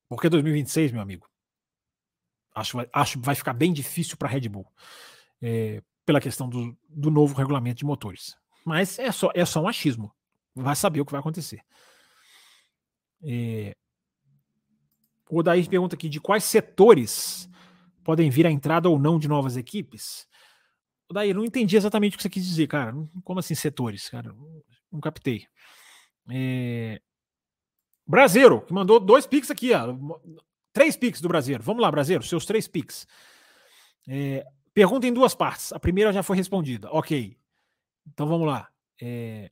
Porque 0.08 0.28
2026, 0.28 0.92
meu 0.92 1.02
amigo, 1.02 1.28
acho, 2.56 2.78
acho 2.92 3.20
vai 3.20 3.34
ficar 3.34 3.52
bem 3.52 3.72
difícil 3.72 4.16
para 4.16 4.28
a 4.28 4.30
Red 4.30 4.48
Bull 4.48 4.66
é, 5.42 5.82
pela 6.04 6.20
questão 6.20 6.48
do, 6.48 6.76
do 6.88 7.10
novo 7.10 7.34
regulamento 7.34 7.78
de 7.78 7.84
motores. 7.84 8.34
Mas 8.64 8.98
é 8.98 9.12
só, 9.12 9.30
é 9.34 9.44
só 9.44 9.60
um 9.60 9.68
achismo. 9.68 10.12
Vai 10.54 10.74
saber 10.74 11.00
o 11.00 11.06
que 11.06 11.12
vai 11.12 11.20
acontecer. 11.20 11.60
É, 13.22 13.76
o 15.28 15.38
Odair 15.38 15.68
pergunta 15.68 15.94
aqui 15.94 16.08
de 16.08 16.20
quais 16.20 16.44
setores 16.44 17.48
podem 18.02 18.30
vir 18.30 18.46
a 18.46 18.50
entrada 18.50 18.88
ou 18.88 18.98
não 18.98 19.18
de 19.18 19.28
novas 19.28 19.56
equipes. 19.56 20.26
Daí, 21.12 21.34
não 21.34 21.44
entendi 21.44 21.76
exatamente 21.76 22.14
o 22.14 22.16
que 22.16 22.22
você 22.22 22.30
quis 22.30 22.44
dizer, 22.44 22.66
cara. 22.66 22.94
Como 23.22 23.38
assim 23.38 23.54
setores, 23.54 24.08
cara? 24.08 24.34
Não 24.90 25.00
captei. 25.00 25.46
É... 26.30 27.00
Brasileiro, 28.06 28.62
que 28.62 28.72
mandou 28.72 28.98
dois 28.98 29.26
pics 29.26 29.50
aqui, 29.50 29.72
ó. 29.72 29.94
Três 30.76 30.94
pics 30.94 31.22
do 31.22 31.28
Brasileiro. 31.28 31.64
Vamos 31.64 31.80
lá, 31.80 31.90
Brasileiro, 31.90 32.22
seus 32.22 32.44
três 32.44 32.68
pics. 32.68 33.06
É... 34.06 34.46
Pergunta 34.74 35.06
em 35.06 35.12
duas 35.12 35.34
partes. 35.34 35.72
A 35.72 35.80
primeira 35.80 36.12
já 36.12 36.22
foi 36.22 36.36
respondida. 36.36 36.90
Ok. 36.92 37.34
Então 38.06 38.28
vamos 38.28 38.46
lá. 38.46 38.68
É... 39.00 39.50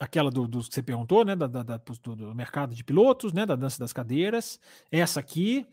Aquela 0.00 0.30
do, 0.30 0.48
do, 0.48 0.60
que 0.60 0.74
você 0.74 0.82
perguntou, 0.82 1.22
né? 1.22 1.36
Da, 1.36 1.46
da, 1.46 1.62
da 1.62 1.76
do, 1.76 2.16
do, 2.16 2.34
mercado 2.34 2.74
de 2.74 2.82
pilotos, 2.82 3.34
né? 3.34 3.44
Da 3.44 3.56
dança 3.56 3.78
das 3.78 3.92
cadeiras. 3.92 4.58
Essa 4.90 5.20
aqui. 5.20 5.66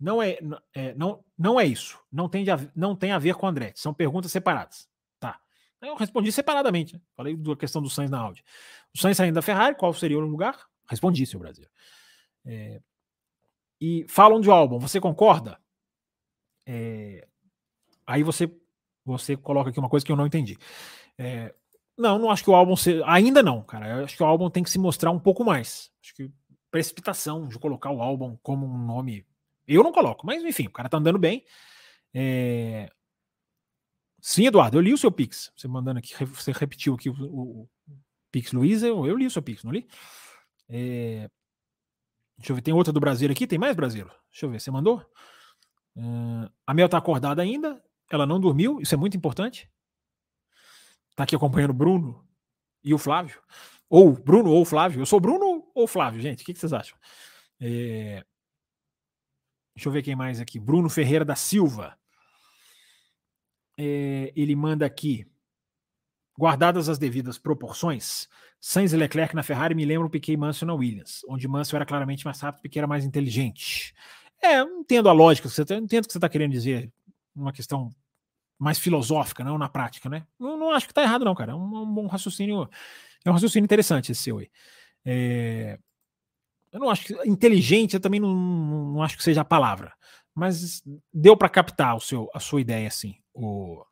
Não 0.00 0.20
é, 0.20 0.36
é, 0.74 0.92
não, 0.94 1.24
não 1.38 1.60
é 1.60 1.64
isso. 1.64 1.96
Não 2.10 2.28
tem, 2.28 2.42
de, 2.42 2.50
não 2.74 2.96
tem 2.96 3.12
a 3.12 3.18
ver 3.20 3.36
com 3.36 3.46
o 3.46 3.48
André. 3.48 3.74
São 3.76 3.94
perguntas 3.94 4.32
separadas. 4.32 4.88
Tá. 5.20 5.38
Eu 5.80 5.94
respondi 5.94 6.32
separadamente. 6.32 6.94
Né? 6.94 7.00
Falei 7.14 7.36
da 7.36 7.54
questão 7.54 7.80
do 7.80 7.88
Sainz 7.88 8.10
na 8.10 8.18
Audi. 8.18 8.42
O 8.92 8.98
Sainz 8.98 9.16
saindo 9.16 9.36
da 9.36 9.42
Ferrari, 9.42 9.76
qual 9.76 9.94
seria 9.94 10.18
o 10.18 10.20
lugar? 10.20 10.66
Respondi, 10.88 11.24
seu 11.26 11.38
Brasil. 11.38 11.68
É, 12.46 12.80
e 13.80 14.06
falam 14.08 14.40
de 14.40 14.50
álbum. 14.50 14.78
Você 14.78 15.00
concorda? 15.00 15.58
É, 16.64 17.26
aí 18.06 18.22
você 18.22 18.50
você 19.04 19.36
coloca 19.36 19.70
aqui 19.70 19.78
uma 19.78 19.88
coisa 19.88 20.04
que 20.04 20.10
eu 20.10 20.16
não 20.16 20.26
entendi. 20.26 20.58
É, 21.18 21.54
não, 21.96 22.18
não 22.18 22.30
acho 22.30 22.42
que 22.42 22.50
o 22.50 22.54
álbum 22.54 22.76
se, 22.76 23.02
ainda 23.04 23.42
não, 23.42 23.62
cara. 23.62 23.88
Eu 23.88 24.04
acho 24.04 24.16
que 24.16 24.22
o 24.22 24.26
álbum 24.26 24.50
tem 24.50 24.62
que 24.62 24.70
se 24.70 24.78
mostrar 24.78 25.10
um 25.10 25.18
pouco 25.18 25.44
mais. 25.44 25.92
Acho 26.02 26.14
que 26.14 26.30
precipitação 26.70 27.46
de 27.48 27.58
colocar 27.58 27.90
o 27.90 28.02
álbum 28.02 28.36
como 28.42 28.66
um 28.66 28.78
nome 28.78 29.24
eu 29.66 29.82
não 29.82 29.92
coloco, 29.92 30.24
mas 30.24 30.44
enfim, 30.44 30.66
o 30.66 30.70
cara 30.70 30.88
tá 30.88 30.98
andando 30.98 31.18
bem. 31.18 31.44
É... 32.14 32.88
Sim, 34.20 34.46
Eduardo, 34.46 34.76
eu 34.76 34.80
li 34.80 34.92
o 34.92 34.98
seu 34.98 35.10
Pix. 35.10 35.52
Você 35.56 35.66
mandando 35.66 35.98
aqui, 35.98 36.14
você 36.24 36.52
repetiu 36.52 36.94
aqui 36.94 37.10
o, 37.10 37.14
o, 37.14 37.62
o 37.62 37.68
Pix 38.30 38.52
Luiz, 38.52 38.82
eu, 38.82 39.06
eu, 39.06 39.16
li 39.16 39.26
o 39.26 39.30
seu 39.30 39.42
Pix, 39.42 39.64
não 39.64 39.72
li? 39.72 39.86
É... 40.68 41.28
Deixa 42.38 42.52
eu 42.52 42.56
ver, 42.56 42.62
tem 42.62 42.74
outra 42.74 42.92
do 42.92 43.00
Brasil 43.00 43.30
aqui? 43.30 43.46
Tem 43.46 43.58
mais 43.58 43.74
Brasil? 43.74 44.06
Deixa 44.30 44.46
eu 44.46 44.50
ver, 44.50 44.60
você 44.60 44.70
mandou? 44.70 44.98
Uh, 45.96 46.50
a 46.66 46.74
Mel 46.74 46.88
tá 46.88 46.98
acordada 46.98 47.40
ainda, 47.40 47.82
ela 48.10 48.26
não 48.26 48.38
dormiu, 48.38 48.80
isso 48.80 48.94
é 48.94 48.98
muito 48.98 49.16
importante. 49.16 49.70
Tá 51.14 51.24
aqui 51.24 51.34
acompanhando 51.34 51.70
o 51.70 51.74
Bruno 51.74 52.22
e 52.84 52.92
o 52.92 52.98
Flávio. 52.98 53.40
Ou 53.88 54.12
Bruno 54.12 54.50
ou 54.50 54.64
Flávio. 54.64 55.00
Eu 55.00 55.06
sou 55.06 55.18
Bruno 55.18 55.66
ou 55.74 55.86
Flávio, 55.86 56.20
gente? 56.20 56.42
O 56.42 56.46
que, 56.46 56.52
que 56.52 56.58
vocês 56.58 56.72
acham? 56.72 56.98
É... 57.58 58.24
Deixa 59.74 59.88
eu 59.88 59.92
ver 59.92 60.02
quem 60.02 60.14
mais 60.14 60.40
aqui. 60.40 60.58
Bruno 60.58 60.90
Ferreira 60.90 61.24
da 61.24 61.34
Silva. 61.34 61.98
É, 63.78 64.32
ele 64.36 64.54
manda 64.54 64.84
aqui. 64.84 65.26
Guardadas 66.38 66.88
as 66.90 66.98
devidas 66.98 67.38
proporções, 67.38 68.28
Sainz 68.68 68.92
e 68.92 68.96
Leclerc 68.96 69.32
na 69.32 69.44
Ferrari 69.44 69.76
me 69.76 69.84
lembram 69.84 70.10
Piquet 70.10 70.36
Mansell 70.36 70.66
na 70.66 70.74
Williams, 70.74 71.24
onde 71.28 71.46
Mansell 71.46 71.76
era 71.76 71.86
claramente 71.86 72.24
mais 72.24 72.40
rápido, 72.40 72.62
Piquet 72.62 72.80
era 72.80 72.86
mais 72.88 73.04
inteligente. 73.04 73.94
É, 74.42 74.60
entendo 74.60 75.08
a 75.08 75.12
lógica, 75.12 75.48
você 75.48 75.64
tá, 75.64 75.76
entendo 75.76 76.02
o 76.02 76.06
que 76.08 76.12
você 76.12 76.18
está 76.18 76.28
querendo 76.28 76.50
dizer, 76.50 76.92
uma 77.32 77.52
questão 77.52 77.94
mais 78.58 78.76
filosófica, 78.76 79.44
não 79.44 79.56
na 79.56 79.68
prática, 79.68 80.08
né? 80.08 80.26
Não, 80.36 80.56
não 80.56 80.72
acho 80.72 80.84
que 80.84 80.90
está 80.90 81.02
errado, 81.02 81.24
não, 81.24 81.32
cara. 81.32 81.52
É 81.52 81.54
um, 81.54 81.76
um, 81.76 81.94
bom 81.94 82.08
raciocínio, 82.08 82.68
é 83.24 83.30
um 83.30 83.34
raciocínio 83.34 83.64
interessante 83.64 84.10
esse 84.10 84.24
seu 84.24 84.38
aí. 84.38 84.50
É, 85.04 85.78
eu 86.72 86.80
não 86.80 86.90
acho 86.90 87.04
que 87.04 87.14
inteligente, 87.24 87.94
eu 87.94 88.00
também 88.00 88.18
não, 88.18 88.34
não 88.34 89.00
acho 89.00 89.16
que 89.16 89.22
seja 89.22 89.42
a 89.42 89.44
palavra, 89.44 89.92
mas 90.34 90.82
deu 91.14 91.36
para 91.36 91.48
captar 91.48 91.94
o 91.94 92.00
seu, 92.00 92.28
a 92.34 92.40
sua 92.40 92.60
ideia 92.60 92.88
assim, 92.88 93.14
o, 93.32 93.84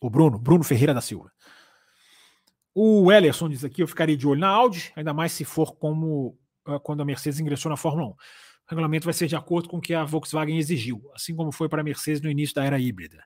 o 0.00 0.10
Bruno, 0.10 0.36
Bruno 0.36 0.64
Ferreira 0.64 0.92
da 0.92 1.00
Silva. 1.00 1.30
O 2.74 3.10
Ellerson 3.12 3.48
diz 3.48 3.64
aqui: 3.64 3.82
eu 3.82 3.88
ficaria 3.88 4.16
de 4.16 4.26
olho 4.26 4.40
na 4.40 4.48
Audi, 4.48 4.92
ainda 4.96 5.12
mais 5.12 5.32
se 5.32 5.44
for 5.44 5.74
como 5.76 6.38
uh, 6.66 6.80
quando 6.80 7.02
a 7.02 7.04
Mercedes 7.04 7.40
ingressou 7.40 7.70
na 7.70 7.76
Fórmula 7.76 8.08
1. 8.08 8.10
O 8.10 8.16
regulamento 8.68 9.04
vai 9.04 9.14
ser 9.14 9.26
de 9.26 9.36
acordo 9.36 9.68
com 9.68 9.78
o 9.78 9.80
que 9.80 9.92
a 9.92 10.04
Volkswagen 10.04 10.56
exigiu, 10.56 11.10
assim 11.14 11.34
como 11.34 11.52
foi 11.52 11.68
para 11.68 11.80
a 11.80 11.84
Mercedes 11.84 12.22
no 12.22 12.30
início 12.30 12.54
da 12.54 12.64
era 12.64 12.78
híbrida. 12.78 13.22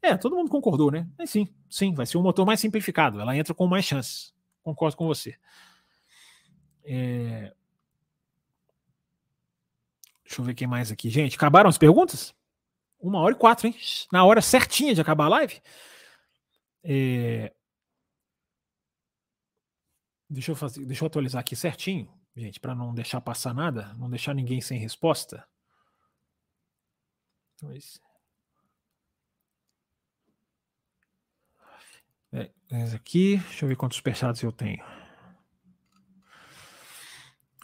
É, 0.00 0.16
todo 0.16 0.36
mundo 0.36 0.50
concordou, 0.50 0.90
né? 0.90 1.06
Mas 1.18 1.30
sim, 1.30 1.48
sim, 1.68 1.92
vai 1.92 2.06
ser 2.06 2.16
um 2.16 2.22
motor 2.22 2.46
mais 2.46 2.60
simplificado, 2.60 3.20
ela 3.20 3.36
entra 3.36 3.52
com 3.52 3.66
mais 3.66 3.84
chances. 3.84 4.32
Concordo 4.62 4.96
com 4.96 5.06
você. 5.06 5.36
É... 6.84 7.52
Deixa 10.24 10.40
eu 10.40 10.44
ver 10.44 10.54
quem 10.54 10.66
mais 10.66 10.90
aqui. 10.90 11.10
Gente, 11.10 11.36
acabaram 11.36 11.68
as 11.68 11.78
perguntas? 11.78 12.34
Uma 12.98 13.20
hora 13.20 13.34
e 13.34 13.38
quatro, 13.38 13.66
hein? 13.66 13.76
Na 14.12 14.24
hora 14.24 14.40
certinha 14.40 14.94
de 14.94 15.00
acabar 15.00 15.26
a 15.26 15.28
live. 15.28 15.60
É... 16.82 17.52
Deixa, 20.28 20.50
eu 20.50 20.56
fazer, 20.56 20.84
deixa 20.84 21.04
eu 21.04 21.06
atualizar 21.06 21.40
aqui 21.40 21.54
certinho, 21.54 22.12
gente, 22.36 22.58
para 22.58 22.74
não 22.74 22.92
deixar 22.92 23.20
passar 23.20 23.54
nada, 23.54 23.94
não 23.94 24.10
deixar 24.10 24.34
ninguém 24.34 24.60
sem 24.60 24.78
resposta. 24.78 25.46
Dois. 27.62 28.00
É, 32.32 32.50
aqui, 32.94 33.36
deixa 33.36 33.64
eu 33.64 33.68
ver 33.68 33.76
quantos 33.76 33.96
superchats 33.96 34.42
eu 34.42 34.52
tenho. 34.52 34.82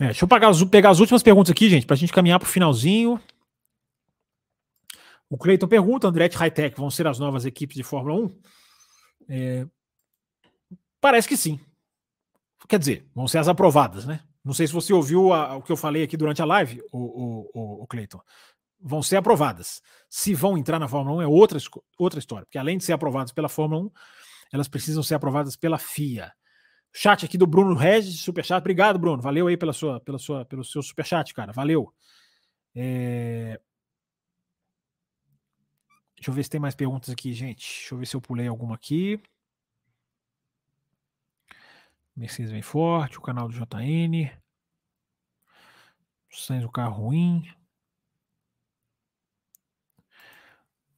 É, 0.00 0.06
deixa 0.06 0.24
eu 0.24 0.28
pegar 0.28 0.48
as, 0.48 0.64
pegar 0.64 0.90
as 0.90 1.00
últimas 1.00 1.22
perguntas 1.22 1.50
aqui, 1.50 1.68
gente, 1.68 1.86
para 1.86 1.94
a 1.94 1.98
gente 1.98 2.12
caminhar 2.12 2.38
para 2.38 2.46
o 2.46 2.50
finalzinho. 2.50 3.20
O 5.28 5.36
Cleiton 5.36 5.66
pergunta: 5.66 6.08
Andretti 6.08 6.36
Hightech 6.36 6.76
vão 6.76 6.90
ser 6.90 7.06
as 7.06 7.18
novas 7.18 7.44
equipes 7.44 7.76
de 7.76 7.82
Fórmula 7.82 8.26
1? 8.26 8.42
É, 9.28 9.66
parece 11.00 11.28
que 11.28 11.36
sim. 11.36 11.60
Quer 12.68 12.78
dizer, 12.78 13.06
vão 13.14 13.26
ser 13.28 13.38
as 13.38 13.48
aprovadas, 13.48 14.06
né? 14.06 14.20
Não 14.44 14.52
sei 14.52 14.66
se 14.66 14.72
você 14.72 14.92
ouviu 14.92 15.32
a, 15.32 15.56
o 15.56 15.62
que 15.62 15.70
eu 15.70 15.76
falei 15.76 16.02
aqui 16.02 16.16
durante 16.16 16.42
a 16.42 16.44
live, 16.44 16.82
o, 16.92 17.50
o, 17.54 17.82
o, 17.82 17.86
Cleiton. 17.86 18.20
Vão 18.80 19.02
ser 19.02 19.16
aprovadas. 19.16 19.80
Se 20.08 20.34
vão 20.34 20.58
entrar 20.58 20.78
na 20.78 20.88
Fórmula 20.88 21.18
1 21.18 21.22
é 21.22 21.26
outra, 21.26 21.58
outra 21.96 22.18
história, 22.18 22.44
porque 22.44 22.58
além 22.58 22.78
de 22.78 22.84
ser 22.84 22.92
aprovadas 22.92 23.32
pela 23.32 23.48
Fórmula 23.48 23.84
1, 23.84 23.90
elas 24.52 24.68
precisam 24.68 25.02
ser 25.02 25.14
aprovadas 25.14 25.56
pela 25.56 25.78
FIA. 25.78 26.32
Chat 26.92 27.24
aqui 27.24 27.38
do 27.38 27.46
Bruno 27.46 27.74
Regis, 27.74 28.20
superchat. 28.20 28.60
Obrigado, 28.60 28.98
Bruno. 28.98 29.22
Valeu 29.22 29.46
aí 29.46 29.56
pela 29.56 29.72
sua, 29.72 29.98
pela 30.00 30.18
sua, 30.18 30.44
pelo 30.44 30.64
seu 30.64 30.82
superchat, 30.82 31.32
cara. 31.32 31.52
Valeu. 31.52 31.92
É... 32.74 33.58
Deixa 36.16 36.30
eu 36.30 36.34
ver 36.34 36.44
se 36.44 36.50
tem 36.50 36.60
mais 36.60 36.74
perguntas 36.74 37.10
aqui, 37.10 37.32
gente. 37.32 37.66
Deixa 37.78 37.94
eu 37.94 37.98
ver 37.98 38.06
se 38.06 38.14
eu 38.14 38.20
pulei 38.20 38.46
alguma 38.46 38.74
aqui. 38.74 39.20
Mercedes 42.16 42.52
vem 42.52 42.62
forte, 42.62 43.18
o 43.18 43.22
canal 43.22 43.48
do 43.48 43.54
JN. 43.54 44.30
Sainz 46.30 46.64
o 46.64 46.70
carro 46.70 47.04
ruim. 47.04 47.42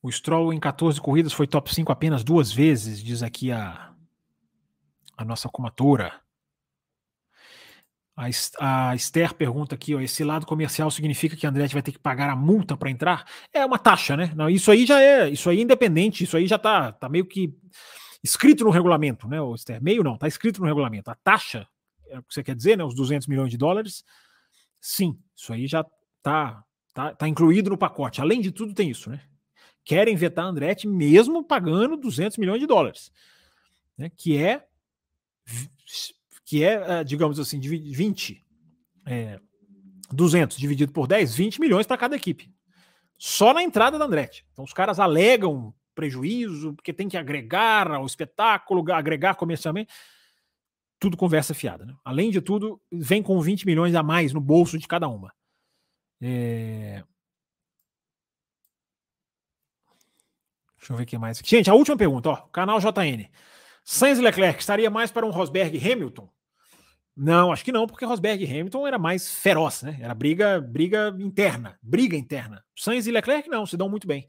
O 0.03 0.11
Stroll 0.11 0.53
em 0.53 0.61
14 0.61 1.01
corridas 1.01 1.33
foi 1.33 1.47
top 1.47 1.75
5 1.75 1.91
apenas 1.91 2.23
duas 2.23 2.53
vezes, 2.53 3.03
diz 3.03 3.23
aqui 3.23 3.51
a, 3.51 3.95
a 5.17 5.25
nossa 5.25 5.49
comatora. 5.49 6.21
A, 8.17 8.27
a 8.61 8.95
Esther 8.95 9.35
pergunta 9.35 9.75
aqui: 9.75 9.95
ó, 9.95 10.01
esse 10.01 10.23
lado 10.23 10.47
comercial 10.47 10.91
significa 10.91 11.35
que 11.35 11.47
a 11.47 11.49
Andretti 11.49 11.75
vai 11.75 11.83
ter 11.83 11.93
que 11.93 11.99
pagar 11.99 12.31
a 12.31 12.37
multa 12.37 12.77
para 12.77 12.91
entrar? 12.91 13.27
É 13.53 13.65
uma 13.65 13.79
taxa, 13.79 14.17
né? 14.17 14.31
Não, 14.37 14.49
isso 14.49 14.71
aí 14.71 14.87
já 14.87 15.01
é, 15.01 15.29
isso 15.31 15.49
aí 15.51 15.59
é 15.59 15.63
independente, 15.63 16.23
isso 16.23 16.37
aí 16.37 16.47
já 16.47 16.57
está 16.57 16.93
tá 16.93 17.09
meio 17.09 17.27
que 17.27 17.53
escrito 18.25 18.65
no 18.65 18.71
regulamento, 18.71 19.29
né, 19.29 19.37
Esther? 19.55 19.83
Meio 19.83 20.03
não, 20.03 20.15
está 20.15 20.27
escrito 20.27 20.63
no 20.63 20.67
regulamento. 20.67 21.11
A 21.11 21.15
taxa, 21.15 21.69
é 22.09 22.19
o 22.19 22.23
que 22.23 22.33
você 22.33 22.43
quer 22.43 22.57
dizer, 22.57 22.79
né, 22.79 22.83
os 22.83 22.95
200 22.95 23.29
milhões 23.29 23.51
de 23.51 23.59
dólares, 23.59 24.03
sim, 24.81 25.19
isso 25.37 25.53
aí 25.53 25.67
já 25.67 25.83
está 26.17 26.65
tá, 26.95 27.15
tá 27.15 27.29
incluído 27.29 27.69
no 27.69 27.77
pacote. 27.77 28.23
Além 28.23 28.41
de 28.41 28.51
tudo, 28.51 28.73
tem 28.73 28.89
isso, 28.89 29.11
né? 29.11 29.21
Querem 29.85 30.17
vetar 30.17 30.47
Andretti 30.47 30.89
mesmo 30.89 31.45
pagando 31.45 31.99
200 31.99 32.39
milhões 32.39 32.61
de 32.61 32.67
dólares, 32.67 33.13
né, 33.99 34.11
que 34.17 34.39
é, 34.39 34.67
que 36.47 36.65
é, 36.65 37.01
eh, 37.01 37.05
digamos 37.05 37.39
assim, 37.39 37.61
20, 37.61 38.43
é, 39.05 39.39
200 40.11 40.57
dividido 40.57 40.93
por 40.93 41.07
10, 41.07 41.35
20 41.35 41.61
milhões 41.61 41.87
para 41.87 41.99
cada 41.99 42.17
equipe. 42.17 42.51
Só 43.19 43.53
na 43.53 43.63
entrada 43.63 43.99
da 43.99 44.07
Andretti. 44.07 44.47
Então 44.53 44.65
os 44.65 44.73
caras 44.73 44.99
alegam 44.99 45.75
prejuízo, 45.95 46.75
porque 46.75 46.93
tem 46.93 47.09
que 47.09 47.17
agregar 47.17 47.91
ao 47.91 48.05
espetáculo, 48.07 48.93
agregar 48.93 49.35
comercialmente. 49.35 49.93
Tudo 50.99 51.17
conversa 51.17 51.55
fiada. 51.55 51.85
Né? 51.85 51.95
Além 52.05 52.31
de 52.31 52.41
tudo, 52.41 52.81
vem 52.91 53.23
com 53.23 53.41
20 53.41 53.67
milhões 53.67 53.95
a 53.95 54.03
mais 54.03 54.33
no 54.33 54.41
bolso 54.41 54.79
de 54.79 54.89
cada 54.89 55.09
uma. 55.09 55.33
É... 56.21 57.05
Deixa 60.79 60.93
eu 60.93 60.97
ver 60.97 61.05
o 61.05 61.07
que 61.07 61.19
mais. 61.19 61.41
Gente, 61.43 61.71
a 61.71 61.75
última 61.75 61.97
pergunta, 61.97 62.29
ó. 62.29 62.37
Canal 62.49 62.79
JN. 62.79 63.31
Sainz 63.83 64.19
Leclerc 64.19 64.61
estaria 64.61 64.91
mais 64.91 65.11
para 65.11 65.27
um 65.27 65.31
Rosberg 65.31 65.79
Hamilton? 65.79 66.29
Não, 67.17 67.53
acho 67.53 67.65
que 67.65 67.71
não, 67.71 67.87
porque 67.87 68.05
Rosberg 68.05 68.45
e 68.45 68.51
Hamilton 68.51 68.87
era 68.87 68.99
mais 68.99 69.31
feroz, 69.31 69.83
né? 69.83 69.99
Era 70.01 70.15
briga, 70.15 70.61
briga 70.61 71.15
interna, 71.19 71.79
briga 71.81 72.17
interna. 72.17 72.65
Sainz 72.77 73.07
e 73.07 73.13
Leclerc 73.13 73.49
não, 73.49 73.65
se 73.65 73.77
dão 73.77 73.89
muito 73.89 74.07
bem. 74.07 74.27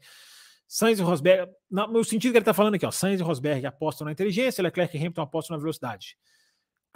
Sainz 0.68 0.98
e 0.98 1.02
Rosberg, 1.02 1.52
no 1.70 2.02
sentido 2.02 2.32
que 2.32 2.38
ele 2.38 2.42
está 2.42 2.54
falando 2.54 2.74
aqui, 2.74 2.84
ó, 2.84 2.90
Sainz 2.90 3.20
e 3.20 3.22
Rosberg 3.22 3.64
apostam 3.66 4.04
na 4.04 4.12
inteligência, 4.12 4.62
Leclerc 4.62 4.96
e 4.96 4.98
Hamilton 4.98 5.22
apostam 5.22 5.56
na 5.56 5.60
velocidade. 5.60 6.16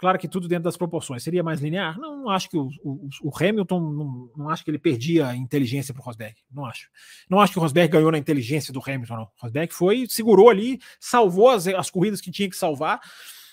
Claro 0.01 0.17
que 0.17 0.27
tudo 0.27 0.47
dentro 0.47 0.63
das 0.63 0.75
proporções. 0.75 1.21
Seria 1.21 1.43
mais 1.43 1.61
linear? 1.61 1.95
Não, 1.99 2.23
não 2.23 2.29
acho 2.31 2.49
que 2.49 2.57
o, 2.57 2.69
o, 2.83 3.07
o 3.21 3.31
Hamilton, 3.31 3.79
não, 3.79 4.31
não, 4.35 4.49
acho 4.49 4.63
que 4.63 4.71
ele 4.71 4.79
perdia 4.79 5.27
a 5.27 5.35
inteligência 5.35 5.93
para 5.93 6.01
o 6.01 6.03
Rosberg. 6.03 6.35
Não 6.51 6.65
acho. 6.65 6.89
Não 7.29 7.39
acho 7.39 7.53
que 7.53 7.59
o 7.59 7.61
Rosberg 7.61 7.93
ganhou 7.93 8.11
na 8.11 8.17
inteligência 8.17 8.73
do 8.73 8.81
Hamilton, 8.83 9.15
não. 9.15 9.23
O 9.25 9.31
Rosberg 9.39 9.71
foi, 9.71 10.07
segurou 10.09 10.49
ali, 10.49 10.79
salvou 10.99 11.51
as, 11.51 11.67
as 11.67 11.91
corridas 11.91 12.19
que 12.19 12.31
tinha 12.31 12.49
que 12.49 12.57
salvar, 12.57 12.99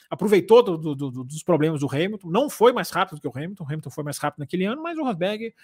aproveitou 0.08 0.62
do, 0.62 0.78
do, 0.78 0.94
do, 0.94 1.24
dos 1.24 1.42
problemas 1.42 1.80
do 1.80 1.86
Hamilton. 1.86 2.30
Não 2.30 2.48
foi 2.48 2.72
mais 2.72 2.88
rápido 2.88 3.20
que 3.20 3.28
o 3.28 3.32
Hamilton. 3.34 3.64
O 3.64 3.66
Hamilton 3.66 3.90
foi 3.90 4.04
mais 4.04 4.16
rápido 4.16 4.40
naquele 4.40 4.64
ano, 4.64 4.82
mas 4.82 4.96
o 4.96 5.04
Rosberg 5.04 5.54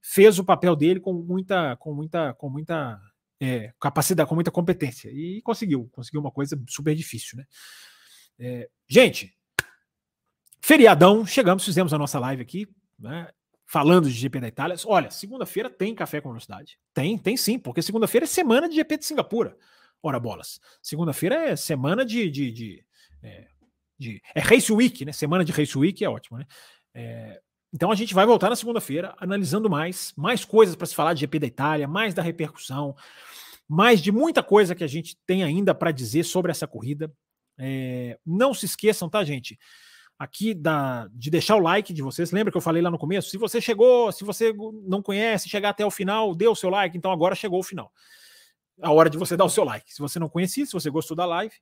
fez 0.00 0.38
o 0.38 0.44
papel 0.44 0.76
dele 0.76 1.00
com 1.00 1.12
muita, 1.12 1.74
com 1.78 1.92
muita, 1.92 2.32
com 2.34 2.48
muita 2.48 3.00
é, 3.40 3.72
capacidade, 3.80 4.28
com 4.28 4.34
muita 4.34 4.50
competência. 4.50 5.10
E 5.10 5.40
conseguiu, 5.42 5.88
conseguiu 5.92 6.20
uma 6.20 6.30
coisa 6.30 6.60
super 6.68 6.94
difícil, 6.94 7.38
né? 7.38 7.44
É, 8.38 8.68
gente, 8.88 9.34
feriadão, 10.60 11.26
chegamos, 11.26 11.64
fizemos 11.64 11.92
a 11.92 11.98
nossa 11.98 12.18
live 12.18 12.42
aqui, 12.42 12.68
né? 12.98 13.30
Falando 13.66 14.08
de 14.08 14.14
GP 14.14 14.40
da 14.40 14.48
Itália. 14.48 14.76
Olha, 14.86 15.10
segunda-feira 15.10 15.68
tem 15.68 15.94
café 15.94 16.20
com 16.20 16.28
velocidade. 16.28 16.78
Tem, 16.94 17.18
tem 17.18 17.36
sim, 17.36 17.58
porque 17.58 17.82
segunda-feira 17.82 18.24
é 18.24 18.28
semana 18.28 18.68
de 18.68 18.76
GP 18.76 18.98
de 18.98 19.06
Singapura. 19.06 19.56
Ora 20.02 20.20
bolas. 20.20 20.60
Segunda-feira 20.80 21.50
é 21.50 21.56
semana 21.56 22.04
de. 22.04 22.30
de, 22.30 22.52
de, 22.52 22.84
é, 23.22 23.48
de, 23.98 24.22
é 24.34 24.40
Race 24.40 24.72
Week, 24.72 25.04
né? 25.04 25.12
Semana 25.12 25.44
de 25.44 25.50
Race 25.50 25.76
Week 25.76 26.04
é 26.04 26.08
ótimo, 26.08 26.38
né? 26.38 26.46
É, 26.94 27.40
então 27.76 27.92
a 27.92 27.94
gente 27.94 28.14
vai 28.14 28.24
voltar 28.24 28.48
na 28.48 28.56
segunda-feira 28.56 29.14
analisando 29.18 29.68
mais, 29.68 30.14
mais 30.16 30.46
coisas 30.46 30.74
para 30.74 30.86
se 30.86 30.94
falar 30.94 31.12
de 31.12 31.20
GP 31.20 31.38
da 31.40 31.46
Itália, 31.46 31.86
mais 31.86 32.14
da 32.14 32.22
repercussão, 32.22 32.96
mais 33.68 34.00
de 34.00 34.10
muita 34.10 34.42
coisa 34.42 34.74
que 34.74 34.82
a 34.82 34.86
gente 34.86 35.14
tem 35.26 35.44
ainda 35.44 35.74
para 35.74 35.92
dizer 35.92 36.24
sobre 36.24 36.50
essa 36.50 36.66
corrida. 36.66 37.12
É, 37.58 38.18
não 38.24 38.54
se 38.54 38.64
esqueçam, 38.64 39.10
tá, 39.10 39.22
gente? 39.22 39.58
Aqui 40.18 40.54
da, 40.54 41.06
de 41.12 41.28
deixar 41.28 41.56
o 41.56 41.60
like 41.60 41.92
de 41.92 42.00
vocês. 42.00 42.32
Lembra 42.32 42.50
que 42.50 42.56
eu 42.56 42.62
falei 42.62 42.80
lá 42.80 42.90
no 42.90 42.96
começo? 42.96 43.28
Se 43.28 43.36
você 43.36 43.60
chegou, 43.60 44.10
se 44.10 44.24
você 44.24 44.54
não 44.84 45.02
conhece, 45.02 45.46
chegar 45.46 45.68
até 45.68 45.84
o 45.84 45.90
final, 45.90 46.34
dê 46.34 46.48
o 46.48 46.54
seu 46.54 46.70
like. 46.70 46.96
Então 46.96 47.12
agora 47.12 47.34
chegou 47.34 47.60
o 47.60 47.62
final. 47.62 47.92
A 48.80 48.90
hora 48.90 49.10
de 49.10 49.18
você 49.18 49.36
dar 49.36 49.44
o 49.44 49.50
seu 49.50 49.64
like. 49.64 49.92
Se 49.92 50.00
você 50.00 50.18
não 50.18 50.30
conhecia, 50.30 50.64
se 50.64 50.72
você 50.72 50.88
gostou 50.88 51.14
da 51.14 51.26
live, 51.26 51.54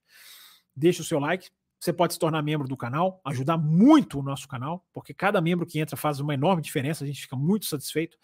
deixa 0.77 1.03
o 1.03 1.05
seu 1.05 1.19
like. 1.19 1.51
Você 1.85 1.93
pode 1.93 2.15
se 2.15 2.19
tornar 2.19 2.41
membro 2.41 2.67
do 2.67 2.79
canal, 2.79 3.21
ajudar 3.27 3.59
muito 3.59 4.19
o 4.19 4.23
nosso 4.23 4.49
canal, 4.49 4.83
porque 4.91 5.13
cada 5.13 5.39
membro 5.39 5.67
que 5.67 5.79
entra 5.79 5.99
faz 5.99 6.19
uma 6.19 6.33
enorme 6.33 6.63
diferença, 6.63 7.05
a 7.05 7.07
gente 7.07 7.21
fica 7.21 7.37
muito 7.37 7.67
satisfeito. 7.67 8.17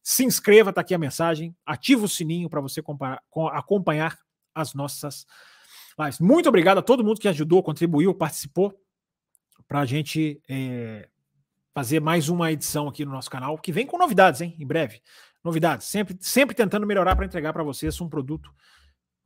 Se 0.00 0.24
inscreva, 0.24 0.72
tá 0.72 0.80
aqui 0.80 0.94
a 0.94 0.98
mensagem, 0.98 1.52
ativa 1.66 2.04
o 2.04 2.08
sininho 2.08 2.48
para 2.48 2.60
você 2.60 2.80
acompanhar 3.52 4.16
as 4.54 4.74
nossas 4.74 5.26
lives. 5.98 6.20
Muito 6.20 6.48
obrigado 6.48 6.78
a 6.78 6.82
todo 6.82 7.02
mundo 7.02 7.18
que 7.18 7.26
ajudou, 7.26 7.64
contribuiu, 7.64 8.14
participou, 8.14 8.80
para 9.66 9.80
a 9.80 9.84
gente 9.84 10.40
é, 10.48 11.08
fazer 11.74 11.98
mais 11.98 12.28
uma 12.28 12.52
edição 12.52 12.86
aqui 12.86 13.04
no 13.04 13.10
nosso 13.10 13.28
canal, 13.28 13.58
que 13.58 13.72
vem 13.72 13.86
com 13.86 13.98
novidades, 13.98 14.40
hein? 14.40 14.54
Em 14.56 14.64
breve. 14.64 15.02
Novidades, 15.42 15.88
sempre, 15.88 16.16
sempre 16.20 16.54
tentando 16.54 16.86
melhorar 16.86 17.16
para 17.16 17.26
entregar 17.26 17.52
para 17.52 17.64
vocês 17.64 18.00
um 18.00 18.08
produto 18.08 18.54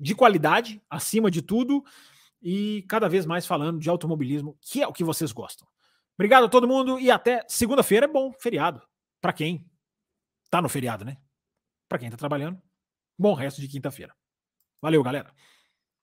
de 0.01 0.15
qualidade, 0.15 0.82
acima 0.89 1.31
de 1.31 1.43
tudo, 1.43 1.85
e 2.45 2.83
cada 2.83 3.09
vez 3.09 3.25
mais 3.25 3.47
falando 3.47 3.81
de 3.81 3.89
automobilismo, 3.89 4.59
que 4.61 4.83
é 4.83 4.87
o 4.87 4.93
que 4.93 5.03
vocês 5.03 5.33
gostam. 5.33 5.66
Obrigado 6.15 6.45
a 6.45 6.49
todo 6.49 6.69
mundo 6.69 7.01
e 7.01 7.11
até 7.11 7.43
segunda-feira. 7.49 8.05
É 8.05 8.09
bom, 8.09 8.33
feriado. 8.39 8.83
Para 9.19 9.33
quem 9.33 9.66
tá 10.51 10.61
no 10.61 10.69
feriado, 10.69 11.07
né? 11.07 11.16
Para 11.89 11.99
quem 11.99 12.11
tá 12.11 12.19
trabalhando, 12.19 12.61
bom 13.19 13.33
resto 13.33 13.62
de 13.62 13.66
quinta-feira. 13.66 14.15
Valeu, 14.83 15.03
galera. 15.03 15.35